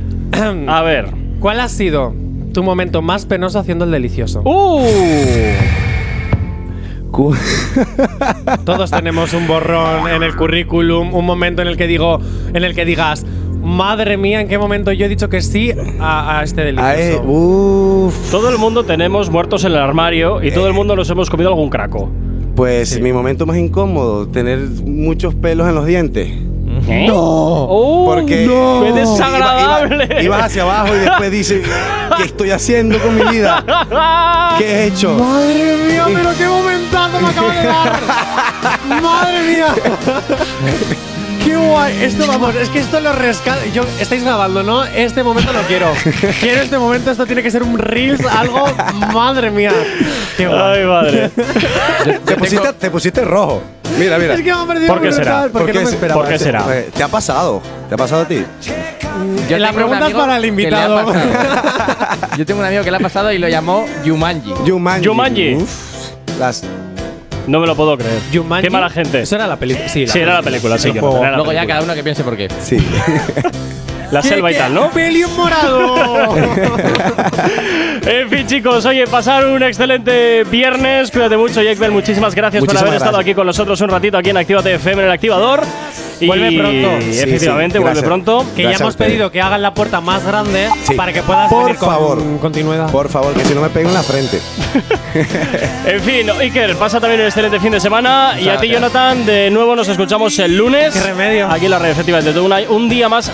A 0.69 0.83
ver. 0.83 1.09
¿Cuál 1.41 1.59
ha 1.59 1.69
sido 1.69 2.15
tu 2.53 2.63
momento 2.63 3.03
más 3.03 3.27
penoso 3.27 3.59
haciendo 3.59 3.85
el 3.85 3.91
delicioso? 3.91 4.43
¡Uh! 4.45 4.81
Todos 8.65 8.91
tenemos 8.91 9.33
un 9.33 9.47
borrón 9.47 10.09
en 10.09 10.23
el 10.23 10.37
currículum, 10.37 11.15
un 11.15 11.25
momento 11.25 11.63
en 11.63 11.69
el 11.69 11.77
que 11.77 11.87
digo, 11.87 12.21
en 12.53 12.63
el 12.63 12.75
que 12.75 12.85
digas, 12.85 13.25
madre 13.67 14.17
mía, 14.17 14.41
¿en 14.41 14.49
qué 14.49 14.59
momento 14.59 14.93
yo 14.93 15.07
he 15.07 15.09
dicho 15.09 15.29
que 15.29 15.43
sí 15.43 15.73
a, 16.01 16.39
a 16.39 16.43
este 16.45 16.63
delicioso? 16.63 16.89
ah, 16.89 16.97
eh, 16.99 17.21
uf. 17.27 18.31
Todo 18.31 18.49
el 18.49 18.59
mundo 18.59 18.85
tenemos 18.85 19.29
muertos 19.31 19.65
en 19.65 19.73
el 19.73 19.79
armario 19.79 20.43
y 20.43 20.53
todo 20.53 20.67
el 20.69 20.73
mundo 20.73 20.95
nos 20.97 21.11
hemos 21.11 21.29
comido 21.29 21.51
algún 21.51 21.69
craco. 21.69 22.09
Pues 22.55 22.99
mi 23.01 23.13
momento 23.13 23.45
más 23.45 23.57
incómodo, 23.59 24.29
tener 24.29 24.59
muchos 24.85 25.35
pelos 25.35 25.69
en 25.69 25.75
los 25.75 25.85
dientes. 25.87 26.29
¿Eh? 26.89 27.07
No. 27.09 27.15
¡Oh, 27.17 28.05
Porque 28.07 28.47
no! 28.47 28.83
¡Qué 28.83 28.89
iba- 28.91 28.99
desagradable! 29.01 30.05
iba- 30.11 30.23
ibas 30.23 30.43
hacia 30.45 30.63
abajo 30.63 30.95
y 30.95 30.99
después 31.01 31.31
dices, 31.33 31.67
¿qué 32.17 32.23
estoy 32.25 32.51
haciendo 32.53 32.99
con 33.01 33.15
mi 33.17 33.23
vida? 33.37 34.55
¿Qué 34.59 34.65
he 34.65 34.87
hecho? 34.87 35.15
Madre 35.19 35.77
mía, 35.89 36.05
pero 36.07 36.31
qué 36.39 36.47
momentazo 36.47 37.21
me 37.21 37.29
acaba 37.29 37.55
de 37.55 37.67
dar. 37.67 38.01
Madre 39.03 39.43
mía. 39.53 39.67
Qué 41.47 41.57
guay. 41.57 42.03
Esto, 42.03 42.27
vamos, 42.27 42.55
es 42.57 42.69
que 42.71 42.81
esto 42.81 42.99
lo 43.01 43.13
rescata. 43.13 43.65
Yo, 43.73 43.85
estáis 44.01 44.25
grabando, 44.25 44.63
¿no? 44.65 44.85
Este 44.85 45.23
momento 45.23 45.53
lo 45.53 45.61
quiero. 45.63 45.93
Quiero 46.41 46.61
este 46.63 46.77
momento, 46.79 47.11
esto 47.13 47.25
tiene 47.25 47.43
que 47.43 47.51
ser 47.53 47.63
un 47.63 47.79
Reels, 47.79 48.25
algo. 48.27 48.67
Madre 49.13 49.51
mía. 49.51 49.73
Qué 50.37 50.47
guay. 50.49 50.81
Ay, 50.81 50.85
madre. 50.85 51.31
Te 52.25 52.37
pusiste, 52.37 52.73
te 52.73 52.91
pusiste 52.91 53.25
rojo. 53.25 53.63
Mira, 53.99 54.19
mira. 54.19 54.35
Es 54.35 54.41
que 54.43 54.53
me 54.53 54.59
ha 54.61 54.67
parecido 54.67 54.93
¿Por 54.93 55.03
qué 55.03 55.09
brutal, 55.09 55.25
será? 55.25 55.49
Porque 55.53 55.73
no 55.73 55.81
me 55.83 55.87
se- 55.87 55.95
esperaba. 55.95 56.21
¿Por 56.21 56.31
qué 56.31 56.39
será? 56.39 56.65
Eh, 56.77 56.91
¿Te 56.95 57.03
ha 57.05 57.09
pasado? 57.09 57.63
¿Te 57.89 57.95
ha 57.95 57.99
pasado 57.99 58.23
a 58.23 58.29
ti? 58.29 58.45
Yo 59.49 59.59
La 59.59 59.69
tengo 59.71 59.85
un 59.87 59.91
pregunta 59.91 59.97
es 59.99 60.03
amigo 60.05 60.19
para 60.21 60.37
el 60.37 60.43
que 60.43 60.47
le 60.71 60.77
ha 60.77 60.87
invitado. 60.87 61.07
pasado. 61.07 62.37
Yo 62.37 62.45
tengo 62.47 62.61
un 62.61 62.67
amigo 62.67 62.83
que 62.83 62.91
le 62.91 62.97
ha 62.97 63.01
pasado 63.01 63.33
y 63.33 63.39
lo 63.39 63.49
llamó 63.49 63.87
Yumanji. 64.05 64.53
Jumanji. 64.67 65.07
Jumanji. 65.07 65.55
Uf, 65.55 65.71
las, 66.39 66.63
No 67.47 67.61
me 67.61 67.67
lo 67.67 67.75
puedo 67.77 67.97
creer. 67.97 68.21
Jumanji. 68.33 68.67
Qué 68.67 68.71
mala 68.71 68.91
gente. 68.91 69.23
Eso 69.23 69.37
era 69.37 69.47
la 69.47 69.57
película. 69.57 69.89
Sí, 69.89 70.07
Sí, 70.07 70.19
era 70.19 70.35
la 70.35 70.43
película, 70.43 70.79
sí. 70.79 70.93
que 70.93 71.01
la 71.01 71.37
Luego 71.37 71.53
ya 71.53 71.67
cada 71.67 71.83
uno 71.83 71.95
que 71.95 72.03
piense 72.03 72.25
por 72.25 72.37
qué. 72.37 72.49
sí. 72.61 72.77
La 74.11 74.23
selva 74.23 74.53
y 74.53 74.55
tal, 74.55 74.75
¿no? 74.75 74.91
¡Pelión 74.91 75.35
morado! 75.37 75.97
En 78.07 78.29
fin, 78.31 78.47
chicos, 78.47 78.85
oye, 78.87 79.05
pasar 79.09 79.45
un 79.47 79.63
excelente 79.65 80.45
viernes. 80.45 81.11
Cuídate 81.11 81.37
mucho, 81.37 81.61
Jake 81.63 81.79
Bell. 81.79 81.91
Muchísimas 81.91 82.35
gracias 82.37 82.65
por 82.65 82.77
haber 82.77 82.95
estado 82.95 83.19
aquí 83.19 83.35
con 83.35 83.47
nosotros 83.47 83.81
un 83.81 83.89
ratito 83.89 84.17
aquí 84.17 84.31
en 84.31 84.37
Actívate 84.37 84.75
FM 84.75 85.03
en 85.03 85.09
el 85.09 85.13
activador. 85.13 85.63
Y 86.21 86.27
Vuelve 86.29 86.57
pronto. 86.57 86.89
Sí, 87.01 87.19
efectivamente, 87.21 87.79
sí, 87.79 87.83
vuelve 87.83 88.03
pronto. 88.03 88.47
que 88.55 88.63
ya 88.63 88.69
Gracias 88.69 88.81
hemos 88.81 88.97
pedido 88.97 89.31
que 89.31 89.41
hagan 89.43 89.61
la 89.61 89.75
puerta 89.75 90.01
más 90.01 90.25
grande 90.25 90.69
Sí. 90.85 90.95
para 90.95 91.13
que 91.13 91.23
puedas 91.23 91.51
Por 91.51 91.65
venir 91.65 91.77
con 91.79 91.89
favor. 91.91 92.23
continuidad. 92.41 92.91
Por 92.91 93.09
favor, 93.09 93.35
que 93.35 93.45
si 93.45 93.55
no 93.55 93.61
me 93.61 93.69
peguen 93.71 93.89
en 93.89 93.95
la 93.95 94.03
frente. 94.03 94.41
En 95.87 96.01
fin, 96.03 96.29
Iker, 96.31 96.77
pasa 96.77 97.01
también 97.01 97.21
un 97.21 97.27
excelente 97.27 97.59
fin 97.61 97.73
de 97.73 97.81
semana. 97.81 98.35
y 98.41 98.49
a 98.49 98.59
ti. 98.59 98.69
Jonathan, 98.69 99.25
de 99.27 99.51
nuevo 99.51 99.75
nos 99.77 99.89
escuchamos 99.89 100.39
el 100.39 100.57
lunes. 100.57 100.93
Qué 100.95 101.01
remedio. 101.01 101.49
Aquí 101.51 101.65
en 101.67 101.71
la 101.71 101.79
red, 101.79 101.91
efectivamente. 101.91 102.39
Un, 102.39 102.53
un 102.71 102.89
día 102.89 103.09
más 103.09 103.31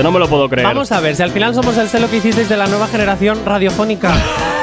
no 0.00 0.10
me 0.10 0.18
lo 0.18 0.28
puedo 0.28 0.48
creer. 0.48 0.66
Vamos 0.66 0.90
a 0.92 1.00
ver, 1.00 1.14
si 1.14 1.22
al 1.22 1.30
final 1.30 1.54
somos 1.54 1.76
el 1.76 1.88
celo 1.88 2.08
que 2.08 2.16
hicisteis 2.16 2.48
de 2.48 2.56
la 2.56 2.66
nueva 2.66 2.86
generación 2.86 3.38
radiofónica. 3.44 4.12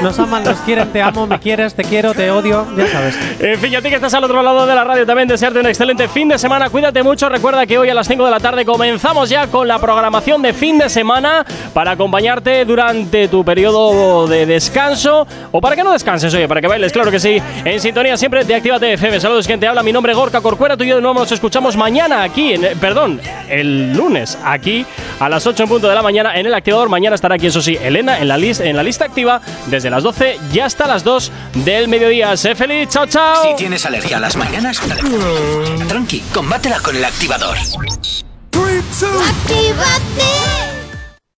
Nos 0.01 0.17
aman, 0.17 0.45
nos 0.45 0.57
quieren, 0.59 0.87
te 0.93 1.01
amo, 1.01 1.27
me 1.27 1.39
quieres, 1.39 1.73
te 1.75 1.83
quiero, 1.83 2.13
te 2.13 2.31
odio, 2.31 2.65
ya 2.77 2.87
sabes. 2.87 3.17
En 3.39 3.59
fin, 3.59 3.73
y 3.73 3.75
a 3.75 3.81
ti 3.81 3.89
que 3.89 3.95
estás 3.95 4.13
al 4.13 4.23
otro 4.23 4.41
lado 4.41 4.65
de 4.65 4.73
la 4.73 4.85
radio 4.85 5.05
también 5.05 5.27
desearte 5.27 5.59
un 5.59 5.67
excelente 5.67 6.07
fin 6.07 6.29
de 6.29 6.37
semana. 6.37 6.69
Cuídate 6.69 7.03
mucho. 7.03 7.27
Recuerda 7.27 7.65
que 7.67 7.77
hoy 7.77 7.89
a 7.89 7.93
las 7.93 8.07
5 8.07 8.23
de 8.23 8.31
la 8.31 8.39
tarde 8.39 8.63
comenzamos 8.63 9.29
ya 9.29 9.47
con 9.47 9.67
la 9.67 9.77
programación 9.77 10.41
de 10.41 10.53
fin 10.53 10.77
de 10.77 10.89
semana 10.89 11.45
para 11.73 11.91
acompañarte 11.91 12.63
durante 12.63 13.27
tu 13.27 13.43
periodo 13.43 14.25
de 14.27 14.45
descanso 14.45 15.27
o 15.51 15.59
para 15.59 15.75
que 15.75 15.83
no 15.83 15.91
descanses, 15.91 16.33
oye, 16.33 16.47
para 16.47 16.61
que 16.61 16.67
bailes, 16.67 16.93
claro 16.93 17.11
que 17.11 17.19
sí. 17.19 17.41
En 17.65 17.81
sintonía 17.81 18.15
siempre 18.15 18.45
de 18.45 18.55
Actívate 18.55 18.93
FM. 18.93 19.19
Saludos, 19.19 19.47
quien 19.47 19.59
te 19.59 19.67
habla. 19.67 19.83
Mi 19.83 19.91
nombre 19.91 20.13
es 20.13 20.17
Gorka 20.17 20.39
Corcuera. 20.39 20.77
Tú 20.77 20.85
y 20.85 20.87
yo 20.87 20.95
de 20.95 21.01
nuevo 21.01 21.19
nos 21.19 21.31
escuchamos 21.33 21.75
mañana 21.75 22.23
aquí, 22.23 22.53
en, 22.53 22.79
perdón, 22.79 23.19
el 23.49 23.91
lunes 23.93 24.37
aquí 24.45 24.85
a 25.19 25.29
las 25.29 25.45
8 25.45 25.63
en 25.63 25.69
punto 25.69 25.87
de 25.89 25.95
la 25.95 26.01
mañana 26.01 26.37
en 26.39 26.45
el 26.45 26.53
activador. 26.53 26.89
Mañana 26.89 27.15
estará 27.15 27.35
aquí, 27.35 27.47
eso 27.47 27.61
sí, 27.61 27.77
Elena 27.81 28.19
en 28.19 28.27
la, 28.27 28.37
lis- 28.37 28.59
en 28.61 28.75
la 28.75 28.83
lista 28.83 29.05
activa 29.05 29.41
desde 29.67 29.89
las 29.89 30.03
12 30.03 30.37
y 30.53 30.59
hasta 30.59 30.87
las 30.87 31.03
2 31.03 31.31
del 31.55 31.87
mediodía. 31.87 32.35
Sé 32.37 32.55
feliz, 32.55 32.89
chao, 32.89 33.05
chao. 33.07 33.43
Si 33.43 33.55
tienes 33.55 33.85
alergia 33.85 34.17
a 34.17 34.19
las 34.19 34.35
mañanas, 34.35 34.79
tranqui, 35.87 36.21
combátela 36.33 36.79
con 36.79 36.95
el 36.95 37.03
activador. 37.05 37.57
Actívate. 39.29 40.78